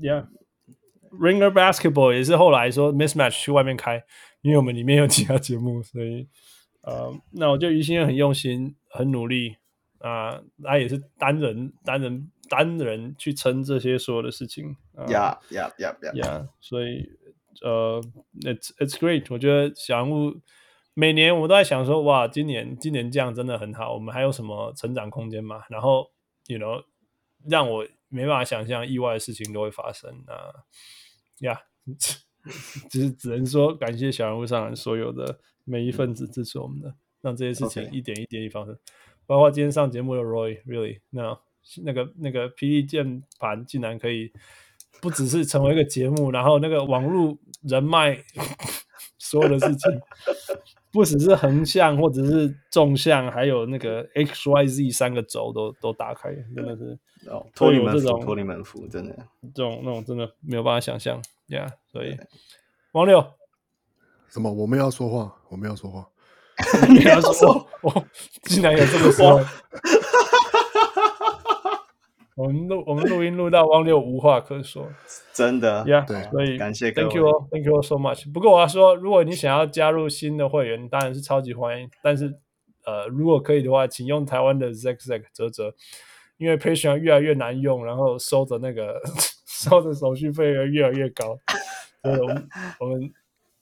[0.02, 4.03] ，Yeah，Ringer Basketball 也是后来说 Mismatch 去外面开，
[4.42, 6.27] 因为我们里面有其他节目，所以
[6.82, 8.76] 呃，那我就于心很用心。
[8.98, 9.58] 很努力
[9.99, 14.75] 啊，他也是单人、单人、单人去撑这些所有的事情。
[15.09, 16.48] 呀呀呀呀！
[16.59, 17.09] 所以
[17.61, 18.01] 呃
[18.41, 19.25] ，it's it's great。
[19.30, 20.40] 我觉得小人物
[20.93, 23.93] 每年我都在想说，哇，今年今年这样真的很好。
[23.93, 25.64] 我们还有什么成长空间吗？
[25.69, 26.11] 然后
[26.48, 26.83] ，you know，
[27.48, 30.64] 让我没办法想象意外的事情都会发生啊。
[31.40, 31.61] 呀，
[32.90, 36.95] 只是只能说感谢小人物上所有的每一份子支持我们的。
[37.22, 38.80] 让这些事情一点一点一发生，Okay.
[39.26, 41.38] 包括今天上节目的 Roy，Really，那
[41.84, 44.32] 那个那个霹雳键盘竟然可以
[45.02, 48.18] 不只是成为一个节目，然后那个网络人脉
[49.18, 50.02] 所有的事情，
[50.92, 56.98] 不只是横向或者是纵向，还有那个 X Y Z 三个轴都都打开，真的是
[57.56, 59.16] 托你们福，托你门福，真的
[59.54, 62.16] 这种那种真的没有办法想象，Yeah，所以
[62.92, 63.26] 王六
[64.30, 64.54] 什么？
[64.54, 66.08] 我们要说话，我们要说话。
[66.88, 68.06] 你要说，我
[68.43, 69.42] 竟然有这么说，
[72.35, 74.88] 我们录我们录音录到汪六无话可说，
[75.34, 78.32] 真的呀，对，所以感谢，Thank you all，Thank you all so much。
[78.32, 81.90] 不过我要说，如果你想要加入新的会员，当然是超级欢迎。
[82.01, 82.34] 但是，
[82.85, 85.74] 呃，如果可以的话，请用台湾的 Zack Zack 泽泽，
[86.38, 89.01] 因为 Patreon 越来越难用，然后收的那个
[89.45, 91.38] 收的手续费越来越高，
[92.01, 92.48] 所以我们
[92.80, 93.14] 我们。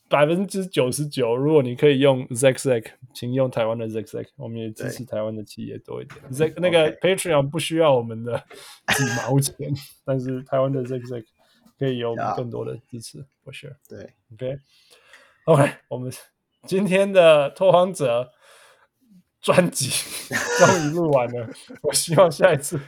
[0.09, 6.19] 百分之九十九，如果你可以用 Zack Zack，请用台湾的 Zack Zack，我们也支持台湾的企业多一点。
[6.31, 8.37] Zack 那个 Patreon 不需要我们的
[8.95, 9.73] 几毛钱，
[10.05, 11.25] 但是台湾的 Zack Zack
[11.79, 13.75] 可可以有.更多的支持，for sure。
[13.89, 14.57] 对
[15.45, 16.09] ，OK，OK，我们
[16.65, 18.31] 今天的拓荒者
[19.43, 19.89] 专辑
[20.57, 21.47] 终于录完了。
[21.81, 22.79] 我希望下一次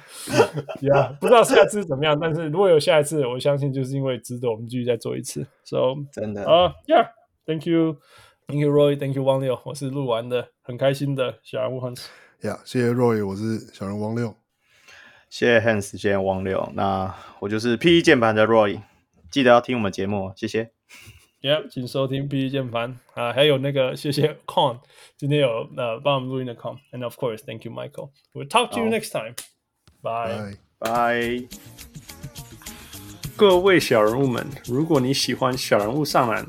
[0.81, 5.45] ，Yeah，不知道下一次怎么样，但是如果有下一次，我相信就是因为值得我们继续再做一次。
[5.65, 6.49] So，真的。
[6.49, 12.05] 啊、uh,，Yeah，Thank you，Thank you Roy，Thank you 汪六，我是录完的，很开心的小人物 Hans。
[12.41, 14.33] 呀，谢谢 Roy，我是小人汪六。
[15.29, 16.71] 谢谢 Hans，谢谢汪六。
[16.73, 18.81] 那我就是 PE 键盘的 Roy，
[19.29, 20.74] 记得要听我们节目，谢谢。
[21.45, 24.79] Yeah，请收听 PE 键盘啊，还有那个谢谢 Con，
[25.15, 28.09] 今天有呃帮我们录音的 Con，and of course，Thank you Michael。
[28.33, 29.35] We'll talk to you next time。
[30.01, 30.57] Bye。
[30.79, 31.43] 拜。
[33.37, 36.43] 各位小人物们，如果你喜欢小人物上篮，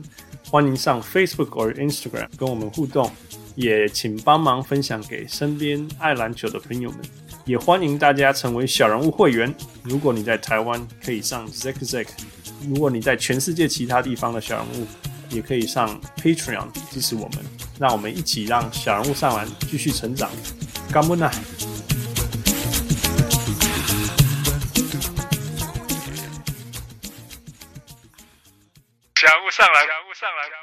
[0.50, 3.12] 欢迎上 Facebook 或 Instagram 跟我们互动，
[3.55, 7.00] 也请帮忙分享给身边爱篮球的朋友们。
[7.44, 9.55] 也欢迎大家成为小人物会员。
[9.83, 12.08] 如果你在台湾，可以上 Zack Zack；
[12.69, 14.86] 如果你在全世界其他地方的小人物，
[15.31, 17.45] 也可以上 Patreon 支持我们。
[17.78, 20.31] 让我们一起让小人物上完继续成长。
[20.91, 21.31] 干杯呐！
[29.15, 30.56] 小人物上来，小人物上来，